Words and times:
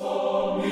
Hello, 0.00 0.62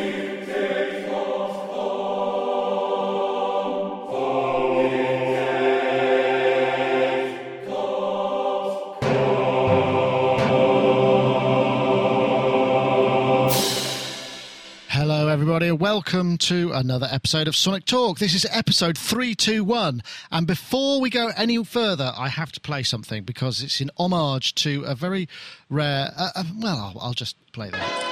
everybody, 15.26 15.66
and 15.66 15.80
welcome 15.80 16.38
to 16.38 16.70
another 16.72 17.08
episode 17.10 17.48
of 17.48 17.56
Sonic 17.56 17.84
Talk. 17.84 18.20
This 18.20 18.32
is 18.32 18.46
episode 18.52 18.96
321. 18.96 20.04
And 20.30 20.46
before 20.46 21.00
we 21.00 21.10
go 21.10 21.32
any 21.36 21.64
further, 21.64 22.12
I 22.16 22.28
have 22.28 22.52
to 22.52 22.60
play 22.60 22.84
something 22.84 23.24
because 23.24 23.60
it's 23.60 23.80
in 23.80 23.90
homage 23.96 24.54
to 24.56 24.84
a 24.84 24.94
very 24.94 25.28
rare. 25.68 26.12
Uh, 26.16 26.28
uh, 26.36 26.44
well, 26.60 26.76
I'll, 26.76 27.08
I'll 27.08 27.12
just 27.12 27.34
play 27.50 27.70
that. 27.70 28.05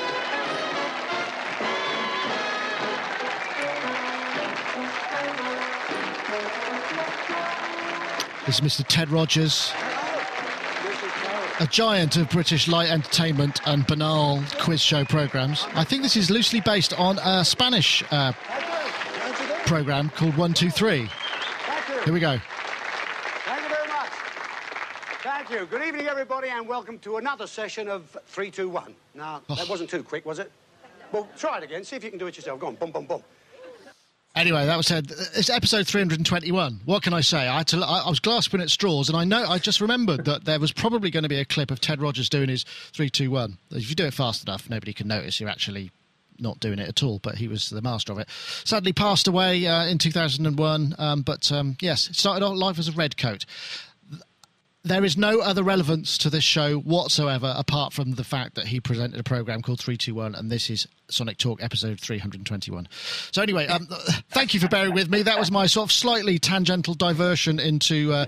Is 8.47 8.61
Mr. 8.61 8.85
Ted 8.87 9.11
Rogers, 9.11 9.73
a 11.61 11.67
giant 11.67 12.17
of 12.17 12.29
British 12.29 12.69
light 12.69 12.91
entertainment 12.91 13.61
and 13.67 13.87
banal 13.87 14.43
quiz 14.61 14.83
show 14.83 15.05
programs. 15.05 15.67
I 15.75 15.85
think 15.85 16.03
this 16.03 16.15
is 16.15 16.31
loosely 16.31 16.61
based 16.61 16.93
on 16.99 17.19
a 17.21 17.43
Spanish 17.45 18.05
uh, 18.11 18.33
program 19.65 20.11
called 20.11 20.37
One 20.37 20.53
Two 20.53 20.69
Three. 20.69 21.09
Here 22.05 22.13
we 22.13 22.21
go. 22.21 22.39
Thank 23.47 23.63
you 23.63 23.75
very 23.75 23.89
much. 23.89 24.11
Thank 25.23 25.51
you. 25.51 25.65
Good 25.65 25.83
evening, 25.83 26.07
everybody, 26.07 26.51
and 26.51 26.69
welcome 26.69 26.99
to 26.99 27.17
another 27.17 27.47
session 27.47 27.89
of 27.89 28.11
321. 28.27 28.95
Now, 29.15 29.41
that 29.49 29.69
wasn't 29.69 29.89
too 29.89 30.03
quick, 30.03 30.27
was 30.27 30.39
it? 30.39 30.53
Well, 31.13 31.29
try 31.39 31.59
it 31.59 31.65
again. 31.65 31.83
See 31.85 31.97
if 31.97 32.05
you 32.05 32.11
can 32.11 32.19
do 32.19 32.27
it 32.27 32.37
yourself. 32.37 32.61
Go 32.61 32.67
on. 32.67 32.75
Boom, 32.75 32.91
boom, 32.91 33.07
boom. 33.07 33.23
Anyway, 34.35 34.67
that 34.67 34.77
was 34.77 34.89
said. 34.89 35.13
It's 35.35 35.49
episode 35.49 35.87
321. 35.87 36.81
What 36.85 37.05
can 37.05 37.15
I 37.15 37.21
say? 37.21 37.49
I, 37.49 37.63
to, 37.65 37.79
I, 37.79 38.01
I 38.01 38.09
was 38.09 38.19
grasping 38.19 38.61
at 38.61 38.69
straws, 38.69 39.09
and 39.09 39.17
I 39.17 39.23
know 39.23 39.45
I 39.47 39.59
just 39.59 39.81
remembered 39.81 40.25
that 40.25 40.45
there 40.45 40.59
was 40.59 40.73
probably 40.73 41.11
going 41.11 41.23
to 41.23 41.29
be 41.29 41.39
a 41.39 41.45
clip 41.45 41.71
of 41.71 41.81
Ted 41.81 42.03
Rogers 42.03 42.29
doing 42.29 42.49
his 42.49 42.65
321. 42.65 43.59
If 43.71 43.89
you 43.89 43.95
do 43.95 44.05
it 44.05 44.13
fast 44.15 44.47
enough, 44.47 44.69
nobody 44.69 44.93
can 44.93 45.07
notice 45.07 45.39
you're 45.39 45.49
actually 45.49 45.93
not 46.41 46.59
doing 46.59 46.81
it 46.81 46.89
at 46.89 47.05
all, 47.05 47.21
but 47.21 47.37
he 47.37 47.47
was 47.47 47.71
the 47.71 47.81
master 47.81 48.13
of 48.13 48.19
it. 48.19 48.29
Sadly, 48.65 48.93
passed 48.93 49.29
away 49.29 49.67
uh, 49.69 49.87
in 49.87 49.99
2001, 49.99 50.97
um, 50.99 51.23
but 51.23 51.53
um, 51.53 51.77
yes, 51.81 52.09
started 52.13 52.45
off 52.45 52.57
life 52.57 52.79
as 52.81 52.89
a 52.89 52.93
redcoat. 52.93 53.47
There 54.83 55.05
is 55.05 55.17
no 55.17 55.41
other 55.41 55.63
relevance 55.63 56.19
to 56.19 56.29
this 56.29 56.45
show 56.45 56.79
whatsoever 56.79 57.55
apart 57.57 57.93
from 57.93 58.17
the 58.17 58.25
fact 58.25 58.57
that 58.57 58.67
he 58.67 58.81
presented 58.81 59.19
a 59.19 59.23
program 59.23 59.63
called 59.63 59.79
321, 59.79 60.35
and 60.35 60.51
this 60.51 60.69
is 60.69 60.89
Sonic 61.09 61.39
Talk 61.39 61.63
episode 61.63 62.01
321. 62.01 62.89
So, 63.31 63.43
anyway, 63.43 63.67
um, 63.67 63.87
thank 64.31 64.55
you 64.55 64.61
for 64.61 64.69
bearing 64.69 64.95
with 64.95 65.11
me. 65.11 65.23
That 65.23 65.39
was 65.39 65.51
my 65.51 65.67
sort 65.67 65.89
of 65.89 65.93
slightly 65.93 66.39
tangential 66.39 66.95
diversion 66.95 67.59
into 67.59 68.13
uh, 68.13 68.27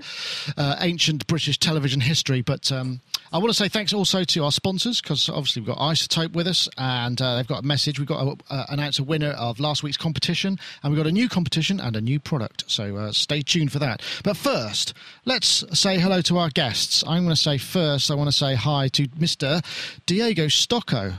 uh, 0.57 0.75
ancient 0.79 1.27
British 1.27 1.57
television 1.59 2.01
history, 2.01 2.41
but. 2.41 2.71
Um, 2.71 3.01
I 3.33 3.39
want 3.39 3.49
to 3.49 3.53
say 3.53 3.67
thanks 3.67 3.91
also 3.91 4.23
to 4.23 4.43
our 4.45 4.53
sponsors 4.53 5.01
because 5.01 5.27
obviously 5.27 5.61
we've 5.61 5.67
got 5.67 5.79
iZotope 5.79 6.31
with 6.31 6.47
us 6.47 6.69
and 6.77 7.21
uh, 7.21 7.35
they've 7.35 7.47
got 7.47 7.63
a 7.63 7.65
message. 7.65 7.99
We've 7.99 8.07
got 8.07 8.23
to 8.23 8.53
uh, 8.53 8.65
announce 8.69 8.99
a 8.99 9.03
winner 9.03 9.31
of 9.31 9.59
last 9.59 9.83
week's 9.83 9.97
competition 9.97 10.57
and 10.81 10.93
we've 10.93 10.97
got 10.97 11.09
a 11.09 11.11
new 11.11 11.27
competition 11.27 11.81
and 11.81 11.97
a 11.97 12.01
new 12.01 12.21
product. 12.21 12.63
So 12.67 12.95
uh, 12.95 13.11
stay 13.11 13.41
tuned 13.41 13.73
for 13.73 13.79
that. 13.79 14.01
But 14.23 14.37
first, 14.37 14.93
let's 15.25 15.65
say 15.77 15.99
hello 15.99 16.21
to 16.21 16.37
our 16.37 16.49
guests. 16.49 17.03
I'm 17.05 17.23
going 17.23 17.35
to 17.35 17.41
say 17.41 17.57
first, 17.57 18.09
I 18.09 18.15
want 18.15 18.29
to 18.29 18.35
say 18.35 18.55
hi 18.55 18.87
to 18.89 19.07
Mr. 19.09 19.61
Diego 20.05 20.47
Stocco 20.47 21.15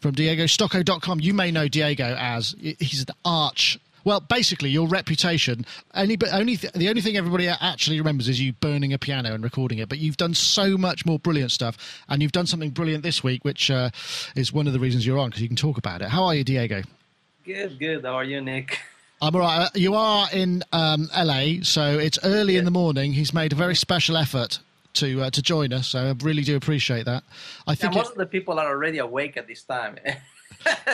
from 0.00 0.14
diegostocco.com. 0.14 1.20
You 1.20 1.34
may 1.34 1.50
know 1.50 1.68
Diego 1.68 2.16
as 2.18 2.54
he's 2.60 3.00
an 3.02 3.14
arch 3.24 3.78
well, 4.04 4.20
basically, 4.20 4.70
your 4.70 4.88
reputation. 4.88 5.66
Only, 5.94 6.16
but 6.16 6.32
only 6.32 6.56
th- 6.56 6.72
the 6.72 6.88
only 6.88 7.02
thing 7.02 7.16
everybody 7.16 7.48
actually 7.48 7.98
remembers 7.98 8.28
is 8.28 8.40
you 8.40 8.52
burning 8.54 8.92
a 8.92 8.98
piano 8.98 9.34
and 9.34 9.44
recording 9.44 9.78
it. 9.78 9.88
But 9.88 9.98
you've 9.98 10.16
done 10.16 10.34
so 10.34 10.78
much 10.78 11.04
more 11.04 11.18
brilliant 11.18 11.52
stuff, 11.52 11.76
and 12.08 12.22
you've 12.22 12.32
done 12.32 12.46
something 12.46 12.70
brilliant 12.70 13.02
this 13.02 13.22
week, 13.22 13.44
which 13.44 13.70
uh, 13.70 13.90
is 14.34 14.52
one 14.52 14.66
of 14.66 14.72
the 14.72 14.80
reasons 14.80 15.06
you're 15.06 15.18
on 15.18 15.28
because 15.30 15.42
you 15.42 15.48
can 15.48 15.56
talk 15.56 15.76
about 15.76 16.02
it. 16.02 16.08
How 16.08 16.24
are 16.24 16.34
you, 16.34 16.44
Diego? 16.44 16.82
Good, 17.44 17.78
good. 17.78 18.04
How 18.04 18.14
are 18.14 18.24
you, 18.24 18.40
Nick? 18.40 18.80
I'm 19.22 19.34
all 19.34 19.42
right. 19.42 19.66
Uh, 19.66 19.68
You 19.74 19.94
are 19.94 20.28
in 20.32 20.62
um, 20.72 21.08
LA, 21.14 21.62
so 21.62 21.98
it's 21.98 22.18
early 22.24 22.56
in 22.56 22.64
the 22.64 22.70
morning. 22.70 23.12
He's 23.12 23.34
made 23.34 23.52
a 23.52 23.56
very 23.56 23.74
special 23.74 24.16
effort 24.16 24.60
to 24.94 25.22
uh, 25.22 25.30
to 25.30 25.42
join 25.42 25.72
us, 25.72 25.88
so 25.88 25.98
I 26.06 26.24
really 26.24 26.42
do 26.42 26.56
appreciate 26.56 27.04
that. 27.06 27.22
I 27.66 27.72
Yeah, 27.72 27.74
think. 27.76 27.94
most 27.94 28.06
it- 28.06 28.12
of 28.12 28.18
the 28.18 28.26
people 28.26 28.58
are 28.58 28.66
already 28.68 28.98
awake 28.98 29.36
at 29.36 29.46
this 29.46 29.62
time. 29.62 29.96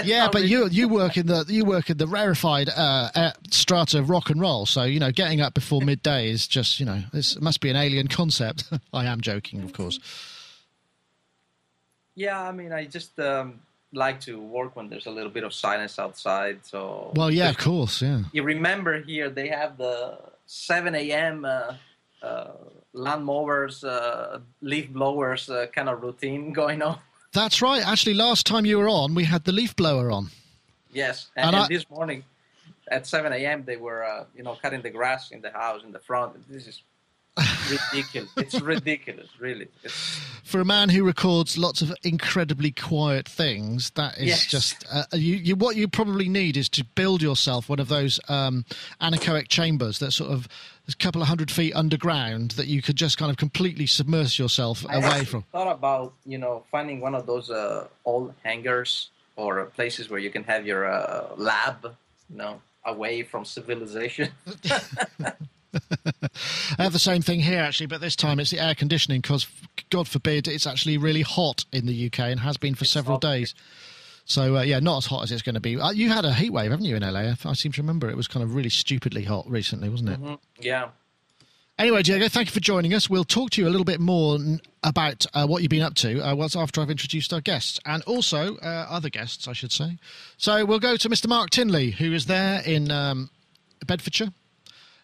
yeah, 0.04 0.26
but 0.26 0.32
Probably- 0.32 0.48
you 0.48 0.68
you 0.68 0.88
work 0.88 1.16
in 1.16 1.26
the 1.26 1.44
you 1.48 1.64
work 1.64 1.90
in 1.90 1.96
the 1.96 2.06
rarefied 2.06 2.68
uh, 2.68 3.32
strata 3.50 3.98
of 3.98 4.10
rock 4.10 4.30
and 4.30 4.40
roll. 4.40 4.66
So 4.66 4.82
you 4.84 5.00
know, 5.00 5.10
getting 5.12 5.40
up 5.40 5.54
before 5.54 5.80
midday 5.82 6.30
is 6.30 6.46
just 6.46 6.78
you 6.80 6.86
know, 6.86 7.02
this 7.12 7.40
must 7.40 7.60
be 7.60 7.70
an 7.70 7.76
alien 7.76 8.08
concept. 8.08 8.64
I 8.92 9.06
am 9.06 9.20
joking, 9.20 9.62
of 9.62 9.72
course. 9.72 9.98
yeah, 12.14 12.40
I 12.40 12.52
mean, 12.52 12.72
I 12.72 12.84
just 12.86 13.18
um, 13.18 13.60
like 13.92 14.20
to 14.22 14.40
work 14.40 14.76
when 14.76 14.88
there's 14.88 15.06
a 15.06 15.10
little 15.10 15.30
bit 15.30 15.44
of 15.44 15.52
silence 15.52 15.98
outside. 15.98 16.60
So 16.64 17.12
Well, 17.14 17.30
yeah, 17.30 17.50
of 17.50 17.58
course, 17.58 18.02
yeah. 18.02 18.22
you 18.32 18.42
remember 18.42 19.02
here 19.02 19.28
they 19.30 19.48
have 19.48 19.76
the 19.76 20.18
7 20.46 20.94
a.m. 20.94 21.44
Uh, 21.44 21.74
uh, 22.22 22.52
lawnmowers, 22.96 23.84
uh, 23.84 24.38
leaf 24.62 24.88
blowers 24.92 25.48
uh, 25.50 25.66
kind 25.74 25.88
of 25.88 26.02
routine 26.02 26.52
going 26.60 26.82
on. 26.82 26.98
That's 27.32 27.60
right. 27.60 27.86
Actually, 27.86 28.14
last 28.14 28.46
time 28.46 28.64
you 28.64 28.78
were 28.78 28.88
on, 28.88 29.14
we 29.14 29.24
had 29.24 29.44
the 29.44 29.52
leaf 29.52 29.76
blower 29.76 30.10
on. 30.10 30.30
Yes, 30.92 31.28
and, 31.36 31.48
And 31.48 31.56
and 31.56 31.64
I- 31.64 31.68
this 31.68 31.88
morning 31.90 32.24
at 32.88 33.06
7 33.06 33.32
a.m. 33.32 33.64
they 33.66 33.76
were, 33.76 34.04
uh, 34.04 34.24
you 34.36 34.42
know, 34.42 34.56
cutting 34.62 34.80
the 34.80 34.90
grass 34.90 35.30
in 35.32 35.42
the 35.42 35.50
house 35.50 35.82
in 35.84 35.92
the 35.92 35.98
front. 35.98 36.32
This 36.48 36.66
is 36.66 36.82
ridiculous. 37.92 38.30
it's 38.36 38.60
ridiculous, 38.60 39.28
really. 39.38 39.68
It's, 39.82 40.20
For 40.44 40.60
a 40.60 40.64
man 40.64 40.88
who 40.88 41.04
records 41.04 41.58
lots 41.58 41.82
of 41.82 41.92
incredibly 42.02 42.70
quiet 42.70 43.28
things, 43.28 43.90
that 43.90 44.16
is 44.18 44.24
Yes. 44.28 44.46
just 44.46 44.86
uh, 44.90 45.04
you, 45.12 45.34
you. 45.36 45.56
What 45.56 45.76
you 45.76 45.88
probably 45.88 46.28
need 46.28 46.56
is 46.56 46.68
to 46.70 46.84
build 46.84 47.20
yourself 47.22 47.68
one 47.68 47.80
of 47.80 47.88
those 47.88 48.18
um, 48.28 48.64
anechoic 49.00 49.48
chambers 49.48 49.98
that 49.98 50.12
sort 50.12 50.30
of 50.30 50.48
a 50.88 50.94
couple 50.94 51.20
of 51.22 51.28
hundred 51.28 51.50
feet 51.50 51.74
underground 51.74 52.52
that 52.52 52.66
you 52.66 52.82
could 52.82 52.97
just 52.97 53.19
kind 53.19 53.30
of 53.30 53.36
completely 53.36 53.86
submerge 53.86 54.38
yourself 54.38 54.84
I 54.88 54.97
away 54.97 55.24
from. 55.24 55.42
thought 55.52 55.70
about 55.72 56.14
you 56.24 56.38
know 56.38 56.64
finding 56.70 57.00
one 57.00 57.14
of 57.14 57.26
those 57.26 57.50
uh, 57.50 57.88
old 58.04 58.34
hangars 58.44 59.10
or 59.36 59.64
places 59.66 60.08
where 60.08 60.20
you 60.20 60.30
can 60.30 60.44
have 60.44 60.66
your 60.66 60.91
uh, 60.91 61.28
lab, 61.36 61.94
you 62.30 62.36
know, 62.36 62.60
away 62.84 63.22
from 63.22 63.44
civilization. 63.44 64.30
I 66.78 66.82
have 66.82 66.94
the 66.94 66.98
same 66.98 67.20
thing 67.20 67.41
here 67.41 67.60
actually, 67.60 67.86
but 67.86 68.00
this 68.00 68.16
time 68.16 68.41
it's 68.41 68.50
the 68.50 68.60
air 68.60 68.74
conditioning 68.74 69.20
because, 69.20 69.47
God 69.91 70.08
forbid, 70.08 70.48
it's 70.48 70.66
actually 70.66 70.97
really 70.97 71.22
hot 71.22 71.66
in 71.70 71.86
the 71.86 72.06
UK 72.06 72.20
and 72.20 72.41
has 72.41 72.56
been 72.56 72.74
for 72.74 72.86
several 72.86 73.16
hot. 73.16 73.22
days. 73.22 73.54
So 74.28 74.56
uh, 74.56 74.62
yeah, 74.62 74.81
not 74.81 74.98
as 74.98 75.06
hot 75.06 75.22
as 75.22 75.32
it's 75.32 75.42
going 75.42 75.54
to 75.54 75.60
be. 75.60 75.78
Uh, 75.81 75.91
you 75.92 76.09
had 76.10 76.25
a 76.25 76.34
heat 76.34 76.50
wave, 76.50 76.70
haven't 76.72 76.84
you, 76.84 76.97
in 76.97 77.03
LA? 77.03 77.20
I, 77.20 77.37
I 77.44 77.53
seem 77.54 77.72
to 77.72 77.81
remember 77.81 78.10
it 78.10 78.16
was 78.16 78.26
kind 78.28 78.42
of 78.42 78.54
really 78.54 78.69
stupidly 78.69 79.22
hot 79.25 79.48
recently, 79.48 79.88
wasn't 79.88 80.10
it? 80.10 80.20
Mhm. 80.20 80.38
Yeah. 80.60 80.88
Anyway, 81.78 82.03
Diego, 82.03 82.26
thank 82.28 82.48
you 82.48 82.53
for 82.53 82.60
joining 82.60 82.94
us. 82.94 83.09
We'll 83.10 83.22
talk 83.25 83.50
to 83.50 83.60
you 83.62 83.69
a 83.69 83.70
little 83.70 83.84
bit 83.84 84.00
more 84.00 84.36
n- 84.36 84.60
about 84.82 85.26
uh, 85.34 85.47
what 85.47 85.60
you've 85.62 85.69
been 85.70 85.82
up 85.82 85.94
to 85.97 86.20
uh, 86.26 86.34
once 86.34 86.56
after 86.56 86.81
I've 86.81 86.91
introduced 86.91 87.32
our 87.34 87.41
guests 87.42 87.78
and 87.84 88.03
also 88.04 88.56
uh, 88.56 88.86
other 88.88 89.10
guests, 89.10 89.47
I 89.47 89.53
should 89.53 89.70
say. 89.72 89.98
So 90.38 90.65
we'll 90.65 90.78
go 90.81 90.97
to 90.97 91.09
Mr. 91.10 91.28
Mark 91.28 91.50
Tinley, 91.50 91.91
who 91.91 92.12
is 92.15 92.25
there 92.26 92.62
in 92.65 92.91
um, 92.91 93.28
Bedfordshire. 93.86 94.28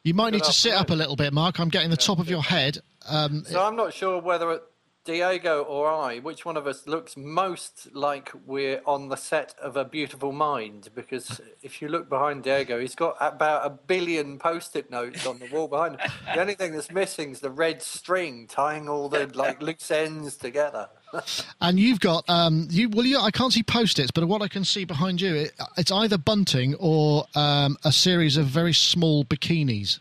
You 0.03 0.15
might 0.15 0.33
need 0.33 0.45
to 0.45 0.53
sit 0.53 0.73
up 0.73 0.89
a 0.91 0.95
little 0.95 1.15
bit, 1.15 1.33
Mark. 1.35 1.61
I'm 1.61 1.69
getting 1.69 1.91
the 1.91 1.97
top 1.97 2.19
of 2.19 2.29
your 2.31 2.43
head. 2.43 2.79
Um, 3.07 3.45
So 3.47 3.63
I'm 3.63 3.77
not 3.77 3.93
sure 3.93 4.19
whether 4.21 4.63
Diego 5.05 5.63
or 5.63 5.91
I, 5.91 6.19
which 6.21 6.45
one 6.45 6.57
of 6.57 6.67
us 6.67 6.87
looks 6.87 7.17
most 7.17 7.89
like 7.93 8.31
we're 8.47 8.81
on 8.87 9.09
the 9.09 9.17
set 9.17 9.55
of 9.61 9.77
A 9.77 9.85
Beautiful 9.85 10.31
Mind, 10.31 10.91
because 10.95 11.41
if 11.61 11.83
you 11.83 11.89
look 11.89 12.09
behind 12.09 12.45
Diego, 12.45 12.79
he's 12.79 12.95
got 12.95 13.17
about 13.21 13.67
a 13.67 13.71
billion 13.71 14.39
post-it 14.39 14.91
notes 14.91 15.27
on 15.27 15.41
the 15.41 15.47
wall 15.47 15.67
behind 15.67 15.99
him. 15.99 16.11
The 16.35 16.41
only 16.41 16.55
thing 16.55 16.73
that's 16.73 16.91
missing 16.93 17.31
is 17.31 17.41
the 17.41 17.51
red 17.51 17.83
string 17.83 18.47
tying 18.47 18.89
all 18.89 19.09
the 19.09 19.27
like 19.35 19.61
loose 19.61 19.91
ends 19.91 20.37
together. 20.37 20.89
And 21.61 21.79
you've 21.79 22.01
got 22.01 22.25
um, 22.31 22.69
you 22.71 22.89
well, 22.89 23.05
you, 23.05 23.19
I 23.19 23.31
can't 23.31 23.53
see 23.53 23.63
post-its, 23.63 24.11
but 24.11 24.27
what 24.27 24.41
I 24.41 24.49
can 24.49 24.65
see 24.65 24.87
behind 24.87 25.21
you, 25.21 25.35
it, 25.35 25.53
it's 25.77 25.93
either 25.93 26.17
bunting 26.17 26.75
or 26.77 27.27
um, 27.35 27.77
a 27.85 27.93
series 27.93 28.39
of 28.39 28.47
very 28.47 28.73
small 28.73 29.23
bikinis. 29.23 29.99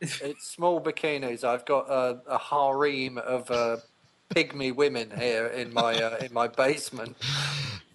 It's 0.00 0.46
small 0.46 0.80
bikinis. 0.80 1.44
I've 1.44 1.64
got 1.64 1.88
a, 1.88 2.20
a 2.26 2.38
harem 2.38 3.18
of 3.18 3.50
uh, 3.52 3.76
pygmy 4.30 4.74
women 4.74 5.10
here 5.16 5.46
in 5.46 5.72
my 5.72 5.94
uh, 5.94 6.16
in 6.18 6.32
my 6.32 6.48
basement. 6.48 7.16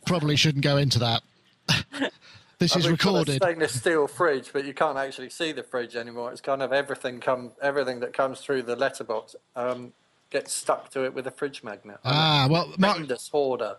Probably 0.06 0.36
shouldn't 0.36 0.64
go 0.64 0.78
into 0.78 1.00
that. 1.00 1.22
this 2.60 2.76
is 2.76 2.88
We've 2.88 2.98
got 2.98 3.10
a 3.10 3.12
recorded. 3.14 3.36
stainless 3.44 3.80
steel 3.80 4.08
fridge, 4.08 4.52
but 4.52 4.66
you 4.66 4.74
can't 4.74 4.98
actually 4.98 5.30
see 5.30 5.52
the 5.52 5.64
fridge 5.64 5.96
anymore. 5.96 6.32
It's 6.32 6.42
kind 6.42 6.62
of 6.62 6.74
everything 6.74 7.20
come 7.20 7.52
everything 7.62 8.00
that 8.02 8.14
comes 8.14 8.42
through 8.42 8.64
the 8.64 8.76
letterbox 8.76 9.36
um, 9.56 9.94
gets 10.30 10.52
stuck 10.54 10.90
to 10.92 11.06
it 11.06 11.14
with 11.14 11.28
a 11.28 11.32
fridge 11.32 11.64
magnet. 11.64 12.00
Ah, 12.04 12.48
well, 12.50 12.74
Mark, 12.78 12.96
tremendous 12.96 13.30
hoarder. 13.30 13.78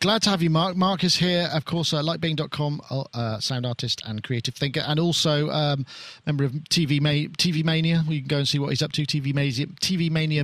Glad 0.00 0.22
to 0.22 0.30
have 0.30 0.40
you, 0.40 0.48
Mark. 0.48 0.76
Mark 0.76 1.04
is 1.04 1.16
here, 1.16 1.48
of 1.52 1.66
course, 1.66 1.92
uh, 1.92 2.02
likebeing.com, 2.02 2.80
uh, 3.12 3.38
sound 3.38 3.66
artist 3.66 4.00
and 4.06 4.24
creative 4.24 4.54
thinker, 4.54 4.80
and 4.80 4.98
also 4.98 5.50
um, 5.50 5.84
member 6.24 6.42
of 6.44 6.52
TV, 6.70 7.02
Ma- 7.02 7.28
TV 7.36 7.62
Mania. 7.62 8.02
You 8.08 8.20
can 8.20 8.28
go 8.28 8.38
and 8.38 8.48
see 8.48 8.58
what 8.58 8.70
he's 8.70 8.80
up 8.80 8.92
to. 8.92 9.02
TV 9.04 9.34
Mania, 9.34 10.42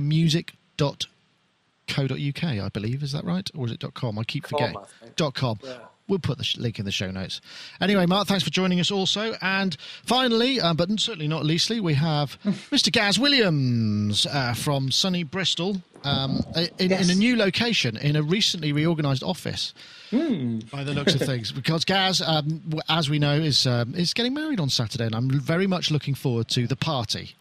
tvmaniamusic.co.uk, 1.87 2.43
I 2.65 2.69
believe. 2.69 3.03
Is 3.03 3.11
that 3.11 3.23
right? 3.23 3.49
Or 3.55 3.65
is 3.65 3.71
it 3.71 3.83
.com? 3.93 4.19
I 4.19 4.23
keep 4.23 4.43
Com, 4.43 4.57
forgetting. 4.57 4.77
I. 4.77 5.07
Dot 5.15 5.33
.com. 5.33 5.59
Yeah. 5.63 5.77
We'll 6.07 6.19
put 6.19 6.37
the 6.37 6.43
sh- 6.43 6.57
link 6.57 6.77
in 6.77 6.85
the 6.85 6.91
show 6.91 7.09
notes. 7.09 7.41
Anyway, 7.81 8.05
Mark, 8.05 8.27
thanks 8.27 8.43
for 8.43 8.51
joining 8.51 8.79
us 8.79 8.91
also. 8.91 9.33
And 9.41 9.75
finally, 10.05 10.61
uh, 10.61 10.75
but 10.75 10.87
certainly 10.99 11.27
not 11.27 11.43
leastly, 11.45 11.79
we 11.79 11.95
have 11.95 12.39
Mr. 12.45 12.91
Gaz 12.91 13.17
Williams 13.17 14.27
uh, 14.27 14.53
from 14.53 14.91
sunny 14.91 15.23
Bristol 15.23 15.81
um, 16.03 16.41
in, 16.77 16.91
in 16.91 17.09
a 17.09 17.15
new 17.15 17.35
location, 17.35 17.97
in 17.97 18.15
a 18.15 18.21
recently 18.21 18.71
reorganised 18.71 19.23
office. 19.23 19.73
By 20.11 20.83
the 20.83 20.93
looks 20.93 21.15
of 21.15 21.21
things, 21.21 21.51
because 21.55 21.83
Gaz, 21.83 22.21
um, 22.21 22.61
as 22.87 23.09
we 23.09 23.17
know, 23.17 23.33
is 23.33 23.65
um, 23.65 23.95
is 23.95 24.13
getting 24.13 24.35
married 24.35 24.59
on 24.59 24.69
Saturday, 24.69 25.05
and 25.07 25.15
I'm 25.15 25.29
very 25.31 25.65
much 25.65 25.89
looking 25.89 26.13
forward 26.13 26.47
to 26.49 26.67
the 26.67 26.75
party. 26.75 27.33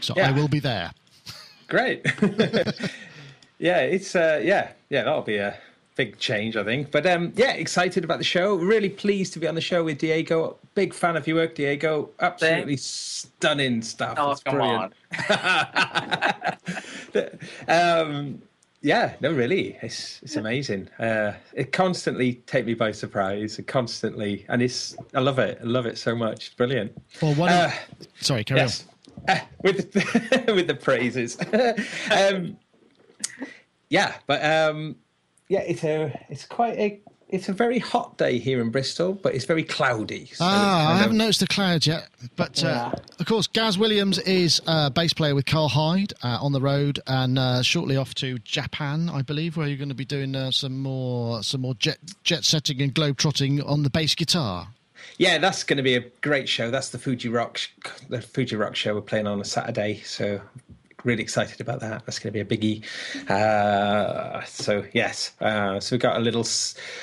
So 0.00 0.14
I 0.16 0.30
will 0.30 0.48
be 0.48 0.60
there. 0.60 0.92
Great. 1.70 2.04
yeah, 3.58 3.78
it's 3.78 4.14
uh, 4.14 4.40
yeah, 4.42 4.72
yeah. 4.90 5.04
That'll 5.04 5.22
be 5.22 5.36
a 5.36 5.56
big 5.94 6.18
change, 6.18 6.56
I 6.56 6.64
think. 6.64 6.90
But 6.90 7.06
um, 7.06 7.32
yeah, 7.36 7.52
excited 7.52 8.04
about 8.04 8.18
the 8.18 8.24
show. 8.24 8.56
Really 8.56 8.88
pleased 8.90 9.32
to 9.34 9.38
be 9.38 9.46
on 9.46 9.54
the 9.54 9.60
show 9.60 9.84
with 9.84 9.98
Diego. 9.98 10.56
Big 10.74 10.92
fan 10.92 11.16
of 11.16 11.26
your 11.28 11.36
work, 11.36 11.54
Diego. 11.54 12.10
Absolutely 12.18 12.76
stunning 12.76 13.82
stuff. 13.82 14.16
Oh, 14.18 14.32
It's 14.32 14.42
come 14.42 14.56
brilliant. 14.56 14.92
um, 17.68 18.42
yeah, 18.82 19.14
no, 19.20 19.30
really, 19.30 19.78
it's 19.82 20.20
it's 20.22 20.36
amazing. 20.36 20.88
Uh, 20.98 21.34
it 21.52 21.70
constantly 21.70 22.34
take 22.46 22.66
me 22.66 22.74
by 22.74 22.92
surprise. 22.92 23.58
It 23.58 23.66
constantly, 23.66 24.44
and 24.48 24.60
it's 24.62 24.96
I 25.14 25.20
love 25.20 25.38
it. 25.38 25.58
I 25.60 25.64
love 25.64 25.86
it 25.86 25.98
so 25.98 26.16
much. 26.16 26.56
Brilliant. 26.56 26.92
Well, 27.22 27.34
one. 27.34 27.52
Uh, 27.52 27.70
sorry, 28.20 28.42
carry 28.42 28.60
Yes. 28.60 28.86
Uh, 29.28 29.38
with 29.62 29.92
the, 29.92 30.44
with 30.54 30.66
the 30.66 30.74
praises. 30.74 31.38
um, 32.10 32.56
yeah, 33.88 34.14
but 34.26 34.44
um, 34.44 34.96
yeah, 35.48 35.60
it's 35.60 35.84
a 35.84 36.26
it's 36.28 36.44
quite 36.44 36.78
a 36.78 37.00
it's 37.28 37.48
a 37.48 37.52
very 37.52 37.78
hot 37.78 38.18
day 38.18 38.38
here 38.38 38.60
in 38.60 38.70
Bristol, 38.70 39.12
but 39.12 39.34
it's 39.34 39.44
very 39.44 39.62
cloudy. 39.62 40.26
so 40.26 40.44
Ah, 40.44 40.94
I 40.94 40.98
haven't 40.98 41.16
noticed 41.16 41.40
the 41.40 41.46
clouds 41.46 41.86
yet. 41.86 42.08
But 42.36 42.62
uh, 42.64 42.92
of 43.18 43.26
course, 43.26 43.46
Gaz 43.46 43.78
Williams 43.78 44.18
is 44.18 44.60
a 44.66 44.90
bass 44.90 45.12
player 45.12 45.34
with 45.34 45.46
Karl 45.46 45.68
Hyde 45.68 46.12
uh, 46.22 46.38
on 46.40 46.52
the 46.52 46.60
road, 46.60 46.98
and 47.06 47.38
uh, 47.38 47.62
shortly 47.62 47.96
off 47.96 48.14
to 48.16 48.38
Japan, 48.40 49.08
I 49.08 49.22
believe, 49.22 49.56
where 49.56 49.68
you're 49.68 49.76
going 49.78 49.90
to 49.90 49.94
be 49.94 50.04
doing 50.04 50.34
uh, 50.34 50.50
some 50.50 50.80
more 50.80 51.42
some 51.42 51.60
more 51.60 51.74
jet 51.74 51.98
jet 52.24 52.44
setting 52.44 52.82
and 52.82 52.92
globe 52.92 53.16
trotting 53.16 53.62
on 53.62 53.82
the 53.84 53.90
bass 53.90 54.14
guitar. 54.14 54.68
Yeah, 55.20 55.36
that's 55.36 55.64
going 55.64 55.76
to 55.76 55.82
be 55.82 55.96
a 55.96 56.00
great 56.22 56.48
show. 56.48 56.70
That's 56.70 56.88
the 56.88 56.98
Fuji 56.98 57.28
Rock 57.28 57.58
sh- 57.58 57.68
the 58.08 58.22
Fuji 58.22 58.56
Rock 58.56 58.74
show 58.74 58.94
we're 58.94 59.02
playing 59.02 59.26
on 59.26 59.38
a 59.38 59.44
Saturday. 59.44 60.00
So 60.02 60.40
really 61.04 61.22
excited 61.22 61.60
about 61.60 61.80
that. 61.80 62.06
That's 62.06 62.18
going 62.18 62.32
to 62.32 62.42
be 62.42 62.54
a 62.54 62.58
biggie. 62.58 63.28
Uh, 63.30 64.42
so 64.46 64.82
yes, 64.94 65.32
uh, 65.42 65.78
so 65.78 65.96
we 65.96 65.98
got 65.98 66.16
a 66.16 66.20
little 66.20 66.46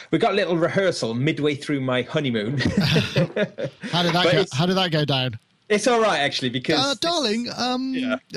we 0.09 0.17
got 0.17 0.31
a 0.31 0.35
little 0.35 0.57
rehearsal 0.57 1.13
midway 1.13 1.53
through 1.53 1.79
my 1.81 2.01
honeymoon. 2.01 2.57
How 3.91 4.01
did 4.01 4.13
that 4.13 4.29
go? 4.31 4.45
How 4.51 4.65
did 4.65 4.77
that 4.77 4.89
go 4.91 5.05
down? 5.05 5.37
it's 5.69 5.85
all 5.85 6.01
right 6.01 6.17
actually 6.19 6.49
because 6.49 6.79
Uh, 6.79 6.95
darling, 6.99 7.49
um, 7.55 7.93
Yeah. 7.93 8.15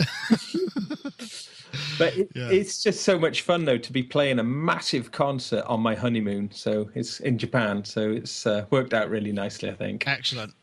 But 1.99 2.17
it, 2.17 2.31
Yeah. 2.35 2.51
it's 2.51 2.83
just 2.83 3.03
so 3.03 3.19
much 3.19 3.43
fun 3.43 3.65
though 3.65 3.79
to 3.79 3.93
be 3.93 4.03
playing 4.03 4.39
a 4.39 4.45
massive 4.45 5.13
concert 5.13 5.65
on 5.67 5.81
my 5.81 5.95
honeymoon. 5.95 6.51
So 6.53 6.91
it's 6.95 7.21
in 7.21 7.39
Japan, 7.39 7.85
so 7.85 8.11
it's 8.11 8.47
uh, 8.47 8.67
worked 8.71 8.95
out 8.95 9.11
really 9.11 9.33
nicely, 9.33 9.71
I 9.71 9.75
think. 9.75 10.07
Excellent. 10.07 10.55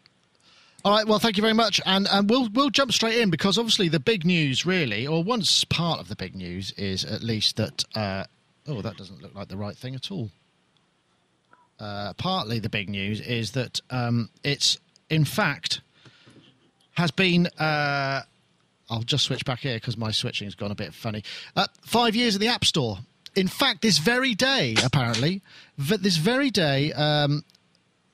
All 0.86 0.92
right. 0.94 1.07
Well, 1.07 1.19
thank 1.19 1.38
you 1.38 1.42
very 1.42 1.54
much, 1.54 1.81
and 1.86 2.07
and 2.09 2.30
we'll 2.30 2.50
we'll 2.54 2.69
jump 2.69 2.94
straight 2.94 3.18
in 3.18 3.30
because 3.30 3.57
obviously 3.57 3.89
the 3.89 4.00
big 4.00 4.25
news, 4.25 4.65
really, 4.65 5.06
or 5.07 5.24
once 5.24 5.63
part 5.65 6.00
of 6.00 6.07
the 6.07 6.15
big 6.15 6.36
news 6.36 6.71
is 6.74 7.04
at 7.04 7.24
least 7.24 7.57
that. 7.57 7.83
Uh, 7.95 8.24
oh, 8.68 8.81
that 8.81 8.95
doesn't 8.98 9.21
look 9.21 9.33
like 9.36 9.48
the 9.50 9.57
right 9.57 9.75
thing 9.75 9.95
at 9.95 10.12
all. 10.12 10.30
Uh, 11.80 12.13
partly 12.13 12.60
the 12.60 12.69
big 12.69 12.89
news 12.89 13.21
is 13.21 13.51
that 13.51 13.81
um, 13.92 14.30
it's 14.44 14.77
in 15.10 15.25
fact 15.25 15.81
has 16.94 17.12
been. 17.12 17.48
Uh, 17.60 18.21
I'll 18.89 19.04
just 19.04 19.25
switch 19.25 19.45
back 19.45 19.60
here 19.60 19.75
because 19.75 19.98
my 19.98 20.12
switching's 20.12 20.56
gone 20.56 20.72
a 20.72 20.75
bit 20.75 20.94
funny. 20.94 21.24
Uh, 21.56 21.68
five 21.81 22.16
years 22.16 22.36
in 22.36 22.42
the 22.42 22.48
App 22.48 22.66
Store. 22.66 23.00
In 23.36 23.48
fact, 23.48 23.81
this 23.81 24.00
very 24.00 24.34
day, 24.34 24.75
apparently, 24.84 25.42
this 25.78 26.18
very 26.18 26.50
day, 26.50 26.92
um, 26.94 27.44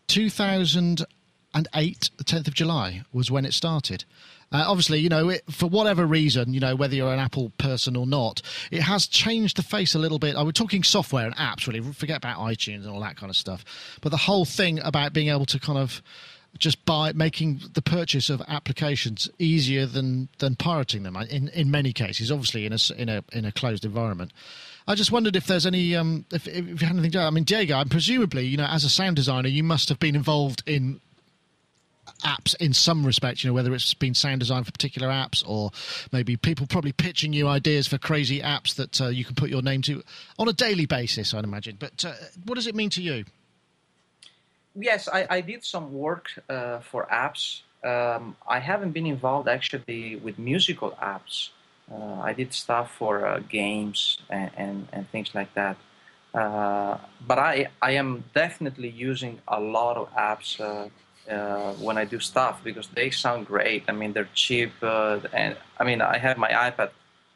2008, 0.07 2.09
the 2.17 2.23
10th 2.23 2.47
of 2.47 2.53
July, 2.53 3.03
was 3.13 3.31
when 3.31 3.45
it 3.45 3.53
started. 3.53 4.03
Uh, 4.51 4.65
obviously, 4.67 4.99
you 4.99 5.09
know, 5.09 5.29
it, 5.29 5.43
for 5.49 5.67
whatever 5.67 6.05
reason, 6.05 6.53
you 6.53 6.59
know, 6.59 6.75
whether 6.75 6.93
you're 6.93 7.11
an 7.11 7.19
Apple 7.19 7.51
person 7.57 7.95
or 7.95 8.05
not, 8.05 8.41
it 8.69 8.83
has 8.83 9.07
changed 9.07 9.57
the 9.57 9.63
face 9.63 9.95
a 9.95 9.99
little 9.99 10.19
bit. 10.19 10.35
I 10.35 10.43
was 10.43 10.53
talking 10.53 10.83
software 10.83 11.25
and 11.25 11.35
apps, 11.37 11.67
really. 11.67 11.81
Forget 11.81 12.17
about 12.17 12.37
iTunes 12.37 12.83
and 12.83 12.89
all 12.89 12.99
that 12.99 13.17
kind 13.17 13.31
of 13.31 13.35
stuff. 13.35 13.65
But 14.01 14.09
the 14.09 14.17
whole 14.17 14.45
thing 14.45 14.79
about 14.79 15.11
being 15.11 15.29
able 15.29 15.47
to 15.47 15.59
kind 15.59 15.79
of 15.79 16.03
just 16.57 16.85
by 16.85 17.11
making 17.13 17.61
the 17.73 17.81
purchase 17.81 18.29
of 18.29 18.41
applications 18.47 19.29
easier 19.39 19.85
than 19.85 20.29
than 20.39 20.55
pirating 20.55 21.03
them 21.03 21.15
in 21.15 21.47
in 21.49 21.71
many 21.71 21.93
cases 21.93 22.31
obviously 22.31 22.65
in 22.65 22.73
a 22.73 22.77
in 22.97 23.09
a 23.09 23.23
in 23.31 23.45
a 23.45 23.51
closed 23.51 23.85
environment. 23.85 24.31
I 24.87 24.95
just 24.95 25.11
wondered 25.11 25.35
if 25.35 25.47
there's 25.47 25.65
any 25.65 25.95
um 25.95 26.25
if, 26.31 26.47
if 26.47 26.67
you 26.67 26.87
had 26.87 26.91
anything 26.91 27.11
to 27.11 27.21
I 27.21 27.29
mean 27.31 27.43
Diego 27.43 27.75
I'm 27.75 27.89
presumably 27.89 28.45
you 28.45 28.57
know 28.57 28.65
as 28.65 28.83
a 28.83 28.89
sound 28.89 29.15
designer 29.15 29.49
you 29.49 29.63
must 29.63 29.89
have 29.89 29.99
been 29.99 30.15
involved 30.15 30.63
in 30.65 31.01
apps 32.23 32.55
in 32.57 32.73
some 32.73 33.05
respect 33.05 33.43
you 33.43 33.49
know 33.49 33.53
whether 33.53 33.73
it's 33.73 33.93
been 33.93 34.13
sound 34.13 34.39
design 34.39 34.63
for 34.63 34.71
particular 34.71 35.07
apps 35.07 35.43
or 35.47 35.71
maybe 36.11 36.37
people 36.37 36.67
probably 36.67 36.91
pitching 36.91 37.33
you 37.33 37.47
ideas 37.47 37.87
for 37.87 37.97
crazy 37.97 38.39
apps 38.41 38.75
that 38.75 39.01
uh, 39.01 39.07
you 39.07 39.25
can 39.25 39.35
put 39.35 39.49
your 39.49 39.61
name 39.61 39.81
to 39.81 40.03
on 40.37 40.47
a 40.47 40.53
daily 40.53 40.85
basis 40.85 41.33
I'd 41.33 41.43
imagine. 41.43 41.77
But 41.79 42.05
uh, 42.05 42.13
what 42.45 42.55
does 42.55 42.67
it 42.67 42.75
mean 42.75 42.89
to 42.91 43.01
you 43.01 43.25
Yes, 44.75 45.07
I, 45.07 45.27
I 45.29 45.41
did 45.41 45.63
some 45.63 45.93
work 45.93 46.31
uh, 46.49 46.79
for 46.79 47.05
apps. 47.11 47.61
Um, 47.83 48.35
I 48.47 48.59
haven't 48.59 48.91
been 48.91 49.05
involved 49.05 49.47
actually 49.47 50.15
with 50.15 50.39
musical 50.39 50.91
apps. 51.01 51.49
Uh, 51.91 52.21
I 52.21 52.33
did 52.33 52.53
stuff 52.53 52.91
for 52.97 53.27
uh, 53.27 53.39
games 53.49 54.17
and, 54.29 54.49
and, 54.57 54.87
and 54.91 55.09
things 55.09 55.35
like 55.35 55.53
that. 55.53 55.77
Uh, 56.33 56.97
but 57.27 57.37
I, 57.37 57.67
I 57.81 57.91
am 57.91 58.23
definitely 58.33 58.89
using 58.89 59.39
a 59.47 59.59
lot 59.59 59.97
of 59.97 60.11
apps 60.15 60.59
uh, 60.59 60.89
uh, 61.31 61.73
when 61.73 61.97
I 61.97 62.05
do 62.05 62.19
stuff 62.19 62.63
because 62.63 62.87
they 62.87 63.11
sound 63.11 63.45
great. 63.45 63.83
I 63.87 63.91
mean, 63.91 64.13
they're 64.13 64.29
cheap. 64.33 64.71
And 64.81 65.55
I 65.79 65.83
mean, 65.83 66.01
I 66.01 66.17
have 66.17 66.37
my 66.37 66.49
iPad 66.49 66.89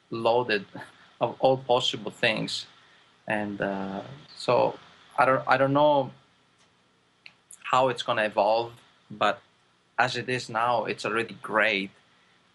loaded 0.09 0.65
of 1.21 1.35
all 1.39 1.57
possible 1.57 2.09
things. 2.09 2.65
And 3.27 3.59
so 4.35 4.79
I 5.19 5.25
don't, 5.25 5.43
I 5.47 5.57
don't 5.57 5.73
know 5.73 6.11
how 7.71 7.89
it's 7.89 8.03
going 8.03 8.17
to 8.17 8.25
evolve, 8.25 8.71
but 9.11 9.41
as 9.99 10.15
it 10.15 10.29
is 10.29 10.49
now, 10.49 10.85
it's 10.85 11.05
already 11.05 11.35
great. 11.41 11.91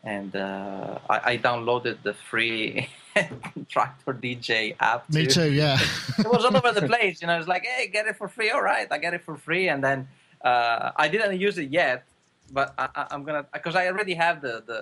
And 0.04 0.34
uh, 0.34 0.98
I, 1.08 1.32
I 1.32 1.38
downloaded 1.38 2.02
the 2.02 2.14
free 2.14 2.88
Traktor 3.72 4.14
DJ 4.24 4.74
app. 4.80 5.08
me 5.10 5.26
too 5.26 5.52
yeah 5.52 5.78
It 6.18 6.26
was 6.26 6.44
all 6.44 6.56
over 6.56 6.72
the 6.72 6.86
place. 6.86 7.20
You 7.20 7.28
know, 7.28 7.38
it's 7.38 7.46
like, 7.46 7.64
hey, 7.64 7.86
get 7.88 8.06
it 8.06 8.16
for 8.16 8.28
free. 8.28 8.50
All 8.50 8.62
right, 8.62 8.88
I 8.90 8.98
get 8.98 9.14
it 9.14 9.22
for 9.22 9.36
free. 9.36 9.68
And 9.68 9.84
then 9.84 10.08
uh, 10.42 10.90
I 10.96 11.08
didn't 11.08 11.38
use 11.38 11.58
it 11.58 11.70
yet, 11.70 12.04
but 12.50 12.74
I, 12.78 12.88
I, 12.94 13.06
I'm 13.10 13.22
gonna 13.22 13.44
because 13.52 13.76
I 13.76 13.86
already 13.86 14.14
have 14.14 14.40
the, 14.40 14.62
the 14.66 14.80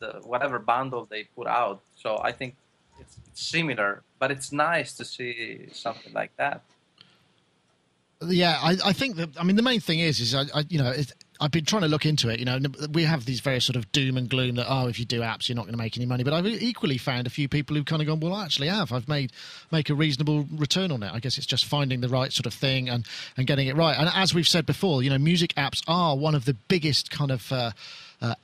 the 0.00 0.10
whatever 0.24 0.58
bundle 0.58 1.06
they 1.08 1.24
put 1.36 1.46
out. 1.46 1.80
So 1.94 2.18
I 2.22 2.32
think 2.32 2.56
it's 2.98 3.16
similar, 3.34 4.02
but 4.18 4.30
it's 4.30 4.50
nice 4.52 4.94
to 4.94 5.04
see 5.04 5.68
something 5.72 6.12
like 6.12 6.32
that. 6.38 6.62
Yeah, 8.22 8.58
I, 8.62 8.76
I 8.84 8.92
think 8.92 9.16
that. 9.16 9.30
I 9.38 9.44
mean, 9.44 9.56
the 9.56 9.62
main 9.62 9.80
thing 9.80 9.98
is, 9.98 10.20
is 10.20 10.34
I, 10.34 10.44
I 10.54 10.64
you 10.70 10.78
know, 10.78 10.92
I've 11.38 11.50
been 11.50 11.66
trying 11.66 11.82
to 11.82 11.88
look 11.88 12.06
into 12.06 12.30
it. 12.30 12.38
You 12.38 12.46
know, 12.46 12.58
we 12.92 13.04
have 13.04 13.26
these 13.26 13.40
various 13.40 13.66
sort 13.66 13.76
of 13.76 13.92
doom 13.92 14.16
and 14.16 14.28
gloom 14.28 14.54
that 14.54 14.66
oh, 14.68 14.86
if 14.88 14.98
you 14.98 15.04
do 15.04 15.20
apps, 15.20 15.48
you're 15.48 15.56
not 15.56 15.64
going 15.64 15.74
to 15.74 15.78
make 15.78 15.98
any 15.98 16.06
money. 16.06 16.24
But 16.24 16.32
I've 16.32 16.46
equally 16.46 16.96
found 16.96 17.26
a 17.26 17.30
few 17.30 17.46
people 17.46 17.76
who've 17.76 17.84
kind 17.84 18.00
of 18.00 18.08
gone, 18.08 18.20
well, 18.20 18.32
I 18.32 18.44
actually 18.44 18.68
have. 18.68 18.90
I've 18.90 19.06
made 19.06 19.32
make 19.70 19.90
a 19.90 19.94
reasonable 19.94 20.46
return 20.52 20.90
on 20.92 21.02
it. 21.02 21.12
I 21.12 21.20
guess 21.20 21.36
it's 21.36 21.46
just 21.46 21.66
finding 21.66 22.00
the 22.00 22.08
right 22.08 22.32
sort 22.32 22.46
of 22.46 22.54
thing 22.54 22.88
and 22.88 23.06
and 23.36 23.46
getting 23.46 23.66
it 23.66 23.76
right. 23.76 23.96
And 23.98 24.10
as 24.14 24.32
we've 24.32 24.48
said 24.48 24.64
before, 24.64 25.02
you 25.02 25.10
know, 25.10 25.18
music 25.18 25.54
apps 25.56 25.82
are 25.86 26.16
one 26.16 26.34
of 26.34 26.46
the 26.46 26.54
biggest 26.54 27.10
kind 27.10 27.30
of. 27.30 27.52
Uh, 27.52 27.72
uh, 28.22 28.34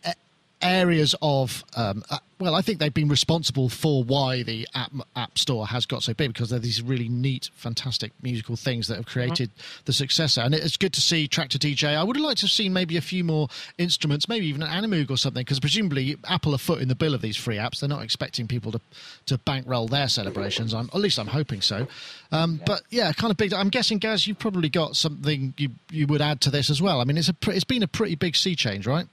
areas 0.62 1.14
of 1.21 1.64
um, 1.76 2.02
uh, 2.11 2.19
well, 2.42 2.57
I 2.57 2.61
think 2.61 2.81
they've 2.81 2.92
been 2.92 3.09
responsible 3.09 3.69
for 3.69 4.02
why 4.02 4.42
the 4.42 4.66
app 4.75 4.90
app 5.14 5.38
store 5.38 5.69
has 5.69 5.87
got 5.87 6.02
so 6.02 6.12
big 6.12 6.33
because 6.33 6.50
they're 6.50 6.59
these 6.59 6.83
really 6.83 7.09
neat, 7.09 7.50
fantastic 7.54 8.11
musical 8.21 8.57
things 8.57 8.88
that 8.88 8.97
have 8.97 9.07
created 9.07 9.50
mm-hmm. 9.50 9.83
the 9.85 9.92
successor. 9.92 10.40
And 10.40 10.52
it's 10.52 10.76
good 10.76 10.92
to 10.95 11.00
see 11.00 11.28
Traktor 11.28 11.59
DJ. 11.59 11.97
I 11.97 12.02
would 12.02 12.16
have 12.16 12.25
liked 12.25 12.40
to 12.40 12.47
have 12.47 12.50
seen 12.50 12.73
maybe 12.73 12.97
a 12.97 13.00
few 13.00 13.23
more 13.23 13.49
instruments, 13.78 14.28
maybe 14.28 14.47
even 14.47 14.62
an 14.62 14.69
Animoog 14.69 15.11
or 15.11 15.16
something, 15.16 15.42
because 15.42 15.61
presumably 15.61 16.16
Apple 16.28 16.52
are 16.54 16.59
foot 16.59 16.83
in 16.83 16.88
the 16.88 16.97
bill 16.97 17.14
of 17.14 17.23
these 17.23 17.37
free 17.37 17.57
apps. 17.57 17.78
They're 17.78 17.88
not 17.88 18.02
expecting 18.02 18.49
people 18.49 18.73
to 18.73 18.81
to 19.26 19.38
bankroll 19.38 19.87
their 19.87 20.09
celebrations. 20.09 20.75
I'm, 20.75 20.90
at 20.92 21.00
least 21.00 21.19
I'm 21.19 21.28
hoping 21.28 21.61
so. 21.61 21.87
Um, 22.33 22.57
yeah. 22.57 22.64
But 22.66 22.83
yeah, 22.90 23.12
kind 23.12 23.31
of 23.31 23.37
big. 23.37 23.54
I'm 23.54 23.69
guessing, 23.69 23.99
Gaz, 23.99 24.26
you've 24.26 24.40
probably 24.40 24.69
got 24.69 24.97
something 24.97 25.54
you 25.57 25.71
you 25.90 26.09
would 26.09 26.21
add 26.21 26.40
to 26.40 26.50
this 26.50 26.71
as 26.71 26.83
well. 26.83 27.00
I 27.00 27.04
mean, 27.04 27.19
it's 27.19 27.28
a 27.28 27.37
it's 27.47 27.64
been 27.64 27.85
a 27.85 27.88
pretty 27.88 28.16
big 28.16 28.35
sea 28.35 28.57
change, 28.57 28.85
right? 28.85 29.07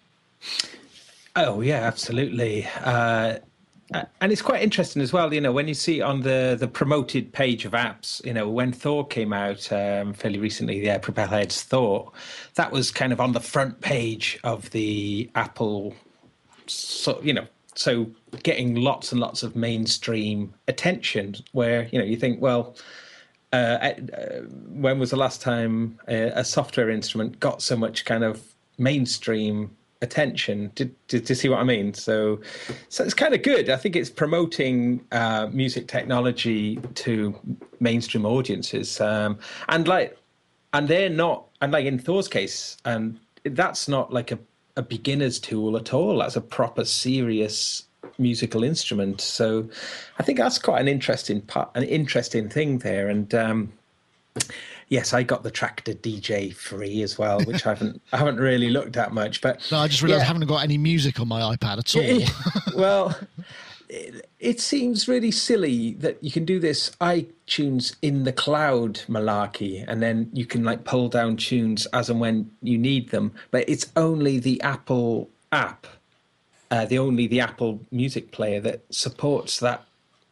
Oh 1.41 1.61
yeah, 1.61 1.83
absolutely. 1.83 2.67
Uh, 2.83 3.37
and 3.93 4.31
it's 4.31 4.41
quite 4.41 4.61
interesting 4.61 5.01
as 5.01 5.13
well. 5.13 5.33
You 5.33 5.39
know, 5.39 5.53
when 5.53 5.69
you 5.69 5.73
see 5.73 6.01
on 6.01 6.21
the 6.21 6.57
the 6.59 6.67
promoted 6.67 7.31
page 7.31 7.63
of 7.63 7.71
apps, 7.71 8.23
you 8.25 8.33
know, 8.33 8.49
when 8.49 8.73
Thor 8.73 9.07
came 9.07 9.31
out 9.31 9.71
um, 9.71 10.13
fairly 10.13 10.37
recently, 10.37 10.81
the 10.81 10.87
yeah, 10.87 10.97
Propellerhead's 10.99 11.63
Thor, 11.63 12.11
that 12.55 12.73
was 12.73 12.91
kind 12.91 13.13
of 13.13 13.21
on 13.21 13.31
the 13.31 13.39
front 13.39 13.79
page 13.79 14.37
of 14.43 14.69
the 14.71 15.29
Apple. 15.33 15.95
So 16.67 17.21
you 17.23 17.33
know, 17.33 17.47
so 17.73 18.07
getting 18.43 18.75
lots 18.75 19.13
and 19.13 19.21
lots 19.21 19.41
of 19.41 19.55
mainstream 19.55 20.53
attention. 20.67 21.35
Where 21.53 21.87
you 21.91 21.99
know 21.99 22.05
you 22.05 22.17
think, 22.17 22.41
well. 22.41 22.75
Uh, 23.51 23.95
uh, 24.15 24.41
when 24.67 24.99
was 24.99 25.09
the 25.09 25.15
last 25.15 25.41
time 25.41 25.99
a, 26.07 26.25
a 26.35 26.43
software 26.43 26.87
instrument 26.87 27.39
got 27.39 27.63
so 27.63 27.75
much 27.75 28.05
kind 28.05 28.23
of 28.23 28.43
mainstream 28.77 29.75
attention. 30.01 30.71
Did, 30.75 30.95
did 31.07 31.29
you 31.29 31.35
see 31.35 31.49
what 31.49 31.59
I 31.59 31.63
mean? 31.63 31.93
So, 31.93 32.39
so 32.89 33.03
it's 33.03 33.13
kind 33.13 33.33
of 33.33 33.43
good. 33.43 33.69
I 33.69 33.75
think 33.75 33.95
it's 33.95 34.09
promoting 34.09 35.05
uh, 35.11 35.47
music 35.51 35.87
technology 35.87 36.77
to 36.95 37.35
mainstream 37.79 38.25
audiences, 38.25 39.01
um, 39.01 39.39
and 39.67 39.87
like, 39.87 40.17
and 40.73 40.87
they're 40.87 41.09
not, 41.09 41.47
and 41.61 41.71
like 41.71 41.85
in 41.85 41.99
Thor's 41.99 42.27
case, 42.27 42.77
and 42.85 43.19
that's 43.43 43.87
not 43.87 44.13
like 44.13 44.31
a, 44.31 44.39
a 44.77 44.81
beginner's 44.81 45.39
tool 45.39 45.75
at 45.77 45.93
all. 45.93 46.19
That's 46.19 46.35
a 46.35 46.41
proper 46.41 46.85
serious 46.85 47.85
musical 48.17 48.63
instrument. 48.63 49.21
So, 49.21 49.69
I 50.17 50.23
think 50.23 50.37
that's 50.37 50.59
quite 50.59 50.79
an 50.81 50.87
interesting 50.87 51.41
part, 51.41 51.71
an 51.75 51.83
interesting 51.83 52.49
thing 52.49 52.79
there, 52.79 53.09
and. 53.09 53.33
Um, 53.33 53.73
yes, 54.89 55.13
I 55.13 55.23
got 55.23 55.43
the 55.43 55.51
Traktor 55.51 55.95
DJ 55.95 56.53
free 56.53 57.01
as 57.01 57.17
well, 57.17 57.39
which 57.41 57.65
I 57.65 57.69
haven't 57.69 58.01
I 58.11 58.17
haven't 58.17 58.37
really 58.37 58.69
looked 58.69 58.97
at 58.97 59.13
much. 59.13 59.41
But 59.41 59.65
no, 59.71 59.77
I 59.79 59.87
just 59.87 60.01
realised 60.01 60.19
yeah. 60.19 60.25
I 60.25 60.27
haven't 60.27 60.47
got 60.47 60.63
any 60.63 60.77
music 60.77 61.19
on 61.19 61.27
my 61.27 61.41
iPad 61.55 61.79
at 61.79 61.95
all. 61.95 62.75
well, 62.79 63.17
it, 63.87 64.29
it, 64.39 64.59
seems 64.59 65.07
really 65.07 65.31
silly 65.31 65.93
that 65.95 66.23
you 66.23 66.31
can 66.31 66.45
do 66.45 66.59
this 66.59 66.91
iTunes 67.01 67.95
in 68.01 68.23
the 68.23 68.33
cloud 68.33 69.01
malarkey, 69.07 69.85
and 69.87 70.01
then 70.01 70.29
you 70.33 70.45
can 70.45 70.63
like 70.63 70.83
pull 70.83 71.07
down 71.07 71.37
tunes 71.37 71.85
as 71.87 72.09
and 72.09 72.19
when 72.19 72.51
you 72.61 72.77
need 72.77 73.11
them. 73.11 73.31
But 73.51 73.69
it's 73.69 73.91
only 73.95 74.39
the 74.39 74.61
Apple 74.61 75.29
app. 75.51 75.87
Uh, 76.71 76.85
the 76.85 76.99
only 76.99 77.25
the 77.25 77.39
Apple 77.39 77.79
Music 77.89 78.31
player 78.31 78.59
that 78.61 78.83
supports 78.91 79.59
that 79.59 79.83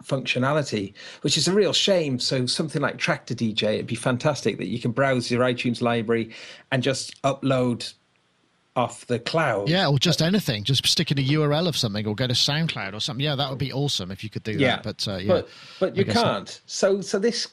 functionality, 0.04 0.94
which 1.22 1.38
is 1.38 1.48
a 1.48 1.54
real 1.54 1.74
shame. 1.74 2.20
So 2.20 2.46
something 2.46 2.82
like 2.82 2.98
Traktor 2.98 3.36
DJ, 3.36 3.76
it'd 3.76 3.88
be 3.88 3.96
fantastic 3.96 4.58
that 4.58 4.68
you 4.68 4.80
can 4.80 4.92
browse 4.92 5.30
your 5.32 5.42
iTunes 5.42 5.82
library 5.82 6.32
and 6.72 6.84
just 6.84 7.22
upload 7.24 7.94
off 8.76 9.06
the 9.08 9.20
cloud. 9.20 9.68
Yeah, 9.68 9.88
or 9.88 9.98
just 9.98 10.22
anything. 10.22 10.64
Just 10.64 10.86
stick 10.86 11.12
in 11.12 11.18
a 11.18 11.24
URL 11.24 11.68
of 11.68 11.76
something 11.76 12.06
or 12.06 12.16
go 12.16 12.28
to 12.28 12.34
SoundCloud 12.34 12.94
or 12.94 13.00
something. 13.00 13.26
Yeah, 13.26 13.36
that 13.36 13.50
would 13.50 13.60
be 13.60 13.74
awesome 13.74 14.12
if 14.12 14.24
you 14.24 14.30
could 14.30 14.44
do 14.44 14.54
yeah. 14.54 14.78
that. 14.78 14.84
But 14.84 15.08
uh, 15.08 15.18
yeah, 15.18 15.28
but, 15.28 15.50
but 15.80 15.96
you 15.98 16.06
can't. 16.06 16.62
So 16.68 17.02
so 17.02 17.18
this 17.18 17.48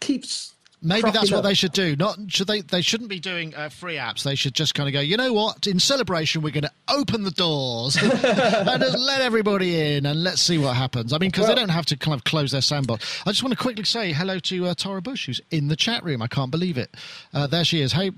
keeps 0.00 0.54
Maybe 0.82 1.10
that's 1.10 1.32
what 1.32 1.42
they 1.42 1.54
should 1.54 1.72
do. 1.72 1.96
Not 1.96 2.18
should 2.28 2.46
they? 2.46 2.60
They 2.60 2.82
shouldn't 2.82 3.08
be 3.08 3.18
doing 3.18 3.54
uh, 3.54 3.70
free 3.70 3.96
apps. 3.96 4.22
They 4.22 4.34
should 4.34 4.54
just 4.54 4.74
kind 4.74 4.88
of 4.88 4.92
go. 4.92 5.00
You 5.00 5.16
know 5.16 5.32
what? 5.32 5.66
In 5.66 5.80
celebration, 5.80 6.42
we're 6.42 6.50
going 6.50 6.64
to 6.64 6.72
open 6.88 7.24
the 7.24 7.30
doors 7.30 7.96
and 8.02 8.12
let 8.12 9.20
everybody 9.22 9.96
in, 9.96 10.04
and 10.04 10.22
let's 10.22 10.42
see 10.42 10.58
what 10.58 10.76
happens. 10.76 11.12
I 11.12 11.18
mean, 11.18 11.30
because 11.30 11.46
well, 11.46 11.54
they 11.54 11.60
don't 11.60 11.70
have 11.70 11.86
to 11.86 11.96
kind 11.96 12.14
of 12.14 12.24
close 12.24 12.52
their 12.52 12.60
sandbox. 12.60 13.22
I 13.26 13.30
just 13.30 13.42
want 13.42 13.56
to 13.56 13.62
quickly 13.62 13.84
say 13.84 14.12
hello 14.12 14.38
to 14.38 14.66
uh, 14.66 14.74
Tara 14.74 15.00
Busch, 15.00 15.26
who's 15.26 15.40
in 15.50 15.68
the 15.68 15.76
chat 15.76 16.04
room. 16.04 16.20
I 16.20 16.28
can't 16.28 16.50
believe 16.50 16.76
it. 16.76 16.94
Uh, 17.32 17.46
there 17.46 17.64
she 17.64 17.80
is. 17.80 17.92
Hey, 17.92 18.10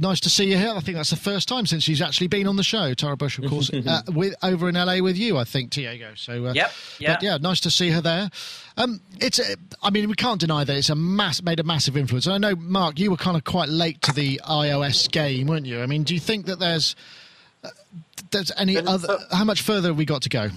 nice 0.00 0.20
to 0.20 0.30
see 0.30 0.50
you 0.50 0.56
here. 0.56 0.72
I 0.74 0.80
think 0.80 0.96
that's 0.96 1.10
the 1.10 1.16
first 1.16 1.48
time 1.48 1.66
since 1.66 1.82
she's 1.82 2.02
actually 2.02 2.26
been 2.26 2.46
on 2.46 2.56
the 2.56 2.62
show. 2.62 2.94
Tara 2.94 3.16
Busch, 3.16 3.38
of 3.38 3.48
course, 3.48 3.70
uh, 3.86 4.02
with 4.08 4.34
over 4.42 4.68
in 4.68 4.74
LA 4.74 4.98
with 4.98 5.16
you, 5.16 5.36
I 5.36 5.44
think, 5.44 5.70
Diego. 5.70 6.12
So, 6.16 6.46
uh, 6.46 6.52
yep, 6.54 6.72
yeah, 6.98 7.18
yeah, 7.20 7.36
nice 7.36 7.60
to 7.60 7.70
see 7.70 7.90
her 7.90 8.00
there. 8.00 8.30
Um, 8.76 9.00
it's, 9.20 9.38
uh, 9.38 9.54
I 9.82 9.90
mean, 9.90 10.08
we 10.08 10.14
can't 10.14 10.40
deny 10.40 10.64
that 10.64 10.76
it's 10.76 10.90
a 10.90 10.94
mass 10.94 11.42
made 11.42 11.60
a 11.60 11.64
massive 11.64 11.96
influence. 11.96 12.26
And 12.26 12.34
I 12.34 12.50
know, 12.50 12.56
Mark, 12.56 12.98
you 12.98 13.10
were 13.10 13.16
kind 13.16 13.36
of 13.36 13.44
quite 13.44 13.68
late 13.68 14.00
to 14.02 14.12
the 14.12 14.40
iOS 14.44 15.10
game, 15.10 15.46
weren't 15.46 15.66
you? 15.66 15.82
I 15.82 15.86
mean, 15.86 16.02
do 16.02 16.14
you 16.14 16.20
think 16.20 16.46
that 16.46 16.58
there's 16.58 16.96
uh, 17.62 17.68
there's 18.30 18.50
any 18.56 18.78
other? 18.78 19.18
How 19.30 19.44
much 19.44 19.62
further 19.62 19.88
have 19.88 19.98
we 19.98 20.04
got 20.04 20.22
to 20.22 20.28
go? 20.28 20.48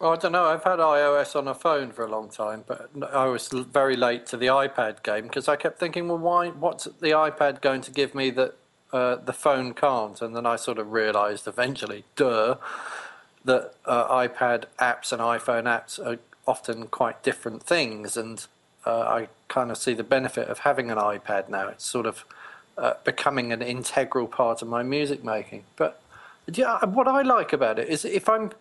Well, 0.00 0.12
I 0.12 0.16
don't 0.16 0.30
know. 0.30 0.44
I've 0.44 0.62
had 0.62 0.78
iOS 0.78 1.34
on 1.34 1.48
a 1.48 1.54
phone 1.54 1.90
for 1.90 2.04
a 2.04 2.08
long 2.08 2.28
time, 2.28 2.62
but 2.64 2.88
I 3.12 3.26
was 3.26 3.48
very 3.48 3.96
late 3.96 4.26
to 4.26 4.36
the 4.36 4.46
iPad 4.46 5.02
game 5.02 5.24
because 5.24 5.48
I 5.48 5.56
kept 5.56 5.80
thinking, 5.80 6.06
well, 6.06 6.18
why? 6.18 6.50
What's 6.50 6.84
the 6.84 7.10
iPad 7.10 7.60
going 7.60 7.80
to 7.80 7.90
give 7.90 8.14
me 8.14 8.30
that 8.30 8.54
uh, 8.92 9.16
the 9.16 9.32
phone 9.32 9.74
can't? 9.74 10.22
And 10.22 10.36
then 10.36 10.46
I 10.46 10.54
sort 10.54 10.78
of 10.78 10.92
realised 10.92 11.48
eventually, 11.48 12.04
duh, 12.14 12.58
that 13.44 13.74
uh, 13.86 14.08
iPad 14.08 14.64
apps 14.78 15.12
and 15.12 15.20
iPhone 15.20 15.64
apps 15.64 15.98
are 15.98 16.20
often 16.46 16.86
quite 16.86 17.24
different 17.24 17.64
things, 17.64 18.16
and 18.16 18.46
uh, 18.86 19.00
I 19.00 19.28
kind 19.48 19.72
of 19.72 19.78
see 19.78 19.94
the 19.94 20.04
benefit 20.04 20.46
of 20.46 20.60
having 20.60 20.92
an 20.92 20.98
iPad 20.98 21.48
now. 21.48 21.66
It's 21.70 21.84
sort 21.84 22.06
of 22.06 22.24
uh, 22.76 22.94
becoming 23.02 23.52
an 23.52 23.62
integral 23.62 24.28
part 24.28 24.62
of 24.62 24.68
my 24.68 24.84
music 24.84 25.24
making. 25.24 25.64
But 25.74 26.00
yeah, 26.46 26.84
what 26.84 27.08
I 27.08 27.22
like 27.22 27.52
about 27.52 27.80
it 27.80 27.88
is 27.88 28.04
if 28.04 28.28
I'm 28.28 28.52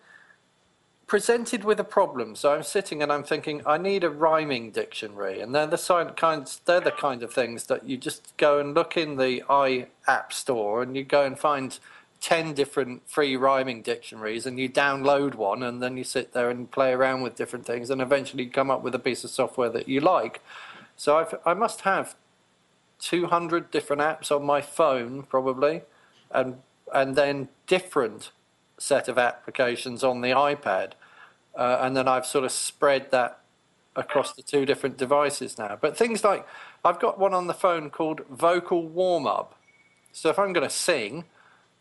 presented 1.07 1.63
with 1.63 1.79
a 1.79 1.85
problem. 1.85 2.35
So 2.35 2.53
I'm 2.53 2.63
sitting 2.63 3.01
and 3.01 3.11
I'm 3.11 3.23
thinking, 3.23 3.61
I 3.65 3.77
need 3.77 4.03
a 4.03 4.09
rhyming 4.09 4.71
dictionary, 4.71 5.39
and 5.39 5.55
they're 5.55 5.65
the 5.65 6.13
kinds, 6.15 6.61
they're 6.65 6.81
the 6.81 6.91
kind 6.91 7.23
of 7.23 7.33
things 7.33 7.65
that 7.67 7.87
you 7.87 7.97
just 7.97 8.35
go 8.35 8.59
and 8.59 8.73
look 8.73 8.97
in 8.97 9.15
the 9.15 9.43
i 9.49 9.87
app 10.05 10.33
store, 10.33 10.83
and 10.83 10.95
you 10.95 11.03
go 11.03 11.25
and 11.25 11.39
find 11.39 11.79
ten 12.19 12.53
different 12.53 13.07
free 13.07 13.37
rhyming 13.37 13.81
dictionaries, 13.81 14.45
and 14.45 14.59
you 14.59 14.67
download 14.67 15.35
one, 15.35 15.63
and 15.63 15.81
then 15.81 15.95
you 15.95 16.03
sit 16.03 16.33
there 16.33 16.49
and 16.49 16.69
play 16.71 16.91
around 16.91 17.21
with 17.21 17.35
different 17.35 17.65
things, 17.65 17.89
and 17.89 18.01
eventually 18.01 18.45
come 18.45 18.69
up 18.69 18.83
with 18.83 18.93
a 18.93 18.99
piece 18.99 19.23
of 19.23 19.29
software 19.29 19.69
that 19.69 19.87
you 19.87 20.01
like. 20.01 20.41
So 20.97 21.17
I've, 21.17 21.35
I 21.45 21.53
must 21.53 21.81
have 21.81 22.15
200 22.99 23.71
different 23.71 24.01
apps 24.01 24.31
on 24.31 24.43
my 24.43 24.61
phone 24.61 25.23
probably, 25.23 25.83
and 26.31 26.57
and 26.93 27.15
then 27.15 27.49
different 27.65 28.31
set 28.77 29.07
of 29.07 29.17
applications 29.17 30.03
on 30.03 30.21
the 30.21 30.29
iPad, 30.29 30.93
uh, 31.55 31.79
and 31.81 31.95
then 31.95 32.07
I've 32.07 32.25
sort 32.25 32.45
of 32.45 32.51
spread 32.51 33.11
that 33.11 33.39
across 33.95 34.33
the 34.33 34.43
two 34.43 34.65
different 34.65 34.97
devices 34.97 35.57
now. 35.57 35.77
But 35.79 35.97
things 35.97 36.23
like 36.23 36.45
I've 36.85 36.99
got 36.99 37.19
one 37.19 37.33
on 37.33 37.47
the 37.47 37.53
phone 37.53 37.89
called 37.89 38.21
Vocal 38.29 38.87
Warm 38.87 39.25
Up. 39.25 39.55
So 40.11 40.29
if 40.29 40.39
I'm 40.39 40.53
going 40.53 40.67
to 40.67 40.73
sing, 40.73 41.25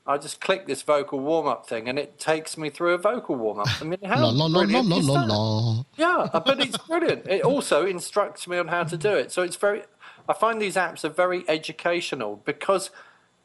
I 0.06 0.18
just 0.18 0.40
click 0.40 0.66
this 0.66 0.82
vocal 0.82 1.18
warm 1.18 1.48
up 1.48 1.66
thing, 1.66 1.88
and 1.88 1.98
it 1.98 2.18
takes 2.18 2.56
me 2.56 2.70
through 2.70 2.94
a 2.94 2.98
vocal 2.98 3.34
warm 3.34 3.60
up. 3.60 3.68
I 3.80 3.84
mean, 3.84 3.98
how 4.04 4.20
la, 4.20 4.46
la, 4.46 4.48
brilliant 4.48 4.86
la, 4.86 4.98
la, 4.98 5.24
la, 5.24 5.82
Yeah, 5.96 6.28
but 6.32 6.60
it's 6.60 6.78
brilliant. 6.78 7.26
It 7.26 7.42
also 7.42 7.84
instructs 7.84 8.46
me 8.46 8.56
on 8.56 8.68
how 8.68 8.84
to 8.84 8.96
do 8.96 9.14
it. 9.14 9.32
So 9.32 9.42
it's 9.42 9.56
very. 9.56 9.82
I 10.28 10.32
find 10.32 10.60
these 10.60 10.76
apps 10.76 11.04
are 11.04 11.08
very 11.08 11.44
educational 11.48 12.42
because 12.44 12.90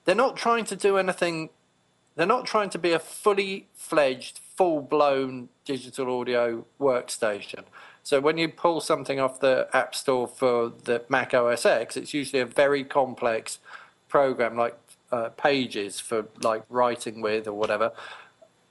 they're 0.05 0.15
not 0.15 0.35
trying 0.35 0.65
to 0.65 0.75
do 0.75 0.97
anything 0.97 1.49
they're 2.15 2.25
not 2.25 2.45
trying 2.45 2.69
to 2.71 2.77
be 2.77 2.91
a 2.91 2.99
fully 2.99 3.67
fledged, 3.73 4.39
full 4.39 4.81
blown 4.81 5.49
digital 5.65 6.19
audio 6.19 6.65
workstation. 6.79 7.63
So 8.03 8.19
when 8.19 8.37
you 8.37 8.49
pull 8.49 8.81
something 8.81 9.19
off 9.19 9.39
the 9.39 9.67
App 9.73 9.95
Store 9.95 10.27
for 10.27 10.71
the 10.83 11.03
Mac 11.07 11.33
OS 11.33 11.65
X, 11.65 11.95
it's 11.95 12.13
usually 12.13 12.41
a 12.41 12.45
very 12.45 12.83
complex 12.83 13.59
program 14.07 14.57
like 14.57 14.77
uh, 15.11 15.29
Pages 15.29 15.99
for 15.99 16.25
like 16.41 16.63
writing 16.69 17.21
with 17.21 17.47
or 17.47 17.53
whatever. 17.53 17.91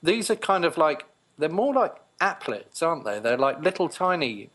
These 0.03 0.29
are 0.29 0.35
kind 0.35 0.65
of 0.65 0.77
like 0.77 1.05
they're 1.37 1.49
more 1.49 1.73
like 1.73 1.95
applets, 2.19 2.83
aren't 2.83 3.05
they? 3.05 3.19
They're 3.19 3.37
like 3.37 3.61
little 3.61 3.89
tiny 3.89 4.49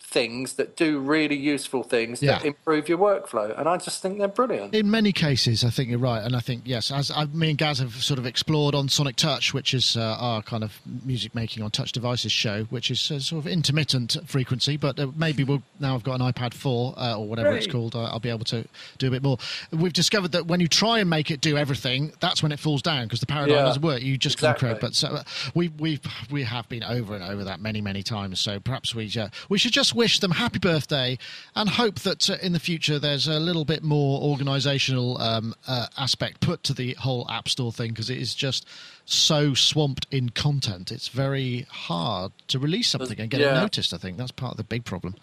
things 0.00 0.54
that 0.54 0.74
do 0.74 0.98
really 0.98 1.36
useful 1.36 1.82
things 1.82 2.20
that 2.20 2.42
improve 2.44 2.88
your 2.88 2.96
workflow, 2.96 3.56
and 3.58 3.68
I 3.68 3.76
just 3.76 4.00
think 4.00 4.18
they're 4.18 4.26
brilliant. 4.26 4.74
In 4.74 4.90
many 4.90 5.12
cases, 5.12 5.64
I 5.64 5.70
think 5.70 5.90
you're 5.90 5.98
right, 5.98 6.22
and 6.24 6.34
I 6.34 6.40
think 6.40 6.62
yes, 6.64 6.90
as 6.90 7.10
I, 7.10 7.26
me 7.26 7.50
and 7.50 7.58
Gaz 7.58 7.78
have 7.80 7.92
sort 8.02 8.18
of 8.18 8.24
explored 8.24 8.74
on 8.74 8.88
Sonic 8.88 9.16
Touch, 9.16 9.52
which 9.52 9.74
is 9.74 9.96
uh, 9.98 10.16
our 10.18 10.40
kind 10.42 10.64
of 10.64 10.80
music 11.04 11.34
making 11.34 11.62
on 11.62 11.70
touch 11.70 11.92
devices 11.92 12.32
show, 12.32 12.64
which 12.64 12.90
is 12.90 13.10
uh, 13.10 13.18
sort 13.20 13.44
of 13.44 13.50
intermittent 13.52 14.16
frequency, 14.26 14.78
but 14.78 14.98
uh, 14.98 15.08
maybe 15.14 15.44
we'll 15.44 15.62
now 15.78 15.94
I've 15.94 16.04
got 16.04 16.20
an 16.20 16.32
iPad 16.32 16.54
4 16.54 16.94
uh, 16.96 17.18
or 17.18 17.26
whatever 17.26 17.54
it's 17.54 17.66
called, 17.66 17.94
uh, 17.94 18.04
I'll 18.04 18.18
be 18.20 18.30
able 18.30 18.46
to 18.46 18.64
do 18.96 19.08
a 19.08 19.10
bit 19.10 19.22
more. 19.22 19.36
We've 19.72 19.92
discovered 19.92 20.32
that 20.32 20.46
when 20.46 20.60
you 20.60 20.68
try 20.68 21.00
and 21.00 21.10
make 21.10 21.30
it 21.30 21.40
do 21.42 21.58
everything, 21.58 22.12
that's 22.20 22.42
when 22.42 22.52
it 22.52 22.58
falls 22.58 22.80
down 22.80 23.04
because 23.04 23.20
the 23.20 23.26
paradigm 23.26 23.56
Yeah, 23.56 23.64
doesn't 23.64 23.82
work. 23.82 24.00
You 24.02 24.16
just 24.16 24.38
can't 24.38 24.56
create. 24.58 24.76
exactly. 24.82 24.88
But 24.88 24.94
so 24.94 25.08
uh, 25.08 25.22
we 25.54 25.68
we 25.68 26.00
we 26.30 26.44
have 26.44 26.66
been 26.70 26.82
over 26.82 27.14
and 27.14 27.22
over 27.22 27.44
that 27.44 27.60
many 27.60 27.82
many 27.82 28.02
times. 28.02 28.40
So 28.40 28.58
perhaps 28.58 28.94
we 28.94 29.12
uh, 29.18 29.28
we 29.50 29.58
should 29.58 29.72
just 29.72 29.87
wish 29.94 30.20
them 30.20 30.32
happy 30.32 30.58
birthday 30.58 31.18
and 31.54 31.68
hope 31.68 32.00
that 32.00 32.28
uh, 32.30 32.36
in 32.42 32.52
the 32.52 32.60
future 32.60 32.98
there's 32.98 33.28
a 33.28 33.38
little 33.38 33.64
bit 33.64 33.82
more 33.82 34.20
organisational 34.20 35.20
um, 35.20 35.54
uh, 35.66 35.86
aspect 35.96 36.40
put 36.40 36.62
to 36.64 36.74
the 36.74 36.94
whole 36.94 37.28
App 37.30 37.48
Store 37.48 37.72
thing 37.72 37.90
because 37.90 38.10
it 38.10 38.18
is 38.18 38.34
just 38.34 38.66
so 39.04 39.54
swamped 39.54 40.06
in 40.10 40.30
content. 40.30 40.92
It's 40.92 41.08
very 41.08 41.66
hard 41.70 42.32
to 42.48 42.58
release 42.58 42.88
something 42.88 43.18
and 43.18 43.30
get 43.30 43.40
it 43.40 43.52
noticed. 43.52 43.94
I 43.94 43.98
think 43.98 44.18
that's 44.18 44.32
part 44.32 44.52
of 44.52 44.56
the 44.56 44.64
big 44.64 44.84
problem. 44.84 45.14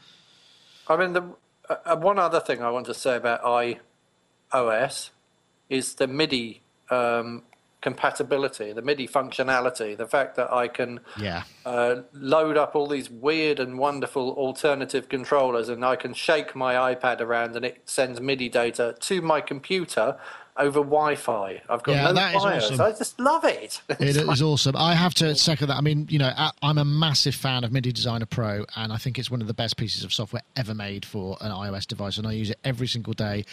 I 0.88 0.98
mean, 0.98 1.14
the 1.14 1.24
uh, 1.70 1.76
uh, 1.86 1.96
one 1.96 2.20
other 2.20 2.40
thing 2.40 2.62
I 2.62 2.70
want 2.70 2.86
to 2.88 2.94
say 2.94 3.16
about 3.16 3.42
iOS 4.52 5.10
is 5.70 5.96
the 5.96 6.08
MIDI 6.08 6.62
um, 6.90 7.44
compatibility, 7.90 8.74
the 8.74 8.82
MIDI 8.82 9.08
functionality, 9.08 9.96
the 9.96 10.08
fact 10.08 10.36
that 10.38 10.52
I 10.52 10.68
can 10.68 11.00
Yeah. 11.18 11.44
uh, 11.68 11.98
load 12.14 12.58
up 12.58 12.76
all 12.76 12.88
these 12.88 13.12
weird 13.12 13.60
and 13.60 13.78
wonderful 13.78 14.32
alternative 14.32 15.08
controllers, 15.08 15.70
and 15.70 15.86
I 15.86 15.96
can 15.96 16.16
shake 16.16 16.56
my 16.56 16.74
iPad 16.92 17.22
around, 17.22 17.56
and 17.56 17.64
it 17.64 17.78
sends 17.86 18.20
MIDI 18.20 18.50
data 18.50 18.96
to 19.02 19.22
my 19.22 19.40
computer 19.40 20.18
over 20.58 20.80
Wi-Fi. 20.80 21.62
I've 21.70 21.84
got 21.84 21.92
Yeah, 21.92 22.04
no 22.06 22.14
that 22.14 22.36
is 22.36 22.44
wires. 22.44 22.64
awesome. 22.66 22.82
I 22.82 22.92
just 22.92 23.20
love 23.20 23.44
it. 23.44 23.82
It 24.00 24.16
It's 24.18 24.42
awesome. 24.42 24.76
I 24.78 24.96
have 24.96 25.14
to 25.16 25.36
second 25.36 25.68
that. 25.68 25.76
I 25.78 25.82
mean, 25.82 26.08
you 26.10 26.18
know, 26.20 26.32
I'm 26.62 26.78
a 26.78 26.86
massive 26.86 27.36
fan 27.36 27.64
of 27.64 27.72
MIDI 27.74 27.92
Designer 27.92 28.26
Pro, 28.26 28.66
and 28.76 28.94
I 28.94 28.98
think 28.98 29.20
it's 29.20 29.30
one 29.30 29.42
of 29.42 29.48
the 29.48 29.54
best 29.54 29.76
pieces 29.78 30.04
of 30.04 30.14
software 30.14 30.44
ever 30.56 30.74
made 30.74 31.06
for 31.06 31.38
an 31.42 31.52
iOS 31.52 31.86
device, 31.86 32.18
and 32.18 32.26
I 32.26 32.32
use 32.32 32.50
it 32.50 32.60
every 32.64 32.88
single 32.88 33.14
day. 33.14 33.44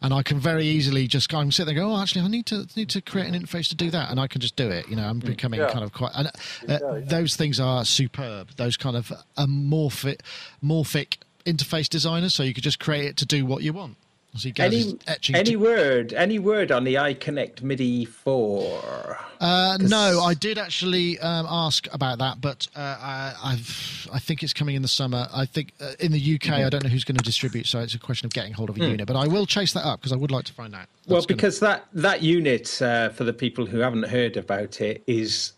And 0.00 0.14
I 0.14 0.22
can 0.22 0.38
very 0.38 0.66
easily 0.66 1.06
just 1.08 1.28
go 1.28 1.38
and 1.40 1.52
sit 1.52 1.64
there 1.66 1.74
and 1.76 1.80
go, 1.84 1.92
oh, 1.94 2.00
actually, 2.00 2.22
I 2.22 2.28
need 2.28 2.46
to 2.46 2.66
need 2.76 2.88
to 2.90 3.00
create 3.00 3.26
an 3.32 3.34
interface 3.40 3.68
to 3.70 3.74
do 3.74 3.90
that, 3.90 4.10
and 4.10 4.20
I 4.20 4.26
can 4.28 4.40
just 4.40 4.54
do 4.56 4.68
it. 4.70 4.88
You 4.88 4.96
know, 4.96 5.04
I'm 5.08 5.18
becoming 5.18 5.60
Yeah. 5.60 5.68
kind 5.70 5.84
of 5.84 5.92
quite. 5.92 6.12
And, 6.14 6.28
uh, 6.68 7.00
Those 7.06 7.34
things 7.36 7.58
are 7.60 7.84
superb. 7.84 8.50
Those 8.56 8.76
kind 8.76 8.96
of 8.96 9.12
amorphic, 9.36 10.20
morphic 10.62 11.16
interface 11.44 11.88
designers, 11.88 12.34
so 12.34 12.42
you 12.44 12.54
could 12.54 12.64
just 12.64 12.78
create 12.78 13.04
it 13.06 13.16
to 13.18 13.26
do 13.26 13.44
what 13.44 13.62
you 13.62 13.72
want. 13.72 13.96
So 14.34 14.48
you 14.48 14.54
guys 14.54 14.72
Any, 14.72 14.98
any 15.34 15.56
word, 15.56 16.14
any 16.14 16.38
word 16.38 16.72
on 16.72 16.84
the 16.84 16.94
iConnect 16.94 17.60
MIDI 17.62 18.06
4? 18.06 19.18
Uh, 19.40 19.76
no, 19.78 20.20
I 20.20 20.32
did 20.32 20.56
actually 20.56 21.18
um, 21.18 21.46
ask 21.50 21.86
about 21.92 22.16
that, 22.18 22.40
but 22.40 22.66
uh, 22.74 22.80
I, 22.98 23.34
I've, 23.44 24.08
I 24.10 24.18
think 24.18 24.42
it's 24.42 24.54
coming 24.54 24.74
in 24.74 24.80
the 24.80 24.88
summer. 24.88 25.28
I 25.34 25.44
think 25.44 25.72
uh, 25.82 25.92
in 26.00 26.12
the 26.12 26.18
UK, 26.34 26.42
Mm-hmm. 26.42 26.66
I 26.66 26.68
don't 26.70 26.82
know 26.82 26.88
who's 26.88 27.04
going 27.04 27.16
to 27.18 27.22
distribute, 27.24 27.66
so 27.66 27.80
it's 27.80 27.94
a 27.94 27.98
question 27.98 28.24
of 28.26 28.32
getting 28.32 28.52
hold 28.54 28.70
of 28.70 28.76
a 28.76 28.80
unit. 28.80 29.06
But 29.06 29.16
I 29.16 29.26
will 29.26 29.44
chase 29.46 29.72
that 29.74 29.84
up 29.86 30.00
because 30.00 30.12
I 30.12 30.16
would 30.16 30.30
like 30.30 30.44
to 30.46 30.52
find 30.54 30.74
out. 30.74 30.86
Well, 31.06 31.16
That's 31.16 31.26
gonna- 31.26 31.36
because 31.36 31.60
that 31.60 31.86
that 31.92 32.22
unit, 32.22 32.80
uh, 32.80 33.10
for 33.10 33.24
the 33.24 33.32
people 33.34 33.66
who 33.66 33.78
haven't 33.78 34.04
heard 34.04 34.36
about 34.38 34.80
it, 34.80 35.02
is 35.06 35.52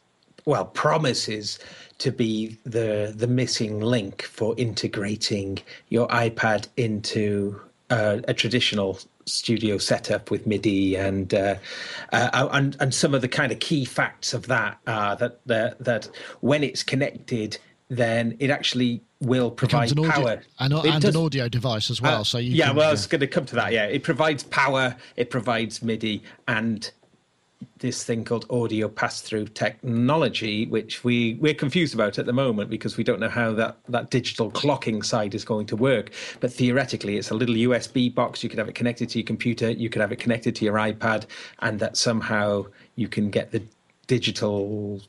well 0.46 0.64
promises 0.66 1.58
to 1.98 2.10
be 2.12 2.58
the 2.64 3.12
the 3.16 3.26
missing 3.26 3.80
link 3.80 4.22
for 4.22 4.54
integrating 4.58 5.58
your 5.90 6.06
iPad 6.08 6.66
into 6.76 7.60
uh, 7.94 8.20
a 8.26 8.34
traditional 8.34 8.98
studio 9.24 9.78
setup 9.78 10.30
with 10.30 10.46
MIDI 10.46 10.96
and 10.96 11.32
uh, 11.32 11.54
uh, 12.12 12.48
and 12.52 12.76
and 12.80 12.92
some 12.92 13.14
of 13.14 13.20
the 13.20 13.28
kind 13.28 13.52
of 13.52 13.60
key 13.60 13.84
facts 13.84 14.34
of 14.34 14.48
that 14.48 14.78
are 14.86 15.16
that 15.16 15.40
that, 15.46 15.78
that 15.78 16.08
when 16.40 16.64
it's 16.64 16.82
connected, 16.82 17.56
then 17.88 18.36
it 18.40 18.50
actually 18.50 19.00
will 19.20 19.50
provide 19.50 19.92
an 19.92 20.00
audio, 20.00 20.10
power. 20.10 20.42
and, 20.58 20.72
and 20.72 21.02
does- 21.02 21.14
an 21.14 21.22
audio 21.22 21.48
device 21.48 21.88
as 21.88 22.02
well. 22.02 22.22
uh, 22.22 22.24
so 22.24 22.38
you 22.38 22.52
yeah, 22.52 22.66
can, 22.66 22.76
well, 22.76 22.86
I 22.86 22.88
uh, 22.88 22.92
was 22.92 23.06
going 23.06 23.20
to 23.20 23.28
come 23.28 23.46
to 23.46 23.54
that. 23.54 23.72
Yeah, 23.72 23.84
it 23.84 24.02
provides 24.02 24.42
power, 24.42 24.96
it 25.16 25.30
provides 25.30 25.82
MIDI, 25.82 26.22
and 26.48 26.90
this 27.78 28.04
thing 28.04 28.24
called 28.24 28.46
audio 28.50 28.88
pass-through 28.88 29.48
technology, 29.48 30.66
which 30.66 31.04
we 31.04 31.34
we're 31.40 31.54
confused 31.54 31.94
about 31.94 32.18
at 32.18 32.26
the 32.26 32.32
moment 32.32 32.70
because 32.70 32.96
we 32.96 33.04
don't 33.04 33.20
know 33.20 33.28
how 33.28 33.52
that 33.52 33.78
that 33.88 34.10
digital 34.10 34.50
clocking 34.50 35.04
side 35.04 35.34
is 35.34 35.44
going 35.44 35.66
to 35.66 35.76
work. 35.76 36.10
But 36.40 36.52
theoretically, 36.52 37.16
it's 37.16 37.30
a 37.30 37.34
little 37.34 37.54
USB 37.54 38.14
box. 38.14 38.42
You 38.42 38.48
could 38.48 38.58
have 38.58 38.68
it 38.68 38.74
connected 38.74 39.08
to 39.10 39.18
your 39.18 39.26
computer. 39.26 39.70
You 39.70 39.88
could 39.88 40.00
have 40.00 40.12
it 40.12 40.18
connected 40.18 40.54
to 40.56 40.64
your 40.64 40.74
iPad, 40.74 41.26
and 41.60 41.78
that 41.80 41.96
somehow 41.96 42.66
you 42.96 43.08
can 43.08 43.30
get 43.30 43.50
the 43.50 43.62
digital 44.06 45.00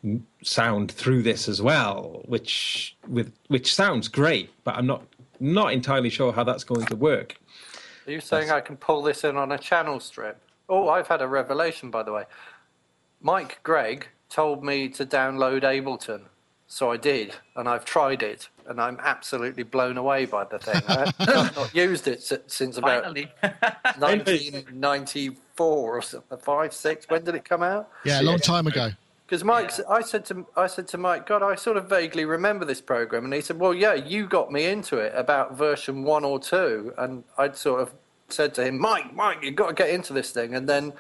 sound 0.41 0.91
through 0.91 1.23
this 1.23 1.47
as 1.47 1.61
well, 1.61 2.21
which 2.25 2.95
with 3.07 3.33
which 3.47 3.73
sounds 3.73 4.07
great. 4.07 4.49
But 4.63 4.75
I'm 4.75 4.87
not 4.87 5.03
not 5.39 5.73
entirely 5.73 6.09
sure 6.09 6.31
how 6.31 6.43
that's 6.43 6.63
going 6.63 6.85
to 6.87 6.95
work. 6.95 7.35
Are 8.07 8.11
you 8.11 8.21
saying 8.21 8.51
I 8.51 8.61
can 8.61 8.77
pull 8.77 9.01
this 9.01 9.23
in 9.23 9.35
on 9.35 9.51
a 9.51 9.57
channel 9.57 9.99
strip? 9.99 10.39
Oh, 10.67 10.89
I've 10.89 11.07
had 11.07 11.21
a 11.21 11.27
revelation, 11.27 11.91
by 11.91 12.03
the 12.03 12.11
way. 12.13 12.23
Mike 13.21 13.59
Gregg 13.63 14.07
told 14.29 14.63
me 14.63 14.89
to 14.89 15.05
download 15.05 15.61
Ableton, 15.63 16.21
so 16.67 16.91
I 16.91 16.97
did, 16.97 17.35
and 17.55 17.69
I've 17.69 17.85
tried 17.85 18.23
it, 18.23 18.49
and 18.67 18.81
I'm 18.81 18.99
absolutely 19.01 19.63
blown 19.63 19.97
away 19.97 20.25
by 20.25 20.43
the 20.45 20.59
thing. 20.59 20.81
I- 20.87 21.11
I've 21.19 21.55
not 21.55 21.73
used 21.75 22.07
it 22.07 22.21
since 22.47 22.77
about 22.77 23.03
Finally. 23.03 23.31
1994 23.99 25.97
or 25.97 26.01
something, 26.01 26.37
five, 26.39 26.73
six. 26.73 27.07
When 27.09 27.23
did 27.23 27.35
it 27.35 27.45
come 27.45 27.63
out? 27.63 27.89
yeah, 28.03 28.21
a 28.21 28.23
long 28.23 28.39
time 28.39 28.67
ago. 28.67 28.89
Because 29.25 29.43
Mike, 29.43 29.71
I 29.89 30.01
said 30.01 30.23
to 30.25 30.45
I 30.55 30.67
said 30.67 30.87
to 30.89 30.99
Mike, 30.99 31.25
God, 31.25 31.41
I 31.41 31.55
sort 31.55 31.77
of 31.77 31.89
vaguely 31.89 32.25
remember 32.25 32.63
this 32.63 32.79
program, 32.81 33.25
and 33.25 33.33
he 33.33 33.41
said, 33.41 33.57
Well, 33.59 33.73
yeah, 33.73 33.93
you 33.95 34.27
got 34.27 34.51
me 34.51 34.65
into 34.65 34.97
it 34.97 35.13
about 35.15 35.57
version 35.57 36.03
one 36.03 36.23
or 36.23 36.39
two, 36.39 36.93
and 36.97 37.23
I'd 37.37 37.55
sort 37.55 37.81
of 37.81 37.93
said 38.29 38.53
to 38.55 38.65
him, 38.65 38.79
Mike, 38.79 39.13
Mike, 39.13 39.39
you've 39.43 39.55
got 39.55 39.67
to 39.69 39.73
get 39.73 39.89
into 39.89 40.13
this 40.13 40.31
thing, 40.31 40.55
and 40.55 40.67
then, 40.67 40.93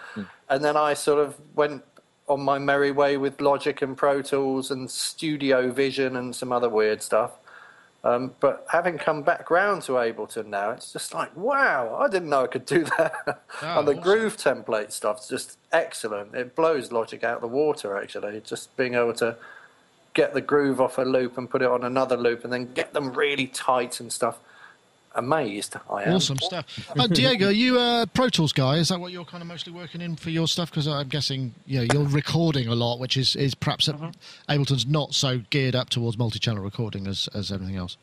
and 0.49 0.63
then 0.63 0.77
I 0.77 0.93
sort 0.93 1.19
of 1.19 1.35
went 1.55 1.83
on 2.27 2.41
my 2.41 2.57
merry 2.57 2.91
way 2.91 3.17
with 3.17 3.39
Logic 3.41 3.81
and 3.81 3.95
Pro 3.95 4.21
Tools 4.21 4.71
and 4.71 4.89
Studio 4.89 5.71
Vision 5.71 6.15
and 6.15 6.35
some 6.35 6.51
other 6.51 6.69
weird 6.69 7.01
stuff. 7.01 7.31
Um, 8.03 8.33
but 8.39 8.67
having 8.69 8.99
come 8.99 9.23
back 9.23 9.49
round 9.49 9.81
to 9.83 9.93
Ableton 9.93 10.45
now, 10.45 10.71
it's 10.71 10.93
just 10.93 11.13
like, 11.15 11.35
wow, 11.35 11.97
I 11.99 12.07
didn't 12.07 12.29
know 12.29 12.43
I 12.43 12.47
could 12.47 12.65
do 12.65 12.83
that. 12.97 13.41
Oh, 13.63 13.79
and 13.79 13.87
the 13.87 13.93
awesome. 13.93 14.03
groove 14.03 14.37
template 14.37 14.91
stuff's 14.91 15.27
just 15.27 15.57
excellent. 15.71 16.35
It 16.35 16.55
blows 16.55 16.91
Logic 16.91 17.23
out 17.23 17.37
of 17.37 17.41
the 17.41 17.47
water, 17.47 17.97
actually. 17.97 18.39
Just 18.41 18.75
being 18.77 18.93
able 18.93 19.13
to 19.13 19.37
get 20.13 20.35
the 20.35 20.41
groove 20.41 20.79
off 20.79 20.99
a 20.99 21.01
loop 21.01 21.37
and 21.37 21.49
put 21.49 21.63
it 21.63 21.67
on 21.67 21.83
another 21.83 22.15
loop 22.15 22.43
and 22.43 22.53
then 22.53 22.71
get 22.73 22.93
them 22.93 23.11
really 23.11 23.47
tight 23.47 23.99
and 23.99 24.13
stuff. 24.13 24.37
Amazed 25.15 25.77
I 25.89 26.03
am. 26.03 26.15
Awesome 26.15 26.37
stuff. 26.37 26.65
Uh, 26.97 27.07
Diego, 27.11 27.47
are 27.47 27.51
you 27.51 27.79
a 27.79 28.05
Pro 28.13 28.27
Tools 28.29 28.51
guy? 28.51 28.75
Is 28.75 28.89
that 28.89 28.99
what 28.99 29.11
you're 29.13 29.25
kind 29.25 29.41
of 29.41 29.47
mostly 29.47 29.71
working 29.71 30.01
in 30.01 30.15
for 30.17 30.29
your 30.29 30.47
stuff? 30.47 30.69
Because 30.69 30.87
I'm 30.87 31.07
guessing 31.07 31.53
you 31.65 31.79
know, 31.79 31.87
you're 31.93 32.07
recording 32.07 32.67
a 32.67 32.75
lot, 32.75 32.99
which 32.99 33.15
is, 33.15 33.35
is 33.35 33.55
perhaps 33.55 33.87
Uh-huh. 33.87 34.11
Ableton's 34.49 34.85
not 34.85 35.13
so 35.13 35.41
geared 35.49 35.75
up 35.75 35.89
towards 35.89 36.17
multi-channel 36.17 36.61
recording 36.61 37.07
as, 37.07 37.29
as 37.33 37.51
everything 37.51 37.77
else. 37.77 37.97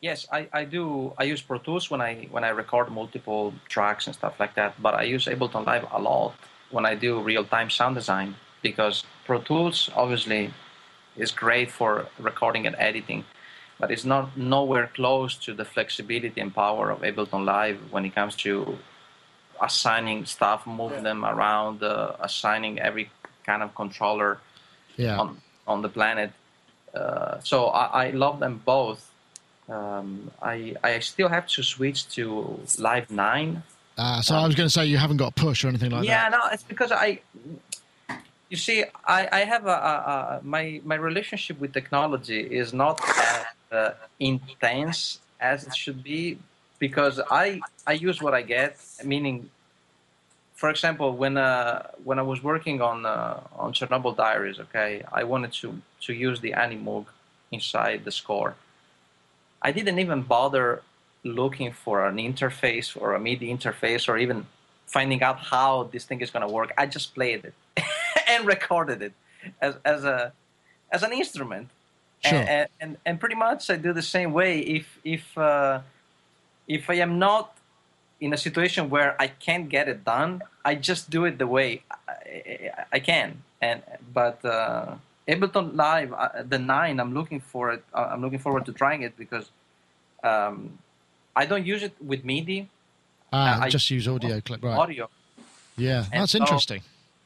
Yes, 0.00 0.26
I, 0.30 0.48
I 0.52 0.64
do. 0.64 1.12
I 1.18 1.24
use 1.24 1.42
Pro 1.42 1.58
Tools 1.58 1.90
when 1.90 2.00
I 2.00 2.28
when 2.30 2.44
I 2.44 2.50
record 2.50 2.90
multiple 2.90 3.54
tracks 3.68 4.06
and 4.06 4.14
stuff 4.14 4.38
like 4.38 4.54
that. 4.54 4.80
But 4.80 4.94
I 4.94 5.02
use 5.02 5.26
Ableton 5.26 5.66
Live 5.66 5.86
a 5.90 6.00
lot 6.00 6.34
when 6.70 6.84
I 6.86 6.94
do 6.94 7.20
real 7.20 7.44
time 7.44 7.70
sound 7.70 7.94
design 7.96 8.36
because 8.62 9.04
Pro 9.24 9.40
Tools 9.40 9.90
obviously 9.96 10.52
is 11.16 11.32
great 11.32 11.70
for 11.70 12.06
recording 12.18 12.66
and 12.66 12.76
editing, 12.78 13.24
but 13.78 13.90
it's 13.90 14.04
not 14.04 14.36
nowhere 14.36 14.90
close 14.94 15.34
to 15.34 15.54
the 15.54 15.64
flexibility 15.64 16.40
and 16.40 16.54
power 16.54 16.90
of 16.90 17.00
Ableton 17.00 17.44
Live 17.44 17.78
when 17.90 18.04
it 18.04 18.14
comes 18.14 18.34
to 18.36 18.78
assigning 19.60 20.24
stuff, 20.26 20.66
move 20.66 21.02
them 21.02 21.24
around, 21.24 21.82
uh, 21.82 22.12
assigning 22.20 22.78
every 22.78 23.10
kind 23.44 23.62
of 23.62 23.74
controller 23.74 24.38
Yeah. 24.96 25.18
on 25.20 25.40
on 25.66 25.82
the 25.82 25.88
planet. 25.88 26.30
Uh, 26.94 27.40
so 27.40 27.66
I, 27.66 28.06
I 28.06 28.10
love 28.10 28.38
them 28.40 28.62
both. 28.64 29.10
Um, 29.68 30.30
I 30.40 30.74
I 30.82 31.00
still 31.00 31.28
have 31.28 31.46
to 31.48 31.62
switch 31.62 32.08
to 32.16 32.60
Live 32.78 33.10
Nine. 33.10 33.62
Uh, 33.98 34.20
so 34.20 34.34
I 34.34 34.46
was 34.46 34.54
going 34.54 34.66
to 34.66 34.72
say 34.72 34.84
you 34.86 34.98
haven't 34.98 35.16
got 35.16 35.28
a 35.28 35.40
push 35.44 35.64
or 35.64 35.68
anything 35.68 35.90
like 35.90 36.04
yeah, 36.04 36.30
that. 36.30 36.36
Yeah, 36.36 36.38
no, 36.38 36.52
it's 36.52 36.62
because 36.62 36.92
I. 36.92 37.20
You 38.48 38.56
see, 38.56 38.84
I, 39.04 39.28
I 39.32 39.40
have 39.40 39.66
a, 39.66 39.70
a, 39.70 39.94
a 40.38 40.40
my 40.44 40.80
my 40.84 40.94
relationship 40.94 41.58
with 41.58 41.72
technology 41.72 42.40
is 42.40 42.72
not 42.72 43.00
as 43.08 43.45
uh, 43.76 43.94
intense 44.18 45.20
as 45.40 45.66
it 45.66 45.76
should 45.76 46.02
be 46.02 46.38
because 46.78 47.20
I 47.30 47.60
I 47.86 47.92
use 47.92 48.22
what 48.22 48.34
I 48.34 48.42
get. 48.42 48.78
Meaning, 49.04 49.50
for 50.54 50.70
example, 50.70 51.16
when 51.16 51.36
uh, 51.36 51.88
when 52.04 52.18
I 52.18 52.22
was 52.22 52.42
working 52.42 52.80
on 52.80 53.06
uh, 53.06 53.40
on 53.56 53.72
Chernobyl 53.72 54.16
Diaries, 54.16 54.58
okay, 54.60 55.02
I 55.12 55.24
wanted 55.24 55.52
to 55.60 55.80
to 56.02 56.12
use 56.12 56.40
the 56.40 56.52
Animoog 56.52 57.06
inside 57.52 58.04
the 58.04 58.12
score. 58.12 58.56
I 59.62 59.72
didn't 59.72 59.98
even 59.98 60.22
bother 60.22 60.82
looking 61.24 61.72
for 61.72 62.06
an 62.06 62.16
interface 62.16 62.96
or 63.00 63.14
a 63.14 63.20
MIDI 63.20 63.48
interface 63.56 64.08
or 64.08 64.16
even 64.16 64.46
finding 64.86 65.22
out 65.22 65.38
how 65.38 65.84
this 65.92 66.04
thing 66.04 66.20
is 66.20 66.30
going 66.30 66.46
to 66.46 66.52
work. 66.52 66.72
I 66.78 66.86
just 66.86 67.14
played 67.14 67.44
it 67.44 67.54
and 68.28 68.46
recorded 68.46 69.02
it 69.02 69.12
as, 69.60 69.74
as 69.84 70.04
a 70.04 70.32
as 70.90 71.02
an 71.02 71.12
instrument. 71.12 71.68
Sure. 72.30 72.44
And, 72.54 72.68
and, 72.80 72.96
and 73.06 73.20
pretty 73.20 73.34
much 73.36 73.70
I 73.70 73.76
do 73.76 73.92
the 73.92 74.02
same 74.16 74.32
way. 74.32 74.52
If 74.78 74.86
if 75.04 75.24
uh, 75.38 75.80
if 76.68 76.90
I 76.90 76.94
am 77.06 77.18
not 77.18 77.56
in 78.20 78.32
a 78.32 78.36
situation 78.46 78.88
where 78.90 79.10
I 79.20 79.28
can't 79.28 79.68
get 79.68 79.88
it 79.88 80.04
done, 80.04 80.42
I 80.64 80.74
just 80.74 81.10
do 81.10 81.24
it 81.28 81.38
the 81.38 81.46
way 81.46 81.82
I, 81.90 82.70
I 82.92 82.98
can. 83.00 83.42
And 83.60 83.82
but 84.12 84.44
uh, 84.44 84.94
Ableton 85.28 85.76
Live, 85.76 86.12
uh, 86.12 86.28
the 86.52 86.58
nine, 86.58 87.00
I'm 87.00 87.12
looking 87.14 87.40
for 87.40 87.70
it. 87.74 87.84
Uh, 87.94 88.08
I'm 88.12 88.20
looking 88.22 88.38
forward 88.38 88.64
to 88.66 88.72
trying 88.72 89.02
it 89.02 89.16
because 89.18 89.46
um, 90.24 90.78
I 91.34 91.44
don't 91.46 91.66
use 91.66 91.82
it 91.82 91.94
with 92.00 92.24
MIDI. 92.24 92.68
Ah, 93.32 93.60
I- 93.62 93.68
just 93.68 93.90
use 93.90 94.06
audio 94.08 94.40
clip, 94.40 94.62
right? 94.64 94.78
Audio. 94.78 95.08
Yeah, 95.76 96.04
And 96.12 96.22
that's 96.22 96.32
so- 96.32 96.38
interesting. 96.38 96.82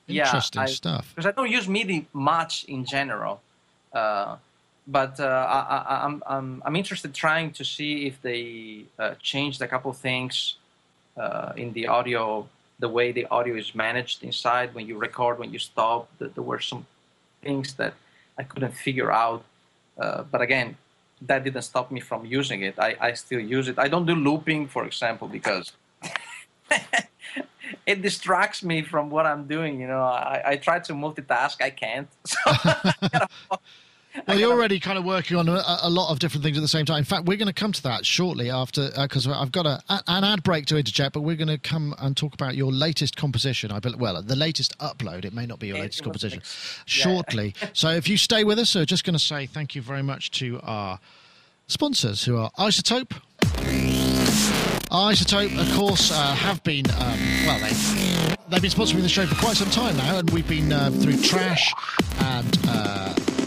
Yeah, 0.07 0.25
Interesting 0.25 0.63
I- 0.63 0.67
stuff. 0.67 1.13
because 1.15 1.27
I 1.27 1.31
don't 1.31 1.51
use 1.51 1.69
MIDI 1.69 2.07
much 2.13 2.65
in 2.65 2.85
general. 2.85 3.41
Uh, 3.93 4.37
but 4.87 5.21
uh, 5.21 5.25
I, 5.25 5.61
I, 5.77 6.05
I'm, 6.05 6.23
I'm, 6.27 6.63
I'm 6.65 6.77
interested 6.77 7.15
trying 7.15 7.53
to 7.53 7.65
see 7.65 8.07
if 8.07 8.21
they 8.23 8.85
uh, 8.99 9.15
changed 9.23 9.63
a 9.63 9.69
couple 9.69 9.93
things 9.93 10.57
uh, 11.17 11.53
in 11.57 11.73
the 11.73 11.87
audio, 11.87 12.49
the 12.79 12.89
way 12.89 13.13
the 13.13 13.27
audio 13.27 13.55
is 13.55 13.75
managed 13.75 14.23
inside 14.25 14.75
when 14.75 14.87
you 14.87 14.97
record, 14.99 15.39
when 15.39 15.53
you 15.53 15.59
stop. 15.59 16.09
Th- 16.19 16.33
There 16.35 16.43
were 16.45 16.61
some 16.61 16.87
things 17.43 17.75
that 17.75 17.95
I 18.39 18.43
couldn't 18.43 18.73
figure 18.75 19.13
out. 19.13 19.45
Uh, 19.99 20.23
but 20.31 20.41
again, 20.41 20.77
that 21.23 21.45
didn't 21.45 21.63
stop 21.63 21.91
me 21.91 22.01
from 22.01 22.25
using 22.25 22.63
it. 22.63 22.75
I, 22.79 22.97
I 23.01 23.13
still 23.13 23.41
use 23.41 23.69
it. 23.69 23.79
I 23.79 23.89
don't 23.89 24.07
do 24.07 24.15
looping, 24.15 24.69
for 24.69 24.85
example, 24.87 25.29
because 25.29 25.73
it 27.87 28.03
distracts 28.03 28.63
me 28.63 28.83
from 28.83 29.11
what 29.11 29.27
I'm 29.27 29.47
doing. 29.47 29.81
You 29.81 29.89
know, 29.89 30.03
I, 30.03 30.43
I 30.47 30.57
try 30.57 30.79
to 30.81 30.93
multitask, 30.93 31.63
I 31.63 31.71
can't. 31.71 32.09
So 33.51 33.59
Well, 34.27 34.39
you're 34.39 34.53
already 34.53 34.81
kind 34.81 34.99
of 34.99 35.05
working 35.05 35.37
on 35.37 35.49
a, 35.49 35.63
a 35.83 35.91
lot 35.91 36.11
of 36.11 36.19
different 36.19 36.43
things 36.43 36.57
at 36.57 36.61
the 36.61 36.69
same 36.69 36.85
time. 36.85 36.99
In 36.99 37.05
fact, 37.05 37.27
we're 37.27 37.37
going 37.37 37.47
to 37.47 37.53
come 37.53 37.73
to 37.73 37.83
that 37.85 38.05
shortly 38.05 38.51
after, 38.51 38.91
because 38.97 39.27
I've 39.29 39.53
got 39.53 39.67
a, 39.67 39.81
an 39.89 40.25
ad 40.25 40.43
break 40.43 40.67
to 40.67 40.77
interject, 40.77 41.13
but 41.15 41.21
we're 41.21 41.37
going 41.37 41.49
to 41.49 41.59
come 41.59 41.95
and 41.99 42.17
talk 42.17 42.35
about 42.35 42.57
your 42.57 42.73
latest 42.73 43.17
composition. 43.17 43.71
I 43.71 43.81
well, 43.97 44.21
the 44.23 44.37
latest 44.37 44.77
upload. 44.79 45.25
It 45.25 45.33
may 45.33 45.47
not 45.47 45.59
be 45.59 45.69
your 45.69 45.79
latest 45.79 46.03
composition. 46.03 46.43
Shortly. 46.87 47.55
so 47.73 47.91
if 47.91 48.09
you 48.09 48.17
stay 48.17 48.43
with 48.45 48.59
us, 48.59 48.71
so 48.71 48.85
just 48.85 49.05
going 49.05 49.15
to 49.15 49.19
say 49.19 49.47
thank 49.47 49.75
you 49.75 49.83
very 49.83 50.03
much 50.03 50.33
to 50.33 50.61
our 50.63 50.99
sponsors, 51.69 52.25
who 52.25 52.37
are 52.37 52.51
iZotope. 52.59 53.13
iZotope, 54.91 55.61
of 55.61 55.77
course, 55.77 56.11
uh, 56.11 56.35
have 56.35 56.63
been 56.65 56.91
um, 56.91 57.19
well. 57.47 57.61
They 57.61 58.37
they've 58.49 58.63
been 58.63 58.71
sponsoring 58.71 59.03
the 59.03 59.09
show 59.09 59.27
for 59.27 59.37
quite 59.37 59.57
some 59.57 59.71
time 59.71 59.97
now, 59.97 60.19
and 60.19 60.29
we've 60.31 60.49
been 60.49 60.73
uh, 60.73 60.91
through 60.91 61.23
Trash 61.23 61.73
and. 62.19 63.40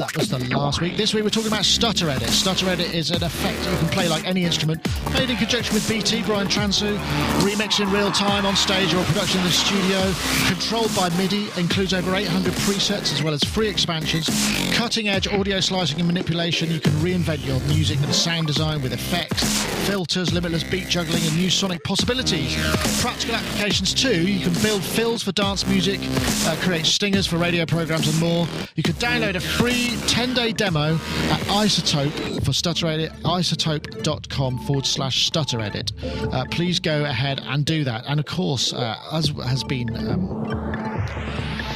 That 0.00 0.16
was 0.16 0.30
the 0.30 0.38
last 0.56 0.80
week. 0.80 0.96
This 0.96 1.12
week 1.12 1.24
we're 1.24 1.28
talking 1.28 1.52
about 1.52 1.66
Stutter 1.66 2.08
Edit. 2.08 2.30
Stutter 2.30 2.70
Edit 2.70 2.94
is 2.94 3.10
an 3.10 3.22
effect 3.22 3.58
you 3.70 3.76
can 3.76 3.88
play 3.88 4.08
like 4.08 4.24
any 4.24 4.46
instrument, 4.46 4.80
made 5.12 5.28
in 5.28 5.36
conjunction 5.36 5.74
with 5.74 5.86
BT, 5.86 6.22
Brian 6.22 6.48
Transeau, 6.48 6.96
remix 7.40 7.80
in 7.80 7.90
real 7.92 8.10
time 8.10 8.46
on 8.46 8.56
stage 8.56 8.94
or 8.94 9.04
production 9.04 9.40
in 9.40 9.46
the 9.46 9.52
studio, 9.52 10.00
controlled 10.48 10.94
by 10.96 11.10
MIDI, 11.18 11.48
includes 11.60 11.92
over 11.92 12.14
800 12.16 12.50
presets 12.64 13.12
as 13.12 13.22
well 13.22 13.34
as 13.34 13.44
free 13.44 13.68
expansions, 13.68 14.30
cutting 14.74 15.10
edge 15.10 15.28
audio 15.28 15.60
slicing 15.60 15.98
and 15.98 16.06
manipulation. 16.06 16.70
You 16.70 16.80
can 16.80 16.92
reinvent 16.92 17.44
your 17.44 17.60
music 17.68 17.98
and 18.00 18.14
sound 18.14 18.46
design 18.46 18.80
with 18.80 18.94
effects, 18.94 19.44
filters, 19.86 20.32
limitless 20.32 20.64
beat 20.64 20.88
juggling, 20.88 21.22
and 21.24 21.36
new 21.36 21.50
sonic 21.50 21.84
possibilities. 21.84 22.56
Practical 23.02 23.34
applications 23.34 23.92
too. 23.92 24.26
You 24.26 24.40
can 24.40 24.62
build 24.62 24.82
fills 24.82 25.22
for 25.22 25.32
dance 25.32 25.66
music, 25.66 26.00
uh, 26.46 26.56
create 26.62 26.86
stingers 26.86 27.26
for 27.26 27.36
radio 27.36 27.66
programs, 27.66 28.08
and 28.08 28.18
more. 28.18 28.48
You 28.76 28.82
can 28.82 28.94
download 28.94 29.34
a 29.34 29.40
free 29.40 29.89
10 30.06 30.34
day 30.34 30.52
demo 30.52 30.94
at 30.94 31.40
iZotope 31.48 32.44
for 32.44 32.52
Stutter 32.52 32.86
Edit, 32.86 33.12
izotope.com 33.22 34.58
forward 34.60 34.86
slash 34.86 35.26
stutter 35.26 35.60
edit. 35.60 35.92
Uh, 36.32 36.44
please 36.50 36.78
go 36.78 37.04
ahead 37.04 37.40
and 37.44 37.64
do 37.64 37.84
that. 37.84 38.04
And 38.06 38.20
of 38.20 38.26
course, 38.26 38.72
uh, 38.72 38.96
as 39.12 39.28
has 39.44 39.64
been. 39.64 39.96
Um, 39.96 40.40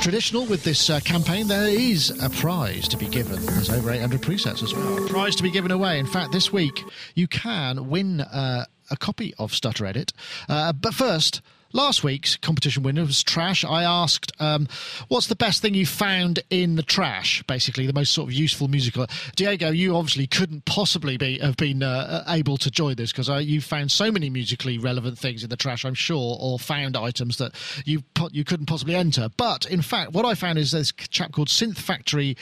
Traditional 0.01 0.45
with 0.45 0.65
this 0.65 0.91
uh, 0.91 1.01
campaign, 1.01 1.49
there 1.49 1.67
is 1.67 2.11
a 2.23 2.29
prize 2.29 2.87
to 2.89 2.99
be 2.99 3.07
given. 3.07 3.41
There's 3.47 3.71
over 3.71 3.91
800 3.91 4.21
presets 4.21 4.63
as 4.63 4.75
well. 4.75 5.03
A 5.03 5.09
prize 5.09 5.35
to 5.37 5.43
be 5.43 5.51
given 5.51 5.71
away. 5.71 5.99
In 5.99 6.05
fact, 6.07 6.31
this 6.31 6.53
week 6.53 6.85
you 7.15 7.27
can 7.27 7.89
win 7.89 8.21
uh, 8.21 8.67
a 8.91 8.97
copy 8.99 9.33
of 9.39 9.55
Stutter 9.55 9.87
Edit. 9.87 10.13
Uh, 10.47 10.75
but 10.75 10.93
first, 10.93 11.41
last 11.75 12.05
week's 12.05 12.37
competition 12.37 12.83
winner 12.83 13.05
was 13.05 13.23
Trash. 13.23 13.65
I 13.65 13.83
asked, 13.83 14.33
um, 14.41 14.69
what's 15.09 15.27
the 15.27 15.37
best 15.37 15.61
thing 15.61 15.75
you 15.75 15.85
found 15.85 16.39
in 16.49 16.77
the 16.77 16.83
trash? 16.83 17.43
Basically, 17.47 17.87
the 17.87 17.93
most 17.93 18.15
sort 18.15 18.29
of 18.29 18.33
useful 18.33 18.69
musical. 18.69 19.07
Diego, 19.37 19.71
you 19.71 19.97
obviously 19.97 20.27
couldn't 20.27 20.65
possibly 20.65 21.19
be 21.19 21.39
have 21.41 21.57
been 21.57 21.83
uh, 21.83 22.25
able 22.29 22.57
to 22.59 22.71
join 22.71 22.95
this 22.95 23.13
because 23.13 23.29
uh, 23.29 23.37
you 23.37 23.61
found 23.61 23.91
so 23.91 24.11
many 24.11 24.31
musically 24.31 24.79
relevant 24.79 25.19
things 25.19 25.43
in 25.43 25.51
the 25.51 25.57
trash, 25.57 25.85
I'm 25.85 25.95
sure, 25.95 26.39
or 26.41 26.59
found 26.59 26.97
items 26.97 27.37
that 27.39 27.53
you 27.85 28.03
you 28.31 28.45
couldn't 28.45 28.67
possibly 28.67 28.95
enter. 28.95 29.29
But 29.37 29.67
in 29.67 29.83
fact, 29.83 30.13
what 30.13 30.25
I 30.25 30.35
found 30.35 30.59
is 30.59 30.71
this 30.71 30.93
chap 30.93 31.33
called 31.33 31.49
Synth 31.49 31.79
Factory. 31.79 32.37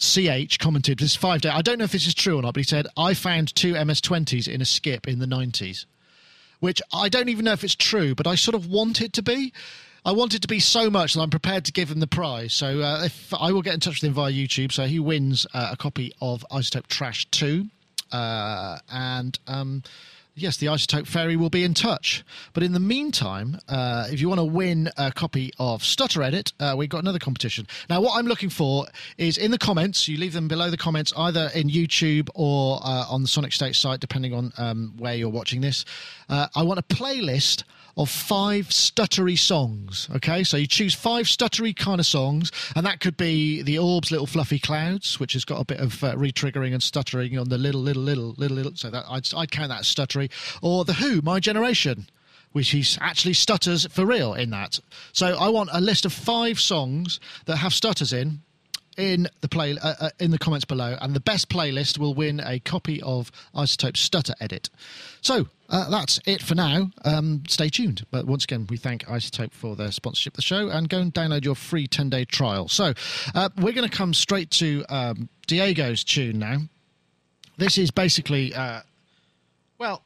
CH 0.00 0.60
commented 0.60 1.00
this 1.00 1.16
five 1.16 1.40
day. 1.40 1.48
I 1.48 1.60
don't 1.60 1.78
know 1.78 1.84
if 1.84 1.90
this 1.90 2.06
is 2.06 2.14
true 2.14 2.38
or 2.38 2.42
not, 2.42 2.54
but 2.54 2.60
he 2.60 2.64
said 2.64 2.86
I 2.96 3.14
found 3.14 3.52
two 3.56 3.72
MS20s 3.72 4.46
in 4.46 4.62
a 4.62 4.64
skip 4.64 5.08
in 5.08 5.18
the 5.18 5.26
90s 5.26 5.86
which 6.60 6.82
I 6.92 7.08
don't 7.08 7.28
even 7.28 7.44
know 7.44 7.52
if 7.52 7.64
it's 7.64 7.74
true, 7.74 8.14
but 8.14 8.26
I 8.26 8.34
sort 8.34 8.54
of 8.54 8.66
want 8.66 9.00
it 9.00 9.12
to 9.14 9.22
be. 9.22 9.52
I 10.04 10.12
want 10.12 10.34
it 10.34 10.42
to 10.42 10.48
be 10.48 10.60
so 10.60 10.88
much 10.88 11.14
that 11.14 11.20
I'm 11.20 11.30
prepared 11.30 11.64
to 11.66 11.72
give 11.72 11.90
him 11.90 12.00
the 12.00 12.06
prize. 12.06 12.54
So 12.54 12.80
uh, 12.80 13.04
if 13.04 13.34
I 13.34 13.52
will 13.52 13.62
get 13.62 13.74
in 13.74 13.80
touch 13.80 14.00
with 14.00 14.08
him 14.08 14.14
via 14.14 14.32
YouTube, 14.32 14.72
so 14.72 14.84
he 14.86 14.98
wins 14.98 15.46
uh, 15.52 15.70
a 15.72 15.76
copy 15.76 16.12
of 16.20 16.46
iZotope 16.50 16.86
Trash 16.86 17.26
Two, 17.30 17.66
uh, 18.12 18.78
and 18.90 19.38
um, 19.46 19.82
yes, 20.40 20.56
the 20.56 20.66
iZotope 20.66 21.06
Fairy 21.06 21.36
will 21.36 21.50
be 21.50 21.64
in 21.64 21.74
touch. 21.74 22.24
But 22.52 22.62
in 22.62 22.72
the 22.72 22.80
meantime, 22.80 23.58
uh, 23.68 24.06
if 24.10 24.20
you 24.20 24.28
want 24.28 24.40
to 24.40 24.44
win 24.44 24.90
a 24.96 25.12
copy 25.12 25.52
of 25.58 25.82
Stutter 25.82 26.22
Edit, 26.22 26.52
uh, 26.60 26.74
we've 26.76 26.88
got 26.88 27.02
another 27.02 27.18
competition. 27.18 27.66
Now, 27.88 28.00
what 28.00 28.18
I'm 28.18 28.26
looking 28.26 28.50
for 28.50 28.86
is 29.16 29.38
in 29.38 29.50
the 29.50 29.58
comments, 29.58 30.08
you 30.08 30.18
leave 30.18 30.32
them 30.32 30.48
below 30.48 30.70
the 30.70 30.76
comments, 30.76 31.12
either 31.16 31.50
in 31.54 31.68
YouTube 31.68 32.28
or 32.34 32.80
uh, 32.82 33.06
on 33.08 33.22
the 33.22 33.28
Sonic 33.28 33.52
State 33.52 33.76
site, 33.76 34.00
depending 34.00 34.34
on 34.34 34.52
um, 34.58 34.94
where 34.98 35.14
you're 35.14 35.28
watching 35.28 35.60
this. 35.60 35.84
Uh, 36.28 36.48
I 36.54 36.62
want 36.62 36.78
a 36.78 36.82
playlist 36.82 37.64
of 37.98 38.08
five 38.08 38.68
stuttery 38.68 39.36
songs. 39.36 40.08
Okay, 40.14 40.44
so 40.44 40.56
you 40.56 40.66
choose 40.66 40.94
five 40.94 41.26
stuttery 41.26 41.76
kind 41.76 42.00
of 42.00 42.06
songs, 42.06 42.52
and 42.76 42.86
that 42.86 43.00
could 43.00 43.16
be 43.16 43.60
the 43.60 43.78
Orbs' 43.78 44.10
Little 44.10 44.26
Fluffy 44.26 44.60
Clouds, 44.60 45.18
which 45.18 45.32
has 45.34 45.44
got 45.44 45.60
a 45.60 45.64
bit 45.64 45.80
of 45.80 46.02
uh, 46.02 46.16
re-triggering 46.16 46.72
and 46.72 46.82
stuttering 46.82 47.36
on 47.36 47.48
the 47.48 47.58
little, 47.58 47.80
little, 47.80 48.02
little, 48.02 48.34
little, 48.38 48.56
little. 48.56 48.76
So 48.76 48.88
that 48.88 49.04
I'd, 49.10 49.28
I'd 49.34 49.50
count 49.50 49.70
that 49.70 49.80
as 49.80 49.92
stuttery. 49.92 50.30
Or 50.62 50.84
the 50.84 50.94
Who, 50.94 51.20
My 51.20 51.40
Generation. 51.40 52.08
Which 52.52 52.70
he 52.70 52.82
actually 53.00 53.34
stutters 53.34 53.86
for 53.90 54.06
real 54.06 54.32
in 54.32 54.48
that. 54.50 54.80
So 55.12 55.36
I 55.38 55.50
want 55.50 55.68
a 55.70 55.82
list 55.82 56.06
of 56.06 56.14
five 56.14 56.58
songs 56.58 57.20
that 57.44 57.56
have 57.56 57.74
stutters 57.74 58.10
in, 58.10 58.40
in 58.98 59.28
the 59.40 59.48
play 59.48 59.78
uh, 59.78 59.94
uh, 60.00 60.10
in 60.18 60.30
the 60.30 60.38
comments 60.38 60.66
below, 60.66 60.98
and 61.00 61.14
the 61.14 61.20
best 61.20 61.48
playlist 61.48 61.96
will 61.96 62.12
win 62.12 62.40
a 62.40 62.58
copy 62.58 63.00
of 63.02 63.30
iZotope 63.54 63.96
Stutter 63.96 64.34
Edit. 64.40 64.68
So 65.22 65.46
uh, 65.70 65.88
that's 65.88 66.20
it 66.26 66.42
for 66.42 66.54
now. 66.54 66.90
Um, 67.04 67.44
stay 67.48 67.68
tuned. 67.68 68.04
But 68.10 68.26
once 68.26 68.44
again, 68.44 68.66
we 68.68 68.76
thank 68.76 69.06
iZotope 69.06 69.52
for 69.52 69.76
their 69.76 69.92
sponsorship 69.92 70.34
of 70.34 70.36
the 70.36 70.42
show, 70.42 70.68
and 70.68 70.88
go 70.88 70.98
and 70.98 71.14
download 71.14 71.44
your 71.44 71.54
free 71.54 71.86
ten 71.86 72.10
day 72.10 72.24
trial. 72.24 72.68
So 72.68 72.92
uh, 73.34 73.48
we're 73.56 73.72
going 73.72 73.88
to 73.88 73.96
come 73.96 74.12
straight 74.12 74.50
to 74.52 74.84
um, 74.88 75.28
Diego's 75.46 76.04
tune 76.04 76.38
now. 76.38 76.58
This 77.56 77.78
is 77.78 77.90
basically, 77.90 78.54
uh, 78.54 78.80
well, 79.78 80.02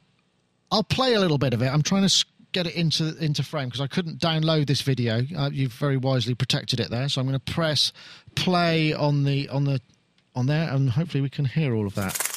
I'll 0.71 0.83
play 0.83 1.13
a 1.15 1.19
little 1.19 1.37
bit 1.37 1.53
of 1.53 1.61
it. 1.61 1.67
I'm 1.67 1.83
trying 1.83 2.07
to 2.07 2.25
get 2.51 2.67
it 2.67 2.75
into 2.75 3.17
into 3.17 3.43
frame 3.43 3.67
because 3.67 3.81
I 3.81 3.87
couldn't 3.87 4.19
download 4.19 4.67
this 4.67 4.81
video. 4.81 5.23
Uh, 5.35 5.49
you've 5.51 5.73
very 5.73 5.97
wisely 5.97 6.35
protected 6.35 6.79
it 6.79 6.89
there, 6.89 7.09
so 7.09 7.19
I'm 7.19 7.27
going 7.27 7.39
to 7.39 7.51
press 7.51 7.91
play 8.35 8.93
on 8.93 9.23
the 9.23 9.49
on 9.49 9.63
the 9.65 9.81
on 10.35 10.47
there, 10.47 10.69
and 10.69 10.89
hopefully 10.89 11.21
we 11.21 11.29
can 11.29 11.45
hear 11.45 11.75
all 11.75 11.85
of 11.85 11.95
that. 11.95 12.32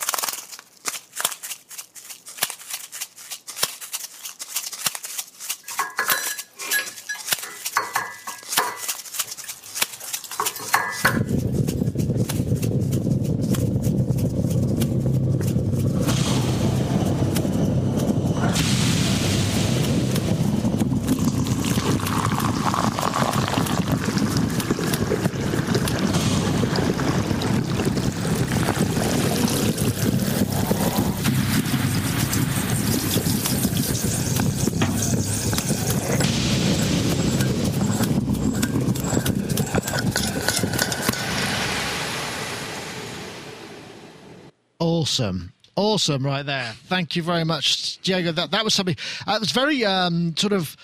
Awesome. 44.79 45.53
Awesome, 45.77 46.25
right 46.25 46.45
there. 46.45 46.73
Thank 46.85 47.17
you 47.17 47.23
very 47.23 47.45
much, 47.45 47.99
Diego. 47.99 48.33
That 48.33 48.51
that 48.51 48.65
was 48.65 48.73
something. 48.73 48.97
That 49.27 49.41
was 49.41 49.51
very 49.51 49.85
um, 49.85 50.35
sort 50.37 50.55
of 50.55 50.75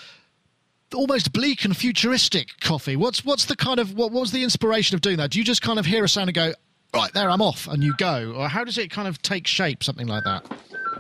almost 0.95 1.33
bleak 1.33 1.65
and 1.65 1.75
futuristic 1.75 2.61
coffee. 2.61 2.97
What's 2.97 3.25
what's 3.25 3.47
the 3.47 3.57
kind 3.57 3.81
of 3.81 3.97
what, 3.97 4.13
what 4.13 4.21
was 4.21 4.33
the 4.33 4.43
inspiration 4.43 4.95
of 4.95 5.01
doing 5.01 5.17
that? 5.17 5.31
Do 5.31 5.39
you 5.39 5.45
just 5.45 5.63
kind 5.63 5.79
of 5.79 5.87
hear 5.87 6.05
a 6.05 6.09
sound 6.09 6.29
and 6.29 6.35
go, 6.35 6.53
right 6.95 7.13
there, 7.15 7.31
I'm 7.31 7.41
off, 7.41 7.69
and 7.69 7.83
you 7.83 7.95
go, 7.97 8.35
or 8.37 8.49
how 8.49 8.65
does 8.65 8.77
it 8.77 8.91
kind 8.91 9.09
of 9.09 9.21
take 9.23 9.47
shape, 9.47 9.83
something 9.83 10.07
like 10.07 10.25
that? 10.25 10.45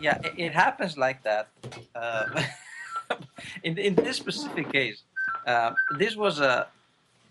Yeah, 0.01 0.19
it, 0.25 0.33
it 0.39 0.53
happens 0.53 0.97
like 0.97 1.23
that. 1.25 1.49
Uh, 1.95 2.43
in 3.63 3.77
in 3.77 3.95
this 3.95 4.17
specific 4.17 4.73
case, 4.73 5.03
uh, 5.47 5.73
this 5.99 6.17
was 6.17 6.41
a 6.41 6.67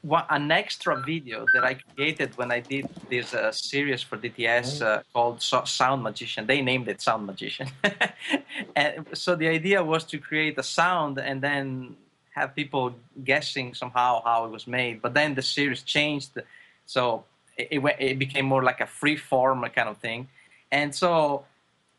one, 0.02 0.26
an 0.30 0.52
extra 0.52 1.00
video 1.02 1.46
that 1.54 1.64
I 1.64 1.76
created 1.76 2.36
when 2.38 2.52
I 2.52 2.60
did 2.60 2.90
this 3.10 3.34
uh, 3.34 3.52
series 3.52 4.02
for 4.02 4.18
DTS 4.18 4.82
uh, 4.82 5.02
called 5.14 5.42
so- 5.42 5.64
Sound 5.66 6.02
Magician. 6.04 6.48
They 6.48 6.62
named 6.62 6.88
it 6.88 7.02
Sound 7.02 7.26
Magician. 7.26 7.70
and 8.76 9.06
so 9.14 9.36
the 9.36 9.48
idea 9.48 9.84
was 9.84 10.04
to 10.06 10.18
create 10.18 10.58
a 10.58 10.64
sound 10.64 11.20
and 11.20 11.42
then 11.42 11.96
have 12.32 12.56
people 12.56 12.96
guessing 13.24 13.74
somehow 13.74 14.22
how 14.24 14.46
it 14.46 14.52
was 14.52 14.66
made. 14.66 15.02
But 15.02 15.14
then 15.14 15.36
the 15.36 15.42
series 15.42 15.84
changed, 15.84 16.32
so 16.86 17.26
it, 17.58 17.68
it, 17.72 17.78
went, 17.80 17.98
it 18.00 18.18
became 18.18 18.46
more 18.46 18.64
like 18.64 18.82
a 18.82 18.88
free 18.88 19.18
form 19.18 19.62
kind 19.76 19.90
of 19.90 19.98
thing. 19.98 20.30
And 20.72 20.96
so 20.96 21.46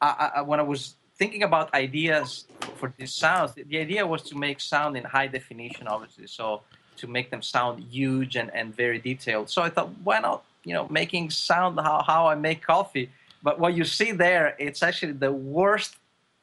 I, 0.00 0.30
I, 0.36 0.40
when 0.42 0.58
I 0.58 0.64
was 0.64 0.94
thinking 1.16 1.42
about 1.42 1.72
ideas 1.74 2.46
for 2.76 2.92
these 2.96 3.14
sounds, 3.14 3.52
the 3.52 3.78
idea 3.78 4.04
was 4.04 4.22
to 4.22 4.36
make 4.36 4.60
sound 4.60 4.96
in 4.96 5.04
high 5.04 5.28
definition, 5.28 5.86
obviously. 5.86 6.26
So 6.26 6.62
to 6.96 7.06
make 7.06 7.30
them 7.30 7.42
sound 7.42 7.84
huge 7.90 8.36
and, 8.36 8.54
and 8.54 8.74
very 8.74 8.98
detailed. 8.98 9.50
So 9.50 9.62
I 9.62 9.70
thought, 9.70 9.90
why 10.04 10.20
not, 10.20 10.44
you 10.64 10.74
know, 10.74 10.86
making 10.88 11.30
sound 11.30 11.78
how, 11.80 12.02
how 12.06 12.26
I 12.26 12.34
make 12.34 12.62
coffee. 12.62 13.10
But 13.42 13.58
what 13.58 13.74
you 13.74 13.84
see 13.84 14.12
there, 14.12 14.54
it's 14.58 14.82
actually 14.82 15.12
the 15.12 15.32
worst 15.32 15.96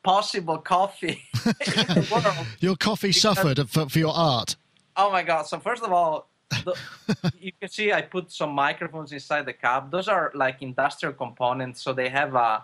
possible 0.03 0.57
coffee 0.57 1.23
in 1.45 1.51
the 1.53 2.07
world. 2.11 2.47
Your 2.59 2.75
coffee 2.75 3.11
suffered 3.11 3.69
for, 3.69 3.87
for 3.89 3.99
your 3.99 4.13
art. 4.13 4.55
Oh 4.97 5.11
my 5.11 5.23
god! 5.23 5.43
So 5.43 5.59
first 5.59 5.81
of 5.81 5.93
all, 5.93 6.27
the, 6.49 6.75
you 7.39 7.53
can 7.59 7.69
see 7.69 7.93
I 7.93 8.01
put 8.01 8.31
some 8.31 8.51
microphones 8.51 9.13
inside 9.13 9.45
the 9.45 9.53
cup. 9.53 9.91
Those 9.91 10.09
are 10.09 10.31
like 10.35 10.61
industrial 10.61 11.13
components, 11.13 11.81
so 11.81 11.93
they 11.93 12.09
have 12.09 12.35
a 12.35 12.63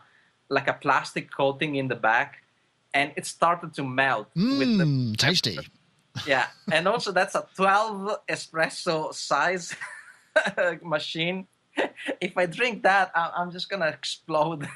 like 0.50 0.68
a 0.68 0.74
plastic 0.74 1.32
coating 1.32 1.76
in 1.76 1.88
the 1.88 1.96
back, 1.96 2.44
and 2.94 3.12
it 3.16 3.26
started 3.26 3.74
to 3.76 3.84
melt. 3.84 4.28
with 4.36 4.78
the, 4.78 4.84
Mmm, 4.84 5.18
tasty. 5.18 5.58
Yeah, 6.28 6.48
and 6.72 6.88
also 6.88 7.12
that's 7.12 7.36
a 7.36 7.48
12 7.56 8.20
espresso 8.30 9.14
size 9.14 9.76
machine. 10.84 11.48
If 12.22 12.38
I 12.38 12.46
drink 12.46 12.84
that, 12.84 13.12
I'm 13.16 13.52
just 13.52 13.70
gonna 13.70 13.88
explode. 13.88 14.68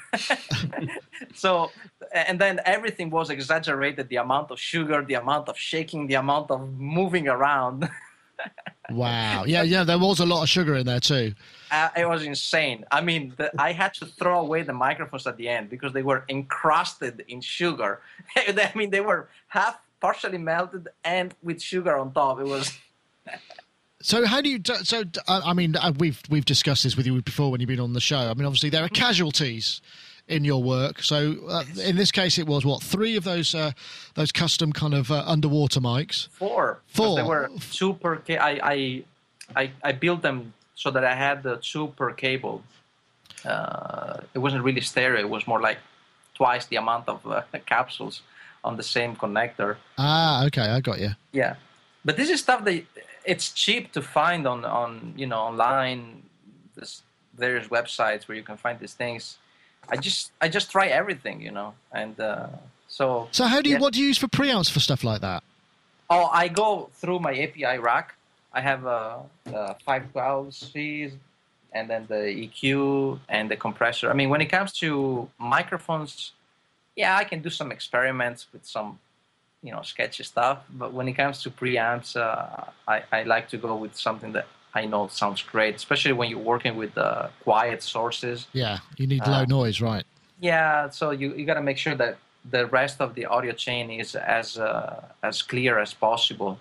so, 1.33 1.71
and 2.13 2.37
then 2.39 2.59
everything 2.65 3.09
was 3.09 3.29
exaggerated: 3.29 4.09
the 4.09 4.17
amount 4.17 4.51
of 4.51 4.59
sugar, 4.59 5.01
the 5.01 5.13
amount 5.13 5.47
of 5.47 5.57
shaking, 5.57 6.07
the 6.07 6.15
amount 6.15 6.51
of 6.51 6.69
moving 6.73 7.27
around. 7.27 7.89
Wow. 8.91 9.43
Yeah, 9.45 9.63
yeah, 9.63 9.83
there 9.83 9.99
was 9.99 10.19
a 10.19 10.25
lot 10.25 10.41
of 10.43 10.49
sugar 10.49 10.75
in 10.75 10.85
there 10.85 10.99
too. 10.99 11.33
Uh, 11.71 11.89
it 11.95 12.07
was 12.07 12.23
insane. 12.23 12.85
I 12.91 13.01
mean, 13.01 13.33
the, 13.37 13.51
I 13.61 13.71
had 13.71 13.93
to 13.95 14.05
throw 14.05 14.39
away 14.39 14.63
the 14.63 14.73
microphones 14.73 15.27
at 15.27 15.37
the 15.37 15.47
end 15.47 15.69
because 15.69 15.93
they 15.93 16.01
were 16.01 16.25
encrusted 16.27 17.23
in 17.27 17.41
sugar. 17.41 18.01
I 18.35 18.71
mean, 18.75 18.89
they 18.89 19.01
were 19.01 19.29
half 19.47 19.79
partially 19.99 20.37
melted 20.37 20.87
and 21.03 21.33
with 21.43 21.61
sugar 21.61 21.97
on 21.97 22.11
top. 22.11 22.39
It 22.39 22.45
was. 22.47 22.77
So 24.01 24.25
how 24.25 24.39
do 24.39 24.47
you? 24.47 24.61
So 24.83 25.03
I 25.27 25.51
mean, 25.53 25.75
uh, 25.75 25.91
we've 25.99 26.21
we've 26.29 26.45
discussed 26.45 26.83
this 26.83 26.95
with 26.95 27.05
you 27.05 27.21
before 27.21 27.51
when 27.51 27.59
you've 27.59 27.67
been 27.67 27.81
on 27.81 27.91
the 27.91 27.99
show. 27.99 28.17
I 28.17 28.33
mean, 28.33 28.45
obviously 28.45 28.69
there 28.69 28.81
are 28.81 28.87
casualties 28.87 29.81
in 30.29 30.45
your 30.45 30.63
work. 30.63 31.03
So 31.03 31.35
uh, 31.49 31.63
in 31.83 31.97
this 31.97 32.11
case, 32.11 32.37
it 32.37 32.47
was 32.47 32.63
what 32.63 32.81
three 32.81 33.17
of 33.17 33.25
those 33.25 33.53
uh, 33.53 33.71
those 34.13 34.31
custom 34.31 34.71
kind 34.71 34.93
of 34.93 35.11
uh, 35.11 35.23
underwater 35.25 35.81
mics. 35.81 36.29
Four. 36.29 36.79
because 36.87 37.15
They 37.17 37.23
were 37.23 37.49
two 37.71 37.93
per. 37.95 38.17
Ca- 38.17 38.37
I, 38.37 38.59
I, 38.63 39.03
I, 39.55 39.71
I 39.83 39.91
built 39.91 40.21
them 40.21 40.53
so 40.75 40.91
that 40.91 41.03
I 41.03 41.15
had 41.15 41.43
the 41.43 41.57
two 41.57 41.87
per 41.97 42.13
cable. 42.13 42.63
Uh, 43.43 44.21
it 44.33 44.39
wasn't 44.39 44.63
really 44.63 44.81
stereo. 44.81 45.19
It 45.19 45.29
was 45.29 45.45
more 45.47 45.59
like 45.59 45.79
twice 46.35 46.65
the 46.67 46.77
amount 46.77 47.09
of 47.09 47.25
uh, 47.27 47.41
capsules 47.65 48.21
on 48.63 48.77
the 48.77 48.83
same 48.83 49.15
connector. 49.15 49.77
Ah, 49.97 50.45
okay, 50.45 50.69
I 50.69 50.79
got 50.81 50.99
you. 50.99 51.11
Yeah, 51.31 51.55
but 52.03 52.17
this 52.17 52.29
is 52.29 52.39
stuff 52.39 52.63
that 52.65 52.83
it's 53.25 53.51
cheap 53.51 53.91
to 53.93 54.01
find 54.01 54.47
on 54.47 54.65
on 54.65 55.13
you 55.15 55.27
know 55.27 55.39
online. 55.39 56.23
There's 56.75 57.03
various 57.37 57.67
websites 57.67 58.27
where 58.27 58.37
you 58.37 58.43
can 58.43 58.57
find 58.57 58.79
these 58.79 58.93
things. 58.93 59.37
I 59.89 59.95
just 59.97 60.31
I 60.41 60.49
just 60.49 60.71
try 60.71 60.87
everything, 60.87 61.41
you 61.41 61.51
know, 61.51 61.73
and 61.91 62.19
uh, 62.19 62.47
so. 62.87 63.29
So 63.31 63.45
how 63.45 63.61
do 63.61 63.69
you? 63.69 63.75
Yeah. 63.75 63.81
What 63.81 63.93
do 63.93 64.01
you 64.01 64.07
use 64.07 64.17
for 64.17 64.27
preamps 64.27 64.69
for 64.69 64.79
stuff 64.79 65.03
like 65.03 65.21
that? 65.21 65.43
Oh, 66.09 66.25
I 66.25 66.47
go 66.47 66.89
through 66.93 67.19
my 67.19 67.33
API 67.33 67.77
rack. 67.79 68.15
I 68.51 68.61
have 68.61 68.85
a, 68.85 69.19
a 69.45 69.75
512Cs 69.87 71.11
and 71.71 71.89
then 71.89 72.05
the 72.07 72.15
EQ 72.15 73.19
and 73.29 73.49
the 73.49 73.55
compressor. 73.55 74.09
I 74.09 74.13
mean, 74.13 74.29
when 74.29 74.41
it 74.41 74.47
comes 74.47 74.73
to 74.79 75.29
microphones, 75.37 76.31
yeah, 77.01 77.15
I 77.21 77.23
can 77.31 77.39
do 77.41 77.49
some 77.49 77.69
experiments 77.77 78.41
with 78.51 78.63
some, 78.75 78.89
you 79.65 79.71
know, 79.73 79.81
sketchy 79.93 80.23
stuff. 80.33 80.57
But 80.81 80.89
when 80.97 81.07
it 81.11 81.13
comes 81.21 81.41
to 81.43 81.49
preamps, 81.59 82.09
uh, 82.15 82.65
I, 82.93 82.97
I 83.17 83.19
like 83.23 83.45
to 83.53 83.57
go 83.57 83.71
with 83.83 83.93
something 84.07 84.31
that 84.37 84.47
I 84.79 84.81
know 84.91 85.07
sounds 85.07 85.41
great, 85.53 85.73
especially 85.83 86.13
when 86.19 86.27
you're 86.31 86.47
working 86.55 86.75
with 86.83 86.93
uh, 86.97 87.29
quiet 87.47 87.79
sources. 87.95 88.37
Yeah, 88.63 88.79
you 88.97 89.07
need 89.07 89.25
low 89.25 89.43
Uh, 89.43 89.45
noise, 89.59 89.77
right? 89.91 90.05
Yeah, 90.41 90.89
so 90.89 91.05
you, 91.21 91.27
you 91.37 91.45
got 91.51 91.55
to 91.61 91.65
make 91.69 91.77
sure 91.85 91.95
that 92.03 92.17
the 92.55 92.63
rest 92.79 93.01
of 93.05 93.09
the 93.17 93.25
audio 93.35 93.53
chain 93.65 93.85
is 94.03 94.09
as 94.15 94.57
uh, 94.57 95.01
as 95.29 95.41
clear 95.51 95.73
as 95.85 95.91
possible. 95.93 96.53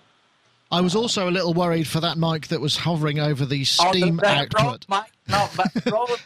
I 0.71 0.81
was 0.87 0.95
also 0.95 1.21
a 1.31 1.33
little 1.37 1.53
worried 1.63 1.87
for 1.93 1.99
that 2.01 2.17
mic 2.17 2.47
that 2.51 2.61
was 2.61 2.75
hovering 2.87 3.19
over 3.29 3.43
the 3.45 3.61
Oh, 3.79 3.91
the- 3.91 3.99
steam 3.99 4.15
the 4.17 4.27
output. 4.39 4.85
Mic- 4.95 5.13
no, 5.27 5.41
but 5.59 5.69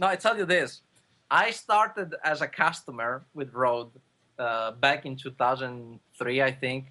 no, 0.00 0.06
I 0.14 0.16
tell 0.16 0.36
you 0.40 0.46
this. 0.46 0.80
I 1.30 1.50
started 1.50 2.14
as 2.24 2.40
a 2.40 2.46
customer 2.48 3.24
with 3.34 3.52
Rode 3.54 3.90
uh, 4.38 4.72
back 4.72 5.06
in 5.06 5.16
2003, 5.16 6.42
I 6.42 6.52
think. 6.52 6.86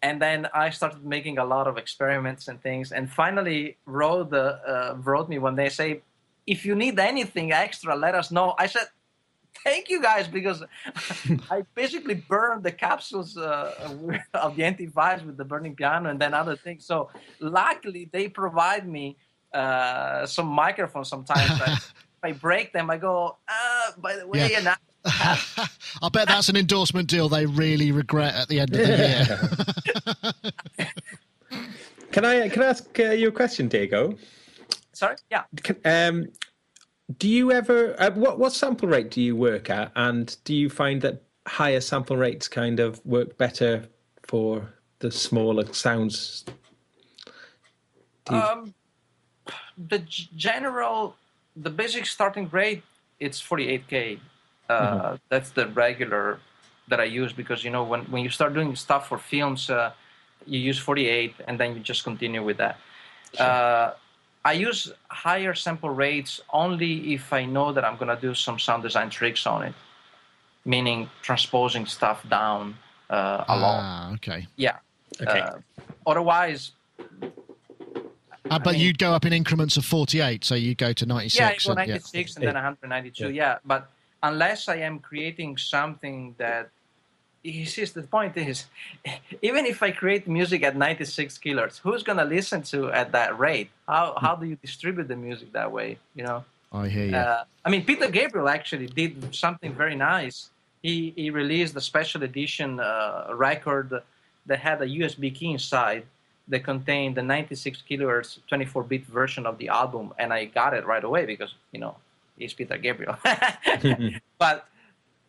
And 0.00 0.22
then 0.22 0.46
I 0.54 0.70
started 0.70 1.04
making 1.04 1.38
a 1.38 1.44
lot 1.44 1.66
of 1.66 1.76
experiments 1.76 2.48
and 2.48 2.62
things. 2.62 2.92
And 2.92 3.10
finally, 3.10 3.78
Rode 3.84 4.32
uh, 4.32 4.58
uh, 4.66 4.96
wrote 5.02 5.28
me 5.28 5.38
when 5.38 5.56
they 5.56 5.68
say, 5.68 6.02
if 6.46 6.64
you 6.64 6.74
need 6.74 6.98
anything 6.98 7.52
extra, 7.52 7.96
let 7.96 8.14
us 8.14 8.30
know. 8.30 8.54
I 8.58 8.66
said, 8.66 8.86
thank 9.64 9.90
you 9.90 10.00
guys, 10.00 10.28
because 10.28 10.62
I 11.50 11.64
basically 11.74 12.14
burned 12.14 12.62
the 12.62 12.72
capsules 12.72 13.36
uh, 13.36 13.74
of 14.34 14.56
the 14.56 14.62
NT5s 14.62 15.26
with 15.26 15.36
the 15.36 15.44
burning 15.44 15.74
piano 15.74 16.10
and 16.10 16.20
then 16.20 16.32
other 16.32 16.56
things. 16.56 16.84
So 16.84 17.10
luckily, 17.40 18.08
they 18.12 18.28
provide 18.28 18.88
me 18.88 19.16
uh, 19.52 20.26
some 20.26 20.46
microphones 20.46 21.08
sometimes. 21.08 21.50
I, 22.22 22.28
if 22.28 22.34
I 22.36 22.38
break 22.38 22.72
them, 22.72 22.90
I 22.90 22.96
go, 22.98 23.36
uh, 23.48 23.92
by 23.98 24.16
the 24.16 24.26
way, 24.26 24.50
Yeah. 24.52 24.58
and 24.58 24.68
I, 24.68 24.76
I 26.02 26.08
bet 26.12 26.28
that's 26.28 26.48
an 26.48 26.56
endorsement 26.56 27.08
deal 27.08 27.28
they 27.28 27.46
really 27.46 27.92
regret 27.92 28.34
at 28.34 28.48
the 28.48 28.60
end 28.60 28.74
of 28.74 28.78
the 28.78 30.36
year. 30.36 30.52
Can 32.10 32.24
I 32.24 32.48
can 32.48 32.62
I 32.62 32.66
ask 32.66 32.98
uh, 32.98 33.10
you 33.10 33.28
a 33.28 33.32
question, 33.32 33.68
Diego? 33.68 34.16
sorry, 34.94 35.16
yeah. 35.30 35.42
Can, 35.62 35.76
um, 35.84 36.26
do 37.18 37.28
you 37.28 37.52
ever 37.52 37.94
uh, 38.00 38.10
what 38.12 38.38
what 38.38 38.52
sample 38.54 38.88
rate 38.88 39.10
do 39.10 39.20
you 39.20 39.36
work 39.36 39.68
at, 39.68 39.92
and 39.94 40.34
do 40.44 40.54
you 40.54 40.70
find 40.70 41.02
that 41.02 41.22
higher 41.46 41.80
sample 41.80 42.16
rates 42.16 42.48
kind 42.48 42.80
of 42.80 43.04
work 43.04 43.36
better 43.36 43.86
for 44.22 44.74
the 45.00 45.10
smaller 45.10 45.70
sounds? 45.74 46.46
You- 48.30 48.36
Um, 48.36 48.74
the 49.76 49.98
g- 50.00 50.30
general, 50.34 51.14
the 51.62 51.70
basic 51.70 52.06
starting 52.06 52.48
rate, 52.50 52.82
it's 53.20 53.40
48k. 53.42 54.20
Uh, 54.68 55.16
That's 55.28 55.50
the 55.50 55.66
regular 55.68 56.40
that 56.88 57.00
I 57.00 57.04
use 57.04 57.32
because 57.32 57.64
you 57.64 57.70
know 57.70 57.84
when 57.84 58.02
when 58.12 58.22
you 58.22 58.30
start 58.30 58.54
doing 58.54 58.74
stuff 58.76 59.08
for 59.08 59.18
films, 59.18 59.70
uh, 59.70 59.92
you 60.46 60.58
use 60.58 60.78
48 60.78 61.34
and 61.46 61.58
then 61.58 61.74
you 61.74 61.80
just 61.80 62.04
continue 62.04 62.42
with 62.42 62.58
that. 62.58 62.78
Uh, 63.38 63.92
I 64.44 64.52
use 64.52 64.92
higher 65.08 65.54
sample 65.54 65.90
rates 65.90 66.40
only 66.52 67.12
if 67.12 67.32
I 67.32 67.44
know 67.44 67.72
that 67.72 67.84
I'm 67.84 67.96
gonna 67.96 68.18
do 68.20 68.34
some 68.34 68.58
sound 68.58 68.82
design 68.82 69.10
tricks 69.10 69.46
on 69.46 69.62
it, 69.62 69.74
meaning 70.64 71.10
transposing 71.22 71.86
stuff 71.86 72.26
down 72.28 72.76
uh, 73.10 73.44
a 73.48 73.56
lot. 73.56 73.80
ah, 73.82 74.12
okay. 74.14 74.46
Yeah. 74.56 74.76
Okay. 75.20 75.40
Uh, 75.40 75.58
otherwise, 76.06 76.72
Uh, 78.50 78.58
but 78.58 78.72
mean- 78.72 78.80
you'd 78.80 78.98
go 78.98 79.12
up 79.12 79.24
in 79.24 79.32
increments 79.32 79.76
of 79.76 79.84
48, 79.84 80.44
so 80.44 80.54
you'd 80.54 80.78
go 80.78 80.92
to 80.92 81.06
96. 81.06 81.38
Yeah, 81.40 81.48
I 81.48 81.74
go 81.74 81.80
and- 81.80 81.88
96 81.90 82.36
and 82.36 82.46
then 82.46 82.54
192. 82.54 83.30
Yeah. 83.30 83.58
but 83.64 83.90
unless 84.22 84.68
I 84.68 84.76
am 84.76 84.98
creating 84.98 85.56
something 85.56 86.34
that 86.38 86.70
you 87.42 87.66
see, 87.66 87.84
the 87.84 88.02
point 88.02 88.36
is, 88.36 88.66
even 89.42 89.64
if 89.66 89.82
I 89.82 89.90
create 89.90 90.26
music 90.26 90.62
at 90.62 90.76
96 90.76 91.38
kilohertz, 91.38 91.78
who's 91.78 92.02
gonna 92.02 92.24
listen 92.24 92.62
to 92.62 92.90
at 92.90 93.12
that 93.12 93.38
rate? 93.38 93.70
How 93.86 94.16
how 94.20 94.34
do 94.34 94.46
you 94.46 94.56
distribute 94.56 95.08
the 95.08 95.16
music 95.16 95.52
that 95.52 95.70
way? 95.70 95.98
You 96.14 96.24
know? 96.24 96.44
I 96.72 96.88
hear 96.88 97.06
you. 97.06 97.16
Uh, 97.16 97.44
I 97.64 97.70
mean, 97.70 97.84
Peter 97.84 98.10
Gabriel 98.10 98.48
actually 98.48 98.88
did 98.88 99.34
something 99.34 99.72
very 99.72 99.94
nice. 99.94 100.50
He 100.82 101.12
he 101.16 101.30
released 101.30 101.76
a 101.76 101.80
special 101.80 102.22
edition 102.22 102.80
uh, 102.80 103.28
record 103.32 104.02
that 104.46 104.58
had 104.58 104.82
a 104.82 104.86
USB 104.86 105.34
key 105.34 105.52
inside 105.52 106.04
that 106.48 106.64
contained 106.64 107.16
the 107.16 107.22
96 107.22 107.82
kilohertz 107.88 108.38
24-bit 108.50 109.06
version 109.06 109.46
of 109.46 109.58
the 109.58 109.68
album, 109.68 110.12
and 110.18 110.32
I 110.32 110.46
got 110.46 110.74
it 110.74 110.86
right 110.86 111.04
away 111.04 111.26
because 111.26 111.54
you 111.72 111.80
know 111.80 111.96
he's 112.36 112.54
Peter 112.54 112.78
Gabriel. 112.78 113.16
but 114.38 114.68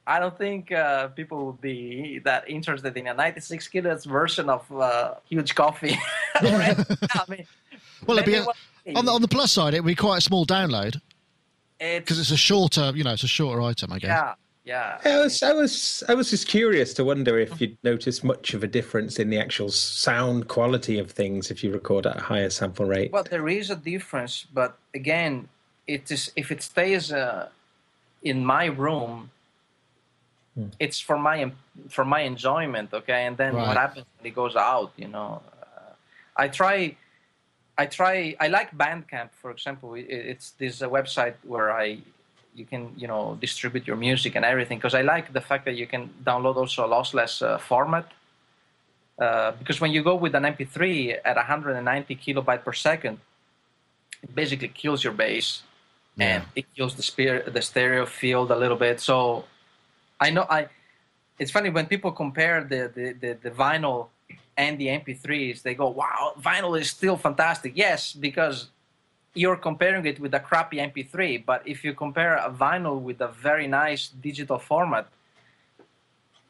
I 0.07 0.19
don't 0.19 0.37
think 0.37 0.71
uh, 0.71 1.09
people 1.09 1.47
would 1.47 1.61
be 1.61 2.19
that 2.25 2.49
interested 2.49 2.95
in 2.97 3.07
a 3.07 3.13
96 3.13 3.67
kilohertz 3.67 4.05
version 4.05 4.49
of 4.49 4.71
uh, 4.71 5.15
Huge 5.29 5.53
Coffee. 5.53 5.97
I 6.35 7.25
mean, 7.27 7.45
well, 8.07 8.17
it'd 8.17 8.25
be 8.25 8.35
a, 8.35 8.45
on 8.95 9.05
the 9.05 9.11
on 9.11 9.21
the 9.21 9.27
plus 9.27 9.51
side, 9.51 9.73
it 9.73 9.83
would 9.83 9.89
be 9.89 9.95
quite 9.95 10.17
a 10.17 10.21
small 10.21 10.45
download 10.45 10.99
because 11.79 12.19
it's, 12.19 12.29
it's, 12.29 12.31
a 12.31 12.37
shorter, 12.37 12.91
you 12.95 13.03
know, 13.03 13.13
it's 13.13 13.23
a 13.23 13.27
shorter 13.27 13.61
item, 13.61 13.93
I 13.93 13.99
guess. 13.99 14.09
Yeah. 14.09 14.33
Yeah. 14.69 14.99
I 15.03 15.17
was, 15.17 15.41
I 15.41 15.51
was, 15.51 16.03
I 16.07 16.13
was 16.13 16.29
just 16.29 16.47
curious 16.47 16.93
to 16.93 17.03
wonder 17.03 17.39
if 17.39 17.59
you'd 17.59 17.75
notice 17.83 18.23
much 18.23 18.53
of 18.53 18.63
a 18.63 18.67
difference 18.67 19.17
in 19.17 19.31
the 19.31 19.39
actual 19.39 19.69
sound 19.69 20.47
quality 20.47 20.99
of 20.99 21.09
things 21.09 21.49
if 21.49 21.63
you 21.63 21.71
record 21.71 22.05
at 22.05 22.17
a 22.17 22.21
higher 22.21 22.51
sample 22.51 22.85
rate. 22.85 23.11
Well, 23.11 23.23
there 23.23 23.49
is 23.49 23.71
a 23.71 23.75
difference, 23.75 24.45
but 24.53 24.77
again, 24.93 25.49
it 25.87 26.11
is 26.11 26.31
if 26.35 26.51
it 26.51 26.61
stays 26.61 27.11
uh, 27.11 27.49
in 28.21 28.45
my 28.45 28.65
room, 28.65 29.31
hmm. 30.53 30.67
it's 30.79 30.99
for 30.99 31.17
my 31.17 31.51
for 31.89 32.05
my 32.05 32.21
enjoyment, 32.21 32.93
okay. 32.93 33.25
And 33.25 33.35
then 33.37 33.55
right. 33.55 33.69
what 33.69 33.75
happens 33.75 34.05
when 34.19 34.27
it 34.27 34.35
goes 34.35 34.55
out, 34.55 34.91
you 34.97 35.07
know? 35.07 35.41
Uh, 35.63 35.93
I 36.37 36.47
try. 36.47 36.95
I 37.75 37.87
try. 37.87 38.35
I 38.39 38.49
like 38.49 38.77
Bandcamp, 38.77 39.29
for 39.41 39.49
example. 39.49 39.95
It's 39.97 40.51
this 40.61 40.81
website 40.81 41.37
where 41.41 41.71
I 41.71 42.01
you 42.55 42.65
can 42.65 42.93
you 42.97 43.07
know 43.07 43.37
distribute 43.39 43.85
your 43.87 43.95
music 43.95 44.35
and 44.35 44.43
everything 44.43 44.77
because 44.77 44.95
I 44.95 45.01
like 45.01 45.31
the 45.33 45.41
fact 45.41 45.65
that 45.65 45.75
you 45.75 45.87
can 45.87 46.09
download 46.23 46.55
also 46.55 46.85
a 46.85 46.89
lossless 46.89 47.41
uh, 47.41 47.57
format. 47.57 48.05
Uh, 49.17 49.51
because 49.59 49.81
when 49.81 49.91
you 49.91 50.01
go 50.01 50.15
with 50.15 50.33
an 50.33 50.43
MP3 50.43 51.17
at 51.25 51.35
190 51.35 52.15
kilobyte 52.15 52.63
per 52.63 52.71
second, 52.71 53.19
it 54.23 54.33
basically 54.33 54.69
kills 54.69 55.03
your 55.03 55.11
bass 55.11 55.61
yeah. 56.15 56.25
and 56.27 56.43
it 56.55 56.65
kills 56.75 56.95
the, 56.95 57.43
the 57.51 57.61
stereo 57.61 58.05
field 58.05 58.51
a 58.51 58.55
little 58.55 58.77
bit. 58.77 58.99
So 58.99 59.45
I 60.19 60.29
know 60.29 60.45
I. 60.49 60.67
It's 61.37 61.51
funny 61.51 61.69
when 61.69 61.85
people 61.85 62.11
compare 62.11 62.65
the, 62.65 62.91
the, 62.93 63.13
the, 63.13 63.37
the 63.41 63.51
vinyl 63.51 64.07
and 64.57 64.77
the 64.77 64.87
MP3s, 64.87 65.61
they 65.61 65.73
go, 65.73 65.87
"Wow, 65.87 66.33
vinyl 66.39 66.79
is 66.79 66.89
still 66.89 67.15
fantastic." 67.15 67.73
Yes, 67.75 68.13
because 68.13 68.67
you're 69.33 69.55
comparing 69.55 70.05
it 70.05 70.19
with 70.19 70.33
a 70.33 70.39
crappy 70.39 70.77
MP3, 70.77 71.45
but 71.45 71.61
if 71.65 71.83
you 71.83 71.93
compare 71.93 72.35
a 72.35 72.49
vinyl 72.49 72.99
with 72.99 73.21
a 73.21 73.27
very 73.27 73.67
nice 73.67 74.07
digital 74.07 74.57
format, 74.57 75.07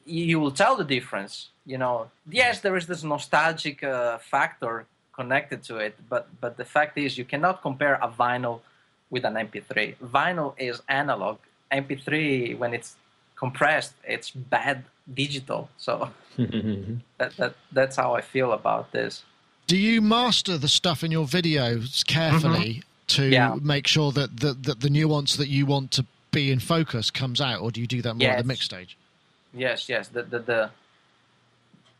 you 0.06 0.40
will 0.40 0.52
tell 0.52 0.76
the 0.76 0.84
difference. 0.84 1.50
You 1.66 1.78
know, 1.78 2.10
yes, 2.30 2.62
there 2.62 2.76
is 2.76 2.88
this 2.88 3.04
nostalgic 3.04 3.84
uh, 3.84 4.18
factor 4.18 4.86
connected 5.14 5.64
to 5.64 5.78
it, 5.78 5.96
but 6.10 6.28
but 6.42 6.58
the 6.58 6.66
fact 6.66 6.98
is, 6.98 7.18
you 7.18 7.26
cannot 7.26 7.62
compare 7.62 7.96
a 7.96 8.08
vinyl 8.08 8.62
with 9.10 9.26
an 9.26 9.34
MP3. 9.34 9.96
Vinyl 9.98 10.54
is 10.58 10.82
analog. 10.88 11.38
MP3, 11.72 12.58
when 12.58 12.74
it's 12.74 12.96
compressed, 13.36 13.94
it's 14.04 14.32
bad 14.32 14.86
digital. 15.14 15.70
So 15.78 16.10
that, 16.38 17.36
that 17.38 17.54
that's 17.72 17.96
how 17.96 18.16
I 18.16 18.22
feel 18.22 18.54
about 18.54 18.92
this. 18.92 19.24
Do 19.70 19.78
you 19.78 20.02
master 20.02 20.58
the 20.58 20.68
stuff 20.68 21.04
in 21.04 21.12
your 21.12 21.28
videos 21.28 22.04
carefully 22.04 22.82
mm-hmm. 22.82 23.22
to 23.22 23.26
yeah. 23.30 23.56
make 23.62 23.86
sure 23.86 24.12
that 24.14 24.40
the, 24.40 24.54
that 24.54 24.80
the 24.80 24.90
nuance 24.90 25.36
that 25.36 25.48
you 25.48 25.68
want 25.68 25.92
to 25.92 26.08
be 26.32 26.52
in 26.52 26.58
focus 26.58 27.12
comes 27.12 27.40
out, 27.40 27.62
or 27.62 27.70
do 27.70 27.80
you 27.80 27.86
do 27.86 28.02
that 28.02 28.16
more 28.16 28.24
yes. 28.24 28.40
at 28.40 28.42
the 28.42 28.48
mix 28.48 28.66
stage? 28.66 28.98
Yes, 29.54 29.88
yes. 29.88 30.08
The, 30.08 30.24
the 30.24 30.40
the 30.40 30.70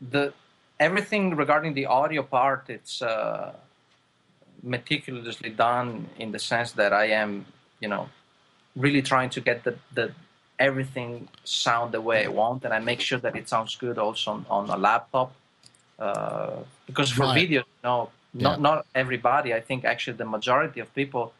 the, 0.00 0.32
everything 0.80 1.36
regarding 1.36 1.74
the 1.74 1.86
audio 1.86 2.24
part, 2.24 2.64
it's 2.68 3.02
uh, 3.02 3.52
meticulously 4.64 5.50
done 5.50 6.08
in 6.18 6.32
the 6.32 6.40
sense 6.40 6.72
that 6.72 6.92
I 6.92 7.06
am, 7.22 7.46
you 7.78 7.86
know, 7.86 8.08
really 8.74 9.02
trying 9.02 9.30
to 9.30 9.40
get 9.40 9.62
the 9.62 9.76
the 9.94 10.12
everything 10.58 11.28
sound 11.44 11.92
the 11.92 12.00
way 12.00 12.24
I 12.24 12.28
want, 12.30 12.64
and 12.64 12.74
I 12.74 12.80
make 12.80 13.00
sure 13.00 13.20
that 13.20 13.36
it 13.36 13.48
sounds 13.48 13.76
good 13.76 13.96
also 13.96 14.32
on, 14.32 14.46
on 14.50 14.70
a 14.70 14.76
laptop 14.76 15.30
uh, 16.00 16.56
because 16.86 17.10
for 17.10 17.22
right. 17.22 17.34
video, 17.34 17.62
no, 17.84 18.10
not 18.34 18.56
yeah. 18.58 18.62
not 18.62 18.86
everybody. 18.94 19.54
I 19.54 19.60
think 19.60 19.84
actually 19.84 20.16
the 20.16 20.24
majority 20.24 20.80
of 20.80 20.92
people 20.94 21.32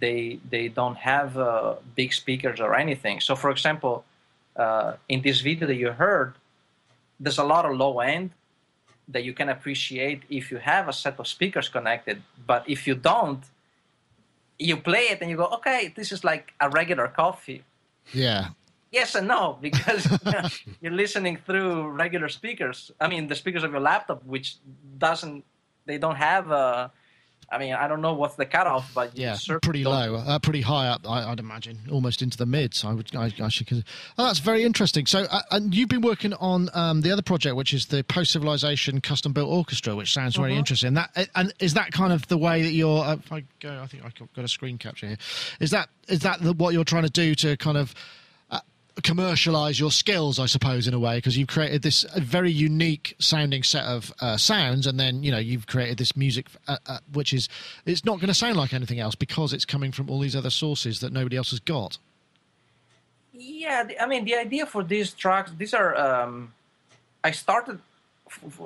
they 0.00 0.38
they 0.50 0.68
don't 0.68 0.96
have 0.96 1.38
uh, 1.38 1.74
big 1.94 2.12
speakers 2.12 2.60
or 2.60 2.74
anything. 2.74 3.20
So 3.20 3.36
for 3.36 3.50
example, 3.50 4.04
uh, 4.56 4.94
in 5.08 5.22
this 5.22 5.40
video 5.40 5.66
that 5.68 5.76
you 5.76 5.92
heard, 5.92 6.34
there's 7.20 7.38
a 7.38 7.44
lot 7.44 7.64
of 7.64 7.76
low 7.76 8.00
end 8.00 8.30
that 9.08 9.24
you 9.24 9.32
can 9.32 9.48
appreciate 9.48 10.22
if 10.28 10.50
you 10.50 10.58
have 10.58 10.88
a 10.88 10.92
set 10.92 11.18
of 11.18 11.26
speakers 11.26 11.68
connected. 11.68 12.22
But 12.46 12.68
if 12.68 12.86
you 12.86 12.94
don't, 12.94 13.42
you 14.58 14.76
play 14.76 15.06
it 15.12 15.20
and 15.20 15.30
you 15.30 15.36
go, 15.36 15.46
okay, 15.58 15.92
this 15.94 16.12
is 16.12 16.24
like 16.24 16.54
a 16.60 16.68
regular 16.70 17.08
coffee. 17.08 17.62
Yeah 18.12 18.48
yes 18.92 19.14
and 19.14 19.26
no 19.26 19.58
because 19.60 20.06
you're 20.80 20.92
listening 20.92 21.36
through 21.36 21.88
regular 21.88 22.28
speakers 22.28 22.92
i 23.00 23.08
mean 23.08 23.26
the 23.26 23.34
speakers 23.34 23.64
of 23.64 23.72
your 23.72 23.80
laptop 23.80 24.24
which 24.24 24.56
doesn't 24.98 25.44
they 25.86 25.98
don't 25.98 26.16
have 26.16 26.50
a 26.50 26.92
I 27.52 27.58
mean, 27.58 27.74
I 27.74 27.86
don't 27.86 28.00
know 28.00 28.14
what's 28.14 28.36
the 28.36 28.46
cutoff, 28.46 28.94
but 28.94 29.14
yeah, 29.14 29.36
pretty 29.60 29.84
low, 29.84 30.14
uh, 30.16 30.38
pretty 30.38 30.62
high 30.62 30.88
up. 30.88 31.08
I, 31.08 31.28
would 31.28 31.38
imagine, 31.38 31.78
almost 31.90 32.22
into 32.22 32.38
the 32.38 32.46
mids. 32.46 32.82
I 32.82 32.94
would, 32.94 33.14
I, 33.14 33.30
I 33.42 33.48
should. 33.48 33.84
Oh, 34.16 34.24
that's 34.24 34.38
very 34.38 34.64
interesting. 34.64 35.04
So, 35.04 35.26
uh, 35.30 35.42
and 35.50 35.74
you've 35.74 35.90
been 35.90 36.00
working 36.00 36.32
on 36.34 36.70
um, 36.72 37.02
the 37.02 37.12
other 37.12 37.20
project, 37.20 37.54
which 37.54 37.74
is 37.74 37.86
the 37.86 38.04
post 38.04 38.32
civilization 38.32 39.02
custom 39.02 39.34
built 39.34 39.50
orchestra, 39.50 39.94
which 39.94 40.14
sounds 40.14 40.36
very 40.36 40.52
uh-huh. 40.52 40.60
interesting. 40.60 40.94
That 40.94 41.28
and 41.34 41.52
is 41.60 41.74
that 41.74 41.92
kind 41.92 42.14
of 42.14 42.26
the 42.28 42.38
way 42.38 42.62
that 42.62 42.72
you're? 42.72 43.04
Uh, 43.04 43.18
I 43.30 43.44
go, 43.60 43.80
I 43.82 43.86
think 43.86 44.02
I've 44.02 44.14
got 44.14 44.44
a 44.44 44.48
screen 44.48 44.78
capture 44.78 45.08
here. 45.08 45.18
Is 45.60 45.70
that 45.72 45.90
is 46.08 46.20
that 46.20 46.40
the, 46.40 46.54
what 46.54 46.72
you're 46.72 46.84
trying 46.84 47.04
to 47.04 47.10
do 47.10 47.34
to 47.34 47.58
kind 47.58 47.76
of 47.76 47.94
commercialize 49.02 49.80
your 49.80 49.90
skills, 49.90 50.38
I 50.38 50.46
suppose, 50.46 50.86
in 50.86 50.94
a 50.94 50.98
way, 50.98 51.16
because 51.16 51.36
you've 51.36 51.48
created 51.48 51.82
this 51.82 52.04
very 52.16 52.50
unique 52.50 53.14
sounding 53.18 53.62
set 53.62 53.84
of 53.84 54.12
uh, 54.20 54.36
sounds, 54.36 54.86
and 54.86 54.98
then 55.00 55.22
you 55.22 55.30
know 55.30 55.38
you've 55.38 55.66
created 55.66 55.98
this 55.98 56.16
music, 56.16 56.46
uh, 56.68 56.76
uh, 56.86 56.98
which 57.12 57.32
is 57.32 57.48
it's 57.86 58.04
not 58.04 58.16
going 58.16 58.28
to 58.28 58.34
sound 58.34 58.56
like 58.56 58.74
anything 58.74 59.00
else 59.00 59.14
because 59.14 59.52
it's 59.52 59.64
coming 59.64 59.92
from 59.92 60.10
all 60.10 60.18
these 60.18 60.36
other 60.36 60.50
sources 60.50 61.00
that 61.00 61.12
nobody 61.12 61.36
else 61.36 61.50
has 61.50 61.60
got. 61.60 61.98
Yeah, 63.32 63.88
I 64.00 64.06
mean, 64.06 64.24
the 64.24 64.36
idea 64.36 64.66
for 64.66 64.84
these 64.84 65.12
tracks, 65.12 65.50
these 65.56 65.74
are. 65.74 65.96
Um, 65.96 66.52
I 67.24 67.30
started. 67.30 67.80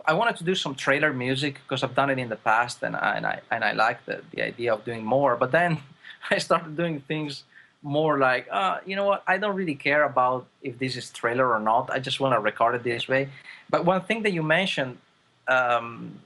I 0.06 0.12
wanted 0.12 0.36
to 0.36 0.44
do 0.44 0.54
some 0.54 0.74
trailer 0.74 1.12
music 1.12 1.60
because 1.62 1.82
I've 1.82 1.94
done 1.94 2.10
it 2.10 2.18
in 2.18 2.28
the 2.28 2.36
past, 2.36 2.82
and 2.82 2.96
I 2.96 3.16
and 3.16 3.26
I, 3.26 3.40
and 3.50 3.64
I 3.64 3.72
like 3.72 4.04
the 4.06 4.22
the 4.32 4.42
idea 4.42 4.74
of 4.74 4.84
doing 4.84 5.04
more. 5.04 5.36
But 5.36 5.52
then 5.52 5.78
I 6.30 6.38
started 6.38 6.76
doing 6.76 7.00
things 7.00 7.44
more 7.86 8.18
like, 8.18 8.48
uh, 8.50 8.78
you 8.84 8.96
know 8.96 9.04
what, 9.04 9.22
I 9.28 9.38
don't 9.38 9.54
really 9.54 9.76
care 9.76 10.02
about 10.02 10.46
if 10.60 10.76
this 10.80 10.96
is 10.96 11.08
trailer 11.10 11.48
or 11.54 11.60
not. 11.60 11.88
I 11.88 12.00
just 12.00 12.18
want 12.18 12.34
to 12.34 12.40
record 12.40 12.74
it 12.74 12.82
this 12.82 13.06
way. 13.06 13.28
But 13.70 13.84
one 13.84 14.00
thing 14.02 14.22
that 14.24 14.32
you 14.32 14.42
mentioned, 14.42 14.98
um, 15.46 16.18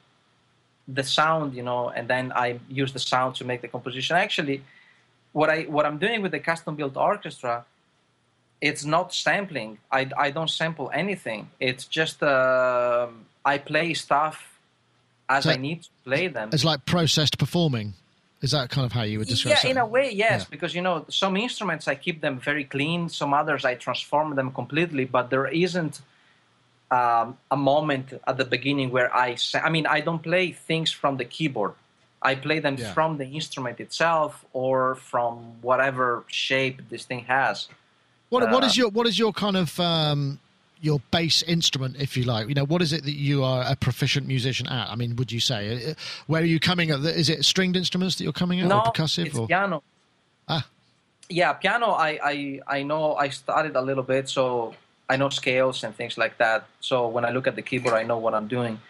the 0.88 1.04
sound, 1.04 1.54
you 1.54 1.62
know, 1.62 1.90
and 1.90 2.08
then 2.08 2.32
I 2.32 2.58
use 2.70 2.92
the 2.94 2.98
sound 2.98 3.34
to 3.36 3.44
make 3.44 3.60
the 3.60 3.68
composition. 3.68 4.16
Actually, 4.16 4.62
what 5.32 5.50
I 5.50 5.62
what 5.64 5.84
I'm 5.84 5.98
doing 5.98 6.22
with 6.22 6.32
the 6.32 6.40
custom 6.40 6.76
built 6.76 6.96
orchestra, 6.96 7.66
it's 8.60 8.84
not 8.84 9.12
sampling. 9.12 9.78
I, 9.92 10.08
I 10.16 10.30
don't 10.30 10.50
sample 10.50 10.90
anything. 10.92 11.50
It's 11.60 11.84
just 11.84 12.22
uh, 12.22 13.06
I 13.44 13.58
play 13.58 13.92
stuff 13.92 14.58
as 15.28 15.44
so 15.44 15.50
I 15.50 15.56
need 15.56 15.82
to 15.82 15.90
play 16.04 16.28
them. 16.28 16.48
It's 16.52 16.64
like 16.64 16.86
processed 16.86 17.38
performing. 17.38 17.92
Is 18.42 18.52
that 18.52 18.70
kind 18.70 18.86
of 18.86 18.92
how 18.92 19.02
you 19.02 19.18
would 19.18 19.28
describe? 19.28 19.58
It? 19.58 19.64
Yeah, 19.64 19.70
in 19.70 19.76
a 19.78 19.86
way, 19.86 20.12
yes. 20.12 20.42
Yeah. 20.42 20.46
Because 20.50 20.74
you 20.74 20.80
know, 20.80 21.04
some 21.08 21.36
instruments 21.36 21.86
I 21.88 21.94
keep 21.94 22.20
them 22.20 22.38
very 22.38 22.64
clean. 22.64 23.08
Some 23.08 23.34
others 23.34 23.64
I 23.64 23.74
transform 23.74 24.34
them 24.34 24.50
completely. 24.52 25.04
But 25.04 25.28
there 25.28 25.46
isn't 25.46 26.00
um, 26.90 27.36
a 27.50 27.56
moment 27.56 28.14
at 28.26 28.38
the 28.38 28.46
beginning 28.46 28.90
where 28.90 29.14
I. 29.14 29.34
Say, 29.34 29.60
I 29.60 29.68
mean, 29.68 29.86
I 29.86 30.00
don't 30.00 30.22
play 30.22 30.52
things 30.52 30.90
from 30.90 31.18
the 31.18 31.26
keyboard. 31.26 31.74
I 32.22 32.34
play 32.34 32.58
them 32.60 32.76
yeah. 32.78 32.92
from 32.92 33.18
the 33.18 33.26
instrument 33.26 33.80
itself 33.80 34.44
or 34.52 34.94
from 34.96 35.60
whatever 35.62 36.24
shape 36.26 36.88
this 36.88 37.04
thing 37.04 37.24
has. 37.24 37.68
What 38.30 38.42
uh, 38.42 38.48
What 38.50 38.64
is 38.64 38.76
your 38.76 38.88
What 38.88 39.06
is 39.06 39.18
your 39.18 39.32
kind 39.32 39.56
of 39.56 39.78
um, 39.78 40.38
your 40.80 41.00
bass 41.10 41.42
instrument, 41.42 41.96
if 41.98 42.16
you 42.16 42.24
like. 42.24 42.48
You 42.48 42.54
know, 42.54 42.64
what 42.64 42.82
is 42.82 42.92
it 42.92 43.04
that 43.04 43.16
you 43.16 43.44
are 43.44 43.64
a 43.66 43.76
proficient 43.76 44.26
musician 44.26 44.66
at? 44.66 44.90
I 44.90 44.94
mean, 44.96 45.16
would 45.16 45.30
you 45.30 45.40
say 45.40 45.90
uh, 45.90 45.94
where 46.26 46.42
are 46.42 46.46
you 46.46 46.60
coming 46.60 46.90
at? 46.90 47.00
Is 47.00 47.28
it 47.28 47.44
stringed 47.44 47.76
instruments 47.76 48.16
that 48.16 48.24
you're 48.24 48.32
coming 48.32 48.60
at, 48.60 48.66
no, 48.66 48.80
or 48.80 48.92
percussive? 48.92 49.26
it's 49.26 49.38
or? 49.38 49.46
piano. 49.46 49.82
Ah, 50.48 50.66
yeah, 51.28 51.52
piano. 51.52 51.90
I, 51.90 52.18
I 52.22 52.60
I 52.66 52.82
know. 52.82 53.14
I 53.14 53.28
started 53.28 53.76
a 53.76 53.82
little 53.82 54.02
bit, 54.02 54.28
so 54.28 54.74
I 55.08 55.16
know 55.16 55.28
scales 55.28 55.84
and 55.84 55.94
things 55.94 56.16
like 56.16 56.38
that. 56.38 56.66
So 56.80 57.08
when 57.08 57.24
I 57.24 57.30
look 57.30 57.46
at 57.46 57.56
the 57.56 57.62
keyboard, 57.62 57.94
I 57.94 58.02
know 58.04 58.18
what 58.18 58.34
I'm 58.34 58.48
doing. 58.48 58.80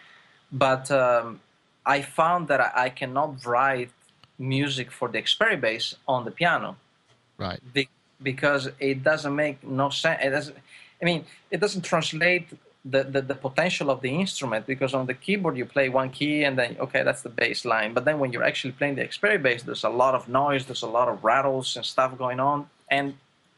But 0.53 0.91
um, 0.91 1.41
I 1.85 2.03
found 2.03 2.49
that 2.49 2.61
I, 2.61 2.85
I 2.87 2.89
cannot 2.91 3.45
write 3.47 3.91
music 4.39 4.91
for 4.91 5.09
the 5.09 5.21
Experibass 5.21 5.95
on 6.07 6.25
the 6.25 6.31
piano. 6.31 6.77
Right. 7.39 7.61
Be- 7.73 7.89
because 8.23 8.69
it 8.79 9.03
doesn't 9.03 9.35
make 9.35 9.65
no 9.65 9.91
sense. 9.91 10.21
It 10.23 10.31
doesn't. 10.31 10.57
I 11.01 11.05
mean, 11.05 11.25
it 11.51 11.61
doesn't 11.61 11.83
translate 11.83 12.49
the, 12.85 13.05
the, 13.05 13.21
the 13.21 13.35
potential 13.35 13.91
of 13.91 14.01
the 14.01 14.09
instrument 14.09 14.67
because 14.67 14.95
on 14.95 15.07
the 15.07 15.15
keyboard 15.15 15.57
you 15.57 15.67
play 15.67 15.89
one 15.89 16.11
key 16.11 16.45
and 16.45 16.57
then 16.59 16.77
okay 16.81 17.03
that's 17.03 17.23
the 17.23 17.29
bass 17.29 17.65
line 17.65 17.93
but 17.93 18.05
then 18.07 18.19
when 18.19 18.33
you're 18.33 18.43
actually 18.43 18.73
playing 18.73 18.95
the 18.95 19.05
Experibass 19.05 19.63
there's 19.63 19.85
a 19.85 19.91
lot 19.91 20.15
of 20.15 20.29
noise 20.29 20.65
there's 20.65 20.83
a 20.83 20.87
lot 20.89 21.09
of 21.09 21.23
rattles 21.23 21.77
and 21.77 21.85
stuff 21.85 22.17
going 22.17 22.41
on 22.41 22.69
and 22.91 23.15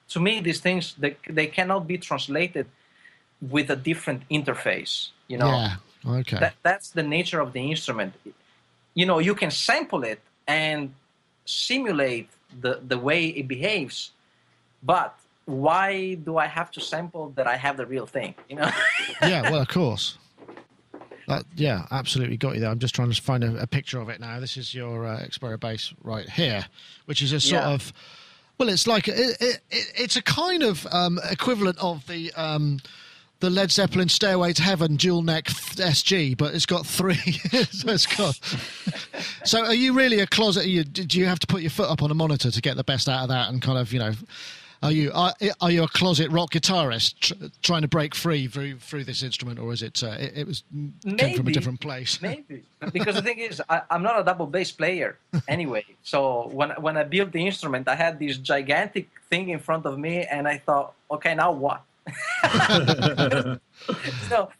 to 0.08 0.18
me 0.18 0.40
these 0.40 0.60
things 0.60 0.94
they, 0.98 1.16
they 1.30 1.46
cannot 1.46 1.86
be 1.86 1.98
translated 1.98 2.66
with 3.40 3.70
a 3.70 3.76
different 3.76 4.28
interface 4.28 5.10
you 5.28 5.38
know 5.38 5.46
Yeah. 5.46 5.76
Okay. 6.04 6.38
that, 6.38 6.54
that's 6.64 6.90
the 6.90 7.04
nature 7.04 7.38
of 7.38 7.52
the 7.52 7.70
instrument 7.70 8.14
you 8.94 9.06
know 9.06 9.20
you 9.20 9.36
can 9.36 9.52
sample 9.52 10.02
it 10.02 10.20
and 10.48 10.92
simulate 11.44 12.28
the, 12.60 12.80
the 12.86 12.98
way 12.98 13.26
it 13.26 13.46
behaves 13.46 14.10
but 14.82 15.16
why 15.46 16.14
do 16.14 16.36
i 16.38 16.46
have 16.46 16.70
to 16.70 16.80
sample 16.80 17.30
that 17.36 17.46
i 17.46 17.56
have 17.56 17.76
the 17.76 17.86
real 17.86 18.06
thing 18.06 18.34
you 18.48 18.56
know 18.56 18.70
yeah, 19.22 19.42
well, 19.50 19.60
of 19.60 19.68
course. 19.68 20.18
Uh, 21.28 21.40
yeah, 21.54 21.86
absolutely 21.92 22.36
got 22.36 22.54
you 22.54 22.60
there. 22.60 22.68
I'm 22.70 22.80
just 22.80 22.94
trying 22.96 23.10
to 23.10 23.22
find 23.22 23.44
a, 23.44 23.56
a 23.62 23.66
picture 23.66 24.00
of 24.00 24.08
it 24.08 24.20
now. 24.20 24.40
This 24.40 24.56
is 24.56 24.74
your 24.74 25.06
uh, 25.06 25.20
Experibass 25.20 25.94
right 26.02 26.28
here, 26.28 26.66
which 27.06 27.22
is 27.22 27.32
a 27.32 27.38
sort 27.40 27.62
Yeah. 27.62 27.70
of, 27.70 27.92
well, 28.58 28.68
it's 28.68 28.88
like 28.88 29.06
it, 29.06 29.14
it, 29.40 29.60
it, 29.70 29.92
it's 29.96 30.16
a 30.16 30.22
kind 30.22 30.64
of 30.64 30.84
um, 30.92 31.20
equivalent 31.30 31.78
of 31.78 32.04
the 32.08 32.32
um, 32.32 32.80
the 33.38 33.50
Led 33.50 33.70
Zeppelin 33.70 34.08
Stairway 34.08 34.52
to 34.52 34.62
Heaven 34.62 34.96
dual 34.96 35.22
neck 35.22 35.44
SG, 35.46 36.36
but 36.36 36.54
it's 36.54 36.66
got 36.66 36.86
three. 36.86 37.14
so 37.70 37.88
it's 37.92 38.06
got. 38.06 38.38
so, 39.44 39.64
are 39.64 39.74
you 39.74 39.92
really 39.92 40.18
a 40.18 40.26
closet? 40.26 40.66
You, 40.66 40.82
do 40.84 41.18
you 41.20 41.26
have 41.26 41.38
to 41.38 41.46
put 41.46 41.60
your 41.62 41.70
foot 41.70 41.88
up 41.88 42.02
on 42.02 42.10
a 42.10 42.14
monitor 42.14 42.50
to 42.50 42.60
get 42.60 42.76
the 42.76 42.84
best 42.84 43.08
out 43.08 43.22
of 43.22 43.28
that, 43.28 43.48
and 43.48 43.62
kind 43.62 43.78
of, 43.78 43.92
you 43.92 44.00
know? 44.00 44.12
Are 44.82 44.90
you 44.90 45.12
are, 45.14 45.32
are 45.60 45.70
you 45.70 45.84
a 45.84 45.88
closet 45.88 46.28
rock 46.32 46.50
guitarist 46.52 47.18
tr- 47.20 47.34
trying 47.62 47.82
to 47.82 47.88
break 47.88 48.16
free 48.16 48.48
through 48.48 48.78
through 48.78 49.04
this 49.04 49.22
instrument, 49.22 49.60
or 49.60 49.72
is 49.72 49.80
it 49.82 50.02
uh, 50.02 50.16
it, 50.18 50.32
it 50.38 50.46
was 50.46 50.64
came 51.16 51.36
from 51.36 51.46
a 51.46 51.52
different 51.52 51.80
place? 51.80 52.20
Maybe 52.22 52.64
because 52.92 53.14
the 53.14 53.22
thing 53.22 53.38
is, 53.38 53.62
I, 53.68 53.82
I'm 53.90 54.02
not 54.02 54.18
a 54.18 54.24
double 54.24 54.46
bass 54.46 54.72
player 54.72 55.18
anyway. 55.48 55.84
So 56.02 56.48
when 56.48 56.70
when 56.70 56.96
I 56.96 57.04
built 57.04 57.30
the 57.30 57.46
instrument, 57.46 57.86
I 57.86 57.94
had 57.94 58.18
this 58.18 58.38
gigantic 58.38 59.08
thing 59.30 59.50
in 59.50 59.60
front 59.60 59.86
of 59.86 59.98
me, 59.98 60.24
and 60.24 60.48
I 60.48 60.58
thought, 60.58 60.94
okay, 61.12 61.36
now 61.36 61.52
what? 61.52 61.82
so 64.28 64.50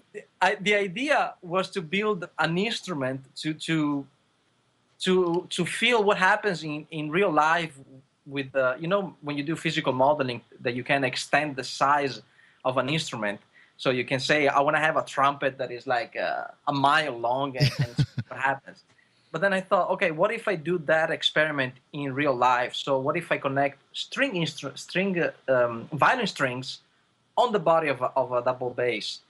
I, 0.40 0.54
the 0.60 0.76
idea 0.76 1.34
was 1.42 1.68
to 1.70 1.82
build 1.82 2.28
an 2.38 2.58
instrument 2.58 3.24
to 3.42 3.54
to 3.54 4.06
to 5.00 5.48
to 5.50 5.66
feel 5.66 6.04
what 6.04 6.18
happens 6.18 6.62
in 6.62 6.86
in 6.92 7.10
real 7.10 7.32
life 7.32 7.76
with 8.26 8.52
the 8.52 8.76
you 8.78 8.86
know 8.86 9.14
when 9.22 9.36
you 9.36 9.42
do 9.42 9.56
physical 9.56 9.92
modeling 9.92 10.40
that 10.60 10.74
you 10.74 10.84
can 10.84 11.04
extend 11.04 11.56
the 11.56 11.64
size 11.64 12.22
of 12.64 12.78
an 12.78 12.88
instrument. 12.88 13.40
So 13.76 13.90
you 13.90 14.04
can 14.04 14.20
say 14.20 14.46
i 14.46 14.60
want 14.60 14.76
to 14.76 14.80
have 14.80 14.96
a 14.96 15.04
trumpet 15.04 15.58
that 15.58 15.72
is 15.72 15.86
like 15.86 16.16
uh, 16.16 16.44
a 16.68 16.72
mile 16.72 17.18
long 17.18 17.56
and, 17.56 17.70
and 17.80 18.06
what 18.28 18.40
happens. 18.40 18.84
But 19.32 19.40
then 19.40 19.52
i 19.52 19.60
thought 19.60 19.90
okay 19.90 20.10
what 20.10 20.30
if 20.30 20.46
i 20.46 20.54
do 20.54 20.78
that 20.86 21.10
experiment 21.10 21.74
in 21.92 22.14
real 22.14 22.34
life? 22.34 22.74
So 22.74 22.98
what 22.98 23.16
if 23.16 23.32
i 23.32 23.38
connect 23.38 23.78
string 23.92 24.34
instru- 24.34 24.78
string 24.78 25.20
uh, 25.20 25.32
um, 25.48 25.88
violin 25.92 26.26
strings 26.26 26.78
on 27.36 27.52
the 27.52 27.58
body 27.58 27.88
of 27.88 28.00
a, 28.02 28.12
of 28.16 28.32
a 28.32 28.42
double 28.42 28.70
bass? 28.70 29.20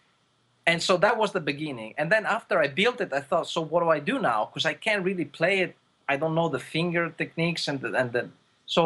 And 0.64 0.80
so 0.80 0.96
that 0.98 1.16
was 1.18 1.32
the 1.32 1.40
beginning. 1.40 1.94
And 1.96 2.12
then 2.12 2.26
after 2.26 2.60
i 2.60 2.68
built 2.68 3.00
it 3.00 3.12
i 3.12 3.20
thought 3.20 3.48
so 3.48 3.62
what 3.62 3.82
do 3.82 3.88
i 3.88 4.00
do 4.00 4.18
now? 4.18 4.44
Because 4.44 4.66
i 4.66 4.74
can't 4.74 5.02
really 5.02 5.24
play 5.24 5.60
it. 5.60 5.76
I 6.08 6.16
don't 6.18 6.34
know 6.34 6.50
the 6.50 6.58
finger 6.58 7.08
techniques 7.16 7.68
and 7.68 7.80
the, 7.80 7.94
and 7.94 8.12
the 8.12 8.28
so 8.74 8.80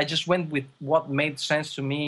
i 0.00 0.02
just 0.12 0.24
went 0.32 0.44
with 0.54 0.66
what 0.90 1.04
made 1.22 1.36
sense 1.52 1.68
to 1.76 1.82
me 1.92 2.02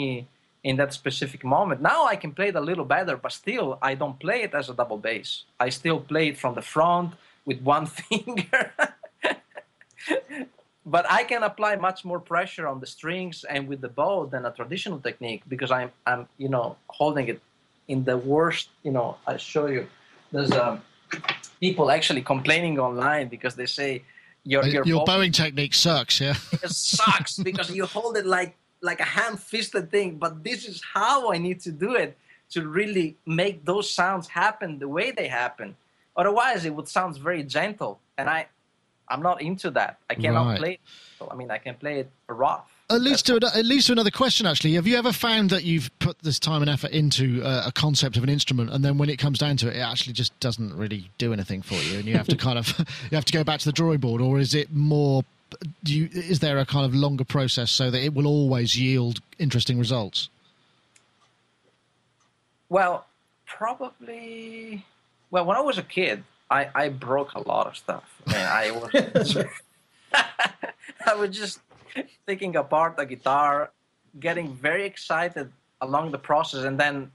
in 0.63 0.73
that 0.81 0.91
specific 1.01 1.41
moment 1.55 1.79
now 1.81 2.01
i 2.13 2.15
can 2.23 2.31
play 2.37 2.47
it 2.53 2.57
a 2.63 2.65
little 2.69 2.87
better 2.95 3.15
but 3.23 3.31
still 3.43 3.67
i 3.89 3.91
don't 4.01 4.17
play 4.25 4.39
it 4.47 4.53
as 4.59 4.65
a 4.69 4.73
double 4.81 4.99
bass 5.07 5.29
i 5.65 5.69
still 5.79 5.99
play 6.11 6.25
it 6.31 6.37
from 6.37 6.53
the 6.59 6.65
front 6.75 7.09
with 7.45 7.59
one 7.61 7.85
finger 8.07 8.63
but 10.85 11.05
I 11.09 11.23
can 11.23 11.41
apply 11.43 11.75
much 11.77 12.05
more 12.05 12.19
pressure 12.19 12.67
on 12.67 12.79
the 12.79 12.85
strings 12.85 13.43
and 13.43 13.67
with 13.67 13.81
the 13.81 13.89
bow 13.89 14.27
than 14.27 14.45
a 14.45 14.51
traditional 14.51 14.99
technique 14.99 15.41
because 15.47 15.71
I'm, 15.71 15.91
I'm 16.05 16.27
you 16.37 16.47
know, 16.47 16.77
holding 16.87 17.27
it 17.27 17.41
in 17.87 18.03
the 18.03 18.17
worst, 18.17 18.69
you 18.83 18.91
know, 18.91 19.17
I'll 19.27 19.37
show 19.37 19.65
you. 19.65 19.87
There's 20.31 20.51
um, 20.51 20.81
people 21.59 21.89
actually 21.89 22.21
complaining 22.21 22.79
online 22.79 23.29
because 23.29 23.55
they 23.55 23.65
say 23.65 24.03
your, 24.45 24.65
your, 24.65 24.85
Your 24.85 24.99
bow 24.99 25.17
bowing 25.17 25.31
technique 25.31 25.73
sucks. 25.73 26.21
Yeah. 26.21 26.35
It 26.63 26.69
sucks 26.69 27.37
because 27.37 27.69
you 27.71 27.85
hold 27.85 28.15
it 28.17 28.25
like, 28.25 28.55
like 28.81 28.99
a 28.99 29.05
hand-fisted 29.05 29.89
thing, 29.91 30.17
but 30.17 30.43
this 30.43 30.65
is 30.65 30.81
how 30.93 31.31
I 31.31 31.37
need 31.37 31.59
to 31.61 31.71
do 31.71 31.95
it 31.95 32.17
to 32.51 32.67
really 32.67 33.17
make 33.25 33.65
those 33.65 33.89
sounds 33.89 34.27
happen 34.27 34.77
the 34.79 34.87
way 34.87 35.11
they 35.11 35.27
happen. 35.27 35.75
Otherwise, 36.15 36.63
it 36.65 36.73
would 36.75 36.87
sound 36.87 37.17
very 37.17 37.43
gentle, 37.43 37.99
and 38.17 38.29
I, 38.29 38.47
I'm 39.09 39.21
not 39.21 39.41
into 39.41 39.71
that. 39.71 39.97
I 40.09 40.13
cannot 40.15 40.45
Right. 40.47 40.57
play. 40.59 40.71
It. 40.73 40.79
So, 41.19 41.27
I 41.31 41.35
mean, 41.35 41.49
I 41.51 41.57
can 41.57 41.75
play 41.75 41.99
it 42.01 42.09
rough. 42.27 42.69
At 42.87 43.01
least 43.01 43.25
to 43.25 43.35
at 43.37 43.65
least 43.65 43.87
to 43.87 43.93
another 43.93 44.11
question. 44.11 44.45
Actually, 44.45 44.73
have 44.73 44.85
you 44.85 44.95
ever 44.95 45.11
found 45.11 45.49
that 45.49 45.63
you've 45.63 45.89
put 45.97 46.19
this 46.19 46.37
time 46.37 46.61
and 46.61 46.69
effort 46.69 46.91
into 46.91 47.41
uh, 47.43 47.63
a 47.65 47.71
concept 47.71 48.15
of 48.15 48.23
an 48.23 48.29
instrument, 48.29 48.69
and 48.69 48.85
then 48.85 48.99
when 48.99 49.09
it 49.09 49.17
comes 49.17 49.39
down 49.39 49.57
to 49.57 49.67
it, 49.67 49.77
it 49.77 49.79
actually 49.79 50.13
just 50.13 50.39
doesn't 50.39 50.71
really 50.77 51.09
do 51.17 51.33
anything 51.33 51.63
for 51.63 51.73
you, 51.73 51.97
and 51.97 52.05
you 52.05 52.15
have 52.15 52.27
to 52.27 52.37
kind 52.37 52.59
of 52.59 52.77
you 53.09 53.15
have 53.15 53.25
to 53.25 53.33
go 53.33 53.43
back 53.43 53.59
to 53.61 53.65
the 53.65 53.71
drawing 53.71 53.97
board, 53.97 54.21
or 54.21 54.37
is 54.37 54.53
it 54.53 54.71
more? 54.71 55.23
Do 55.83 55.95
you, 55.95 56.09
is 56.13 56.41
there 56.41 56.59
a 56.59 56.65
kind 56.65 56.85
of 56.85 56.93
longer 56.93 57.23
process 57.23 57.71
so 57.71 57.89
that 57.89 58.03
it 58.03 58.13
will 58.13 58.27
always 58.27 58.77
yield 58.77 59.19
interesting 59.39 59.79
results? 59.79 60.29
Well, 62.69 63.07
probably. 63.47 64.85
Well, 65.31 65.45
when 65.45 65.57
I 65.57 65.61
was 65.61 65.79
a 65.79 65.83
kid, 65.83 66.23
I, 66.51 66.69
I 66.75 66.89
broke 66.89 67.33
a 67.33 67.47
lot 67.47 67.65
of 67.65 67.77
stuff. 67.77 68.03
I 68.27 68.31
mean, 68.31 68.45
I 68.45 68.71
was. 68.71 69.37
I 71.07 71.13
was 71.15 71.35
just 71.35 71.59
taking 72.27 72.55
apart 72.55 72.97
the 72.97 73.05
guitar, 73.05 73.71
getting 74.19 74.53
very 74.55 74.85
excited 74.85 75.51
along 75.81 76.11
the 76.11 76.17
process, 76.17 76.63
and 76.63 76.79
then, 76.79 77.11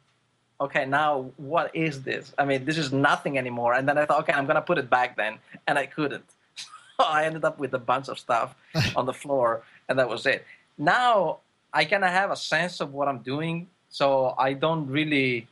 okay, 0.60 0.84
now 0.86 1.30
what 1.36 1.74
is 1.74 2.02
this? 2.02 2.32
I 2.38 2.44
mean, 2.44 2.64
this 2.64 2.78
is 2.78 2.92
nothing 2.92 3.38
anymore. 3.38 3.74
And 3.74 3.88
then 3.88 3.96
I 3.98 4.04
thought, 4.06 4.20
okay, 4.20 4.32
I'm 4.32 4.46
gonna 4.46 4.62
put 4.62 4.78
it 4.78 4.88
back 4.90 5.16
then, 5.16 5.38
and 5.66 5.78
I 5.78 5.86
couldn't. 5.86 6.24
So 7.00 7.06
I 7.06 7.24
ended 7.24 7.46
up 7.46 7.58
with 7.58 7.72
a 7.72 7.78
bunch 7.78 8.08
of 8.08 8.18
stuff 8.18 8.54
on 8.96 9.06
the 9.06 9.14
floor, 9.14 9.62
and 9.88 9.98
that 9.98 10.06
was 10.08 10.26
it. 10.26 10.44
Now 10.76 11.38
I 11.72 11.86
kind 11.86 12.04
of 12.04 12.10
have 12.10 12.30
a 12.30 12.36
sense 12.36 12.80
of 12.80 12.92
what 12.92 13.08
I'm 13.08 13.20
doing, 13.20 13.68
so 13.88 14.34
I 14.36 14.52
don't 14.52 14.86
really 14.86 15.46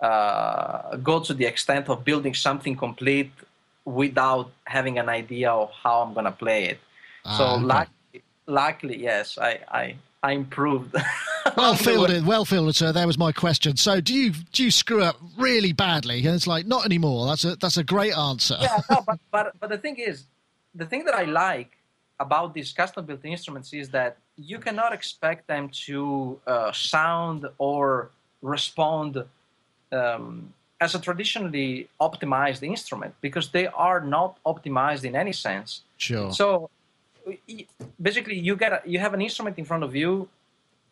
uh, 0.00 0.96
go 0.96 1.20
to 1.20 1.34
the 1.34 1.44
extent 1.44 1.88
of 1.90 2.04
building 2.04 2.32
something 2.32 2.74
complete 2.76 3.30
without 3.84 4.50
having 4.64 4.98
an 4.98 5.10
idea 5.10 5.50
of 5.50 5.70
how 5.82 6.00
I'm 6.02 6.14
gonna 6.14 6.32
play 6.32 6.64
it. 6.72 6.78
so 7.36 7.44
Ah, 7.44 7.54
okay. 7.56 7.64
luckily, 7.64 7.96
luckily, 8.46 9.02
yes, 9.02 9.38
I 9.38 9.60
I, 9.70 9.96
I 10.22 10.32
improved. 10.32 10.94
Well 11.56 11.72
on 11.72 11.76
the 11.76 11.80
way. 11.82 11.92
fielded, 11.92 12.26
well 12.26 12.44
fielded, 12.46 12.74
sir. 12.74 12.90
There 12.90 13.06
was 13.06 13.18
my 13.18 13.30
question. 13.30 13.76
So, 13.76 14.00
do 14.00 14.14
you 14.14 14.32
do 14.52 14.64
you 14.64 14.70
screw 14.70 15.02
up 15.02 15.16
really 15.36 15.72
badly? 15.72 16.24
And 16.26 16.34
it's 16.34 16.46
like 16.46 16.66
not 16.66 16.86
anymore. 16.86 17.26
That's 17.26 17.44
a 17.44 17.54
that's 17.56 17.76
a 17.76 17.84
great 17.84 18.16
answer. 18.16 18.56
yeah, 18.60 18.80
no, 18.90 19.04
but, 19.06 19.18
but 19.30 19.60
but 19.60 19.68
the 19.68 19.76
thing 19.76 19.96
is, 19.98 20.24
the 20.74 20.86
thing 20.86 21.04
that 21.04 21.14
I 21.14 21.24
like 21.24 21.76
about 22.18 22.54
these 22.54 22.72
custom 22.72 23.04
built 23.04 23.24
instruments 23.24 23.72
is 23.72 23.90
that 23.90 24.16
you 24.36 24.58
cannot 24.58 24.92
expect 24.92 25.46
them 25.46 25.68
to 25.86 26.40
uh, 26.46 26.72
sound 26.72 27.46
or 27.58 28.10
respond 28.42 29.24
um, 29.92 30.52
as 30.80 30.94
a 30.94 30.98
traditionally 30.98 31.88
optimized 32.00 32.62
instrument 32.62 33.14
because 33.20 33.50
they 33.50 33.66
are 33.66 34.00
not 34.00 34.38
optimized 34.44 35.04
in 35.04 35.14
any 35.14 35.32
sense. 35.32 35.82
Sure. 35.96 36.32
So 36.32 36.70
basically, 38.00 38.38
you 38.38 38.56
get 38.56 38.72
a, 38.72 38.82
you 38.84 38.98
have 38.98 39.14
an 39.14 39.22
instrument 39.22 39.58
in 39.58 39.64
front 39.64 39.84
of 39.84 39.94
you. 39.94 40.28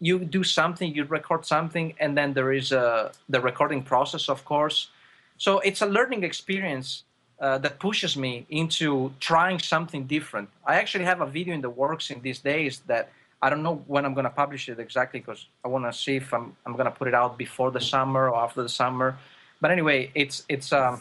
You 0.01 0.19
do 0.19 0.43
something, 0.43 0.93
you 0.95 1.05
record 1.05 1.47
something, 1.47 1.95
and 2.01 2.17
then 2.19 2.35
there 2.35 2.53
is 2.53 2.73
uh 2.73 3.13
the 3.29 3.41
recording 3.41 3.83
process, 3.83 4.29
of 4.29 4.45
course. 4.45 4.89
So 5.37 5.61
it's 5.61 5.83
a 5.83 5.87
learning 5.87 6.23
experience 6.25 7.05
uh, 7.41 7.59
that 7.59 7.81
pushes 7.81 8.17
me 8.17 8.47
into 8.51 9.13
trying 9.19 9.59
something 9.59 10.05
different. 10.05 10.49
I 10.65 10.77
actually 10.77 11.05
have 11.05 11.21
a 11.21 11.27
video 11.27 11.55
in 11.55 11.61
the 11.61 11.71
works 11.71 12.11
in 12.11 12.23
these 12.23 12.39
days 12.39 12.81
that 12.87 13.11
I 13.43 13.51
don't 13.51 13.65
know 13.65 13.83
when 13.89 14.05
I'm 14.05 14.15
going 14.15 14.25
to 14.25 14.31
publish 14.31 14.69
it 14.69 14.79
exactly 14.79 15.19
because 15.19 15.47
I 15.65 15.69
want 15.69 15.85
to 15.85 15.93
see 15.93 16.17
if 16.17 16.33
I'm, 16.33 16.57
I'm 16.65 16.75
going 16.75 16.85
to 16.85 16.93
put 16.93 17.09
it 17.09 17.15
out 17.15 17.37
before 17.37 17.73
the 17.73 17.81
summer 17.81 18.31
or 18.31 18.37
after 18.37 18.63
the 18.63 18.69
summer. 18.69 19.19
But 19.61 19.73
anyway, 19.73 20.11
it's 20.15 20.45
it's 20.49 20.73
um 20.73 21.01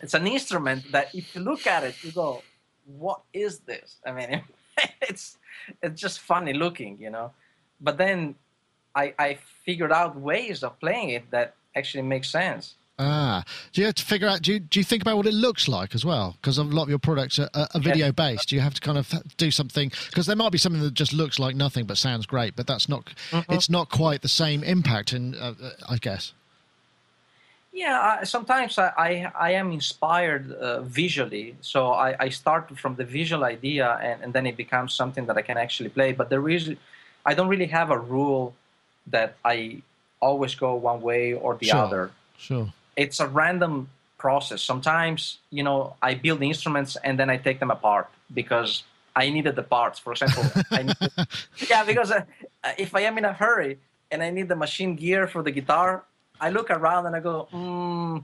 it's 0.00 0.14
an 0.14 0.26
instrument 0.26 0.92
that 0.92 1.12
if 1.14 1.34
you 1.34 1.40
look 1.40 1.66
at 1.66 1.82
it, 1.82 1.94
you 2.04 2.12
go, 2.12 2.42
"What 2.88 3.20
is 3.32 3.60
this?" 3.60 3.96
I 4.04 4.12
mean, 4.12 4.42
it's 5.02 5.38
it's 5.82 6.00
just 6.00 6.20
funny 6.20 6.52
looking, 6.52 6.98
you 7.00 7.10
know. 7.10 7.32
But 7.80 7.98
then 7.98 8.34
I 8.94 9.14
I 9.18 9.38
figured 9.64 9.92
out 9.92 10.16
ways 10.16 10.64
of 10.64 10.78
playing 10.80 11.10
it 11.10 11.30
that 11.30 11.54
actually 11.76 12.02
make 12.02 12.24
sense. 12.24 12.74
Ah, 13.00 13.44
do 13.72 13.80
you 13.80 13.86
have 13.86 13.94
to 13.94 14.04
figure 14.04 14.26
out? 14.26 14.42
Do 14.42 14.52
you, 14.54 14.58
do 14.58 14.80
you 14.80 14.84
think 14.84 15.02
about 15.02 15.16
what 15.16 15.26
it 15.26 15.34
looks 15.34 15.68
like 15.68 15.94
as 15.94 16.04
well? 16.04 16.36
Because 16.40 16.58
a 16.58 16.64
lot 16.64 16.84
of 16.84 16.88
your 16.88 16.98
products 16.98 17.38
are, 17.38 17.48
are 17.54 17.80
video 17.80 18.10
based. 18.10 18.48
Do 18.48 18.56
you 18.56 18.60
have 18.60 18.74
to 18.74 18.80
kind 18.80 18.98
of 18.98 19.14
do 19.36 19.52
something? 19.52 19.92
Because 20.06 20.26
there 20.26 20.34
might 20.34 20.50
be 20.50 20.58
something 20.58 20.82
that 20.82 20.94
just 20.94 21.12
looks 21.12 21.38
like 21.38 21.54
nothing 21.54 21.86
but 21.86 21.96
sounds 21.96 22.26
great, 22.26 22.56
but 22.56 22.66
that's 22.66 22.88
not. 22.88 23.14
Mm-hmm. 23.30 23.52
It's 23.52 23.70
not 23.70 23.88
quite 23.88 24.22
the 24.22 24.28
same 24.28 24.64
impact, 24.64 25.12
in 25.12 25.36
uh, 25.36 25.54
uh 25.62 25.70
I 25.88 25.98
guess. 25.98 26.32
Yeah, 27.78 28.24
sometimes 28.24 28.78
I, 28.78 28.92
I, 29.06 29.10
I 29.48 29.50
am 29.52 29.72
inspired 29.72 30.52
uh, 30.52 30.82
visually, 30.82 31.56
so 31.60 31.92
I, 31.92 32.16
I 32.26 32.28
start 32.28 32.76
from 32.78 32.96
the 32.96 33.04
visual 33.04 33.44
idea, 33.44 33.86
and, 34.02 34.22
and 34.22 34.30
then 34.32 34.46
it 34.46 34.56
becomes 34.56 34.94
something 34.94 35.26
that 35.26 35.36
I 35.36 35.42
can 35.42 35.56
actually 35.56 35.90
play. 35.90 36.12
But 36.12 36.28
there 36.28 36.48
is, 36.48 36.74
I 37.24 37.34
don't 37.34 37.48
really 37.48 37.70
have 37.78 37.90
a 37.90 37.98
rule 37.98 38.54
that 39.08 39.36
I 39.44 39.82
always 40.20 40.54
go 40.54 40.74
one 40.74 41.00
way 41.00 41.34
or 41.34 41.56
the 41.56 41.66
sure. 41.66 41.84
other. 41.84 42.10
Sure 42.36 42.72
it's 42.98 43.20
a 43.20 43.28
random 43.28 43.88
process. 44.18 44.60
Sometimes, 44.60 45.38
you 45.50 45.62
know, 45.62 45.94
I 46.02 46.14
build 46.14 46.42
instruments 46.42 46.96
and 47.02 47.18
then 47.18 47.30
I 47.30 47.36
take 47.36 47.60
them 47.60 47.70
apart 47.70 48.08
because 48.34 48.82
I 49.14 49.30
needed 49.30 49.54
the 49.54 49.62
parts. 49.62 50.00
For 50.00 50.12
example, 50.12 50.42
needed, 50.72 50.96
yeah, 51.70 51.84
because 51.84 52.10
uh, 52.10 52.24
if 52.76 52.94
I 52.94 53.02
am 53.02 53.16
in 53.16 53.24
a 53.24 53.32
hurry 53.32 53.78
and 54.10 54.22
I 54.22 54.30
need 54.30 54.48
the 54.48 54.56
machine 54.56 54.96
gear 54.96 55.28
for 55.28 55.42
the 55.42 55.52
guitar, 55.52 56.02
I 56.40 56.50
look 56.50 56.70
around 56.70 57.06
and 57.06 57.16
I 57.16 57.20
go, 57.20 57.48
mm, 57.52 58.22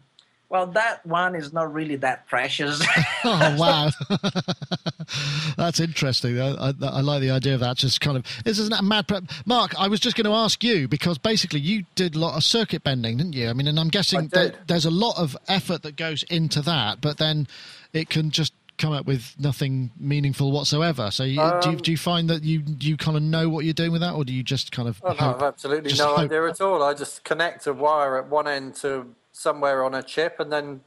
well, 0.48 0.66
that 0.68 1.04
one 1.04 1.34
is 1.34 1.52
not 1.52 1.72
really 1.72 1.96
that 1.96 2.26
precious. 2.28 2.80
oh 3.24 3.56
wow, 3.58 3.90
that's 5.56 5.80
interesting. 5.80 6.40
I, 6.40 6.68
I, 6.68 6.72
I, 6.82 7.00
like 7.00 7.22
the 7.22 7.30
idea 7.30 7.54
of 7.54 7.60
that. 7.60 7.76
Just 7.76 8.00
kind 8.00 8.16
of 8.16 8.24
this 8.44 8.58
isn't 8.58 8.78
a 8.78 8.82
mad. 8.82 9.08
Pre- 9.08 9.20
Mark, 9.46 9.74
I 9.78 9.88
was 9.88 10.00
just 10.00 10.16
going 10.16 10.26
to 10.26 10.32
ask 10.32 10.62
you 10.62 10.86
because 10.86 11.18
basically 11.18 11.60
you 11.60 11.84
did 11.96 12.14
a 12.14 12.18
lot 12.18 12.36
of 12.36 12.44
circuit 12.44 12.84
bending, 12.84 13.16
didn't 13.16 13.32
you? 13.32 13.48
I 13.48 13.52
mean, 13.52 13.66
and 13.66 13.80
I'm 13.80 13.88
guessing 13.88 14.28
that 14.28 14.68
there's 14.68 14.84
a 14.84 14.90
lot 14.90 15.18
of 15.18 15.36
effort 15.48 15.82
that 15.82 15.96
goes 15.96 16.22
into 16.24 16.60
that, 16.62 17.00
but 17.00 17.18
then 17.18 17.48
it 17.92 18.08
can 18.08 18.30
just 18.30 18.52
come 18.78 18.92
up 18.92 19.06
with 19.06 19.34
nothing 19.38 19.90
meaningful 19.98 20.52
whatsoever. 20.52 21.10
So, 21.10 21.24
you, 21.24 21.40
um, 21.40 21.60
do, 21.60 21.70
you, 21.70 21.76
um, 21.76 21.82
do, 21.82 21.90
you, 21.90 21.96
find 21.96 22.30
that 22.30 22.42
you 22.42 22.62
you 22.80 22.96
kind 22.96 23.16
of 23.16 23.22
know 23.22 23.48
what 23.48 23.64
you're 23.64 23.74
doing 23.74 23.92
with 23.92 24.00
that, 24.00 24.14
or 24.14 24.24
do 24.24 24.32
you 24.32 24.42
just 24.42 24.72
kind 24.72 24.88
of? 24.88 25.00
Oh, 25.04 25.12
no, 25.12 25.34
I've 25.34 25.42
absolutely 25.42 25.92
no 25.94 26.08
hope? 26.08 26.18
idea 26.18 26.46
at 26.48 26.60
all. 26.60 26.82
I 26.82 26.94
just 26.94 27.24
connect 27.24 27.66
a 27.66 27.72
wire 27.72 28.18
at 28.18 28.28
one 28.28 28.48
end 28.48 28.76
to 28.76 29.14
somewhere 29.32 29.84
on 29.84 29.94
a 29.94 30.02
chip 30.02 30.38
and 30.38 30.52
then 30.52 30.80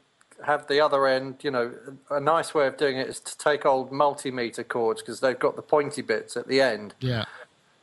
have 0.46 0.68
the 0.68 0.80
other 0.80 1.08
end, 1.08 1.38
you 1.42 1.52
know, 1.52 1.74
a 2.10 2.20
nice 2.20 2.54
way 2.54 2.68
of 2.68 2.78
doing 2.78 2.98
it 2.98 3.08
is 3.08 3.20
to 3.20 3.38
take 3.38 3.66
old 3.66 3.92
multimeter 3.92 4.68
cords 4.68 5.02
because 5.02 5.20
they've 5.20 5.40
got 5.40 5.56
the 5.56 5.62
pointy 5.62 6.02
bits 6.02 6.38
at 6.38 6.48
the 6.48 6.62
end. 6.62 6.94
Yeah. 7.00 7.26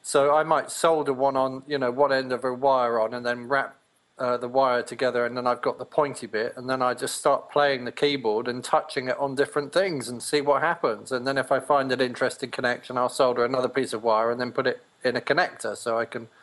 So 0.03 0.35
I 0.35 0.43
might 0.45 0.71
solder 0.71 1.13
one 1.13 1.37
on, 1.37 1.63
you 1.67 1.79
know, 1.79 1.91
one 1.91 2.13
end 2.13 2.33
of 2.33 2.45
a 2.45 2.53
wire 2.53 3.01
on 3.01 3.15
and 3.15 3.25
then 3.25 3.49
wrap 3.49 3.77
uh, 4.19 4.37
the 4.37 4.49
wire 4.49 4.83
together 4.83 5.27
and 5.27 5.37
then 5.37 5.47
I've 5.47 5.63
got 5.63 5.79
the 5.79 5.85
pointy 5.85 6.27
bit 6.27 6.55
and 6.57 6.69
then 6.71 6.83
I 6.83 6.95
just 6.95 7.17
start 7.17 7.51
playing 7.51 7.85
the 7.85 7.93
keyboard 7.93 8.47
and 8.49 8.63
touching 8.63 9.09
it 9.09 9.19
on 9.19 9.35
different 9.35 9.73
things 9.73 10.09
and 10.09 10.23
see 10.23 10.41
what 10.41 10.63
happens. 10.63 11.11
And 11.11 11.27
then 11.27 11.37
if 11.39 11.51
I 11.51 11.61
find 11.61 11.91
an 11.91 12.01
interesting 12.01 12.51
connection, 12.51 12.97
I'll 12.97 13.09
solder 13.09 13.45
another 13.45 13.69
piece 13.69 13.93
of 13.93 14.03
wire 14.03 14.31
and 14.31 14.41
then 14.41 14.53
put 14.53 14.67
it 14.67 14.83
in 15.03 15.17
a 15.17 15.21
connector 15.21 15.77
so 15.77 15.99
I 15.99 16.05
can– 16.05 16.29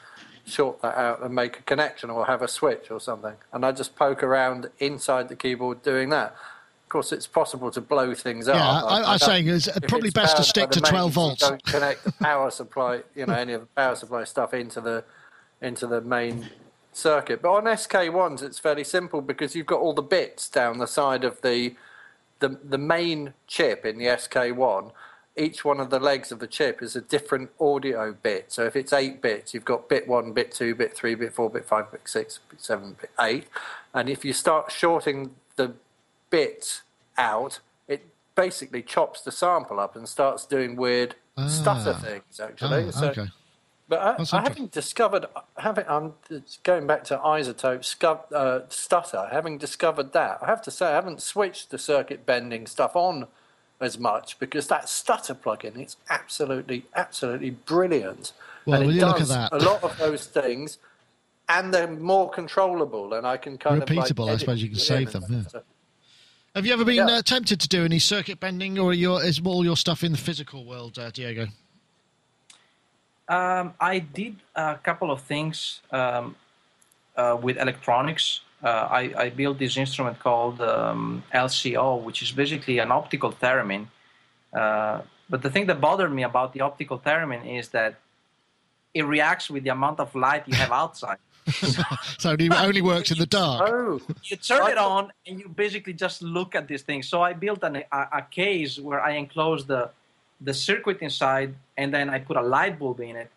short 0.46 0.82
that 0.82 0.98
out 0.98 1.22
and 1.22 1.34
make 1.34 1.60
a 1.60 1.62
connection 1.64 2.10
or 2.10 2.26
have 2.26 2.42
a 2.42 2.48
switch 2.48 2.92
or 2.92 3.00
something. 3.00 3.36
And 3.52 3.66
I 3.66 3.72
just 3.72 3.96
poke 3.96 4.24
around 4.24 4.70
inside 4.80 5.30
the 5.30 5.36
keyboard 5.36 5.84
doing 5.84 6.10
that. 6.10 6.36
Of 6.84 6.90
course, 6.90 7.12
it's 7.12 7.28
possible 7.28 7.72
to 7.72 7.80
blow 7.80 8.14
things 8.14 8.48
yeah, 8.48 8.56
up. 8.56 8.84
I, 8.84 9.02
I, 9.02 9.14
I 9.14 9.18
saying 9.18 9.48
it's 9.48 9.70
probably 9.88 10.10
it's 10.10 10.16
best 10.16 10.38
to 10.38 10.44
stick 10.44 10.72
to 10.72 10.82
12 10.82 11.12
volts. 11.12 11.42
Don't 11.42 11.64
connect 11.64 12.04
the 12.04 12.12
power 12.12 12.52
supply, 12.52 13.02
you 13.16 13.26
know, 13.26 13.34
any 13.34 13.54
of 13.54 13.62
the 13.62 13.68
power 13.68 13.96
supply 13.96 14.26
stuff 14.26 14.54
into 14.54 14.82
the 14.82 15.04
into 15.62 15.88
the 15.88 16.02
main 16.02 16.50
circuit. 16.92 17.42
But 17.42 17.52
on 17.52 17.64
SK1s, 17.64 18.42
it's 18.44 18.60
fairly 18.60 18.84
simple 18.84 19.22
because 19.22 19.56
you've 19.56 19.66
got 19.66 19.80
all 19.80 19.94
the 19.94 20.02
bits 20.02 20.50
down 20.50 20.78
the 20.78 20.88
side 20.88 21.24
of 21.24 21.42
the 21.42 21.76
the 22.40 22.60
the 22.64 22.78
main 22.78 23.34
chip 23.48 23.86
in 23.86 23.98
the 23.98 24.06
SK1 24.06 24.92
each 25.38 25.64
one 25.64 25.80
of 25.80 25.90
the 25.90 26.00
legs 26.00 26.32
of 26.32 26.40
the 26.40 26.48
chip 26.48 26.82
is 26.82 26.96
a 26.96 27.02
different 27.02 27.50
audio 27.60 28.14
bit. 28.14 28.52
So 28.52 28.66
if 28.66 28.76
it's 28.76 28.92
eight 28.92 29.22
bits, 29.22 29.54
you've 29.54 29.66
got 29.66 29.88
bit 29.88 30.08
one, 30.08 30.34
bit 30.34 30.52
two, 30.52 30.76
bit 30.76 30.96
three, 30.96 31.16
bit 31.16 31.34
four, 31.34 31.50
bit 31.50 31.66
five, 31.66 31.92
bit 31.92 32.02
six, 32.06 32.40
bit 32.50 32.62
seven, 32.62 32.98
bit 33.00 33.12
eight. 33.20 33.46
And 33.94 34.10
if 34.10 34.26
you 34.26 34.34
start 34.34 34.72
shorting 34.72 35.32
the 35.56 35.74
bits 36.30 36.82
out, 37.18 37.60
it 37.88 38.06
basically 38.36 38.82
chops 38.82 39.22
the 39.22 39.32
sample 39.32 39.80
up 39.80 39.96
and 39.96 40.08
starts 40.08 40.46
doing 40.46 40.76
weird 40.76 41.16
ah. 41.38 41.48
stutter 41.48 41.94
things, 41.94 42.40
actually. 42.40 42.88
Ah, 42.88 42.92
so, 42.92 43.08
okay. 43.08 43.28
But 43.92 44.00
I, 44.34 44.38
I 44.38 44.42
having 44.44 44.68
discovered, 44.68 45.26
having 45.58 45.84
I'm 45.86 46.14
going 46.64 46.88
back 46.88 47.04
to 47.06 47.18
iZotope 47.18 48.32
uh, 48.32 48.62
stutter, 48.70 49.28
having 49.30 49.58
discovered 49.58 50.14
that, 50.14 50.38
I 50.42 50.46
have 50.46 50.62
to 50.62 50.72
say 50.72 50.86
I 50.86 50.92
haven't 50.92 51.22
switched 51.22 51.72
the 51.72 51.78
circuit 51.78 52.26
bending 52.26 52.68
stuff 52.68 52.96
on 52.96 53.28
as 53.82 54.00
much 54.00 54.40
because 54.40 54.68
that 54.70 54.88
stutter 54.88 55.36
plugin 55.36 55.86
is 55.86 55.98
absolutely, 56.10 56.86
absolutely 56.96 57.50
brilliant. 57.50 58.32
Well, 58.66 58.82
and 58.82 58.92
it 58.92 59.00
does 59.02 59.30
a 59.30 59.50
lot 59.58 59.84
of 59.84 59.98
those 59.98 60.26
things, 60.26 60.78
and 61.50 61.74
they're 61.74 61.92
more 61.92 62.30
controllable, 62.30 63.14
and 63.14 63.28
I 63.28 63.36
can 63.36 63.58
kind 63.58 63.82
repeatable. 63.82 64.10
of 64.12 64.20
like 64.20 64.36
I 64.36 64.38
suppose 64.38 64.64
you 64.64 64.70
can 64.70 64.80
save 64.80 65.12
them. 65.12 65.26
Yeah. 65.28 65.60
Have 66.56 66.66
you 66.66 66.72
ever 66.72 66.86
been 66.86 66.96
yeah. 67.10 67.18
uh, 67.18 67.22
tempted 67.24 67.60
to 67.60 67.68
do 67.68 67.84
any 67.84 68.00
circuit 68.00 68.40
bending, 68.40 68.80
or 68.80 68.94
your, 68.94 69.22
is 69.22 69.42
all 69.44 69.66
your 69.66 69.76
stuff 69.76 70.02
in 70.02 70.14
the 70.14 70.18
physical 70.18 70.64
world, 70.64 70.98
uh, 70.98 71.10
Diego? 71.12 71.48
Um, 73.28 73.74
I 73.80 74.00
did 74.00 74.36
a 74.56 74.76
couple 74.76 75.12
of 75.12 75.22
things 75.22 75.82
um, 75.92 76.36
uh, 77.16 77.38
with 77.42 77.58
electronics. 77.58 78.42
Uh, 78.64 78.68
I, 78.68 79.14
I, 79.18 79.30
built 79.30 79.58
this 79.58 79.76
instrument 79.76 80.20
called 80.20 80.62
um, 80.62 81.24
LCO, 81.34 82.04
which 82.04 82.22
is 82.22 82.32
basically 82.32 82.78
an 82.78 82.92
optical 82.92 83.32
theremin. 83.32 83.88
Uh, 84.54 85.02
but 85.30 85.42
the 85.42 85.50
thing 85.50 85.66
that 85.68 85.82
bothered 85.82 86.12
me 86.12 86.24
about 86.24 86.54
the 86.54 86.62
optical 86.62 87.00
theremin 87.00 87.58
is 87.58 87.70
that 87.70 87.96
it 88.94 89.04
reacts 89.04 89.50
with 89.50 89.64
the 89.64 89.70
amount 89.70 90.00
of 90.00 90.14
light 90.14 90.44
you 90.48 90.56
have 90.56 90.72
outside. 90.72 91.18
so 92.20 92.36
it 92.38 92.52
only 92.54 92.82
works 92.82 93.12
in 93.12 93.18
the 93.18 93.26
dark. 93.26 93.68
Oh, 93.68 94.02
you 94.24 94.36
turn 94.36 94.70
it 94.70 94.78
on 94.78 95.12
and 95.26 95.40
you 95.40 95.50
basically 95.50 95.94
just 95.94 96.22
look 96.22 96.54
at 96.54 96.68
this 96.68 96.84
thing. 96.84 97.02
So 97.02 97.22
I 97.22 97.34
built 97.34 97.64
an, 97.64 97.78
a, 97.78 98.08
a 98.14 98.22
case 98.30 98.78
where 98.80 99.02
I 99.02 99.12
enclosed 99.12 99.68
the 99.68 99.90
the 100.42 100.54
circuit 100.54 101.00
inside, 101.02 101.54
and 101.78 101.94
then 101.94 102.10
I 102.10 102.20
put 102.20 102.38
a 102.38 102.42
light 102.42 102.80
bulb 102.80 103.00
in 103.00 103.16
it, 103.16 103.30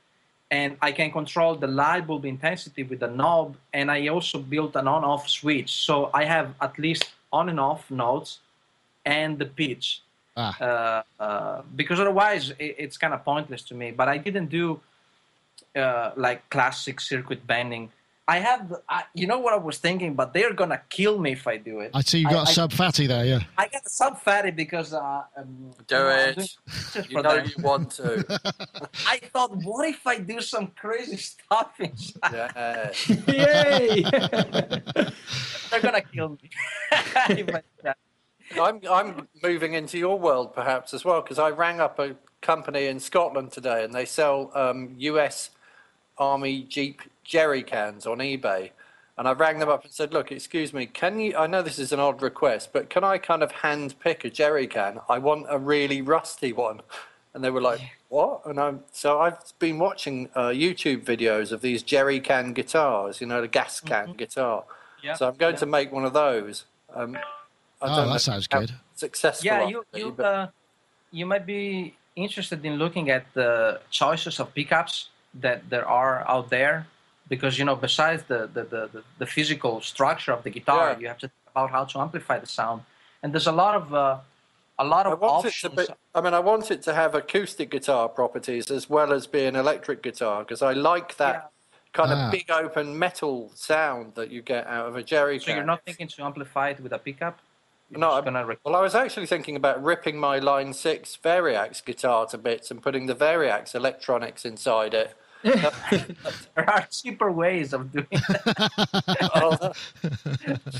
and 0.50 0.76
I 0.80 0.92
can 0.92 1.10
control 1.10 1.54
the 1.54 1.66
light 1.66 2.06
bulb 2.06 2.24
intensity 2.24 2.82
with 2.82 3.00
the 3.00 3.08
knob. 3.08 3.56
And 3.72 3.90
I 3.90 4.08
also 4.08 4.38
built 4.38 4.76
an 4.76 4.88
on-off 4.88 5.28
switch, 5.28 5.70
so 5.86 6.10
I 6.14 6.24
have 6.24 6.54
at 6.60 6.78
least 6.78 7.12
on 7.32 7.48
and 7.48 7.60
off 7.60 7.90
notes 7.90 8.38
and 9.04 9.38
the 9.38 9.46
pitch. 9.46 10.00
Ah. 10.36 10.56
Uh, 10.60 11.02
uh, 11.22 11.62
because 11.76 12.00
otherwise, 12.00 12.50
it, 12.58 12.74
it's 12.78 12.96
kind 12.96 13.14
of 13.14 13.24
pointless 13.24 13.62
to 13.62 13.74
me. 13.74 13.92
But 13.92 14.08
I 14.08 14.18
didn't 14.18 14.48
do 14.48 14.80
uh, 15.76 16.10
like 16.16 16.48
classic 16.50 17.00
circuit 17.00 17.46
bending 17.46 17.90
I 18.26 18.38
have, 18.38 18.72
I, 18.88 19.04
you 19.14 19.26
know 19.26 19.38
what 19.38 19.52
I 19.52 19.58
was 19.58 19.76
thinking, 19.76 20.14
but 20.14 20.32
they're 20.32 20.54
gonna 20.54 20.80
kill 20.88 21.18
me 21.18 21.32
if 21.32 21.46
I 21.46 21.58
do 21.58 21.80
it. 21.80 21.90
I 21.92 22.00
see 22.00 22.20
you 22.20 22.24
got 22.30 22.48
I, 22.48 22.50
a 22.50 22.54
Sub 22.54 22.72
Phatty 22.72 23.06
there, 23.06 23.24
yeah. 23.26 23.40
I 23.58 23.68
got 23.68 23.84
a 23.84 23.90
Sub 23.90 24.18
Phatty 24.18 24.50
because 24.50 24.94
uh, 24.94 25.24
um, 25.36 25.72
do 25.86 25.96
you 25.96 26.08
it. 26.08 26.56
you 27.10 27.22
know 27.22 27.36
them. 27.36 27.52
you 27.54 27.62
want 27.62 27.90
to. 27.92 28.24
I 29.06 29.18
thought, 29.18 29.54
what 29.56 29.86
if 29.88 30.06
I 30.06 30.18
do 30.18 30.40
some 30.40 30.68
crazy 30.68 31.18
stuff 31.18 31.72
inside? 31.78 32.32
Yeah. 32.32 32.92
Yay! 33.28 34.02
they're 35.70 35.80
gonna 35.82 36.00
kill 36.00 36.38
me. 36.40 36.50
I'm 38.58 38.80
I'm 38.90 39.28
moving 39.42 39.74
into 39.74 39.98
your 39.98 40.18
world 40.18 40.54
perhaps 40.54 40.94
as 40.94 41.04
well 41.04 41.20
because 41.20 41.38
I 41.38 41.50
rang 41.50 41.80
up 41.80 41.98
a 41.98 42.16
company 42.40 42.86
in 42.86 43.00
Scotland 43.00 43.52
today 43.52 43.84
and 43.84 43.92
they 43.92 44.06
sell 44.06 44.50
um, 44.54 44.94
U.S. 44.96 45.50
Army 46.16 46.62
Jeep 46.62 47.02
jerry 47.24 47.62
cans 47.62 48.06
on 48.06 48.18
eBay. 48.18 48.70
And 49.16 49.28
I 49.28 49.32
rang 49.32 49.60
them 49.60 49.68
up 49.68 49.84
and 49.84 49.92
said, 49.92 50.12
"Look, 50.12 50.32
excuse 50.32 50.72
me, 50.72 50.86
can 50.86 51.20
you? 51.20 51.36
I 51.36 51.46
know 51.46 51.62
this 51.62 51.78
is 51.78 51.92
an 51.92 52.00
odd 52.00 52.20
request, 52.20 52.72
but 52.72 52.90
can 52.90 53.04
I 53.04 53.18
kind 53.18 53.42
of 53.42 53.52
hand 53.52 53.94
pick 54.00 54.24
a 54.24 54.30
jerry 54.30 54.66
can? 54.66 55.00
I 55.08 55.18
want 55.18 55.46
a 55.48 55.58
really 55.58 56.02
rusty 56.02 56.52
one." 56.52 56.80
And 57.32 57.44
they 57.44 57.50
were 57.50 57.60
like, 57.60 57.80
"What?" 58.08 58.44
And 58.44 58.58
I'm 58.58 58.80
so 58.90 59.20
I've 59.20 59.38
been 59.60 59.78
watching 59.78 60.30
uh, 60.34 60.48
YouTube 60.48 61.04
videos 61.04 61.52
of 61.52 61.60
these 61.60 61.84
jerry 61.84 62.18
can 62.18 62.52
guitars, 62.54 63.20
you 63.20 63.28
know, 63.28 63.40
the 63.40 63.48
gas 63.48 63.78
can 63.78 64.08
mm-hmm. 64.08 64.16
guitar. 64.16 64.64
Yeah. 65.00 65.14
So 65.14 65.28
I'm 65.28 65.36
going 65.36 65.54
yeah. 65.54 65.60
to 65.60 65.66
make 65.66 65.92
one 65.92 66.04
of 66.04 66.12
those. 66.12 66.64
Um, 66.92 67.16
oh, 67.82 68.12
that 68.12 68.20
sounds 68.20 68.48
good. 68.48 68.72
Successful. 68.96 69.46
Yeah, 69.46 69.68
you 69.68 69.84
you, 69.94 70.08
uh, 70.18 70.48
you 71.12 71.24
might 71.24 71.46
be 71.46 71.94
interested 72.16 72.64
in 72.64 72.78
looking 72.78 73.10
at 73.10 73.26
the 73.34 73.80
choices 73.90 74.40
of 74.40 74.52
pickups 74.54 75.10
that 75.34 75.68
there 75.70 75.86
are 75.86 76.28
out 76.28 76.50
there 76.50 76.86
because 77.28 77.58
you 77.58 77.64
know 77.64 77.76
besides 77.76 78.22
the 78.24 78.48
the, 78.52 78.64
the, 78.64 79.02
the 79.18 79.26
physical 79.26 79.80
structure 79.80 80.32
of 80.32 80.42
the 80.44 80.50
guitar 80.50 80.92
yeah. 80.92 80.98
you 80.98 81.08
have 81.08 81.18
to 81.18 81.28
think 81.28 81.48
about 81.52 81.70
how 81.70 81.84
to 81.84 81.98
amplify 81.98 82.38
the 82.38 82.46
sound 82.46 82.82
and 83.22 83.32
there's 83.32 83.46
a 83.46 83.52
lot 83.52 83.74
of 83.74 83.94
uh, 83.94 84.18
a 84.78 84.84
lot 84.84 85.06
of 85.06 85.12
I 85.12 85.14
want 85.14 85.46
options. 85.46 85.64
It 85.64 85.86
to 85.86 85.92
be, 85.92 85.94
I 86.16 86.20
mean, 86.20 86.34
I 86.34 86.40
want 86.40 86.70
it 86.70 86.82
to 86.82 86.94
have 86.94 87.14
acoustic 87.14 87.70
guitar 87.70 88.08
properties 88.08 88.70
as 88.72 88.90
well 88.90 89.12
as 89.12 89.26
being 89.28 89.54
electric 89.54 90.02
guitar 90.02 90.42
because 90.42 90.62
I 90.62 90.72
like 90.72 91.16
that 91.18 91.52
kind 91.92 92.10
Ah. 92.12 92.26
of 92.26 92.32
big 92.32 92.50
open 92.50 92.98
metal 92.98 93.52
sound 93.54 94.14
that 94.16 94.30
you 94.30 94.42
get 94.42 94.66
out 94.66 94.86
of 94.88 94.96
a 94.96 95.02
jerry 95.02 95.38
So 95.38 95.54
you're 95.54 95.62
not 95.62 95.84
thinking 95.84 96.08
to 96.08 96.24
amplify 96.24 96.70
it 96.70 96.80
with 96.80 96.92
a 96.92 96.98
pickup? 96.98 97.38
You're 97.88 98.00
No, 98.00 98.10
I'm- 98.10 98.24
gonna 98.24 98.44
rec- 98.44 98.58
Well, 98.64 98.74
I 98.74 98.80
was 98.80 98.96
actually 98.96 99.26
thinking 99.26 99.54
about 99.54 99.82
ripping 99.82 100.18
my 100.18 100.40
Line 100.40 100.72
6 100.72 101.18
Variax 101.22 101.84
guitar 101.84 102.26
to 102.26 102.36
bits 102.36 102.70
and 102.72 102.82
putting 102.82 103.06
the 103.06 103.14
Variax 103.14 103.74
electronics 103.76 104.44
inside 104.44 104.92
it. 104.92 105.14
there 106.54 106.70
are 106.70 106.86
cheaper 106.90 107.30
ways 107.30 107.74
of 107.74 107.92
doing 107.92 108.06
that. 108.10 108.70
Oh, 109.34 109.72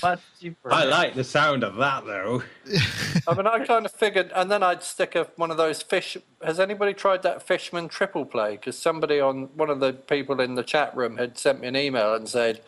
Much 0.03 0.21
cheaper. 0.41 0.73
I 0.73 0.85
like 0.85 1.15
the 1.15 1.25
sound 1.25 1.63
of 1.63 1.77
that 1.77 2.07
though. 2.07 2.43
I 3.29 3.35
mean, 3.35 3.47
I 3.47 3.65
kind 3.67 3.85
of 3.85 3.93
figured, 3.93 4.33
and 4.35 4.51
then 4.51 4.63
I'd 4.63 4.83
stick 4.83 5.15
a, 5.15 5.25
one 5.37 5.51
of 5.51 5.59
those 5.59 5.83
fish. 5.83 6.17
Has 6.43 6.59
anybody 6.59 6.95
tried 6.95 7.23
that 7.25 7.43
Fishman 7.43 7.89
triple 7.89 8.25
play? 8.25 8.53
Because 8.53 8.79
somebody 8.79 9.21
on 9.21 9.51
one 9.55 9.69
of 9.69 9.81
the 9.81 9.93
people 9.93 10.41
in 10.41 10.55
the 10.55 10.63
chat 10.63 10.97
room 10.97 11.19
had 11.19 11.37
sent 11.37 11.61
me 11.61 11.69
an 11.69 11.77
email 11.77 12.15
and 12.15 12.27
said 12.27 12.63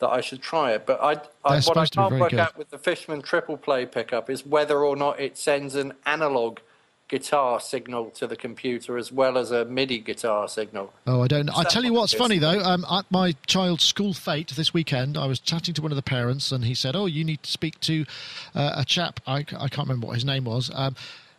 that 0.00 0.08
I 0.08 0.20
should 0.20 0.42
try 0.42 0.72
it. 0.72 0.84
But 0.84 1.00
I, 1.00 1.12
I 1.12 1.12
what 1.12 1.52
I 1.54 1.60
supposed 1.60 1.92
to 1.94 1.98
be 2.00 2.08
can't 2.08 2.20
work 2.20 2.30
good. 2.30 2.40
out 2.40 2.58
with 2.58 2.68
the 2.68 2.78
Fishman 2.78 3.22
triple 3.22 3.56
play 3.56 3.86
pickup 3.86 4.28
is 4.28 4.44
whether 4.44 4.84
or 4.84 4.96
not 4.96 5.18
it 5.18 5.38
sends 5.38 5.74
an 5.74 5.94
analog 6.04 6.58
guitar 7.08 7.58
signal 7.58 8.10
to 8.10 8.26
the 8.26 8.36
computer 8.36 8.96
as 8.96 9.10
well 9.10 9.38
as 9.38 9.50
a 9.50 9.64
MIDI 9.64 9.98
guitar 9.98 10.46
signal. 10.46 10.92
Oh, 11.06 11.22
I 11.22 11.28
don't. 11.28 11.48
I 11.50 11.64
tell 11.64 11.84
you 11.84 11.92
what's 11.94 12.12
funny 12.12 12.38
though. 12.38 12.60
Um, 12.60 12.84
at 12.90 13.06
my 13.10 13.32
child's 13.46 13.84
school 13.84 14.12
fete 14.12 14.48
this 14.48 14.72
weekend, 14.72 15.16
I 15.16 15.26
was 15.26 15.40
chatting 15.40 15.74
to 15.74 15.82
one 15.82 15.92
of 15.92 15.96
the 15.96 16.02
parents, 16.02 16.52
and 16.52 16.64
he 16.64 16.74
said, 16.74 16.94
"Oh, 16.94 17.06
you 17.06 17.24
need 17.24 17.42
to 17.42 17.50
speak 17.50 17.80
to 17.80 18.04
uh, 18.54 18.72
a 18.76 18.84
chap. 18.84 19.20
I, 19.26 19.38
I 19.38 19.68
can't 19.68 19.88
remember 19.88 20.06
what 20.06 20.14
his 20.14 20.24
name 20.24 20.44
was." 20.44 20.70
Um, 20.74 20.94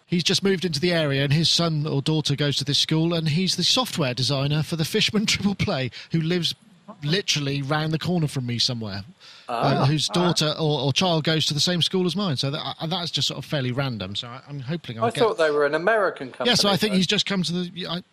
He's 0.09 0.23
just 0.23 0.41
moved 0.41 0.65
into 0.65 0.79
the 0.79 0.91
area, 0.91 1.23
and 1.23 1.31
his 1.31 1.51
son 1.51 1.85
or 1.85 2.01
daughter 2.01 2.35
goes 2.35 2.57
to 2.57 2.65
this 2.65 2.79
school, 2.79 3.13
and 3.13 3.29
he's 3.29 3.57
the 3.57 3.63
software 3.63 4.15
designer 4.15 4.63
for 4.63 4.75
the 4.75 4.83
Fishman 4.83 5.25
Triple 5.27 5.53
Play, 5.53 5.91
who 6.11 6.19
lives 6.19 6.55
literally 7.03 7.61
round 7.61 7.91
the 7.93 7.99
corner 7.99 8.27
from 8.27 8.45
me 8.45 8.59
somewhere. 8.59 9.03
uh, 9.47 9.85
whose 9.85 10.07
daughter 10.09 10.53
or, 10.59 10.79
or 10.81 10.93
child 10.93 11.23
goes 11.23 11.45
to 11.47 11.53
the 11.53 11.59
same 11.59 11.81
school 11.81 12.05
as 12.05 12.15
mine. 12.15 12.37
So 12.37 12.51
that, 12.51 12.75
uh, 12.79 12.85
that's 12.87 13.09
just 13.11 13.27
sort 13.27 13.37
of 13.39 13.45
fairly 13.45 13.71
random. 13.71 14.15
So 14.15 14.27
I, 14.27 14.41
I'm 14.47 14.59
hoping 14.59 14.99
I'll 14.99 15.05
I 15.05 15.09
get. 15.11 15.19
thought 15.19 15.37
they 15.37 15.49
were 15.51 15.65
an 15.65 15.73
American 15.75 16.27
company. 16.27 16.49
yeah, 16.51 16.55
so 16.55 16.69
I 16.69 16.77
think 16.77 16.91
though. 16.93 16.97
he's 16.97 17.07
just 17.07 17.25
come 17.25 17.41
to 17.43 17.51
the. 17.53 17.87
I, 17.87 18.03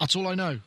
that's 0.00 0.14
all 0.16 0.28
I 0.28 0.34
know. 0.34 0.60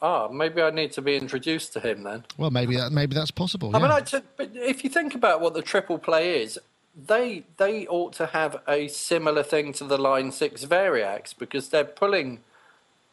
Ah, 0.00 0.28
maybe 0.28 0.62
I 0.62 0.70
need 0.70 0.92
to 0.92 1.02
be 1.02 1.16
introduced 1.16 1.72
to 1.72 1.80
him 1.80 2.04
then. 2.04 2.24
Well, 2.36 2.50
maybe 2.50 2.76
that 2.76 2.92
maybe 2.92 3.14
that's 3.14 3.30
possible. 3.32 3.74
I 3.74 3.80
mean. 3.80 3.90
I 3.90 4.00
t- 4.00 4.18
but 4.36 4.50
if 4.54 4.84
you 4.84 4.90
think 4.90 5.14
about 5.14 5.40
what 5.40 5.54
the 5.54 5.62
triple 5.62 5.98
play 5.98 6.40
is, 6.42 6.58
they 7.06 7.44
they 7.56 7.86
ought 7.88 8.12
to 8.14 8.26
have 8.26 8.56
a 8.68 8.88
similar 8.88 9.42
thing 9.42 9.72
to 9.74 9.84
the 9.84 9.98
Line 9.98 10.30
Six 10.32 10.64
Variax 10.64 11.34
because 11.36 11.68
they're 11.70 11.84
pulling 11.84 12.40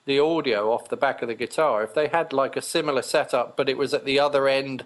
the 0.05 0.19
audio 0.19 0.71
off 0.71 0.89
the 0.89 0.97
back 0.97 1.21
of 1.21 1.27
the 1.27 1.35
guitar. 1.35 1.83
If 1.83 1.93
they 1.93 2.07
had 2.07 2.31
like 2.31 2.55
a 2.55 2.61
similar 2.61 3.01
setup, 3.01 3.57
but 3.57 3.69
it 3.69 3.77
was 3.77 3.93
at 3.93 4.05
the 4.05 4.19
other 4.19 4.47
end 4.47 4.85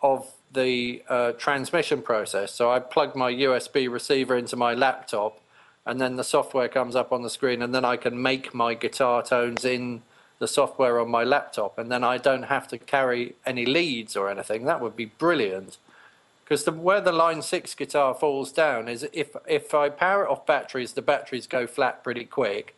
of 0.00 0.32
the 0.52 1.02
uh, 1.08 1.32
transmission 1.32 2.02
process, 2.02 2.52
so 2.52 2.70
I 2.70 2.78
plug 2.78 3.16
my 3.16 3.32
USB 3.32 3.90
receiver 3.90 4.36
into 4.36 4.56
my 4.56 4.74
laptop, 4.74 5.40
and 5.84 6.00
then 6.00 6.16
the 6.16 6.24
software 6.24 6.68
comes 6.68 6.96
up 6.96 7.12
on 7.12 7.22
the 7.22 7.30
screen, 7.30 7.62
and 7.62 7.74
then 7.74 7.84
I 7.84 7.96
can 7.96 8.20
make 8.20 8.54
my 8.54 8.74
guitar 8.74 9.22
tones 9.22 9.64
in 9.64 10.02
the 10.38 10.48
software 10.48 11.00
on 11.00 11.10
my 11.10 11.24
laptop, 11.24 11.78
and 11.78 11.90
then 11.90 12.04
I 12.04 12.18
don't 12.18 12.44
have 12.44 12.68
to 12.68 12.78
carry 12.78 13.34
any 13.44 13.64
leads 13.64 14.16
or 14.16 14.28
anything. 14.28 14.64
That 14.64 14.80
would 14.80 14.96
be 14.96 15.06
brilliant. 15.06 15.78
Because 16.44 16.68
where 16.68 17.00
the 17.00 17.12
Line 17.12 17.42
Six 17.42 17.74
guitar 17.74 18.14
falls 18.14 18.52
down 18.52 18.88
is 18.88 19.08
if 19.12 19.34
if 19.48 19.74
I 19.74 19.88
power 19.88 20.24
it 20.24 20.30
off 20.30 20.46
batteries, 20.46 20.92
the 20.92 21.02
batteries 21.02 21.48
go 21.48 21.66
flat 21.66 22.04
pretty 22.04 22.24
quick. 22.24 22.76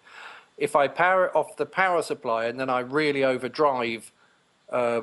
If 0.59 0.75
I 0.75 0.89
power 0.89 1.27
it 1.27 1.37
off 1.37 1.57
the 1.57 1.67
power 1.67 2.03
supply 2.03 2.47
and 2.47 2.59
then 2.59 2.69
I 2.69 2.81
really 2.81 3.25
overdrive, 3.25 4.11
uh, 4.71 5.03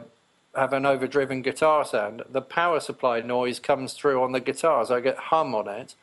have 0.55 0.73
an 0.73 0.85
overdriven 0.85 1.41
guitar 1.41 1.85
sound, 1.85 2.23
the 2.29 2.41
power 2.41 2.79
supply 2.79 3.21
noise 3.21 3.59
comes 3.59 3.93
through 3.93 4.21
on 4.23 4.31
the 4.31 4.39
guitars. 4.39 4.91
I 4.91 4.99
get 4.99 5.17
hum 5.17 5.55
on 5.55 5.67
it. 5.67 5.95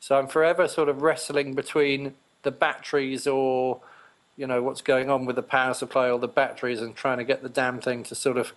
So 0.00 0.18
I'm 0.18 0.26
forever 0.26 0.68
sort 0.68 0.88
of 0.88 1.02
wrestling 1.02 1.54
between 1.54 2.14
the 2.42 2.50
batteries 2.50 3.26
or, 3.26 3.80
you 4.36 4.46
know, 4.46 4.62
what's 4.62 4.82
going 4.82 5.10
on 5.10 5.24
with 5.24 5.36
the 5.36 5.42
power 5.42 5.74
supply 5.74 6.10
or 6.10 6.18
the 6.18 6.28
batteries 6.28 6.80
and 6.80 6.94
trying 6.94 7.18
to 7.18 7.24
get 7.24 7.42
the 7.42 7.48
damn 7.48 7.80
thing 7.80 8.04
to 8.04 8.14
sort 8.14 8.36
of. 8.36 8.52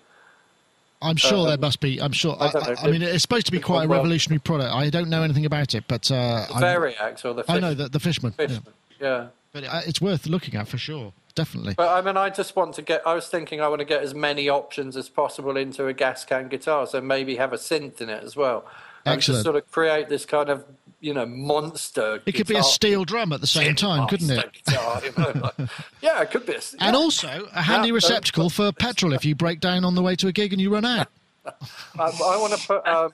I'm 1.02 1.16
sure 1.16 1.48
there 1.48 1.58
must 1.58 1.80
be. 1.80 2.02
I'm 2.02 2.12
sure. 2.12 2.36
I, 2.40 2.48
I. 2.48 2.76
I, 2.84 2.92
mean, 2.92 3.02
it's 3.02 3.22
supposed 3.22 3.46
to 3.46 3.54
be 3.54 3.60
quite 3.62 3.86
a 3.86 3.88
revolutionary 3.88 4.40
product. 4.40 4.76
I 4.76 4.90
don't 4.90 5.10
know 5.10 5.24
anything 5.24 5.46
about 5.46 5.74
it, 5.74 5.86
but 5.88 6.12
uh, 6.12 6.46
The 6.48 6.54
Variax 6.56 7.24
or 7.24 7.34
the 7.34 7.46
I 7.48 7.60
know 7.60 7.74
that 7.74 7.94
the 7.94 8.02
Fishman. 8.02 8.34
yeah. 8.38 8.48
Fishman. 8.48 8.74
Yeah. 9.00 9.28
But 9.52 9.64
it's 9.88 10.00
worth 10.02 10.28
looking 10.28 10.56
at 10.56 10.68
for 10.68 10.78
sure. 10.78 11.14
Definitely. 11.36 11.76
But 11.78 11.90
I 11.90 12.02
mean, 12.06 12.18
I 12.18 12.30
just 12.30 12.56
want 12.56 12.76
to 12.76 12.82
get. 12.82 13.02
I 13.08 13.14
was 13.14 13.28
thinking 13.28 13.62
I 13.62 13.68
want 13.68 13.80
to 13.80 13.86
get 13.86 14.02
as 14.04 14.14
many 14.14 14.50
options 14.50 14.98
as 14.98 15.08
possible 15.10 15.56
into 15.58 15.88
a 15.88 15.94
gas 15.94 16.26
can 16.26 16.48
guitar, 16.50 16.86
so 16.86 17.00
maybe 17.02 17.36
have 17.38 17.54
a 17.54 17.58
synth 17.58 18.02
in 18.02 18.10
it 18.10 18.24
as 18.24 18.36
well. 18.36 18.66
And 19.06 19.16
Excellent. 19.16 19.38
just 19.38 19.44
sort 19.46 19.56
of 19.56 19.72
create 19.72 20.10
this 20.10 20.26
kind 20.26 20.50
of, 20.50 20.66
you 21.00 21.14
know, 21.14 21.26
monster. 21.26 22.22
It 22.26 22.34
could 22.34 22.48
be 22.48 22.58
a 22.58 22.64
steel 22.64 23.06
drum 23.06 23.32
at 23.32 23.40
the 23.40 23.48
same 23.48 23.76
time, 23.76 24.08
couldn't 24.10 24.30
it? 24.30 24.52
Guitar, 24.66 25.02
you 25.04 25.12
know, 25.18 25.32
like- 25.58 25.70
yeah, 26.02 26.22
it 26.22 26.32
could 26.32 26.46
be. 26.46 26.54
A, 26.56 26.62
And 26.82 26.96
also 26.96 27.48
a 27.54 27.62
handy 27.62 27.88
Yeah, 27.88 27.94
receptacle 27.94 28.50
for 28.50 28.74
petrol 28.74 29.14
if 29.14 29.24
you 29.24 29.36
break 29.36 29.62
down 29.62 29.86
on 29.86 29.96
the 29.96 30.02
way 30.02 30.16
to 30.18 30.28
a 30.28 30.34
gig 30.34 30.52
and 30.52 30.62
you 30.62 30.74
run 30.74 30.84
out. 30.86 31.08
I, 31.46 31.54
I 31.98 32.38
want 32.38 32.54
to 32.54 32.68
put. 32.68 32.86
Um, 32.86 33.14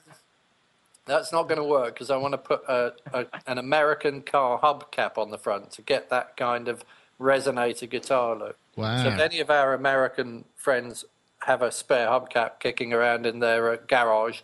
that's 1.06 1.32
not 1.32 1.44
going 1.48 1.58
to 1.58 1.64
work 1.64 1.94
because 1.94 2.10
I 2.10 2.16
want 2.16 2.32
to 2.32 2.38
put 2.38 2.62
a, 2.68 2.92
a, 3.14 3.26
an 3.46 3.58
American 3.58 4.22
car 4.22 4.60
hubcap 4.60 5.16
on 5.16 5.30
the 5.30 5.38
front 5.38 5.70
to 5.72 5.82
get 5.82 6.10
that 6.10 6.36
kind 6.36 6.68
of 6.68 6.84
resonator 7.20 7.88
guitar 7.88 8.36
look. 8.36 8.56
So 9.02 9.08
if 9.08 9.20
any 9.20 9.40
of 9.40 9.48
our 9.48 9.72
American 9.72 10.44
friends 10.56 11.04
have 11.40 11.62
a 11.62 11.72
spare 11.72 12.08
hubcap 12.08 12.60
kicking 12.60 12.92
around 12.92 13.24
in 13.24 13.38
their 13.38 13.72
uh, 13.72 13.76
garage 13.86 14.40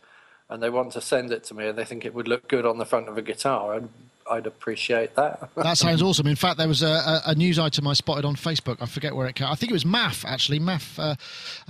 and 0.48 0.62
they 0.62 0.70
want 0.70 0.92
to 0.92 1.00
send 1.00 1.32
it 1.32 1.44
to 1.44 1.54
me 1.54 1.66
and 1.68 1.76
they 1.76 1.84
think 1.84 2.04
it 2.04 2.14
would 2.14 2.28
look 2.28 2.48
good 2.48 2.64
on 2.64 2.78
the 2.78 2.86
front 2.86 3.08
of 3.08 3.18
a 3.18 3.22
guitar, 3.22 3.74
I'd, 3.74 3.88
I'd 4.30 4.46
appreciate 4.46 5.14
that. 5.16 5.50
That 5.62 5.78
sounds 5.78 6.02
awesome. 6.02 6.26
In 6.26 6.36
fact, 6.36 6.58
there 6.58 6.68
was 6.68 6.82
a, 6.82 7.22
a, 7.26 7.34
news 7.34 7.58
item 7.58 7.86
I 7.86 7.94
spotted 7.94 8.24
on 8.24 8.36
Facebook. 8.36 8.78
I 8.80 8.86
forget 8.86 9.14
where 9.14 9.26
it 9.26 9.34
came. 9.34 9.48
I 9.48 9.54
think 9.54 9.70
it 9.70 9.72
was 9.72 9.84
Maf 9.84 10.24
actually. 10.24 10.60
Maf, 10.60 10.98
uh, 10.98 11.14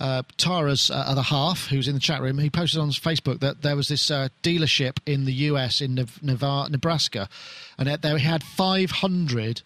uh, 0.02 0.22
Tara's 0.36 0.90
uh, 0.90 0.94
other 0.94 1.22
half, 1.22 1.66
who's 1.68 1.88
in 1.88 1.94
the 1.94 2.00
chat 2.00 2.20
room. 2.20 2.38
He 2.38 2.50
posted 2.50 2.80
on 2.80 2.90
Facebook 2.90 3.40
that 3.40 3.62
there 3.62 3.76
was 3.76 3.88
this 3.88 4.10
uh, 4.10 4.28
dealership 4.42 4.98
in 5.06 5.24
the 5.24 5.32
US 5.32 5.80
in 5.80 5.94
Nevada, 6.22 6.70
Nebraska, 6.70 7.28
and 7.78 7.88
they 7.88 8.18
had 8.18 8.42
500 8.42 9.62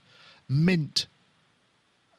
mint 0.49 1.07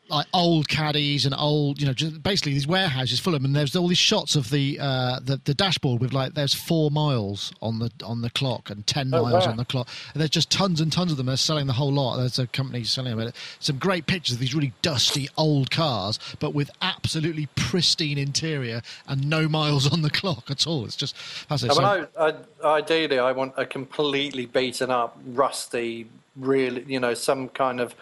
like 0.10 0.26
old 0.34 0.68
caddies 0.70 1.26
and 1.26 1.36
old, 1.38 1.80
you 1.82 1.88
know, 1.88 1.93
just 1.93 2.22
basically 2.24 2.53
these 2.53 2.68
warehouses 2.68 3.20
full 3.20 3.36
of 3.36 3.41
them. 3.41 3.45
And 3.49 3.55
there's 3.55 3.76
all 3.76 3.88
these 3.88 3.97
shots 3.97 4.36
of 4.36 4.49
the 4.49 4.78
uh, 4.80 5.20
the, 5.22 5.39
the 5.43 5.53
dashboard 5.53 6.01
with 6.01 6.14
like 6.14 6.34
there's 6.34 6.53
four 6.53 6.89
miles 6.91 7.51
on 7.62 7.80
the 7.80 7.91
on 8.03 8.22
the 8.22 8.30
clock 8.30 8.70
and 8.70 8.86
ten 8.88 9.14
Oh, 9.14 9.24
miles 9.24 9.45
wow. 9.45 9.51
on 9.51 9.58
the 9.58 9.66
clock. 9.66 9.88
And 10.14 10.22
there's 10.22 10.30
just 10.30 10.49
tons 10.51 10.80
and 10.82 10.91
tons 10.91 11.12
of 11.12 11.18
them. 11.18 11.26
They're 11.26 11.38
selling 11.38 11.68
the 11.68 11.74
whole 11.74 11.91
lot. 11.91 12.18
There's 12.18 12.39
a 12.39 12.47
company 12.47 12.84
selling 12.84 13.18
them. 13.18 13.32
Some 13.60 13.78
great 13.78 14.05
pictures 14.08 14.36
of 14.36 14.39
these 14.39 14.55
really 14.55 14.74
dusty 14.82 15.28
old 15.38 15.72
cars, 15.72 16.20
but 16.39 16.53
with 16.53 16.70
absolutely 16.82 17.47
pristine 17.55 18.18
interior 18.18 18.82
and 19.08 19.30
no 19.30 19.47
miles 19.47 19.91
on 19.91 20.01
the 20.01 20.10
clock 20.10 20.49
at 20.49 20.66
all. 20.68 20.86
It's 20.86 20.95
just 20.95 21.16
that's 21.49 21.64
it. 21.64 21.72
I 21.72 21.74
So- 21.74 21.82
mean, 21.82 22.08
I, 22.20 22.34
I, 22.64 22.78
ideally, 22.78 23.20
I 23.20 23.32
want 23.34 23.53
a 23.58 23.66
completely 23.66 24.45
beaten 24.45 24.89
up, 24.89 25.18
rusty, 25.26 26.08
really, 26.36 26.84
you 26.88 26.99
know, 26.99 27.14
some 27.14 27.49
kind 27.49 27.80
of, 27.80 27.95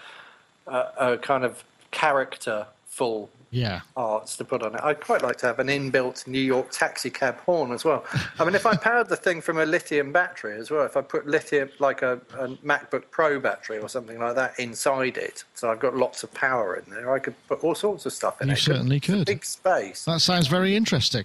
uh, 0.68 0.86
a 0.98 1.18
kind 1.18 1.44
of 1.44 1.64
characterful 1.96 3.30
yeah. 3.52 3.80
arts 3.96 4.36
to 4.36 4.44
put 4.44 4.62
on 4.62 4.76
it. 4.76 4.82
I'd 4.84 5.00
quite 5.00 5.22
like 5.22 5.38
to 5.38 5.46
have 5.48 5.60
an 5.60 5.68
inbuilt 5.68 6.28
New 6.28 6.40
York 6.42 6.72
taxi 6.72 7.10
cab 7.10 7.38
horn 7.40 7.72
as 7.72 7.86
well. 7.86 8.04
I 8.38 8.44
mean, 8.44 8.54
if 8.54 8.66
I 8.66 8.76
powered 8.76 9.08
the 9.08 9.16
thing 9.16 9.40
from 9.40 9.60
a 9.60 9.66
lithium 9.66 10.12
battery 10.12 10.58
as 10.58 10.70
well, 10.70 10.86
if 10.86 10.98
I 10.98 11.02
put 11.02 11.26
lithium, 11.26 11.70
like 11.80 12.02
a, 12.02 12.20
a 12.38 12.50
MacBook 12.66 13.04
Pro 13.12 13.40
battery 13.40 13.78
or 13.78 13.88
something 13.88 14.20
like 14.20 14.36
that 14.36 14.60
inside 14.60 15.18
it, 15.18 15.46
so 15.54 15.72
I've 15.72 15.80
got 15.80 15.96
lots 15.96 16.22
of 16.24 16.34
power 16.34 16.76
in 16.76 16.92
there, 16.92 17.14
I 17.14 17.20
could 17.20 17.36
put 17.48 17.64
all 17.64 17.76
sorts 17.76 18.06
of 18.06 18.12
stuff 18.12 18.42
in 18.42 18.50
You 18.50 18.54
it. 18.54 18.58
certainly 18.58 18.96
I? 18.96 18.98
It's 18.98 19.10
a 19.10 19.12
could. 19.14 19.26
Big 19.26 19.46
space. 19.46 20.04
That 20.04 20.20
sounds 20.20 20.48
very 20.48 20.76
interesting. 20.76 21.24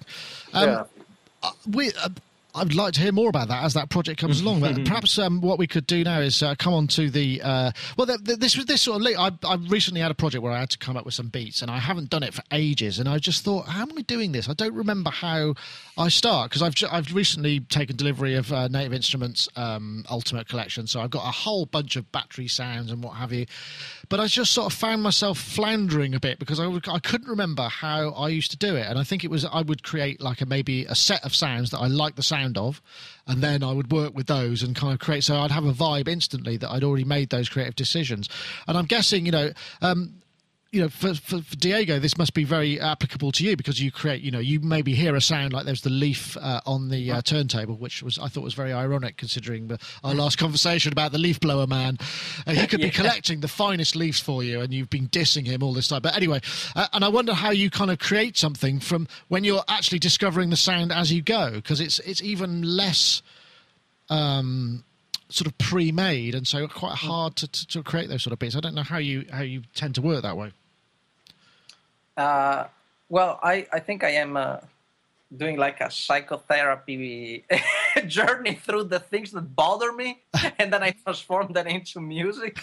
Um, 0.52 0.68
yeah. 0.68 1.50
we, 1.68 1.90
uh, 1.94 2.10
I'd 2.54 2.74
like 2.74 2.94
to 2.94 3.00
hear 3.00 3.12
more 3.12 3.28
about 3.28 3.48
that 3.48 3.64
as 3.64 3.74
that 3.74 3.90
project 3.90 4.20
comes 4.20 4.40
along. 4.40 4.60
But 4.60 4.84
perhaps 4.84 5.18
um, 5.18 5.40
what 5.40 5.58
we 5.58 5.66
could 5.66 5.86
do 5.86 6.04
now 6.04 6.20
is 6.20 6.42
uh, 6.42 6.54
come 6.56 6.74
on 6.74 6.86
to 6.88 7.10
the 7.10 7.40
uh, 7.42 7.72
well. 7.96 8.06
The, 8.06 8.18
the, 8.18 8.36
this 8.36 8.56
was 8.56 8.66
this 8.66 8.82
sort 8.82 9.00
of. 9.00 9.06
I, 9.06 9.30
I 9.46 9.54
recently 9.68 10.00
had 10.00 10.10
a 10.10 10.14
project 10.14 10.42
where 10.42 10.52
I 10.52 10.60
had 10.60 10.70
to 10.70 10.78
come 10.78 10.96
up 10.96 11.04
with 11.04 11.14
some 11.14 11.28
beats, 11.28 11.62
and 11.62 11.70
I 11.70 11.78
haven't 11.78 12.10
done 12.10 12.22
it 12.22 12.34
for 12.34 12.42
ages. 12.52 12.98
And 12.98 13.08
I 13.08 13.18
just 13.18 13.44
thought, 13.44 13.66
how 13.66 13.82
am 13.82 13.92
I 13.96 14.02
doing 14.02 14.32
this? 14.32 14.48
I 14.48 14.54
don't 14.54 14.74
remember 14.74 15.10
how 15.10 15.54
I 15.96 16.08
start 16.08 16.50
because 16.50 16.62
I've 16.62 16.74
ju- 16.74 16.88
I've 16.90 17.14
recently 17.14 17.60
taken 17.60 17.96
delivery 17.96 18.34
of 18.34 18.52
uh, 18.52 18.68
Native 18.68 18.92
Instruments 18.92 19.48
um, 19.56 20.04
Ultimate 20.10 20.48
Collection, 20.48 20.86
so 20.86 21.00
I've 21.00 21.10
got 21.10 21.26
a 21.26 21.32
whole 21.32 21.66
bunch 21.66 21.96
of 21.96 22.10
battery 22.12 22.48
sounds 22.48 22.90
and 22.90 23.02
what 23.02 23.14
have 23.16 23.32
you. 23.32 23.46
But 24.08 24.18
I 24.18 24.26
just 24.26 24.52
sort 24.52 24.72
of 24.72 24.76
found 24.76 25.02
myself 25.02 25.38
floundering 25.38 26.14
a 26.14 26.20
bit 26.20 26.40
because 26.40 26.58
I, 26.58 26.66
I 26.66 26.98
couldn't 26.98 27.28
remember 27.28 27.68
how 27.68 28.10
I 28.10 28.28
used 28.28 28.50
to 28.50 28.56
do 28.56 28.74
it. 28.74 28.86
And 28.88 28.98
I 28.98 29.04
think 29.04 29.22
it 29.22 29.30
was 29.30 29.44
I 29.44 29.62
would 29.62 29.84
create 29.84 30.20
like 30.20 30.40
a 30.40 30.46
maybe 30.46 30.84
a 30.86 30.96
set 30.96 31.24
of 31.24 31.34
sounds 31.34 31.70
that 31.70 31.78
I 31.78 31.86
like 31.86 32.16
the 32.16 32.22
sound 32.22 32.39
of, 32.56 32.80
and 33.26 33.42
then 33.42 33.62
I 33.62 33.72
would 33.72 33.90
work 33.90 34.14
with 34.14 34.26
those 34.26 34.62
and 34.62 34.74
kind 34.74 34.92
of 34.92 34.98
create. 34.98 35.24
So 35.24 35.36
I'd 35.36 35.50
have 35.50 35.66
a 35.66 35.72
vibe 35.72 36.08
instantly 36.08 36.56
that 36.58 36.70
I'd 36.70 36.84
already 36.84 37.04
made 37.04 37.30
those 37.30 37.48
creative 37.48 37.76
decisions. 37.76 38.28
And 38.66 38.76
I'm 38.76 38.86
guessing, 38.86 39.26
you 39.26 39.32
know. 39.32 39.52
Um, 39.82 40.14
you 40.72 40.80
know, 40.80 40.88
for, 40.88 41.14
for, 41.14 41.42
for, 41.42 41.56
Diego, 41.56 41.98
this 41.98 42.16
must 42.16 42.32
be 42.32 42.44
very 42.44 42.80
applicable 42.80 43.32
to 43.32 43.44
you 43.44 43.56
because 43.56 43.82
you 43.82 43.90
create, 43.90 44.22
you 44.22 44.30
know, 44.30 44.38
you 44.38 44.60
maybe 44.60 44.94
hear 44.94 45.16
a 45.16 45.20
sound 45.20 45.52
like 45.52 45.66
there's 45.66 45.80
the 45.80 45.90
leaf 45.90 46.36
uh, 46.36 46.60
on 46.64 46.90
the 46.90 47.10
uh, 47.10 47.22
turntable, 47.22 47.74
which 47.74 48.04
was 48.04 48.20
I 48.20 48.28
thought 48.28 48.44
was 48.44 48.54
very 48.54 48.72
ironic 48.72 49.16
considering 49.16 49.66
the, 49.66 49.80
our 50.04 50.14
last 50.14 50.38
conversation 50.38 50.92
about 50.92 51.10
the 51.10 51.18
leaf 51.18 51.40
blower 51.40 51.66
man. 51.66 51.98
Uh, 52.46 52.52
he 52.52 52.68
could 52.68 52.78
yeah. 52.80 52.86
be 52.86 52.90
collecting 52.90 53.40
the 53.40 53.48
finest 53.48 53.96
leaves 53.96 54.20
for 54.20 54.44
you, 54.44 54.60
and 54.60 54.72
you've 54.72 54.90
been 54.90 55.08
dissing 55.08 55.44
him 55.44 55.64
all 55.64 55.72
this 55.72 55.88
time. 55.88 56.02
But 56.02 56.14
anyway, 56.14 56.40
uh, 56.76 56.86
and 56.92 57.04
I 57.04 57.08
wonder 57.08 57.34
how 57.34 57.50
you 57.50 57.68
kind 57.68 57.90
of 57.90 57.98
create 57.98 58.38
something 58.38 58.78
from 58.78 59.08
when 59.26 59.42
you're 59.42 59.64
actually 59.68 59.98
discovering 59.98 60.50
the 60.50 60.56
sound 60.56 60.92
as 60.92 61.12
you 61.12 61.20
go, 61.20 61.50
because 61.50 61.80
it's 61.80 61.98
it's 62.00 62.22
even 62.22 62.62
less. 62.62 63.22
Um, 64.08 64.84
sort 65.28 65.46
of 65.46 65.56
pre-made 65.58 66.34
and 66.34 66.44
so 66.48 66.66
quite 66.66 66.96
hard 66.96 67.36
to, 67.36 67.46
to, 67.46 67.64
to 67.68 67.82
create 67.84 68.08
those 68.08 68.20
sort 68.20 68.32
of 68.32 68.40
bits. 68.40 68.56
I 68.56 68.58
don't 68.60 68.74
know 68.74 68.82
how 68.82 68.98
you 68.98 69.24
how 69.30 69.42
you 69.42 69.62
tend 69.76 69.94
to 69.94 70.02
work 70.02 70.22
that 70.22 70.36
way. 70.36 70.52
Uh, 72.16 72.64
well, 73.08 73.38
I, 73.42 73.66
I 73.72 73.80
think 73.80 74.04
I 74.04 74.10
am 74.10 74.36
uh, 74.36 74.58
doing 75.36 75.56
like 75.56 75.80
a 75.80 75.90
psychotherapy 75.90 77.44
journey 78.06 78.54
through 78.54 78.84
the 78.84 79.00
things 79.00 79.32
that 79.32 79.54
bother 79.54 79.92
me, 79.92 80.20
and 80.58 80.72
then 80.72 80.82
I 80.82 80.90
transform 80.90 81.52
that 81.52 81.66
into 81.66 82.00
music. 82.00 82.58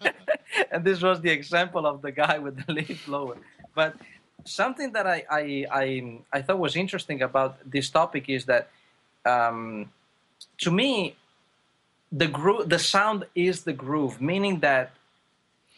and 0.70 0.84
this 0.84 1.02
was 1.02 1.20
the 1.20 1.30
example 1.30 1.86
of 1.86 2.02
the 2.02 2.12
guy 2.12 2.38
with 2.38 2.64
the 2.64 2.72
leaf 2.72 3.06
blower. 3.06 3.36
But 3.74 3.96
something 4.44 4.92
that 4.92 5.06
I, 5.06 5.24
I, 5.30 5.66
I, 5.70 6.18
I 6.32 6.42
thought 6.42 6.58
was 6.58 6.76
interesting 6.76 7.22
about 7.22 7.58
this 7.68 7.90
topic 7.90 8.28
is 8.28 8.44
that 8.46 8.70
um, 9.24 9.90
to 10.58 10.70
me, 10.70 11.16
the 12.12 12.28
groove, 12.28 12.68
the 12.68 12.78
sound 12.78 13.26
is 13.34 13.62
the 13.62 13.72
groove, 13.72 14.20
meaning 14.20 14.60
that 14.60 14.92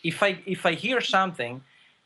if 0.05 0.23
I 0.23 0.39
if 0.47 0.64
I 0.66 0.75
hear 0.75 1.01
something 1.01 1.62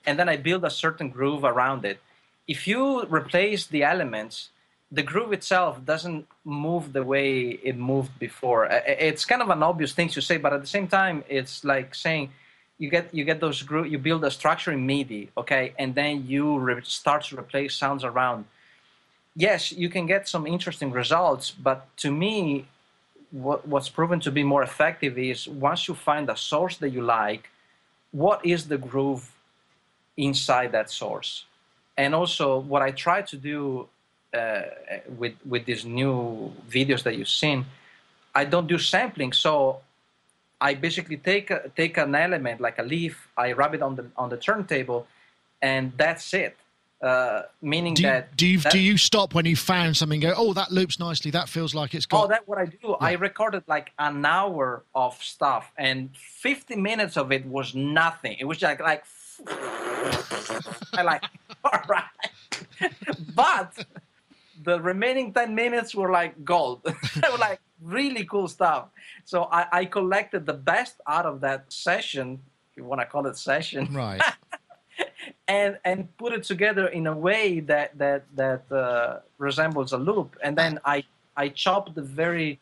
and 0.06 0.18
then 0.18 0.28
I 0.28 0.36
build 0.36 0.64
a 0.64 0.70
certain 0.70 1.08
groove 1.10 1.44
around 1.44 1.84
it. 1.84 2.00
If 2.48 2.66
you 2.66 3.04
replace 3.04 3.66
the 3.66 3.82
elements, 3.84 4.50
the 4.90 5.02
groove 5.02 5.32
itself 5.32 5.84
doesn't 5.84 6.26
move 6.44 6.92
the 6.92 7.02
way 7.02 7.58
it 7.62 7.76
moved 7.76 8.18
before. 8.18 8.66
It's 8.66 9.24
kind 9.24 9.40
of 9.40 9.48
an 9.48 9.62
obvious 9.62 9.92
thing 9.92 10.08
to 10.10 10.20
say, 10.20 10.36
but 10.36 10.52
at 10.52 10.60
the 10.60 10.66
same 10.66 10.86
time, 10.86 11.24
it's 11.28 11.64
like 11.64 11.94
saying 11.94 12.30
you 12.78 12.90
get 12.90 13.14
you 13.14 13.24
get 13.24 13.40
those 13.40 13.62
groove, 13.62 13.86
you 13.86 13.98
build 13.98 14.24
a 14.24 14.30
structure 14.30 14.72
in 14.72 14.84
MIDI, 14.84 15.30
okay, 15.36 15.72
and 15.78 15.94
then 15.94 16.26
you 16.26 16.58
re- 16.58 16.80
start 16.82 17.24
to 17.24 17.38
replace 17.38 17.74
sounds 17.74 18.04
around. 18.04 18.44
Yes, 19.34 19.72
you 19.72 19.88
can 19.88 20.06
get 20.06 20.28
some 20.28 20.46
interesting 20.46 20.90
results, 20.90 21.50
but 21.50 21.78
to 21.98 22.10
me, 22.10 22.66
what, 23.30 23.66
what's 23.66 23.88
proven 23.88 24.20
to 24.20 24.30
be 24.30 24.42
more 24.42 24.62
effective 24.62 25.16
is 25.16 25.48
once 25.48 25.88
you 25.88 25.94
find 25.94 26.28
a 26.28 26.36
source 26.36 26.76
that 26.78 26.90
you 26.90 27.02
like, 27.02 27.48
what 28.10 28.44
is 28.44 28.68
the 28.68 28.76
groove 28.76 29.32
inside 30.16 30.72
that 30.72 30.90
source. 30.90 31.44
And 31.96 32.14
also, 32.14 32.58
what 32.58 32.82
I 32.82 32.90
try 32.90 33.22
to 33.22 33.36
do 33.36 33.88
uh, 34.34 34.62
with 35.18 35.34
with 35.44 35.64
these 35.66 35.84
new 35.84 36.52
videos 36.70 37.02
that 37.02 37.16
you've 37.16 37.28
seen, 37.28 37.66
I 38.34 38.44
don't 38.44 38.66
do 38.66 38.78
sampling. 38.78 39.32
So 39.32 39.80
I 40.60 40.74
basically 40.74 41.16
take 41.16 41.50
a, 41.50 41.70
take 41.76 41.98
an 41.98 42.14
element 42.14 42.60
like 42.60 42.78
a 42.78 42.82
leaf, 42.82 43.28
I 43.36 43.52
rub 43.52 43.74
it 43.74 43.82
on 43.82 43.96
the 43.96 44.06
on 44.16 44.30
the 44.30 44.36
turntable, 44.36 45.06
and 45.60 45.92
that's 45.96 46.32
it. 46.32 46.56
Uh, 47.02 47.42
meaning 47.60 47.94
do 47.94 48.02
you, 48.02 48.08
that 48.08 48.36
do 48.36 48.46
you 48.46 48.58
that, 48.60 48.72
do 48.72 48.78
you 48.78 48.96
stop 48.96 49.34
when 49.34 49.44
you 49.44 49.56
found 49.56 49.96
something? 49.96 50.20
Go, 50.20 50.32
oh, 50.36 50.52
that 50.52 50.70
loops 50.70 51.00
nicely. 51.00 51.32
That 51.32 51.48
feels 51.48 51.74
like 51.74 51.94
it's 51.94 52.06
got. 52.06 52.24
Oh, 52.24 52.28
that's 52.28 52.46
what 52.46 52.58
I 52.58 52.66
do. 52.66 52.78
Yeah. 52.84 52.94
I 53.00 53.12
recorded 53.14 53.64
like 53.66 53.90
an 53.98 54.24
hour 54.24 54.84
of 54.94 55.20
stuff, 55.20 55.72
and 55.76 56.10
50 56.16 56.76
minutes 56.76 57.16
of 57.16 57.32
it 57.32 57.44
was 57.44 57.74
nothing. 57.74 58.36
It 58.38 58.44
was 58.44 58.62
like 58.62 58.80
like 58.80 59.04
I 60.94 61.02
like, 61.02 61.24
all 61.64 61.82
right. 61.88 62.04
but 63.34 63.84
the 64.62 64.80
remaining 64.80 65.32
10 65.32 65.54
minutes 65.54 65.94
were 65.94 66.10
like 66.10 66.44
gold. 66.44 66.82
they 66.84 67.28
were 67.30 67.38
like 67.38 67.60
really 67.80 68.24
cool 68.24 68.48
stuff. 68.48 68.88
So 69.24 69.44
I, 69.44 69.66
I, 69.72 69.84
collected 69.84 70.46
the 70.46 70.52
best 70.52 71.00
out 71.06 71.26
of 71.26 71.40
that 71.40 71.72
session, 71.72 72.40
if 72.70 72.76
you 72.76 72.84
want 72.84 73.00
to 73.00 73.06
call 73.06 73.26
it 73.26 73.36
session. 73.36 73.92
Right. 73.92 74.20
and 75.48 75.78
and 75.84 76.16
put 76.16 76.32
it 76.32 76.42
together 76.44 76.88
in 76.88 77.06
a 77.06 77.16
way 77.16 77.60
that 77.60 77.96
that 77.98 78.24
that 78.36 78.70
uh, 78.70 79.20
resembles 79.38 79.92
a 79.92 79.98
loop. 79.98 80.36
And 80.42 80.56
then 80.56 80.78
I 80.84 81.04
I 81.36 81.48
chopped 81.48 81.94
the 81.94 82.02
very 82.02 82.60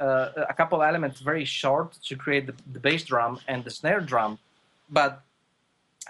uh, 0.00 0.30
a 0.48 0.54
couple 0.54 0.82
elements 0.82 1.20
very 1.20 1.44
short 1.44 1.92
to 2.04 2.16
create 2.16 2.46
the, 2.46 2.54
the 2.72 2.80
bass 2.80 3.04
drum 3.04 3.40
and 3.48 3.64
the 3.64 3.70
snare 3.70 4.00
drum. 4.00 4.38
But 4.90 5.22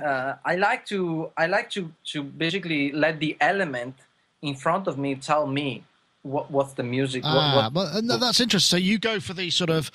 uh, 0.02 0.34
I 0.44 0.56
like 0.56 0.86
to 0.86 1.30
I 1.36 1.46
like 1.46 1.70
to 1.70 1.92
to 2.12 2.22
basically 2.22 2.92
let 2.92 3.18
the 3.18 3.36
element 3.40 3.96
in 4.42 4.54
front 4.54 4.86
of 4.86 4.98
me 4.98 5.14
tell 5.16 5.46
me 5.46 5.84
what 6.22 6.50
what's 6.50 6.74
the 6.74 6.82
music. 6.82 7.22
Ah, 7.24 7.70
what, 7.72 7.72
what, 7.72 8.04
well, 8.04 8.18
that's 8.18 8.40
interesting. 8.40 8.78
So 8.78 8.80
you 8.80 8.98
go 8.98 9.20
for 9.20 9.34
the 9.34 9.50
sort 9.50 9.70
of 9.70 9.90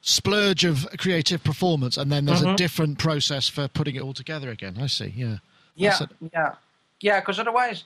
splurge 0.00 0.64
of 0.64 0.86
creative 0.98 1.42
performance, 1.42 1.96
and 1.96 2.10
then 2.10 2.24
there's 2.24 2.42
mm-hmm. 2.42 2.50
a 2.50 2.56
different 2.56 2.98
process 2.98 3.48
for 3.48 3.68
putting 3.68 3.96
it 3.96 4.02
all 4.02 4.14
together 4.14 4.50
again. 4.50 4.76
I 4.80 4.86
see. 4.86 5.12
Yeah. 5.16 5.38
Yeah. 5.74 5.98
Yeah. 6.32 6.54
Yeah. 7.00 7.20
Because 7.20 7.38
otherwise, 7.38 7.84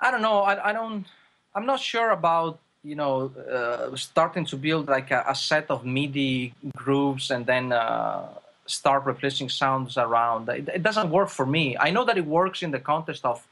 I 0.00 0.10
don't 0.10 0.22
know. 0.22 0.40
I, 0.40 0.70
I 0.70 0.72
don't. 0.72 1.06
I'm 1.54 1.66
not 1.66 1.80
sure 1.80 2.10
about 2.10 2.58
you 2.82 2.96
know 2.96 3.32
uh, 3.50 3.94
starting 3.96 4.44
to 4.46 4.56
build 4.56 4.88
like 4.88 5.10
a, 5.10 5.24
a, 5.28 5.34
set 5.34 5.70
of 5.70 5.84
MIDI 5.84 6.54
grooves 6.74 7.30
and 7.30 7.46
then. 7.46 7.72
Uh, 7.72 8.26
start 8.66 9.04
replacing 9.04 9.48
sounds 9.48 9.96
around. 9.96 10.48
It, 10.48 10.68
it, 10.68 10.82
doesn't 10.82 11.10
work 11.10 11.28
for 11.28 11.46
me. 11.46 11.76
I 11.78 11.90
know 11.90 12.04
that 12.04 12.16
it 12.16 12.26
works 12.26 12.62
in 12.62 12.70
the 12.70 12.78
context 12.78 13.24
of 13.24 13.46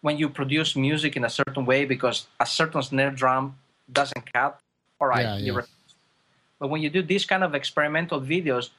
when 0.00 0.18
you 0.18 0.28
produce 0.28 0.76
music 0.76 1.16
in 1.16 1.24
a 1.24 1.30
certain 1.30 1.64
way 1.64 1.84
because 1.84 2.26
a 2.40 2.46
certain 2.46 2.82
snare 2.82 3.10
drum 3.10 3.56
doesn't 3.92 4.32
cut. 4.32 4.58
All 5.00 5.08
right, 5.08 5.40
yeah, 5.40 5.52
yeah. 5.52 5.60
but 6.58 6.68
when 6.68 6.80
you 6.82 6.90
do 6.90 7.02
these 7.02 7.24
kind 7.26 7.44
of 7.44 7.54
experimental 7.54 8.20
videos, 8.20 8.70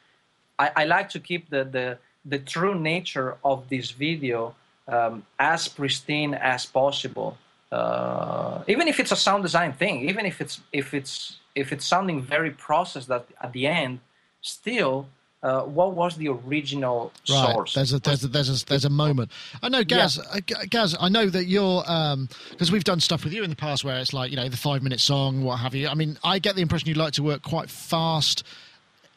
I, 0.57 0.71
I, 0.75 0.85
like 0.85 1.09
to 1.09 1.19
keep 1.19 1.49
the, 1.49 1.63
the 1.63 1.97
the 2.25 2.39
true 2.39 2.73
nature 2.73 3.37
of 3.43 3.69
this 3.69 3.91
video 3.91 4.55
um, 4.87 5.25
as 5.39 5.67
pristine 5.67 6.33
as 6.33 6.65
possible. 6.65 7.37
Uh, 7.71 8.63
even 8.67 8.87
if 8.87 8.99
it's 8.99 9.11
a 9.11 9.15
sound 9.15 9.43
design 9.43 9.73
thing, 9.73 10.09
even 10.09 10.25
if 10.25 10.41
it's 10.41 10.59
if 10.73 10.93
it's 10.93 11.37
if 11.55 11.71
it's 11.71 11.85
sounding 11.85 12.21
very 12.21 12.51
processed 12.51 13.07
that 13.09 13.25
at 13.41 13.53
the 13.53 13.67
end, 13.67 13.99
still 14.41 15.07
uh, 15.43 15.61
what 15.61 15.93
was 15.93 16.15
the 16.17 16.29
original 16.29 17.11
right. 17.29 17.53
source? 17.53 17.73
There's 17.73 17.93
a 17.93 17.99
there's 17.99 18.23
a, 18.23 18.27
there's 18.27 18.61
a, 18.61 18.65
there's 18.65 18.85
a 18.85 18.89
moment. 18.89 19.31
I 19.61 19.69
know, 19.69 19.83
Gaz. 19.83 20.17
Yeah. 20.17 20.39
Uh, 20.57 20.65
Gaz, 20.69 20.95
I 20.99 21.09
know 21.09 21.29
that 21.29 21.45
you're 21.45 21.81
because 21.81 22.69
um, 22.69 22.73
we've 22.73 22.83
done 22.83 22.99
stuff 22.99 23.23
with 23.23 23.33
you 23.33 23.43
in 23.43 23.49
the 23.49 23.55
past 23.55 23.83
where 23.83 23.97
it's 23.99 24.13
like 24.13 24.31
you 24.31 24.37
know 24.37 24.49
the 24.49 24.57
five 24.57 24.81
minute 24.81 24.99
song, 24.99 25.43
what 25.43 25.57
have 25.57 25.75
you. 25.75 25.87
I 25.87 25.93
mean, 25.93 26.17
I 26.23 26.39
get 26.39 26.55
the 26.55 26.61
impression 26.61 26.87
you'd 26.87 26.97
like 26.97 27.13
to 27.13 27.23
work 27.23 27.43
quite 27.43 27.69
fast 27.69 28.43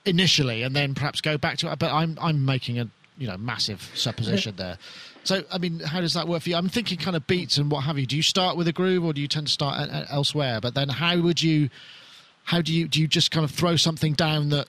initially 0.04 0.62
and 0.62 0.74
then 0.74 0.94
perhaps 0.94 1.20
go 1.20 1.38
back 1.38 1.56
to 1.58 1.72
it. 1.72 1.78
But 1.78 1.92
I'm 1.92 2.18
I'm 2.20 2.44
making 2.44 2.78
a 2.78 2.88
you 3.16 3.26
know 3.26 3.38
massive 3.38 3.90
supposition 3.94 4.56
there. 4.56 4.76
So, 5.24 5.42
I 5.50 5.58
mean, 5.58 5.80
how 5.80 6.00
does 6.00 6.14
that 6.14 6.28
work 6.28 6.42
for 6.42 6.48
you? 6.48 6.56
I'm 6.56 6.68
thinking 6.68 6.98
kind 6.98 7.14
of 7.14 7.26
beats 7.26 7.58
and 7.58 7.70
what 7.70 7.84
have 7.84 7.98
you. 7.98 8.06
Do 8.06 8.16
you 8.16 8.22
start 8.22 8.56
with 8.56 8.66
a 8.68 8.72
groove 8.72 9.04
or 9.04 9.12
do 9.12 9.20
you 9.20 9.28
tend 9.28 9.48
to 9.48 9.52
start 9.52 9.90
elsewhere? 10.10 10.60
But 10.60 10.74
then, 10.74 10.88
how 10.88 11.18
would 11.20 11.42
you? 11.42 11.70
How 12.44 12.62
do 12.62 12.74
you 12.74 12.88
do? 12.88 13.00
You 13.00 13.08
just 13.08 13.30
kind 13.30 13.44
of 13.44 13.50
throw 13.50 13.76
something 13.76 14.14
down 14.14 14.50
that 14.50 14.68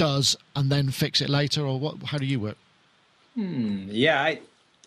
does 0.00 0.34
and 0.56 0.70
then 0.72 0.90
fix 0.90 1.20
it 1.20 1.28
later, 1.28 1.62
or 1.62 1.78
what? 1.78 2.02
How 2.04 2.16
do 2.16 2.24
you 2.24 2.40
work? 2.40 2.56
Hmm, 3.34 3.86
yeah, 3.90 4.22
I 4.22 4.40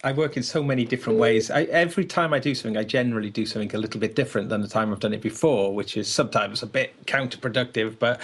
I 0.03 0.11
work 0.11 0.35
in 0.35 0.41
so 0.41 0.63
many 0.63 0.85
different 0.85 1.19
ways. 1.19 1.51
I, 1.51 1.63
every 1.65 2.03
time 2.03 2.33
I 2.33 2.39
do 2.39 2.55
something, 2.55 2.77
I 2.77 2.83
generally 2.83 3.29
do 3.29 3.45
something 3.45 3.73
a 3.75 3.77
little 3.77 3.99
bit 3.99 4.15
different 4.15 4.49
than 4.49 4.61
the 4.61 4.67
time 4.67 4.91
I've 4.91 4.99
done 4.99 5.13
it 5.13 5.21
before, 5.21 5.75
which 5.75 5.95
is 5.97 6.07
sometimes 6.07 6.63
a 6.63 6.65
bit 6.65 7.05
counterproductive. 7.05 7.99
But 7.99 8.21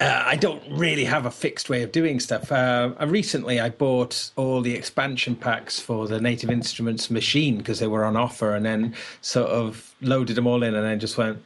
uh, 0.00 0.22
I 0.24 0.36
don't 0.36 0.62
really 0.70 1.04
have 1.04 1.26
a 1.26 1.30
fixed 1.32 1.68
way 1.68 1.82
of 1.82 1.90
doing 1.90 2.20
stuff. 2.20 2.52
Uh, 2.52 2.92
recently, 3.00 3.58
I 3.58 3.70
bought 3.70 4.30
all 4.36 4.60
the 4.62 4.74
expansion 4.74 5.34
packs 5.34 5.80
for 5.80 6.06
the 6.06 6.20
Native 6.20 6.50
Instruments 6.50 7.10
machine 7.10 7.58
because 7.58 7.80
they 7.80 7.88
were 7.88 8.04
on 8.04 8.16
offer, 8.16 8.54
and 8.54 8.64
then 8.64 8.94
sort 9.22 9.50
of 9.50 9.92
loaded 10.00 10.36
them 10.36 10.46
all 10.46 10.62
in, 10.62 10.76
and 10.76 10.84
then 10.84 11.00
just 11.00 11.18
went, 11.18 11.42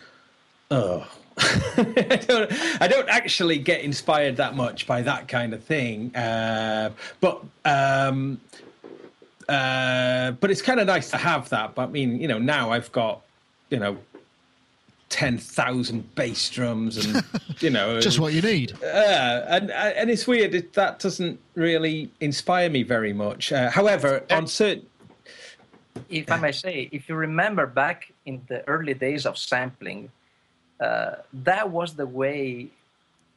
oh 0.70 1.09
I 1.39 2.20
don't. 2.28 2.53
I 2.83 2.89
don't 2.89 3.09
actually 3.09 3.59
get 3.59 3.83
inspired 3.83 4.37
that 4.37 4.55
much 4.55 4.87
by 4.87 5.03
that 5.03 5.28
kind 5.28 5.55
of 5.55 5.62
thing. 5.62 6.14
Uh, 6.14 6.91
but 7.20 7.43
um, 7.64 8.41
uh, 9.49 10.33
but 10.33 10.51
it's 10.51 10.62
kind 10.62 10.80
of 10.80 10.87
nice 10.87 11.11
to 11.11 11.16
have 11.16 11.49
that. 11.51 11.74
But 11.74 11.89
I 11.89 11.93
mean, 11.93 12.20
you 12.20 12.28
know, 12.28 12.39
now 12.39 12.70
I've 12.70 12.93
got 12.93 13.22
you 13.70 13.78
know 13.78 13.99
ten 15.09 15.37
thousand 15.39 16.14
bass 16.14 16.49
drums 16.49 17.05
and 17.05 17.24
you 17.61 17.70
know 17.70 18.01
just 18.09 18.18
what 18.18 18.33
you 18.33 18.43
need. 18.43 18.72
Uh, 18.83 19.45
and 19.49 19.70
and 19.70 20.11
it's 20.11 20.26
weird. 20.26 20.55
It, 20.55 20.72
that 20.74 20.99
doesn't 20.99 21.39
really 21.55 22.11
inspire 22.20 22.70
me 22.70 22.83
very 22.83 23.12
much. 23.12 23.53
Uh, 23.53 23.70
however, 23.70 24.24
on 24.30 24.47
certain. 24.47 24.87
If 26.09 26.33
I 26.33 26.39
may 26.39 26.53
say, 26.53 26.89
if 26.91 27.07
you 27.09 27.14
remember 27.14 27.66
back 27.66 28.12
in 28.24 28.41
the 28.49 28.66
early 28.66 28.95
days 28.95 29.26
of 29.26 29.37
sampling, 29.37 30.11
uh, 30.83 31.16
that 31.33 31.70
was 31.70 31.95
the 31.95 32.07
way 32.07 32.68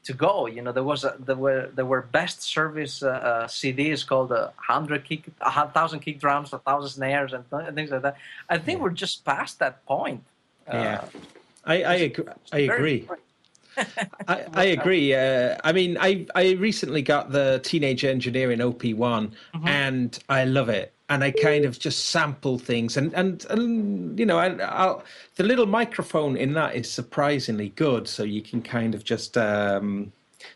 to 0.05 0.13
go. 0.13 0.47
You 0.47 0.61
know, 0.61 0.71
there 0.71 0.83
was 0.83 1.03
a, 1.03 1.15
there 1.19 1.35
were 1.35 1.69
there 1.75 1.85
were 1.85 2.01
best 2.01 2.41
service 2.41 3.03
uh, 3.03 3.09
uh, 3.09 3.47
CDs 3.47 4.05
called 4.05 4.31
a 4.31 4.53
hundred 4.57 5.03
kick, 5.05 5.25
a 5.41 5.69
thousand 5.69 5.99
kick 5.99 6.19
drums, 6.19 6.53
a 6.53 6.59
thousand 6.59 6.89
snares, 6.89 7.33
and 7.33 7.43
th- 7.51 7.73
things 7.73 7.91
like 7.91 8.01
that. 8.01 8.17
I 8.49 8.57
think 8.57 8.81
we're 8.81 8.99
just 9.05 9.25
past 9.25 9.59
that 9.59 9.85
point. 9.85 10.23
Uh, 10.67 10.77
yeah, 10.77 11.05
I 11.65 11.83
I 11.83 11.95
agree. 12.09 12.25
I 12.51 12.59
agree. 12.59 13.07
I, 14.27 14.45
I, 14.53 14.63
agree. 14.77 15.13
Uh, 15.13 15.57
I 15.63 15.73
mean, 15.73 15.97
I 15.99 16.25
I 16.33 16.51
recently 16.53 17.01
got 17.01 17.31
the 17.31 17.59
Teenage 17.63 18.05
Engineering 18.05 18.59
OP1, 18.59 18.95
mm-hmm. 18.95 19.67
and 19.67 20.17
I 20.29 20.45
love 20.45 20.69
it. 20.69 20.94
And 21.07 21.23
I 21.23 21.31
kind 21.31 21.65
of 21.65 21.77
just 21.77 22.05
sample 22.05 22.57
things, 22.57 22.97
and 22.97 23.13
and, 23.13 23.45
and 23.51 24.17
you 24.17 24.25
know, 24.25 24.39
I, 24.39 24.55
I'll, 24.63 25.03
the 25.35 25.43
little 25.43 25.67
microphone 25.67 26.35
in 26.35 26.53
that 26.53 26.75
is 26.75 26.89
surprisingly 26.89 27.69
good, 27.69 28.07
so 28.07 28.23
you 28.23 28.41
can 28.41 28.63
kind 28.63 28.95
of 28.95 29.03
just 29.03 29.37
um, 29.37 30.11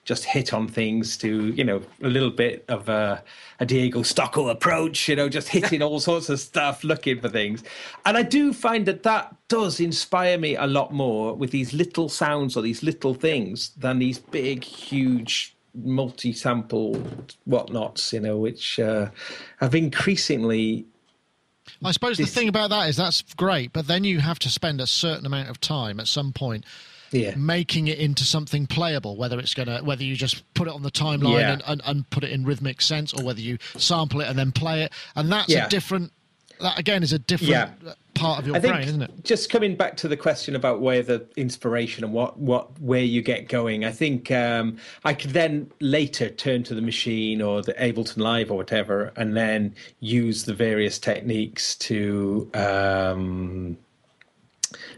just 0.06 0.26
hit 0.26 0.52
on 0.54 0.68
things 0.68 1.18
to 1.18 1.54
you 1.54 1.64
know 1.64 1.82
a 2.02 2.08
little 2.08 2.32
bit 2.32 2.66
of 2.68 2.89
a, 2.89 3.24
a 3.60 3.66
Diego 3.66 4.02
Stocco 4.02 4.50
approach, 4.50 5.08
you 5.08 5.16
know, 5.16 5.30
just 5.30 5.50
hitting 5.50 5.84
all 5.84 6.00
sorts 6.00 6.30
of 6.30 6.39
stuff, 6.39 6.84
looking 6.84 7.22
for 7.22 7.30
things. 7.30 7.64
And 8.06 8.18
I 8.18 8.24
do 8.24 8.52
find 8.52 8.86
that 8.88 9.04
that 9.04 9.36
does 9.50 9.80
inspire 9.80 10.38
me 10.38 10.56
a 10.56 10.66
lot 10.66 10.93
more 10.93 11.36
with 11.36 11.52
these 11.52 11.74
little 11.74 12.10
sounds 12.10 12.58
or 12.58 12.62
these 12.64 12.82
little 12.82 13.14
things 13.14 13.70
than 13.78 14.00
these 14.00 14.18
big, 14.18 14.64
huge 14.64 15.56
multi-sample 15.74 16.95
whatnots, 17.45 18.13
you 18.13 18.20
know, 18.20 18.38
which 18.38 18.80
uh, 18.80 19.09
have 19.57 19.76
increasingly 19.76 20.86
I 21.84 21.91
suppose 21.91 22.17
the 22.17 22.26
thing 22.26 22.49
about 22.49 22.72
that 22.72 22.89
is 22.89 22.97
that's 22.97 23.22
great, 23.36 23.74
but 23.74 23.88
then 23.88 24.03
you 24.03 24.20
have 24.20 24.39
to 24.39 24.49
spend 24.49 24.82
a 24.82 24.88
certain 24.88 25.26
amount 25.26 25.49
of 25.49 25.61
time 25.61 25.99
at 25.99 26.07
some 26.07 26.34
point 26.34 26.65
yeah. 27.11 27.36
making 27.36 27.88
it 27.88 27.99
into 27.99 28.24
something 28.24 28.67
playable. 28.67 29.15
Whether 29.15 29.39
it's 29.39 29.53
gonna, 29.53 29.84
whether 29.84 30.03
you 30.03 30.15
just 30.15 30.51
put 30.53 30.67
it 30.67 30.74
on 30.74 30.84
the 30.84 30.91
timeline 30.91 31.39
yeah. 31.39 31.53
and, 31.53 31.63
and, 31.67 31.82
and, 31.86 32.09
put 32.09 32.24
it 32.24 32.32
in 32.32 32.45
rhythmic 32.45 32.82
sense, 32.82 33.13
or 33.13 33.24
whether 33.24 33.39
you 33.39 33.57
sample 33.78 34.22
it 34.22 34.28
and 34.28 34.38
then 34.38 34.51
play 34.51 34.84
it, 34.84 34.93
and 35.15 35.32
that's 35.32 35.49
yeah. 35.49 35.65
a 35.65 35.70
different. 35.70 36.11
That 36.59 36.78
again 36.78 37.03
is 37.03 37.13
a 37.13 37.20
different 37.20 37.72
part 38.20 38.39
of 38.39 38.47
your 38.47 38.55
I 38.55 38.59
brain, 38.59 38.88
isn't 38.88 39.01
it? 39.01 39.11
Just 39.24 39.49
coming 39.49 39.76
back 39.76 39.97
to 39.97 40.07
the 40.07 40.17
question 40.17 40.55
about 40.55 40.82
where 40.82 41.01
the 41.01 41.26
inspiration 41.36 42.03
and 42.03 42.13
what 42.13 42.38
what 42.38 42.80
where 42.80 43.03
you 43.03 43.22
get 43.22 43.47
going, 43.47 43.86
I 43.86 43.91
think 43.91 44.32
um, 44.32 44.78
I 45.03 45.13
could 45.13 45.32
then 45.32 45.72
later 45.80 46.30
turn 46.30 46.63
to 46.63 46.76
the 46.76 46.82
machine 46.82 47.41
or 47.41 47.61
the 47.61 47.74
Ableton 47.74 48.17
Live 48.17 48.51
or 48.51 48.57
whatever, 48.57 49.11
and 49.15 49.36
then 49.36 49.76
use 49.99 50.45
the 50.45 50.53
various 50.53 50.99
techniques 50.99 51.76
to. 51.78 52.49
Um, 52.53 53.78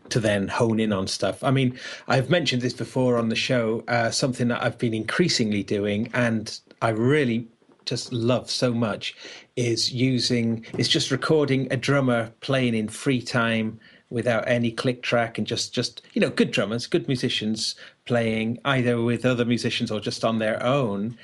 to 0.09 0.19
then 0.19 0.49
hone 0.49 0.79
in 0.79 0.91
on 0.91 1.07
stuff. 1.07 1.41
I 1.41 1.51
mean, 1.51 1.79
I've 2.07 2.29
mentioned 2.29 2.61
this 2.61 2.73
before 2.73 3.17
on 3.17 3.29
the 3.29 3.35
show, 3.35 3.83
uh, 3.87 4.11
something 4.11 4.49
that 4.49 4.61
I've 4.61 4.77
been 4.77 4.93
increasingly 4.93 5.63
doing, 5.63 6.09
and 6.13 6.59
I 6.81 6.89
really 6.89 7.47
just 7.85 8.11
love 8.13 8.49
so 8.49 8.73
much 8.73 9.15
is 9.55 9.91
using 9.91 10.65
is 10.77 10.87
just 10.87 11.11
recording 11.11 11.67
a 11.71 11.77
drummer 11.77 12.31
playing 12.41 12.75
in 12.75 12.87
free 12.87 13.21
time 13.21 13.79
without 14.09 14.47
any 14.47 14.71
click 14.71 15.01
track 15.01 15.37
and 15.37 15.47
just 15.47 15.73
just 15.73 16.01
you 16.13 16.21
know 16.21 16.29
good 16.29 16.51
drummers 16.51 16.87
good 16.87 17.07
musicians 17.07 17.75
playing 18.05 18.59
either 18.65 19.01
with 19.01 19.25
other 19.25 19.45
musicians 19.45 19.91
or 19.91 19.99
just 19.99 20.23
on 20.23 20.39
their 20.39 20.61
own 20.63 21.17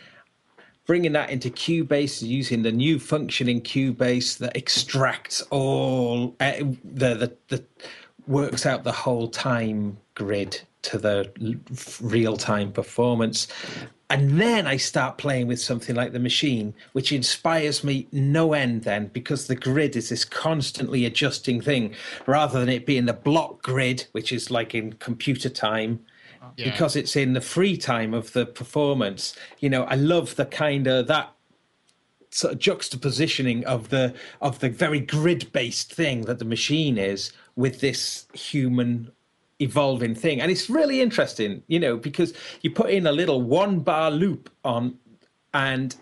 bringing 0.85 1.11
that 1.11 1.29
into 1.29 1.49
Cubase 1.49 2.25
using 2.25 2.63
the 2.63 2.71
new 2.71 2.97
function 2.97 3.49
in 3.49 3.61
Cubase 3.61 4.37
that 4.37 4.55
extracts 4.55 5.41
all 5.51 6.35
uh, 6.39 6.53
the, 6.83 7.13
the 7.15 7.37
the 7.49 7.63
works 8.25 8.65
out 8.65 8.83
the 8.83 8.91
whole 8.91 9.27
time 9.27 9.97
grid 10.15 10.59
to 10.83 10.97
the 10.97 11.31
real 12.01 12.37
time 12.37 12.71
performance. 12.71 13.47
And 14.09 14.39
then 14.39 14.67
I 14.67 14.77
start 14.77 15.17
playing 15.17 15.47
with 15.47 15.59
something 15.59 15.93
like 15.95 16.13
the 16.13 16.19
machine, 16.19 16.73
which 16.93 17.11
inspires 17.11 17.83
me 17.83 18.07
no 18.13 18.53
end 18.53 18.83
then, 18.83 19.07
because 19.07 19.47
the 19.47 19.55
grid 19.55 19.97
is 19.97 20.09
this 20.09 20.23
constantly 20.23 21.03
adjusting 21.05 21.59
thing 21.61 21.93
rather 22.25 22.59
than 22.59 22.69
it 22.69 22.85
being 22.85 23.05
the 23.05 23.13
block 23.13 23.61
grid, 23.61 24.07
which 24.13 24.31
is 24.31 24.49
like 24.49 24.73
in 24.73 24.93
computer 24.93 25.49
time. 25.49 25.99
Yeah. 26.55 26.71
Because 26.71 26.95
it's 26.95 27.17
in 27.17 27.33
the 27.33 27.41
free 27.41 27.75
time 27.75 28.13
of 28.13 28.31
the 28.31 28.45
performance, 28.45 29.35
you 29.59 29.69
know, 29.69 29.83
I 29.83 29.95
love 29.95 30.37
the 30.37 30.45
kind 30.45 30.87
of 30.87 31.07
that 31.07 31.33
sort 32.29 32.53
of 32.53 32.59
juxtapositioning 32.59 33.63
of 33.63 33.89
the 33.89 34.13
of 34.41 34.59
the 34.59 34.69
very 34.69 34.99
grid 34.99 35.51
based 35.51 35.91
thing 35.93 36.21
that 36.21 36.39
the 36.39 36.45
machine 36.45 36.97
is 36.97 37.31
with 37.55 37.81
this 37.81 38.27
human 38.33 39.11
evolving 39.59 40.13
thing 40.13 40.39
and 40.39 40.51
it's 40.51 40.69
really 40.69 41.01
interesting 41.01 41.63
you 41.67 41.79
know 41.79 41.97
because 41.97 42.33
you 42.61 42.69
put 42.69 42.89
in 42.89 43.07
a 43.07 43.11
little 43.11 43.41
one 43.41 43.79
bar 43.79 44.11
loop 44.11 44.49
on 44.63 44.95
and 45.53 45.95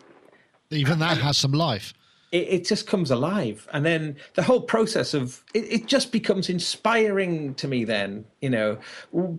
even 0.72 1.00
that 1.00 1.18
has 1.18 1.38
some 1.38 1.54
life 1.54 1.94
it, 2.32 2.48
it, 2.50 2.66
just 2.66 2.86
comes 2.86 3.12
alive 3.12 3.66
and 3.72 3.86
then 3.86 4.18
the 4.34 4.44
whole 4.44 4.60
process 4.60 5.14
of 5.14 5.42
it, 5.54 5.72
it, 5.72 5.86
just 5.86 6.12
becomes 6.12 6.50
inspiring 6.50 7.54
to 7.56 7.66
me 7.66 7.86
then 7.86 8.26
you 8.42 8.50
know 8.50 8.78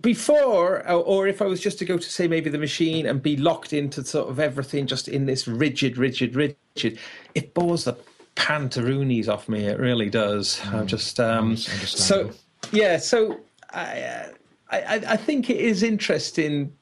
before 0.01 0.87
or, 0.89 1.03
or 1.03 1.27
if 1.27 1.39
i 1.39 1.45
was 1.45 1.59
just 1.59 1.77
to 1.77 1.85
go 1.85 1.97
to 1.97 2.09
say 2.09 2.27
maybe 2.27 2.49
the 2.49 2.57
machine 2.57 3.05
and 3.05 3.21
be 3.21 3.37
locked 3.37 3.71
into 3.71 4.03
sort 4.03 4.29
of 4.29 4.39
everything 4.39 4.87
just 4.87 5.07
in 5.07 5.27
this 5.27 5.47
rigid 5.47 5.95
rigid 5.95 6.35
rigid 6.35 6.97
it 7.35 7.53
bores 7.53 7.83
the 7.83 7.95
pantaroonies 8.37 9.27
off 9.27 9.49
me. 9.49 9.65
It 9.65 9.79
really 9.79 10.09
does. 10.09 10.59
Mm. 10.59 10.73
I'm 10.73 10.87
just 10.87 11.19
um, 11.19 11.57
so 11.57 12.31
yeah. 12.71 12.97
So 12.97 13.39
I, 13.71 14.01
uh, 14.01 14.29
I 14.69 15.01
I 15.09 15.17
think 15.17 15.49
it 15.49 15.57
is 15.57 15.83
interesting. 15.83 16.73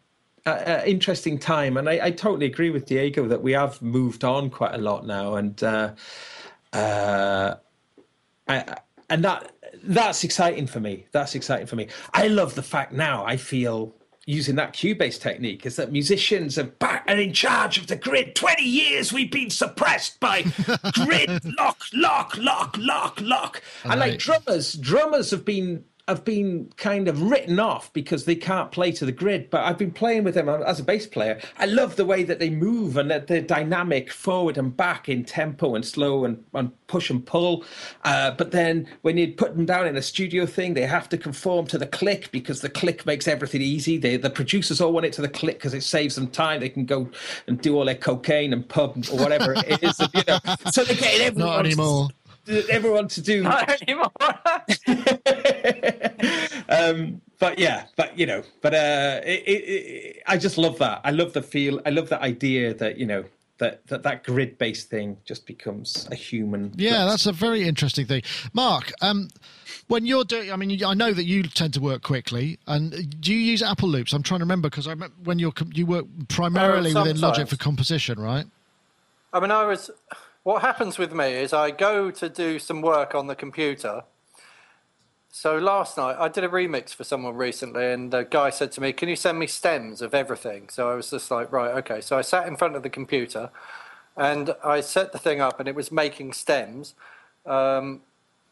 Uh, 0.48 0.52
uh, 0.52 0.84
interesting 0.86 1.40
time, 1.40 1.76
and 1.76 1.90
I, 1.90 2.00
I, 2.04 2.12
totally 2.12 2.46
agree 2.46 2.70
with 2.70 2.86
Diego 2.86 3.28
that 3.28 3.42
we 3.42 3.54
have 3.54 3.82
moved 3.82 4.24
on 4.24 4.52
quite 4.52 4.76
a 4.76 4.78
lot 4.78 5.04
now, 5.04 5.38
and 5.38 5.64
uh, 5.64 5.94
uh, 6.72 7.56
I, 8.48 8.76
and 9.10 9.24
that 9.24 9.52
that's 9.84 10.24
exciting 10.24 10.68
for 10.68 10.80
me. 10.80 11.08
That's 11.12 11.34
exciting 11.34 11.66
for 11.66 11.76
me. 11.76 11.88
I 12.14 12.28
love 12.28 12.54
the 12.54 12.62
fact 12.62 12.94
now 12.94 13.26
I 13.26 13.38
feel 13.38 13.96
using 14.26 14.56
that 14.56 14.74
Cubase 14.74 15.20
technique 15.20 15.66
is 15.66 15.76
that 15.76 15.92
musicians 15.92 16.58
are 16.58 16.64
back 16.64 17.04
and 17.08 17.20
in 17.20 17.32
charge 17.32 17.78
of 17.78 17.88
the 17.88 17.96
grid. 17.96 18.36
20 18.36 18.64
years 18.64 19.14
we've 19.14 19.32
been 19.32 19.52
suppressed 19.52 20.20
by 20.20 20.42
grid, 20.94 21.30
lock, 21.58 21.82
lock, 21.94 22.36
lock, 22.38 22.76
lock, 22.80 23.22
lock. 23.22 23.62
And 23.84 24.00
like 24.00 24.18
drummers, 24.18 24.74
drummers 24.74 25.30
have 25.30 25.46
been 25.46 25.86
have 26.08 26.24
been 26.24 26.72
kind 26.78 27.08
of 27.08 27.20
written 27.24 27.60
off 27.60 27.92
because 27.92 28.26
they 28.26 28.36
can't 28.36 28.72
play 28.72 28.92
to 28.92 29.06
the 29.06 29.12
grid. 29.12 29.50
But 29.50 29.64
I've 29.64 29.78
been 29.78 29.92
playing 29.92 30.24
with 30.24 30.36
them 30.36 30.48
as 30.48 30.80
a 30.80 30.84
bass 30.84 31.08
player. 31.08 31.42
I 31.58 31.66
love 31.66 31.96
the 31.96 32.06
way 32.06 32.24
that 32.24 32.38
they 32.38 32.52
move 32.52 32.96
and 32.98 33.10
that 33.10 33.26
they're 33.26 33.42
dynamic 33.42 34.12
forward 34.12 34.58
and 34.58 34.76
back 34.76 35.10
in 35.10 35.26
tempo 35.26 35.74
and 35.74 35.84
slow 35.84 36.24
and, 36.24 36.44
and 36.54 36.72
push 36.88 37.10
and 37.10 37.26
pull. 37.26 37.66
Uh, 38.04 38.32
but 38.32 38.52
then 38.52 38.88
when 39.02 39.18
you 39.18 39.34
put 39.34 39.56
them 39.56 39.66
down 39.66 39.88
in 39.88 39.98
a 39.98 40.02
studio 40.02 40.46
thing, 40.46 40.76
they 40.76 40.86
have 40.86 41.10
to 41.10 41.18
conform 41.18 41.66
to 41.68 41.78
the 41.80 41.88
click 41.88 42.30
because 42.32 42.62
the 42.62 42.70
click 42.70 43.06
makes 43.08 43.28
everything 43.28 43.62
easy. 43.62 43.98
They, 43.98 44.18
the 44.18 44.30
producers 44.30 44.80
all 44.80 44.94
want 44.94 45.08
it 45.08 45.14
to 45.14 45.22
the 45.24 45.30
click 45.30 45.58
because 45.58 45.74
it 45.74 45.82
saves 45.82 46.14
them 46.16 46.28
time. 46.28 46.60
They 46.60 46.70
can 46.70 46.86
go 46.86 47.10
and 47.48 47.60
do 47.60 47.78
all 47.78 47.86
their 47.86 47.96
cocaine 47.96 48.54
and 48.54 48.68
pub 48.68 49.06
or 49.12 49.18
whatever 49.18 49.54
it 49.54 49.82
is. 49.82 50.00
you 50.00 50.24
know. 50.28 50.40
So 50.72 50.84
they're 50.84 50.96
getting 50.96 51.26
everyone. 51.26 51.52
Not 51.52 51.66
anymore 51.66 52.10
everyone 52.70 53.08
to 53.10 53.22
do. 53.22 53.44
Not 53.44 53.82
anymore. 53.82 54.12
um, 56.90 57.22
but 57.40 57.60
yeah, 57.60 57.86
but 57.96 58.18
you 58.18 58.26
know, 58.26 58.44
but 58.62 58.74
uh, 58.74 59.22
it, 59.24 59.44
it, 59.46 59.52
it, 59.52 60.24
I 60.28 60.38
just 60.38 60.58
love 60.58 60.78
that. 60.80 61.02
I 61.04 61.12
love 61.12 61.34
the 61.34 61.42
feel. 61.42 61.82
I 61.86 61.90
love 61.90 62.10
the 62.10 62.22
idea 62.22 62.74
that 62.74 62.98
you 62.98 63.06
know 63.06 63.26
that 63.58 63.86
that, 63.88 64.04
that 64.04 64.24
grid 64.24 64.58
based 64.58 64.90
thing 64.90 65.18
just 65.26 65.46
becomes 65.46 66.08
a 66.12 66.16
human. 66.16 66.74
Yeah, 66.76 67.06
that's 67.06 67.26
a 67.26 67.32
very 67.32 67.68
interesting 67.68 68.06
thing, 68.06 68.24
Mark. 68.54 68.92
Um, 69.02 69.30
when 69.88 70.06
you're 70.06 70.24
doing, 70.24 70.52
I 70.52 70.56
mean, 70.56 70.84
I 70.84 70.94
know 70.94 71.14
that 71.14 71.26
you 71.26 71.44
tend 71.44 71.74
to 71.76 71.82
work 71.82 72.02
quickly, 72.02 72.60
and 72.68 73.22
do 73.22 73.34
you 73.34 73.40
use 73.40 73.62
Apple 73.62 73.90
Loops? 73.90 74.14
I'm 74.14 74.24
trying 74.24 74.40
to 74.40 74.46
remember 74.46 74.70
because 74.70 74.88
I 74.88 74.92
remember 74.92 75.16
when 75.24 75.40
you're 75.40 75.54
you 75.74 75.86
work 75.86 76.06
primarily 76.28 76.94
uh, 76.94 77.04
within 77.04 77.20
Logic 77.20 77.48
for 77.48 77.58
composition, 77.58 78.20
right? 78.20 78.46
I 79.34 79.40
mean, 79.40 79.52
I 79.52 79.66
was 79.66 79.92
what 80.44 80.62
happens 80.62 80.98
with 80.98 81.12
me 81.12 81.34
is 81.34 81.54
I 81.54 81.72
go 81.72 82.12
to 82.12 82.30
do 82.30 82.60
some 82.60 82.82
work 82.82 83.16
on 83.16 83.28
the 83.28 83.36
computer. 83.36 84.04
So 85.38 85.58
last 85.58 85.98
night 85.98 86.16
I 86.18 86.30
did 86.30 86.46
a 86.46 86.48
remix 86.48 86.96
for 86.96 87.04
someone 87.04 87.36
recently, 87.36 87.92
and 87.92 88.10
the 88.10 88.24
guy 88.24 88.50
said 88.50 88.72
to 88.72 88.82
me, 88.82 88.94
"Can 88.94 89.10
you 89.10 89.18
send 89.18 89.38
me 89.38 89.48
stems 89.48 90.02
of 90.02 90.14
everything?" 90.14 90.70
So 90.70 90.90
I 90.90 90.96
was 90.96 91.10
just 91.10 91.30
like, 91.30 91.52
"Right, 91.52 91.72
okay." 91.80 92.00
So 92.00 92.18
I 92.18 92.22
sat 92.22 92.48
in 92.48 92.56
front 92.56 92.78
of 92.78 92.84
the 92.84 92.90
computer, 92.90 93.50
and 94.16 94.56
I 94.64 94.80
set 94.80 95.12
the 95.12 95.20
thing 95.20 95.42
up, 95.42 95.60
and 95.60 95.68
it 95.68 95.76
was 95.76 95.92
making 95.92 96.32
stems. 96.32 96.96
Um, 97.46 98.02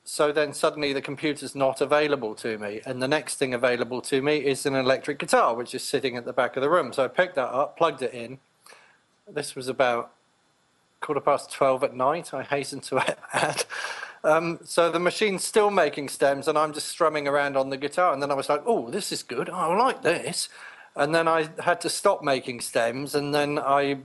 so 0.03 0.33
then 0.33 0.51
suddenly 0.51 0.91
the 0.91 1.01
computer's 1.01 1.55
not 1.55 1.79
available 1.79 2.35
to 2.35 2.57
me, 2.57 2.81
and 2.85 3.01
the 3.01 3.07
next 3.07 3.35
thing 3.35 3.53
available 3.53 4.01
to 4.01 4.21
me 4.21 4.39
is 4.45 4.65
an 4.65 4.75
electric 4.75 5.19
guitar, 5.19 5.55
which 5.55 5.73
is 5.73 5.83
sitting 5.85 6.17
at 6.17 6.25
the 6.25 6.33
back 6.33 6.57
of 6.57 6.61
the 6.61 6.69
room. 6.69 6.91
So 6.91 7.05
I 7.05 7.07
picked 7.07 7.35
that 7.35 7.49
up, 7.49 7.77
plugged 7.77 8.01
it 8.01 8.13
in. 8.13 8.39
This 9.25 9.55
was 9.55 9.69
about 9.69 10.11
quarter 10.99 11.21
past 11.21 11.49
12 11.49 11.81
at 11.85 11.95
night, 11.95 12.33
I 12.33 12.43
hasten 12.43 12.81
to 12.81 12.99
add. 13.33 13.63
Um, 14.23 14.59
so 14.63 14.89
the 14.89 14.99
machine's 14.99 15.43
still 15.43 15.69
making 15.69 16.09
stems, 16.09 16.47
and 16.47 16.57
I'm 16.57 16.73
just 16.73 16.87
strumming 16.87 17.27
around 17.27 17.57
on 17.57 17.69
the 17.69 17.77
guitar. 17.77 18.13
And 18.13 18.21
then 18.21 18.31
I 18.31 18.35
was 18.35 18.49
like, 18.49 18.63
oh, 18.65 18.89
this 18.89 19.11
is 19.11 19.21
good. 19.23 19.49
I 19.49 19.73
like 19.75 20.01
this. 20.01 20.49
and 20.95 21.13
then 21.13 21.27
I 21.27 21.49
had 21.59 21.81
to 21.81 21.89
stop 21.89 22.23
making 22.23 22.61
stems, 22.61 23.15
and 23.15 23.33
then 23.33 23.59
I 23.59 23.97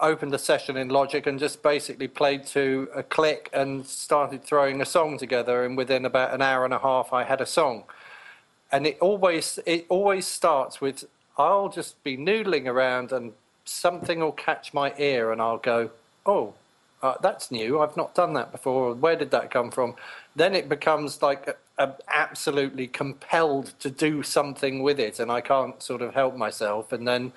opened 0.00 0.34
a 0.34 0.38
session 0.38 0.76
in 0.76 0.88
Logic 0.88 1.26
and 1.26 1.38
just 1.38 1.62
basically 1.62 2.08
played 2.08 2.46
to 2.46 2.88
a 2.94 3.02
click 3.02 3.50
and 3.52 3.86
started 3.86 4.42
throwing 4.42 4.80
a 4.80 4.84
song 4.84 5.18
together. 5.18 5.64
And 5.64 5.76
within 5.76 6.04
about 6.04 6.34
an 6.34 6.42
hour 6.42 6.64
and 6.64 6.74
a 6.74 6.78
half, 6.78 7.12
I 7.12 7.24
had 7.24 7.40
a 7.40 7.46
song. 7.46 7.84
And 8.72 8.86
it 8.86 8.98
always 9.00 9.58
it 9.66 9.86
always 9.88 10.26
starts 10.26 10.80
with 10.80 11.04
I'll 11.38 11.68
just 11.68 12.02
be 12.04 12.16
noodling 12.16 12.66
around 12.66 13.12
and 13.12 13.32
something 13.64 14.20
will 14.20 14.32
catch 14.32 14.74
my 14.74 14.94
ear 14.98 15.32
and 15.32 15.40
I'll 15.40 15.58
go, 15.58 15.90
oh, 16.26 16.54
uh, 17.04 17.14
that's 17.20 17.50
new. 17.50 17.82
I've 17.82 17.98
not 17.98 18.14
done 18.14 18.32
that 18.32 18.50
before. 18.50 18.94
Where 18.94 19.14
did 19.14 19.30
that 19.32 19.50
come 19.50 19.70
from? 19.70 19.94
Then 20.34 20.54
it 20.54 20.70
becomes 20.70 21.20
like 21.20 21.46
a, 21.46 21.56
a 21.76 21.92
absolutely 22.08 22.86
compelled 22.86 23.78
to 23.80 23.90
do 23.90 24.22
something 24.22 24.82
with 24.82 24.98
it, 24.98 25.20
and 25.20 25.30
I 25.30 25.42
can't 25.42 25.82
sort 25.82 26.00
of 26.00 26.14
help 26.14 26.34
myself. 26.34 26.92
And 26.92 27.06
then 27.06 27.32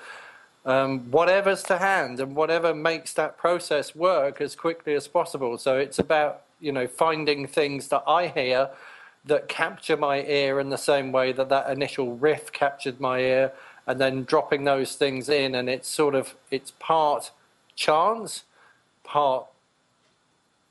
um, 0.66 1.12
whatever's 1.12 1.64
to 1.64 1.80
hand 1.80 2.22
and 2.22 2.34
whatever 2.34 2.74
makes 2.74 3.12
that 3.16 3.38
process 3.38 3.94
work 3.94 4.40
as 4.40 4.56
quickly 4.56 4.94
as 4.94 5.06
possible. 5.10 5.58
So 5.58 5.78
it's 5.78 6.00
about 6.00 6.44
you 6.62 6.72
know 6.72 6.88
finding 6.88 7.46
things 7.46 7.90
that 7.90 8.04
I 8.08 8.28
hear 8.28 8.70
that 9.26 9.50
capture 9.50 9.98
my 9.98 10.24
ear 10.24 10.62
in 10.62 10.70
the 10.70 10.78
same 10.78 11.12
way 11.12 11.34
that 11.34 11.50
that 11.50 11.70
initial 11.70 12.16
riff 12.16 12.54
captured 12.54 13.02
my 13.02 13.20
ear, 13.20 13.52
and 13.86 14.00
then 14.00 14.24
dropping 14.24 14.64
those 14.64 14.96
things 14.96 15.28
in, 15.28 15.56
and 15.56 15.70
it's 15.70 15.90
sort 15.90 16.16
of 16.16 16.36
it's 16.52 16.72
part 16.80 17.32
chance, 17.76 18.46
part 19.04 19.48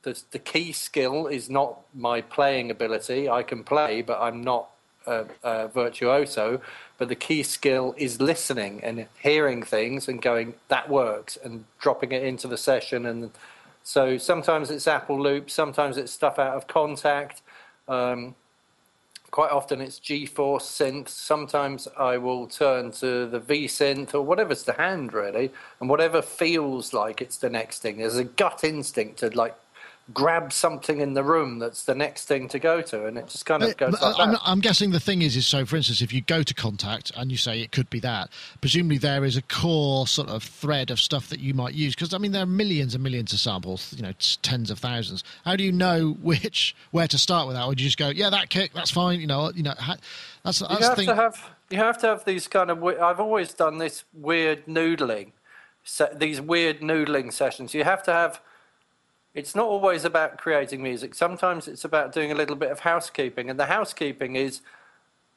the, 0.07 0.23
the 0.31 0.39
key 0.39 0.71
skill 0.71 1.27
is 1.27 1.51
not 1.51 1.81
my 1.93 2.21
playing 2.21 2.71
ability. 2.71 3.29
I 3.29 3.43
can 3.43 3.65
play, 3.65 4.03
but 4.03 4.21
I'm 4.21 4.41
not 4.41 4.71
a, 5.05 5.25
a 5.43 5.67
virtuoso. 5.67 6.61
But 6.97 7.09
the 7.09 7.17
key 7.17 7.43
skill 7.43 7.93
is 7.99 8.21
listening 8.21 8.85
and 8.85 9.09
hearing 9.21 9.65
things 9.65 10.07
and 10.07 10.23
going, 10.23 10.55
that 10.69 10.89
works, 10.89 11.37
and 11.43 11.65
dropping 11.81 12.13
it 12.13 12.23
into 12.23 12.47
the 12.47 12.57
session. 12.57 13.05
And 13.05 13.33
so 13.83 14.17
sometimes 14.17 14.71
it's 14.71 14.87
Apple 14.87 15.21
Loop, 15.21 15.51
sometimes 15.51 15.97
it's 15.97 16.13
stuff 16.13 16.39
out 16.39 16.55
of 16.55 16.69
Kontakt. 16.69 17.41
Um, 17.89 18.37
quite 19.33 19.51
often 19.51 19.81
it's 19.81 19.99
GForce 19.99 20.63
synth. 20.63 21.09
Sometimes 21.09 21.89
I 21.99 22.17
will 22.17 22.47
turn 22.47 22.93
to 22.93 23.27
the 23.27 23.41
V 23.41 23.67
synth 23.67 24.15
or 24.15 24.23
whatever's 24.23 24.63
to 24.63 24.73
hand 24.73 25.13
really, 25.13 25.51
and 25.81 25.91
whatever 25.91 26.23
feels 26.23 26.93
like 26.93 27.21
it's 27.21 27.39
the 27.39 27.51
next 27.51 27.81
thing. 27.81 27.99
There's 27.99 28.17
a 28.17 28.25
gut 28.25 28.63
instinct 28.63 29.19
to 29.19 29.31
like 29.37 29.57
grab 30.15 30.53
something 30.53 31.01
in 31.01 31.15
the 31.15 31.25
room 31.25 31.59
that's 31.59 31.85
the 31.85 31.95
next 31.95 32.27
thing 32.27 32.49
to 32.49 32.59
go 32.59 32.81
to, 32.81 33.07
and 33.07 33.19
it 33.19 33.27
just 33.29 33.45
kind 33.45 33.63
of 33.63 33.77
goes. 33.77 34.01
Like 34.01 34.15
I'm, 34.19 34.37
I'm, 34.45 34.61
guessing 34.61 34.91
the 34.91 35.01
thing 35.01 35.23
is, 35.23 35.37
is 35.37 35.47
so. 35.47 35.65
For 35.65 35.77
instance, 35.77 36.01
if 36.01 36.13
you 36.13 36.21
go 36.21 36.43
to 36.43 36.55
Kontakt 36.55 37.13
and 37.17 37.31
you 37.31 37.37
say 37.37 37.61
it 37.61 37.73
could 37.73 37.91
be 37.91 38.01
that, 38.01 38.31
presumably 38.61 38.99
there 38.99 39.25
is 39.25 39.37
a 39.37 39.43
core 39.43 40.07
sort 40.07 40.29
of 40.29 40.43
thread 40.43 40.91
of 40.91 41.01
stuff 41.01 41.29
that 41.31 41.41
you 41.41 41.55
might 41.55 41.75
use. 41.75 41.95
Because 41.95 42.15
I 42.15 42.19
mean, 42.19 42.33
there 42.33 42.43
are 42.43 42.47
millions 42.47 42.95
and 42.95 43.03
millions 43.03 43.33
of 43.33 43.41
samples, 43.41 43.95
you 43.97 44.03
know, 44.03 44.13
tens 44.43 44.71
of 44.71 44.79
thousands. 44.79 45.25
How 45.45 45.57
do 45.57 45.65
you 45.65 45.73
know 45.73 46.17
which 46.23 46.77
where 46.93 47.09
to 47.09 47.19
start 47.19 47.47
with 47.49 47.57
that? 47.57 47.65
Or 47.65 47.75
do 47.75 47.83
you 47.83 47.89
just 47.89 47.99
go, 47.99 48.09
yeah, 48.11 48.31
that 48.31 48.49
kick, 48.49 48.73
that's 48.73 48.91
fine. 48.91 49.21
You 49.21 49.27
know, 49.27 49.51
you 49.55 49.63
know, 49.63 49.75
that's, 50.45 50.61
that's 50.61 50.81
you 50.81 50.87
have 50.87 50.97
to 50.97 51.15
have 51.15 51.51
you 51.71 51.79
have 51.79 51.99
to 51.99 52.07
have 52.07 52.25
these 52.25 52.47
kind 52.47 52.71
of. 52.71 52.83
I've 52.85 53.21
always 53.21 53.53
done 53.53 53.79
this 53.79 54.05
weird 54.15 54.67
noodling, 54.67 55.33
these 56.15 56.41
weird 56.41 56.81
noodling 56.81 57.33
sessions. 57.33 57.75
You 57.75 57.83
have 57.83 58.05
to 58.05 58.13
have 58.13 58.41
it's 59.37 59.55
not 59.55 59.67
always 59.67 60.07
about 60.07 60.39
creating 60.39 60.83
music. 60.83 61.15
Sometimes 61.15 61.69
it's 61.69 61.85
about 61.85 62.11
doing 62.11 62.33
a 62.33 62.35
little 62.35 62.57
bit 62.57 62.71
of 62.71 62.81
housekeeping. 62.81 63.51
And 63.51 63.61
the 63.61 63.67
housekeeping 63.67 64.35
is 64.35 64.63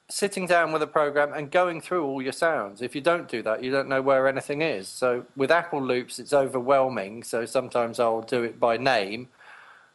sitting 0.08 0.48
down 0.48 0.72
with 0.72 0.82
a 0.82 0.88
program 0.88 1.34
and 1.34 1.52
going 1.52 1.82
through 1.82 2.06
all 2.06 2.22
your 2.22 2.32
sounds. 2.32 2.82
If 2.82 2.96
you 2.96 3.02
don't 3.02 3.28
do 3.28 3.44
that, 3.44 3.62
you 3.62 3.72
don't 3.72 3.90
know 3.90 4.02
where 4.02 4.26
anything 4.26 4.62
is. 4.62 4.88
So 4.88 5.26
with 5.36 5.52
Apple 5.52 5.84
Loops, 5.84 6.18
it's 6.18 6.32
overwhelming. 6.32 7.24
So 7.24 7.46
sometimes 7.46 8.00
I'll 8.00 8.22
do 8.22 8.42
it 8.42 8.58
by 8.58 8.78
name. 8.78 9.28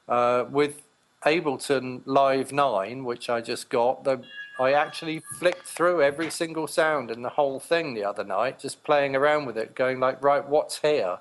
Uh, 0.06 0.44
with 0.50 0.82
Ableton 1.24 2.02
Live 2.04 2.52
9, 2.52 3.04
which 3.04 3.30
I 3.30 3.40
just 3.40 3.70
got, 3.70 4.04
the, 4.04 4.22
I 4.60 4.74
actually 4.74 5.22
flicked 5.38 5.66
through 5.66 6.02
every 6.02 6.30
single 6.30 6.66
sound 6.66 7.10
in 7.10 7.22
the 7.22 7.30
whole 7.30 7.58
thing 7.58 7.94
the 7.94 8.04
other 8.04 8.22
night, 8.22 8.58
just 8.58 8.84
playing 8.84 9.16
around 9.16 9.46
with 9.46 9.56
it, 9.56 9.74
going 9.74 9.98
like, 9.98 10.22
right, 10.22 10.46
what's 10.46 10.80
here? 10.80 11.20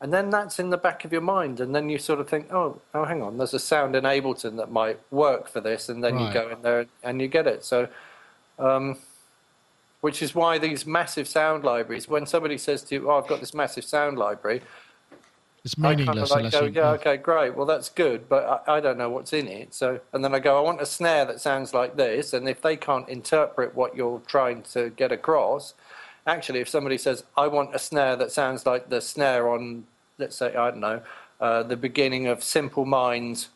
And 0.00 0.12
then 0.12 0.30
that's 0.30 0.58
in 0.58 0.70
the 0.70 0.76
back 0.76 1.04
of 1.04 1.12
your 1.12 1.20
mind 1.20 1.60
and 1.60 1.74
then 1.74 1.88
you 1.88 1.98
sort 1.98 2.20
of 2.20 2.28
think 2.28 2.52
oh 2.52 2.80
oh 2.94 3.04
hang 3.04 3.22
on 3.22 3.38
there's 3.38 3.54
a 3.54 3.58
sound 3.58 3.96
in 3.96 4.04
ableton 4.04 4.56
that 4.56 4.70
might 4.70 4.98
work 5.10 5.48
for 5.48 5.60
this 5.60 5.88
and 5.88 6.02
then 6.02 6.14
right. 6.16 6.26
you 6.26 6.32
go 6.32 6.50
in 6.50 6.62
there 6.62 6.86
and 7.02 7.20
you 7.20 7.28
get 7.28 7.46
it. 7.46 7.64
So 7.64 7.88
um, 8.58 8.98
which 10.00 10.20
is 10.20 10.34
why 10.34 10.58
these 10.58 10.86
massive 10.86 11.26
sound 11.26 11.64
libraries 11.64 12.08
when 12.08 12.26
somebody 12.26 12.58
says 12.58 12.82
to 12.82 12.94
you 12.94 13.10
oh 13.10 13.18
i've 13.18 13.26
got 13.26 13.40
this 13.40 13.54
massive 13.54 13.84
sound 13.84 14.18
library 14.18 14.60
it's 15.64 15.78
meaningless 15.78 16.30
I 16.30 16.34
kind 16.42 16.46
of 16.46 16.52
like 16.52 16.74
go, 16.74 16.80
yeah. 16.80 16.90
okay 16.90 17.16
great 17.16 17.56
well 17.56 17.64
that's 17.64 17.88
good 17.88 18.28
but 18.28 18.64
I, 18.68 18.76
I 18.76 18.80
don't 18.80 18.98
know 18.98 19.08
what's 19.08 19.32
in 19.32 19.48
it. 19.48 19.72
So 19.72 20.00
and 20.12 20.22
then 20.22 20.34
i 20.34 20.38
go 20.38 20.58
i 20.58 20.60
want 20.60 20.82
a 20.82 20.86
snare 20.86 21.24
that 21.24 21.40
sounds 21.40 21.72
like 21.72 21.96
this 21.96 22.34
and 22.34 22.46
if 22.48 22.60
they 22.60 22.76
can't 22.76 23.08
interpret 23.08 23.74
what 23.74 23.96
you're 23.96 24.20
trying 24.26 24.62
to 24.74 24.90
get 24.90 25.10
across 25.10 25.72
actually 26.26 26.60
if 26.60 26.68
somebody 26.68 26.96
says 26.98 27.24
i 27.36 27.46
want 27.46 27.74
a 27.74 27.78
snare 27.78 28.16
that 28.16 28.32
sounds 28.32 28.64
like 28.66 28.88
the 28.88 29.00
snare 29.00 29.48
on 29.48 29.84
let's 30.18 30.36
say 30.36 30.54
I 30.54 30.70
don't 30.70 30.80
know 30.80 31.02
uh, 31.40 31.62
the 31.62 31.76
beginning 31.76 32.26
of 32.26 32.42
Simple 32.42 32.84
Minds. 32.84 33.50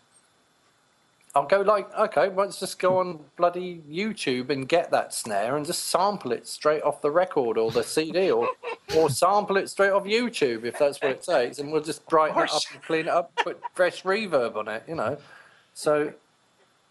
I'll 1.35 1.47
go 1.47 1.61
like, 1.61 1.95
okay, 1.97 2.29
let's 2.35 2.59
just 2.59 2.79
go 2.79 2.99
on 2.99 3.21
bloody 3.37 3.83
YouTube 3.89 4.51
and 4.51 4.69
get 4.69 4.91
that 4.91 5.15
snare 5.15 5.57
and 5.57 5.65
just 5.65 5.85
sample 5.85 6.33
it 6.33 6.49
straight 6.49 6.83
off 6.83 7.01
the 7.01 7.11
record 7.11 7.57
or 7.57 7.71
the 7.71 7.85
CD 7.85 8.31
or 8.31 8.49
or 8.97 9.09
sample 9.09 9.57
it 9.57 9.69
straight 9.69 9.91
off 9.91 10.05
YouTube 10.05 10.65
if 10.65 10.79
that's 10.79 11.01
what 11.01 11.13
it 11.13 11.23
takes, 11.23 11.59
and 11.59 11.71
we'll 11.71 11.83
just 11.83 12.05
brighten 12.09 12.43
it 12.43 12.51
up 12.51 12.63
and 12.73 12.83
clean 12.83 13.01
it 13.03 13.09
up, 13.09 13.35
put 13.37 13.61
fresh 13.75 14.03
reverb 14.03 14.57
on 14.57 14.69
it, 14.69 14.83
you 14.89 14.97
know. 14.97 15.17
So, 15.75 16.13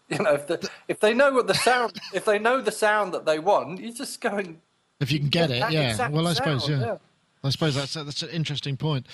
you 0.08 0.18
know, 0.18 0.34
if 0.34 0.46
the, 0.46 0.70
if 0.86 1.00
they 1.00 1.12
know 1.12 1.32
what 1.32 1.46
the 1.46 1.54
sound, 1.54 2.00
if 2.14 2.24
they 2.24 2.38
know 2.38 2.62
the 2.62 2.72
sound 2.72 3.12
that 3.12 3.26
they 3.26 3.38
want, 3.38 3.80
you 3.80 3.92
just 3.92 4.20
go 4.20 4.36
and 4.36 4.58
if 5.00 5.12
you 5.12 5.18
can 5.18 5.28
get 5.28 5.50
it, 5.50 5.70
yeah. 5.70 6.08
Well, 6.08 6.26
I 6.26 6.32
suppose, 6.32 6.68
yeah. 6.68 6.80
yeah. 6.80 6.96
I 7.44 7.50
suppose 7.50 7.76
that's 7.76 7.94
a, 7.96 8.04
that's 8.04 8.22
an 8.22 8.30
interesting 8.30 8.76
point. 8.76 9.06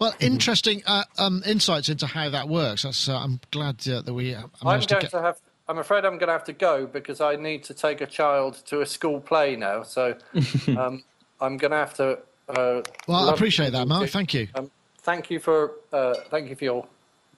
Well, 0.00 0.14
interesting 0.18 0.82
uh, 0.86 1.04
um, 1.18 1.42
insights 1.46 1.88
into 1.88 2.06
how 2.06 2.28
that 2.30 2.48
works. 2.48 2.82
That's 2.82 3.08
uh, 3.08 3.16
I'm 3.16 3.40
glad 3.50 3.86
uh, 3.88 4.02
that 4.02 4.12
we. 4.12 4.34
Uh, 4.34 4.42
I'm 4.62 4.66
going 4.66 4.80
to, 4.80 4.98
get... 5.00 5.10
to, 5.10 5.22
have. 5.22 5.38
I'm 5.68 5.78
afraid 5.78 6.04
I'm 6.04 6.18
going 6.18 6.28
to 6.28 6.32
have 6.32 6.44
to 6.44 6.52
go 6.52 6.86
because 6.86 7.20
I 7.20 7.36
need 7.36 7.62
to 7.64 7.74
take 7.74 8.00
a 8.00 8.06
child 8.06 8.54
to 8.66 8.80
a 8.80 8.86
school 8.86 9.20
play 9.20 9.54
now. 9.54 9.84
So 9.84 10.16
um, 10.76 11.04
I'm 11.40 11.56
going 11.56 11.70
to 11.70 11.76
have 11.76 11.94
to. 11.94 12.18
Uh, 12.48 12.82
well, 13.06 13.30
I 13.30 13.32
appreciate 13.32 13.70
that, 13.72 13.86
Mark. 13.86 14.10
Thank 14.10 14.34
you. 14.34 14.48
Um, 14.56 14.70
thank 15.02 15.30
you 15.30 15.38
for 15.38 15.72
uh, 15.92 16.14
thank 16.30 16.48
you 16.48 16.56
for 16.56 16.64
your. 16.64 16.86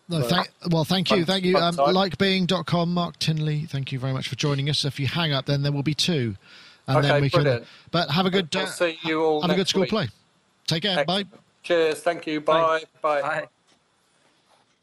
No, 0.09 0.22
thank, 0.22 0.49
well, 0.70 0.84
thank 0.84 1.11
you, 1.11 1.24
thank 1.24 1.45
you. 1.45 1.57
Um, 1.57 1.76
likebeing.com, 1.76 2.93
Mark 2.93 3.18
Tinley. 3.18 3.61
Thank 3.66 3.93
you 3.93 3.99
very 3.99 4.12
much 4.12 4.28
for 4.28 4.34
joining 4.34 4.68
us. 4.68 4.84
If 4.84 4.99
you 4.99 5.07
hang 5.07 5.32
up, 5.32 5.47
then 5.47 5.62
there 5.62 5.72
will 5.72 5.84
be 5.84 5.95
two, 5.95 6.36
and 6.87 6.99
okay, 6.99 7.09
then 7.09 7.22
we 7.22 7.28
brilliant. 7.28 7.62
can. 7.62 7.70
But 7.91 8.11
have 8.11 8.26
a 8.26 8.30
good. 8.30 8.49
We'll 8.55 8.66
see 8.66 8.99
you 9.05 9.22
all. 9.22 9.43
Have 9.43 9.51
a 9.51 9.55
good 9.55 9.68
school 9.68 9.83
week. 9.83 9.91
play. 9.91 10.09
Take 10.66 10.83
care. 10.83 11.05
Bye. 11.05 11.24
Cheers. 11.62 12.01
Thank 12.01 12.26
you. 12.26 12.41
Bye. 12.41 12.85
Bye. 13.01 13.22
Bye. 13.22 13.49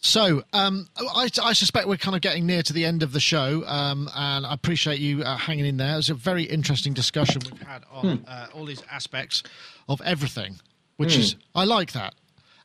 So, 0.02 0.44
um, 0.54 0.88
I, 0.98 1.30
I, 1.44 1.52
suspect 1.52 1.86
we're 1.86 1.98
kind 1.98 2.16
of 2.16 2.22
getting 2.22 2.46
near 2.46 2.64
to 2.64 2.72
the 2.72 2.86
end 2.86 3.04
of 3.04 3.12
the 3.12 3.20
show, 3.20 3.66
um, 3.68 4.10
and 4.16 4.46
I 4.46 4.54
appreciate 4.54 5.00
you 5.00 5.24
uh, 5.24 5.36
hanging 5.36 5.66
in 5.66 5.76
there. 5.76 5.94
It 5.94 5.98
was 5.98 6.10
a 6.10 6.14
very 6.14 6.44
interesting 6.44 6.94
discussion 6.94 7.42
we've 7.52 7.62
had 7.62 7.84
on 7.92 8.18
hmm. 8.20 8.24
uh, 8.26 8.48
all 8.54 8.64
these 8.64 8.82
aspects 8.90 9.44
of 9.90 10.02
everything, 10.06 10.56
which 10.96 11.16
hmm. 11.16 11.22
is 11.22 11.36
I 11.54 11.66
like 11.66 11.92
that, 11.92 12.16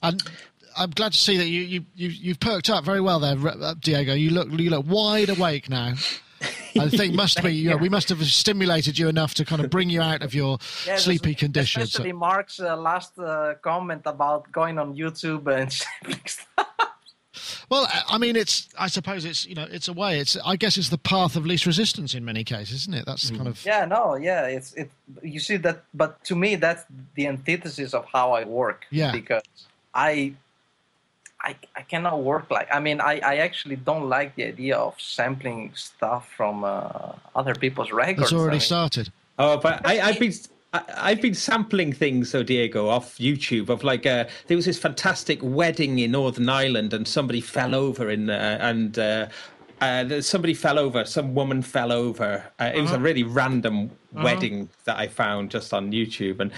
and 0.01 0.23
I'm 0.77 0.91
glad 0.91 1.13
to 1.13 1.19
see 1.19 1.37
that 1.37 1.49
you 1.49 1.63
you, 1.63 1.85
you 1.97 2.09
you've 2.09 2.39
perked 2.41 2.71
up 2.71 2.85
very 2.85 3.01
well 3.01 3.19
there, 3.19 3.37
uh, 3.37 3.75
Diego. 3.81 4.15
You 4.15 4.31
look 4.31 4.49
you 4.53 4.71
look 4.71 4.87
wide 4.87 5.29
awake 5.29 5.69
now. 5.69 5.95
I 6.81 6.89
think 6.89 7.15
must 7.15 7.43
be 7.43 7.55
you 7.55 7.71
know, 7.71 7.77
we 7.77 7.89
must 7.89 8.09
have 8.09 8.25
stimulated 8.25 8.99
you 8.99 9.09
enough 9.09 9.35
to 9.35 9.45
kind 9.45 9.63
of 9.63 9.71
bring 9.71 9.91
you 9.91 10.01
out 10.01 10.23
of 10.23 10.35
your 10.35 10.59
yeah, 10.87 10.97
sleepy 10.97 11.35
condition. 11.35 11.83
Especially 11.83 12.11
so. 12.11 12.17
Mark's 12.17 12.61
uh, 12.61 12.77
last 12.77 13.19
uh, 13.19 13.55
comment 13.63 14.03
about 14.07 14.51
going 14.53 14.79
on 14.79 14.95
YouTube 14.95 15.47
and 15.47 15.73
stuff. 16.27 16.69
Well, 17.69 17.89
I 18.09 18.19
mean, 18.19 18.37
it's. 18.37 18.69
I 18.79 18.89
suppose 18.89 19.25
it's. 19.25 19.47
You 19.47 19.55
know, 19.55 19.67
it's 19.71 19.89
a 19.89 19.93
way. 19.93 20.21
It's. 20.21 20.37
I 20.45 20.57
guess 20.57 20.77
it's 20.77 20.91
the 20.91 20.99
path 20.99 21.37
of 21.37 21.47
least 21.47 21.67
resistance 21.67 22.15
in 22.15 22.25
many 22.25 22.45
cases, 22.45 22.83
isn't 22.83 22.95
it? 22.95 23.07
That's 23.07 23.31
mm. 23.31 23.37
kind 23.37 23.49
of. 23.49 23.65
Yeah. 23.65 23.85
No. 23.85 24.17
Yeah. 24.17 24.47
It's. 24.47 24.73
It. 24.75 24.91
You 25.23 25.41
see 25.41 25.57
that, 25.59 25.85
but 25.93 26.23
to 26.25 26.37
me, 26.37 26.57
that's 26.57 26.85
the 27.15 27.27
antithesis 27.27 27.95
of 27.95 28.07
how 28.13 28.33
I 28.33 28.45
work. 28.45 28.87
Yeah. 28.91 29.13
Because 29.13 29.43
I 29.95 30.35
I, 31.45 31.57
I 31.77 31.83
cannot 31.83 32.23
work 32.23 32.51
like 32.51 32.69
I 32.73 32.81
mean 32.81 33.01
I, 33.01 33.21
I 33.21 33.35
actually 33.37 33.77
don't 33.77 34.09
like 34.09 34.35
the 34.35 34.45
idea 34.45 34.77
of 34.77 34.95
sampling 34.99 35.73
stuff 35.75 36.29
from 36.37 36.65
uh, 36.65 37.13
other 37.37 37.55
people's 37.55 37.93
records. 37.93 38.33
It's 38.33 38.33
already 38.33 38.57
I 38.57 38.61
mean, 38.61 38.61
started. 38.61 39.13
Oh, 39.39 39.59
but 39.59 39.87
I, 39.87 40.01
I've 40.01 40.19
been 40.19 40.33
I, 40.75 41.11
have 41.11 41.23
been 41.23 41.35
sampling 41.35 41.93
things, 41.93 42.33
though, 42.33 42.43
Diego, 42.43 42.89
off 42.89 43.19
YouTube. 43.19 43.69
Of 43.69 43.85
like, 43.85 44.07
uh, 44.07 44.25
there 44.49 44.57
was 44.57 44.67
this 44.67 44.79
fantastic 44.79 45.39
wedding 45.41 46.01
in 46.01 46.11
Northern 46.11 46.49
Ireland, 46.49 46.93
and 46.93 47.07
somebody 47.07 47.41
fell 47.41 47.75
over 47.77 48.11
in 48.11 48.29
uh, 48.29 48.59
and 48.61 48.99
uh, 48.99 49.29
uh, 49.85 50.23
somebody 50.23 50.55
fell 50.55 50.79
over. 50.79 51.05
Some 51.05 51.35
woman 51.35 51.63
fell 51.63 51.93
over. 51.93 52.45
Uh, 52.59 52.73
it 52.75 52.81
was 52.81 52.93
a 52.93 52.99
really 52.99 53.23
random 53.23 53.91
wedding 54.13 54.69
that 54.85 54.97
I 54.97 55.09
found 55.09 55.51
just 55.51 55.75
on 55.75 55.93
YouTube, 55.93 56.41
and 56.41 56.53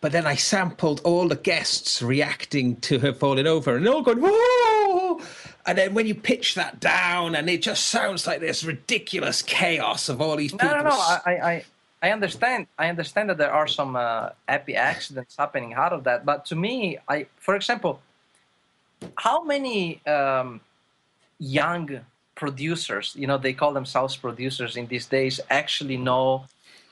but 0.00 0.12
then 0.12 0.26
I 0.26 0.34
sampled 0.36 1.00
all 1.04 1.28
the 1.28 1.36
guests 1.36 2.00
reacting 2.00 2.76
to 2.82 2.98
her 3.00 3.12
falling 3.12 3.46
over, 3.46 3.76
and 3.76 3.86
all 3.88 4.02
going 4.02 4.18
whoa. 4.20 5.20
And 5.66 5.76
then 5.76 5.94
when 5.94 6.06
you 6.06 6.14
pitch 6.14 6.54
that 6.54 6.80
down, 6.80 7.34
and 7.34 7.50
it 7.50 7.62
just 7.62 7.88
sounds 7.88 8.26
like 8.26 8.40
this 8.40 8.64
ridiculous 8.64 9.42
chaos 9.42 10.08
of 10.08 10.20
all 10.20 10.36
these 10.36 10.52
people. 10.52 10.68
No, 10.68 10.76
no, 10.78 10.88
no. 10.88 10.90
I, 10.90 11.22
I, 11.26 11.64
I 12.02 12.10
understand. 12.12 12.66
I 12.78 12.88
understand 12.88 13.28
that 13.30 13.38
there 13.38 13.52
are 13.52 13.68
some 13.68 13.94
uh, 13.94 14.30
happy 14.48 14.74
accidents 14.74 15.36
happening 15.36 15.74
out 15.74 15.92
of 15.92 16.04
that. 16.04 16.24
But 16.24 16.46
to 16.46 16.56
me, 16.56 16.98
I, 17.08 17.26
for 17.36 17.54
example, 17.56 18.00
how 19.16 19.44
many 19.44 20.04
um, 20.06 20.60
young 21.38 22.00
producers, 22.44 23.06
you 23.20 23.26
know, 23.28 23.38
they 23.38 23.54
call 23.60 23.72
themselves 23.80 24.16
producers 24.16 24.72
in 24.80 24.86
these 24.92 25.06
days, 25.18 25.34
actually 25.50 25.98
know 26.10 26.26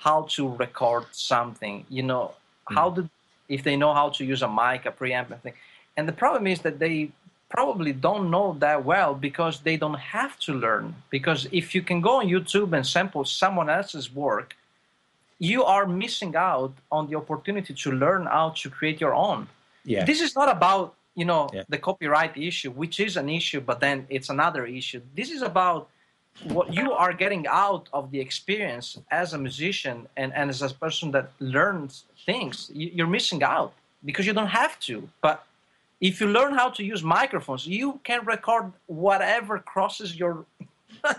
how 0.07 0.19
to 0.35 0.43
record 0.65 1.05
something? 1.13 1.77
You 1.97 2.05
know, 2.11 2.25
hmm. 2.69 2.75
how 2.77 2.91
do 2.97 3.01
if 3.57 3.61
they 3.67 3.77
know 3.83 3.93
how 4.01 4.09
to 4.17 4.23
use 4.33 4.43
a 4.49 4.51
mic, 4.61 4.81
a 4.85 4.93
preamp, 5.01 5.31
and 5.33 5.43
thing. 5.43 5.57
And 5.97 6.07
the 6.07 6.17
problem 6.23 6.47
is 6.47 6.59
that 6.67 6.79
they 6.85 6.97
probably 7.57 7.93
don't 8.09 8.31
know 8.35 8.49
that 8.67 8.85
well 8.85 9.15
because 9.15 9.55
they 9.67 9.77
don't 9.83 10.03
have 10.19 10.39
to 10.47 10.53
learn. 10.53 10.95
Because 11.17 11.41
if 11.61 11.75
you 11.75 11.83
can 11.91 11.99
go 12.09 12.13
on 12.21 12.27
YouTube 12.35 12.71
and 12.77 12.87
sample 12.87 13.25
someone 13.25 13.71
else's 13.71 14.07
work, 14.27 14.49
you 15.39 15.65
are 15.65 15.87
missing 15.87 16.37
out 16.37 16.75
on 16.93 17.03
the 17.09 17.17
opportunity 17.23 17.73
to 17.73 17.89
learn 18.05 18.23
how 18.27 18.51
to 18.61 18.67
create 18.77 19.01
your 19.01 19.15
own. 19.15 19.41
Yeah. 19.85 20.05
This 20.05 20.21
is 20.21 20.33
not 20.41 20.49
about 20.59 20.95
you 21.21 21.25
know 21.31 21.43
Yeah. 21.53 21.65
the 21.75 21.79
copyright 21.89 22.35
issue, 22.49 22.71
which 22.83 22.97
is 23.07 23.13
an 23.23 23.29
issue, 23.41 23.61
but 23.71 23.77
then 23.85 23.97
it's 24.17 24.31
another 24.37 24.63
issue. 24.81 25.01
This 25.19 25.29
is 25.37 25.43
about 25.53 25.81
what 26.57 26.67
you 26.81 26.87
are 27.03 27.13
getting 27.25 27.45
out 27.67 27.85
of 27.99 28.03
the 28.13 28.21
experience 28.27 28.87
as 29.23 29.27
a 29.37 29.39
musician 29.49 29.97
and, 30.21 30.31
and 30.39 30.47
as 30.55 30.61
a 30.63 30.71
person 30.85 31.07
that 31.17 31.27
learns 31.57 31.93
things. 32.29 32.55
You, 32.81 32.87
you're 32.97 33.13
missing 33.19 33.43
out 33.57 33.73
because 34.09 34.25
you 34.29 34.35
don't 34.41 34.55
have 34.63 34.75
to. 34.89 34.97
But 35.27 35.37
if 36.09 36.13
you 36.21 36.27
learn 36.39 36.53
how 36.61 36.69
to 36.79 36.83
use 36.93 37.03
microphones, 37.21 37.63
you 37.79 37.89
can 38.09 38.21
record 38.35 38.67
whatever 39.07 39.55
crosses 39.73 40.11
your 40.23 40.35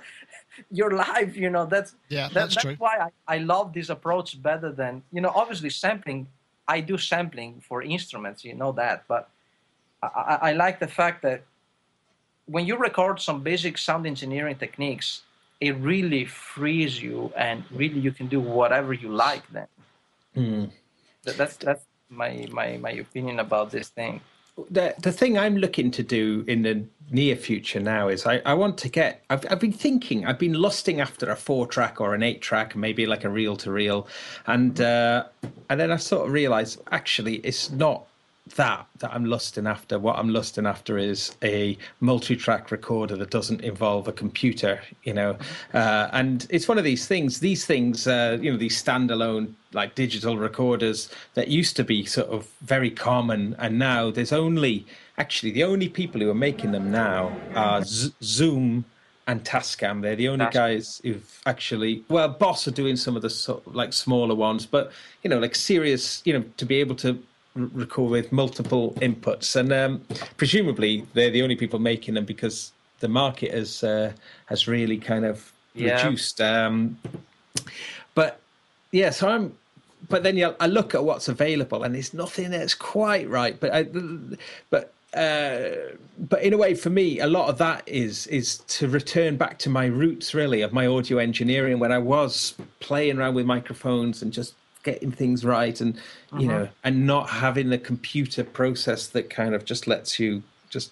your 0.79 0.91
life. 0.91 1.35
You 1.43 1.49
know 1.55 1.65
that's 1.73 1.91
Yeah, 2.09 2.27
that- 2.27 2.33
that's 2.33 2.55
that's 2.55 2.63
true. 2.65 2.75
why 2.83 2.95
I, 3.07 3.35
I 3.35 3.37
love 3.53 3.67
this 3.77 3.89
approach 3.89 4.29
better 4.49 4.69
than 4.81 4.93
you 5.15 5.21
know. 5.23 5.31
Obviously, 5.41 5.69
sampling. 5.85 6.21
I 6.75 6.81
do 6.91 6.97
sampling 6.99 7.51
for 7.67 7.77
instruments, 7.81 8.39
you 8.45 8.53
know 8.61 8.71
that, 8.73 8.97
but 9.07 9.23
I, 10.03 10.37
I, 10.41 10.53
like 10.53 10.79
the 10.79 10.87
fact 10.87 11.21
that 11.23 11.43
when 12.45 12.65
you 12.65 12.77
record 12.77 13.19
some 13.19 13.41
basic 13.43 13.77
sound 13.77 14.07
engineering 14.07 14.55
techniques, 14.55 15.21
it 15.61 15.75
really 15.77 16.25
frees 16.25 17.01
you, 17.01 17.31
and 17.35 17.63
really 17.71 17.99
you 17.99 18.11
can 18.11 18.27
do 18.27 18.39
whatever 18.39 18.93
you 18.93 19.09
like. 19.09 19.43
Then 19.51 19.67
That- 21.23 21.37
that's 21.37 21.57
that's 21.57 21.83
my 22.09 22.47
my 22.51 22.77
my 22.77 22.91
opinion 22.91 23.39
about 23.39 23.71
this 23.71 23.89
thing. 23.89 24.21
the 24.71 24.95
the 25.01 25.11
thing 25.11 25.37
I'm 25.37 25.57
looking 25.57 25.91
to 25.91 26.03
do 26.03 26.43
in 26.47 26.63
the 26.63 26.83
near 27.11 27.35
future 27.35 27.79
now 27.79 28.07
is 28.09 28.25
I, 28.25 28.41
I 28.45 28.53
want 28.53 28.77
to 28.79 28.89
get 28.89 29.23
I've 29.29 29.45
I've 29.51 29.59
been 29.59 29.73
thinking 29.73 30.25
I've 30.25 30.39
been 30.39 30.53
lusting 30.53 31.01
after 31.01 31.29
a 31.29 31.35
four 31.35 31.67
track 31.67 32.01
or 32.01 32.13
an 32.13 32.23
eight 32.23 32.41
track 32.41 32.75
maybe 32.75 33.05
like 33.05 33.23
a 33.25 33.29
reel 33.29 33.55
to 33.57 33.71
reel 33.71 34.07
and 34.47 34.79
uh, 34.81 35.23
and 35.69 35.79
then 35.79 35.91
I 35.91 35.97
sort 35.97 36.25
of 36.27 36.33
realized 36.33 36.81
actually 36.91 37.35
it's 37.49 37.69
not 37.71 38.05
that 38.55 38.87
that 38.97 39.11
I'm 39.13 39.25
lusting 39.25 39.67
after 39.67 39.99
what 39.99 40.17
I'm 40.17 40.29
lusting 40.29 40.65
after 40.65 40.97
is 40.97 41.35
a 41.43 41.77
multi-track 41.99 42.71
recorder 42.71 43.15
that 43.15 43.29
doesn't 43.29 43.61
involve 43.61 44.07
a 44.07 44.11
computer 44.11 44.81
you 45.03 45.13
know 45.13 45.37
uh, 45.73 46.09
and 46.13 46.47
it's 46.49 46.67
one 46.67 46.77
of 46.77 46.83
these 46.83 47.05
things 47.05 47.39
these 47.39 47.65
things 47.65 48.07
uh, 48.07 48.37
you 48.41 48.51
know 48.51 48.57
these 48.57 48.81
standalone 48.81 49.53
like 49.73 49.95
digital 49.95 50.37
recorders 50.37 51.09
that 51.35 51.49
used 51.49 51.75
to 51.75 51.83
be 51.83 52.05
sort 52.05 52.27
of 52.29 52.47
very 52.61 52.89
common 52.89 53.55
and 53.59 53.77
now 53.77 54.09
there's 54.09 54.33
only 54.33 54.85
actually 55.17 55.51
the 55.51 55.63
only 55.63 55.87
people 55.87 56.19
who 56.19 56.29
are 56.29 56.35
making 56.35 56.71
them 56.71 56.89
now 56.91 57.31
are 57.55 57.83
Z- 57.83 58.13
Zoom 58.23 58.85
and 59.27 59.43
Tascam. 59.43 60.01
They're 60.01 60.15
the 60.15 60.27
only 60.27 60.47
guys 60.49 60.99
who've 61.03 61.41
actually 61.45 62.03
well, 62.09 62.29
Boss 62.29 62.67
are 62.67 62.71
doing 62.71 62.95
some 62.95 63.15
of 63.15 63.21
the 63.21 63.29
sort 63.29 63.65
of 63.67 63.75
like 63.75 63.93
smaller 63.93 64.33
ones, 64.33 64.65
but 64.65 64.91
you 65.21 65.29
know, 65.29 65.37
like 65.37 65.53
serious, 65.53 66.23
you 66.25 66.33
know, 66.33 66.43
to 66.57 66.65
be 66.65 66.77
able 66.77 66.95
to 66.95 67.21
record 67.55 68.11
with 68.11 68.31
multiple 68.31 68.93
inputs, 69.01 69.55
and 69.55 69.71
um, 69.73 70.01
presumably 70.37 71.05
they're 71.13 71.31
the 71.31 71.41
only 71.41 71.55
people 71.55 71.79
making 71.79 72.13
them 72.13 72.25
because 72.25 72.71
the 72.99 73.07
market 73.07 73.53
has 73.53 73.83
uh, 73.83 74.11
has 74.45 74.67
really 74.67 74.97
kind 74.97 75.25
of 75.25 75.51
Yeah. 75.73 76.03
reduced. 76.05 76.41
Um, 76.41 76.97
but 78.15 78.39
yeah, 78.91 79.09
so 79.09 79.29
I'm. 79.29 79.55
But 80.07 80.23
then 80.23 80.37
you, 80.37 80.55
I 80.61 80.67
look 80.67 80.95
at 80.95 81.03
what's 81.03 81.27
available, 81.27 81.83
and 81.83 81.93
there's 81.93 82.13
nothing 82.13 82.51
that's 82.51 82.73
quite 82.73 83.29
right. 83.29 83.59
But 83.59 83.73
I, 83.73 83.83
but 84.69 84.93
uh, 85.13 85.59
but 86.17 86.41
in 86.41 86.53
a 86.53 86.57
way, 86.57 86.73
for 86.73 86.89
me, 86.89 87.19
a 87.19 87.27
lot 87.27 87.49
of 87.49 87.57
that 87.57 87.83
is 87.85 88.25
is 88.27 88.59
to 88.69 88.87
return 88.87 89.35
back 89.35 89.59
to 89.59 89.69
my 89.69 89.85
roots, 89.87 90.33
really, 90.33 90.61
of 90.61 90.71
my 90.71 90.87
audio 90.87 91.17
engineering 91.17 91.79
when 91.79 91.91
I 91.91 91.97
was 91.97 92.53
playing 92.79 93.17
around 93.19 93.33
with 93.35 93.45
microphones 93.45 94.21
and 94.21 94.31
just 94.31 94.53
getting 94.83 95.11
things 95.11 95.43
right, 95.43 95.79
and 95.81 95.99
you 96.37 96.47
know, 96.47 96.69
and 96.83 97.05
not 97.05 97.29
having 97.29 97.69
the 97.69 97.77
computer 97.77 98.43
process 98.43 99.07
that 99.07 99.29
kind 99.29 99.53
of 99.55 99.65
just 99.65 99.87
lets 99.87 100.19
you 100.19 100.43
just. 100.69 100.91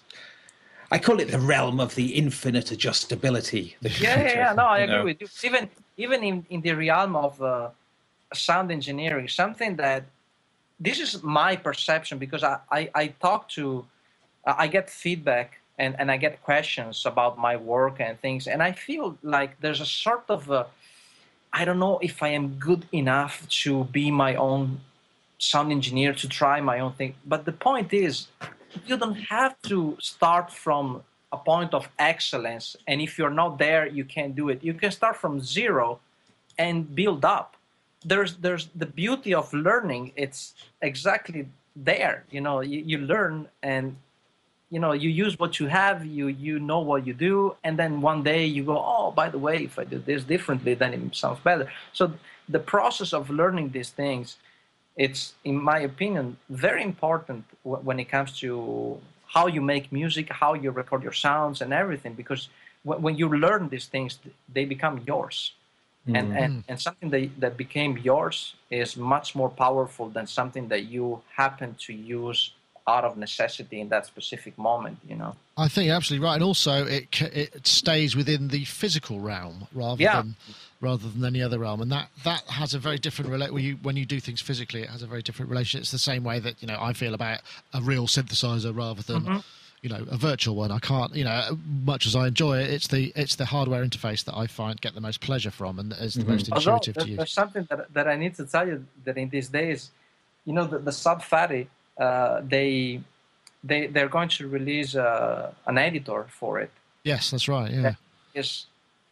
I 0.90 0.98
call 0.98 1.20
it 1.20 1.30
the 1.30 1.38
realm 1.38 1.80
of 1.80 1.94
the 1.96 2.14
infinite 2.14 2.66
adjustability. 2.66 3.74
the 3.82 3.90
Yeah, 4.00 4.22
yeah, 4.22 4.32
yeah. 4.32 4.52
No, 4.54 4.64
I 4.64 4.78
agree 4.78 4.96
know. 4.96 5.04
with 5.04 5.20
you. 5.20 5.28
Even 5.44 5.68
even 5.98 6.22
in, 6.22 6.46
in 6.48 6.60
the 6.62 6.72
realm 6.72 7.14
of 7.16 7.42
uh, 7.42 7.68
sound 8.32 8.70
engineering, 8.70 9.28
something 9.28 9.76
that 9.76 10.04
this 10.80 11.00
is 11.00 11.22
my 11.22 11.56
perception 11.56 12.18
because 12.18 12.42
I, 12.44 12.58
I, 12.70 12.90
I 12.94 13.06
talk 13.08 13.48
to, 13.50 13.84
I 14.46 14.68
get 14.68 14.88
feedback 14.88 15.58
and, 15.78 15.96
and 15.98 16.10
I 16.10 16.16
get 16.16 16.42
questions 16.42 17.04
about 17.04 17.38
my 17.38 17.56
work 17.56 18.00
and 18.00 18.18
things, 18.20 18.46
and 18.46 18.62
I 18.62 18.72
feel 18.72 19.18
like 19.22 19.60
there's 19.60 19.80
a 19.80 19.86
sort 19.86 20.24
of 20.28 20.50
a, 20.50 20.66
I 21.52 21.64
don't 21.64 21.78
know 21.78 21.98
if 22.02 22.22
I 22.22 22.28
am 22.28 22.58
good 22.58 22.86
enough 22.92 23.48
to 23.62 23.84
be 23.84 24.10
my 24.10 24.34
own 24.34 24.80
sound 25.38 25.72
engineer 25.72 26.12
to 26.14 26.28
try 26.28 26.60
my 26.60 26.80
own 26.80 26.92
thing. 26.92 27.14
But 27.24 27.44
the 27.44 27.52
point 27.52 27.92
is, 27.92 28.28
you 28.86 28.96
don't 28.96 29.14
have 29.14 29.60
to 29.62 29.96
start 30.00 30.52
from 30.52 31.02
a 31.32 31.36
point 31.36 31.74
of 31.74 31.88
excellence. 31.98 32.76
And 32.86 33.00
if 33.00 33.18
you're 33.18 33.30
not 33.30 33.58
there, 33.58 33.86
you 33.86 34.04
can't 34.04 34.34
do 34.34 34.48
it. 34.48 34.62
You 34.62 34.74
can 34.74 34.90
start 34.90 35.16
from 35.16 35.40
zero 35.40 36.00
and 36.58 36.94
build 36.94 37.24
up. 37.24 37.56
There's 38.04 38.36
there's 38.36 38.68
the 38.74 38.86
beauty 38.86 39.34
of 39.34 39.52
learning. 39.52 40.12
It's 40.16 40.54
exactly 40.82 41.48
there. 41.74 42.24
You 42.30 42.40
know, 42.40 42.60
you, 42.60 42.80
you 42.80 42.98
learn 42.98 43.48
and 43.62 43.96
you 44.70 44.78
know 44.78 44.92
you 44.92 45.08
use 45.08 45.38
what 45.38 45.58
you 45.58 45.66
have 45.66 46.04
you 46.04 46.26
you 46.28 46.58
know 46.58 46.80
what 46.80 47.06
you 47.06 47.14
do 47.14 47.54
and 47.64 47.78
then 47.78 48.00
one 48.00 48.22
day 48.22 48.44
you 48.44 48.62
go 48.64 48.76
oh 48.76 49.10
by 49.10 49.28
the 49.28 49.38
way 49.38 49.64
if 49.64 49.78
i 49.78 49.84
do 49.84 49.98
this 49.98 50.24
differently 50.24 50.74
then 50.74 50.92
it 50.94 51.16
sounds 51.16 51.40
better. 51.40 51.70
So 51.92 52.12
the 52.48 52.58
process 52.58 53.12
of 53.12 53.30
learning 53.30 53.70
these 53.70 53.90
things 53.90 54.36
it's 54.96 55.34
in 55.44 55.56
my 55.62 55.78
opinion 55.80 56.36
very 56.50 56.82
important 56.82 57.44
wh- 57.62 57.82
when 57.86 57.98
it 58.00 58.08
comes 58.08 58.38
to 58.40 58.98
how 59.26 59.46
you 59.46 59.60
make 59.60 59.90
music 59.92 60.30
how 60.30 60.54
you 60.54 60.70
record 60.70 61.02
your 61.02 61.12
sounds 61.12 61.60
and 61.62 61.72
everything 61.72 62.14
because 62.14 62.48
wh- 62.82 63.00
when 63.04 63.16
you 63.16 63.28
learn 63.28 63.68
these 63.68 63.86
things 63.86 64.18
they 64.52 64.64
become 64.64 65.02
yours. 65.06 65.52
And, 66.06 66.28
mm-hmm. 66.28 66.42
and 66.42 66.64
and 66.68 66.80
something 66.80 67.10
that, 67.10 67.28
that 67.38 67.58
became 67.58 67.98
yours 67.98 68.54
is 68.70 68.96
much 68.96 69.34
more 69.34 69.50
powerful 69.50 70.08
than 70.08 70.26
something 70.26 70.66
that 70.68 70.84
you 70.84 71.20
happen 71.36 71.76
to 71.86 71.92
use 71.92 72.52
out 72.88 73.04
of 73.04 73.16
necessity 73.16 73.78
in 73.80 73.88
that 73.90 74.04
specific 74.06 74.54
moment 74.58 74.96
you 75.08 75.14
know 75.20 75.32
I 75.56 75.66
think 75.68 75.86
you're 75.86 75.96
absolutely 75.96 76.24
right, 76.28 76.34
and 76.36 76.44
also 76.44 76.74
it 76.86 77.04
it 77.20 77.66
stays 77.66 78.14
within 78.14 78.46
the 78.56 78.64
physical 78.64 79.18
realm 79.18 79.66
rather 79.74 80.00
Yeah. 80.02 80.22
than 80.22 80.36
rather 80.80 81.08
than 81.08 81.24
any 81.24 81.42
other 81.42 81.58
realm, 81.58 81.80
and 81.82 81.90
that 81.90 82.06
that 82.22 82.42
has 82.60 82.74
a 82.74 82.78
very 82.78 82.98
different 83.06 83.28
relate. 83.32 83.52
When 83.52 83.64
you 83.64 83.74
when 83.82 83.96
you 83.96 84.06
do 84.06 84.20
things 84.20 84.40
physically, 84.40 84.82
it 84.82 84.90
has 84.90 85.02
a 85.02 85.08
very 85.08 85.22
different 85.22 85.50
relation. 85.50 85.80
It's 85.80 85.90
the 85.90 85.98
same 86.12 86.22
way 86.30 86.38
that 86.38 86.54
you 86.62 86.68
know 86.68 86.78
I 86.80 86.92
feel 86.92 87.12
about 87.12 87.40
a 87.74 87.80
real 87.82 88.06
synthesizer 88.06 88.72
rather 88.84 89.02
than. 89.02 89.22
Mm-hmm. 89.22 89.38
You 89.80 89.90
know, 89.90 90.04
a 90.10 90.16
virtual 90.16 90.56
one. 90.56 90.72
I 90.72 90.80
can't. 90.80 91.14
You 91.14 91.22
know, 91.22 91.56
much 91.92 92.04
as 92.08 92.14
I 92.16 92.26
enjoy 92.32 92.58
it, 92.62 92.70
it's 92.70 92.88
the 92.88 93.12
it's 93.14 93.36
the 93.36 93.44
hardware 93.44 93.84
interface 93.84 94.24
that 94.24 94.36
I 94.36 94.46
find 94.48 94.80
get 94.80 94.94
the 94.94 95.00
most 95.00 95.20
pleasure 95.20 95.52
from, 95.52 95.78
and 95.80 95.92
is 95.92 96.14
the 96.14 96.24
most 96.24 96.48
intuitive 96.48 96.94
there- 96.94 97.04
to 97.04 97.10
use. 97.10 97.16
there's 97.16 97.32
something 97.32 97.64
that, 97.70 97.92
that 97.94 98.06
I 98.08 98.16
need 98.16 98.34
to 98.40 98.44
tell 98.44 98.66
you 98.66 98.84
that 99.04 99.16
in 99.16 99.28
these 99.28 99.48
days, 99.60 99.90
you 100.44 100.52
know, 100.52 100.66
the, 100.66 100.78
the 100.80 100.90
Sub 100.90 101.22
Phatty, 101.22 101.68
they 101.98 103.00
they 103.64 103.86
they're 103.88 104.08
going 104.08 104.28
to 104.28 104.48
release 104.48 104.94
uh, 104.94 105.52
an 105.66 105.78
editor 105.78 106.26
for 106.28 106.60
it. 106.60 106.70
Yes, 107.04 107.30
that's 107.30 107.48
right. 107.48 107.70
Yeah. 107.70 107.94
It's 108.34 108.66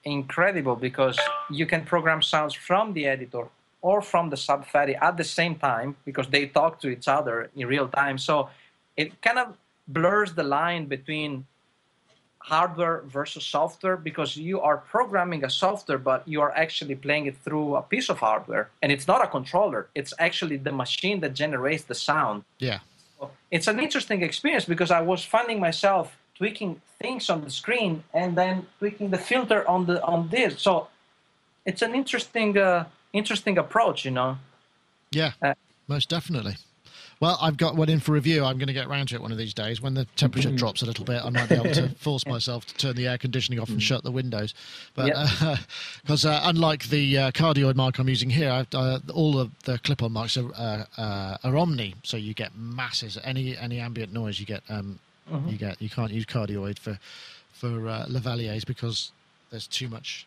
incredible 0.04 0.76
because 0.76 1.18
you 1.50 1.66
can 1.66 1.84
program 1.84 2.22
sounds 2.22 2.54
from 2.54 2.92
the 2.92 3.06
editor 3.06 3.48
or 3.82 4.00
from 4.02 4.30
the 4.30 4.36
Sub 4.36 4.66
Phatty 4.66 4.94
at 4.94 5.16
the 5.16 5.24
same 5.24 5.56
time 5.56 5.96
because 6.04 6.28
they 6.28 6.46
talk 6.46 6.80
to 6.80 6.88
each 6.88 7.08
other 7.08 7.50
in 7.56 7.66
real 7.66 7.88
time. 7.88 8.18
So 8.18 8.50
it 8.96 9.20
kind 9.20 9.38
of 9.38 9.56
blurs 9.88 10.34
the 10.34 10.42
line 10.42 10.86
between 10.86 11.46
hardware 12.46 13.02
versus 13.18 13.44
software 13.44 13.96
because 13.96 14.36
you 14.36 14.60
are 14.60 14.76
programming 14.76 15.44
a 15.44 15.50
software, 15.50 15.98
but 15.98 16.20
you 16.32 16.40
are 16.40 16.52
actually 16.64 16.94
playing 16.94 17.26
it 17.26 17.36
through 17.44 17.74
a 17.74 17.82
piece 17.82 18.08
of 18.08 18.18
hardware, 18.18 18.68
and 18.82 18.92
it's 18.92 19.08
not 19.08 19.20
a 19.24 19.26
controller. 19.26 19.88
It's 19.96 20.12
actually 20.26 20.56
the 20.56 20.70
machine 20.70 21.18
that 21.20 21.34
generates 21.34 21.84
the 21.84 21.96
sound. 21.96 22.44
Yeah. 22.60 22.78
It's 23.50 23.66
an 23.66 23.80
interesting 23.80 24.22
experience 24.22 24.64
because 24.64 24.92
I 24.92 25.00
was 25.00 25.24
finding 25.24 25.58
myself 25.58 26.16
tweaking 26.38 26.80
things 27.02 27.28
on 27.30 27.38
the 27.42 27.50
screen 27.50 28.04
and 28.14 28.36
then 28.36 28.66
tweaking 28.78 29.10
the 29.10 29.18
filter 29.18 29.60
on 29.68 29.86
the 29.86 29.96
on 30.04 30.28
this. 30.28 30.52
So 30.66 30.72
it's 31.64 31.82
an 31.82 31.94
interesting 31.94 32.56
uh, 32.58 32.84
interesting 33.12 33.58
approach, 33.58 34.04
you 34.04 34.12
know. 34.12 34.38
Yeah, 35.10 35.32
Uh, 35.42 35.54
most 35.88 36.08
definitely. 36.10 36.56
Well, 37.18 37.38
I've 37.40 37.56
got 37.56 37.76
one 37.76 37.88
in 37.88 37.98
for 38.00 38.12
review. 38.12 38.44
I'm 38.44 38.58
going 38.58 38.66
to 38.66 38.74
get 38.74 38.88
round 38.88 39.08
to 39.08 39.14
it 39.14 39.22
one 39.22 39.32
of 39.32 39.38
these 39.38 39.54
days. 39.54 39.80
When 39.80 39.94
the 39.94 40.04
temperature 40.16 40.48
Mm-hmm. 40.48 40.56
drops 40.56 40.82
a 40.82 40.86
little 40.86 41.04
bit, 41.06 41.24
I 41.24 41.30
might 41.30 41.48
be 41.48 41.54
able 41.56 41.70
to 41.72 41.88
force 41.98 42.26
myself 42.26 42.66
to 42.66 42.74
turn 42.74 42.94
the 42.94 43.06
air 43.08 43.16
conditioning 43.16 43.58
off 43.58 43.70
and 43.70 43.82
shut 43.82 44.02
the 44.04 44.10
windows. 44.10 44.52
But 44.94 45.14
because 46.02 46.24
uh, 46.26 46.40
unlike 46.44 46.84
the 46.90 47.16
uh, 47.18 47.30
cardioid 47.30 47.74
mic 47.74 47.98
I'm 47.98 48.08
using 48.10 48.28
here, 48.28 48.50
I've, 48.50 48.66
uh, 48.74 48.98
all 49.14 49.38
of 49.38 49.50
the 49.64 49.78
clip-on 49.78 50.10
mics 50.12 50.36
are, 50.36 50.52
uh, 50.54 51.00
uh, 51.00 51.36
are 51.42 51.56
omni, 51.56 51.94
so 52.02 52.18
you 52.18 52.34
get 52.34 52.54
masses. 52.54 53.16
Any 53.24 53.56
any 53.56 53.78
ambient 53.80 54.12
noise 54.12 54.38
you 54.38 54.46
get, 54.46 54.62
um, 54.68 54.98
Mm-hmm. 55.32 55.48
you 55.48 55.56
get. 55.56 55.82
You 55.82 55.90
can't 55.90 56.12
use 56.12 56.24
cardioid 56.26 56.78
for 56.78 56.98
for 57.52 57.88
uh, 57.88 58.06
lavaliers 58.08 58.64
because 58.64 59.10
there's 59.50 59.66
too 59.66 59.88
much 59.88 60.24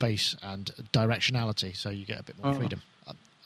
bass 0.00 0.34
and 0.42 0.72
directionality, 0.92 1.76
so 1.76 1.90
you 1.90 2.04
get 2.04 2.18
a 2.18 2.22
bit 2.24 2.36
more 2.42 2.52
Oh. 2.52 2.56
freedom. 2.56 2.82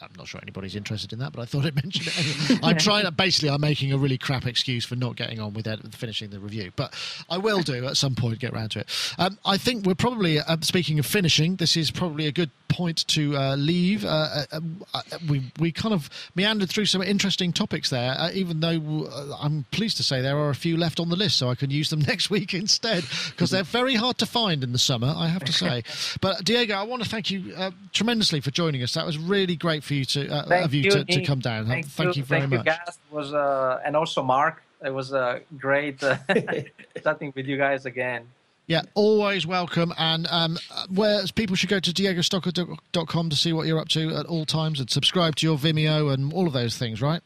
I'm- 0.00 0.10
not 0.16 0.28
sure 0.28 0.40
anybody's 0.42 0.76
interested 0.76 1.12
in 1.12 1.18
that, 1.20 1.32
but 1.32 1.42
I 1.42 1.44
thought 1.44 1.64
I'd 1.66 1.74
mention 1.74 2.04
it. 2.06 2.16
Anyway. 2.56 2.60
I'm 2.62 2.78
trying 2.78 3.04
to 3.04 3.10
basically. 3.10 3.50
I'm 3.50 3.60
making 3.60 3.92
a 3.92 3.98
really 3.98 4.18
crap 4.18 4.46
excuse 4.46 4.84
for 4.84 4.96
not 4.96 5.16
getting 5.16 5.40
on 5.40 5.52
with 5.52 5.66
ed- 5.66 5.94
finishing 5.94 6.30
the 6.30 6.38
review, 6.38 6.70
but 6.76 6.94
I 7.28 7.38
will 7.38 7.62
do 7.62 7.86
at 7.86 7.96
some 7.96 8.14
point. 8.14 8.38
Get 8.38 8.52
round 8.52 8.70
to 8.72 8.80
it. 8.80 9.14
Um, 9.18 9.38
I 9.44 9.56
think 9.58 9.84
we're 9.84 9.94
probably 9.94 10.38
uh, 10.38 10.56
speaking 10.62 10.98
of 10.98 11.06
finishing. 11.06 11.56
This 11.56 11.76
is 11.76 11.90
probably 11.90 12.26
a 12.26 12.32
good 12.32 12.50
point 12.68 13.06
to 13.08 13.36
uh, 13.36 13.56
leave. 13.56 14.04
Uh, 14.04 14.44
uh, 14.52 14.60
uh, 14.94 15.02
we 15.28 15.50
we 15.58 15.72
kind 15.72 15.94
of 15.94 16.08
meandered 16.34 16.68
through 16.68 16.86
some 16.86 17.02
interesting 17.02 17.52
topics 17.52 17.90
there, 17.90 18.12
uh, 18.18 18.30
even 18.32 18.60
though 18.60 19.08
uh, 19.10 19.36
I'm 19.40 19.64
pleased 19.70 19.96
to 19.98 20.02
say 20.02 20.20
there 20.20 20.38
are 20.38 20.50
a 20.50 20.54
few 20.54 20.76
left 20.76 21.00
on 21.00 21.08
the 21.08 21.16
list, 21.16 21.36
so 21.36 21.48
I 21.48 21.54
can 21.54 21.70
use 21.70 21.90
them 21.90 22.00
next 22.06 22.30
week 22.30 22.54
instead 22.54 23.04
because 23.30 23.50
they're 23.50 23.62
very 23.62 23.94
hard 23.94 24.18
to 24.18 24.26
find 24.26 24.62
in 24.62 24.72
the 24.72 24.78
summer. 24.78 25.12
I 25.16 25.28
have 25.28 25.44
to 25.44 25.52
say. 25.52 25.82
but 26.20 26.44
Diego, 26.44 26.74
I 26.74 26.82
want 26.84 27.02
to 27.02 27.08
thank 27.08 27.30
you 27.30 27.52
uh, 27.56 27.70
tremendously 27.92 28.40
for 28.40 28.50
joining 28.50 28.82
us. 28.82 28.94
That 28.94 29.06
was 29.06 29.18
really 29.18 29.56
great 29.56 29.84
for 29.86 29.94
you 29.94 30.04
to 30.04 30.28
uh, 30.28 30.64
of 30.64 30.74
you, 30.74 30.82
you, 30.82 30.90
to, 30.90 31.04
to 31.04 31.24
come 31.24 31.40
down. 31.40 31.66
Thank, 31.66 31.86
Thank, 31.86 32.16
you, 32.16 32.24
very 32.24 32.42
thank 32.42 32.52
much. 32.52 32.58
you, 32.60 32.64
guys. 32.64 32.88
It 32.88 33.14
was 33.14 33.32
uh, 33.32 33.80
and 33.84 33.96
also 33.96 34.22
Mark. 34.22 34.62
It 34.84 34.90
was 34.90 35.14
uh, 35.14 35.40
great 35.56 36.00
chatting 37.02 37.32
with 37.34 37.46
you 37.46 37.56
guys 37.56 37.86
again. 37.86 38.26
Yeah, 38.66 38.82
always 38.94 39.46
welcome. 39.46 39.94
And 39.96 40.26
um, 40.28 40.58
where 40.92 41.24
people 41.34 41.54
should 41.54 41.70
go 41.70 41.78
to 41.78 41.90
diegostocco.com 41.92 43.30
to 43.30 43.36
see 43.36 43.52
what 43.52 43.66
you're 43.68 43.78
up 43.78 43.88
to 43.90 44.16
at 44.16 44.26
all 44.26 44.44
times 44.44 44.80
and 44.80 44.90
subscribe 44.90 45.36
to 45.36 45.46
your 45.46 45.56
Vimeo 45.56 46.12
and 46.12 46.32
all 46.32 46.48
of 46.48 46.52
those 46.52 46.76
things, 46.76 47.00
right? 47.00 47.22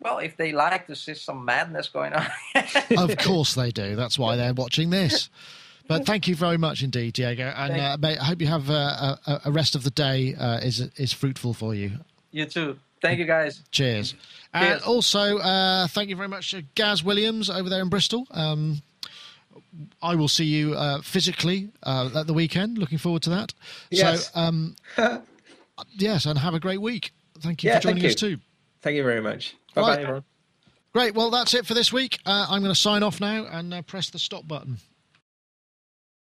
Well, 0.00 0.18
if 0.18 0.36
they 0.36 0.52
like 0.52 0.86
to 0.86 0.96
see 0.96 1.14
some 1.14 1.44
madness 1.44 1.88
going 1.88 2.14
on, 2.14 2.26
of 2.96 3.16
course 3.18 3.54
they 3.54 3.70
do. 3.70 3.96
That's 3.96 4.18
why 4.18 4.36
they're 4.36 4.54
watching 4.54 4.90
this. 4.90 5.30
But 5.88 6.04
thank 6.06 6.26
you 6.26 6.34
very 6.34 6.58
much 6.58 6.82
indeed, 6.82 7.12
Diego. 7.14 7.52
And 7.56 7.80
uh, 7.80 7.96
mate, 8.00 8.18
I 8.20 8.24
hope 8.24 8.40
you 8.40 8.46
have 8.48 8.68
uh, 8.70 9.16
a, 9.26 9.40
a 9.46 9.50
rest 9.52 9.74
of 9.76 9.84
the 9.84 9.90
day 9.90 10.34
uh, 10.34 10.58
is 10.58 10.80
is 10.96 11.12
fruitful 11.12 11.54
for 11.54 11.74
you. 11.74 11.92
you 12.32 12.44
too. 12.46 12.78
Thank 13.02 13.18
you, 13.18 13.24
guys. 13.26 13.62
Cheers. 13.70 14.14
And 14.54 14.66
Cheers. 14.80 14.82
also, 14.82 15.38
uh, 15.38 15.86
thank 15.88 16.08
you 16.08 16.16
very 16.16 16.28
much 16.28 16.50
to 16.52 16.62
Gaz 16.74 17.04
Williams 17.04 17.48
over 17.50 17.68
there 17.68 17.82
in 17.82 17.88
Bristol. 17.88 18.26
Um, 18.30 18.82
I 20.02 20.14
will 20.14 20.28
see 20.28 20.44
you 20.46 20.74
uh, 20.74 21.02
physically 21.02 21.68
uh, 21.82 22.08
at 22.16 22.26
the 22.26 22.32
weekend. 22.32 22.78
Looking 22.78 22.98
forward 22.98 23.22
to 23.22 23.30
that. 23.30 23.52
Yes. 23.90 24.30
So, 24.32 24.40
um, 24.40 24.76
yes, 25.98 26.24
and 26.26 26.38
have 26.38 26.54
a 26.54 26.60
great 26.60 26.80
week. 26.80 27.12
Thank 27.40 27.62
you 27.62 27.70
Yeah, 27.70 27.76
for 27.76 27.82
joining 27.82 28.02
thank 28.02 28.12
us 28.14 28.20
too. 28.20 28.38
Thank 28.82 28.96
you 28.96 29.02
very 29.04 29.20
much. 29.20 29.54
Bye 29.74 29.82
bye, 29.82 29.88
Right. 29.88 29.98
everyone. 30.00 30.24
Great. 30.94 31.14
Well, 31.14 31.30
that's 31.30 31.52
it 31.52 31.66
for 31.66 31.74
this 31.74 31.92
week. 31.92 32.18
Uh, 32.24 32.46
I'm 32.48 32.62
going 32.62 32.72
to 32.74 32.80
sign 32.80 33.02
off 33.02 33.20
now 33.20 33.44
and 33.44 33.74
uh, 33.74 33.82
press 33.82 34.08
the 34.08 34.18
stop 34.18 34.48
button. 34.48 34.78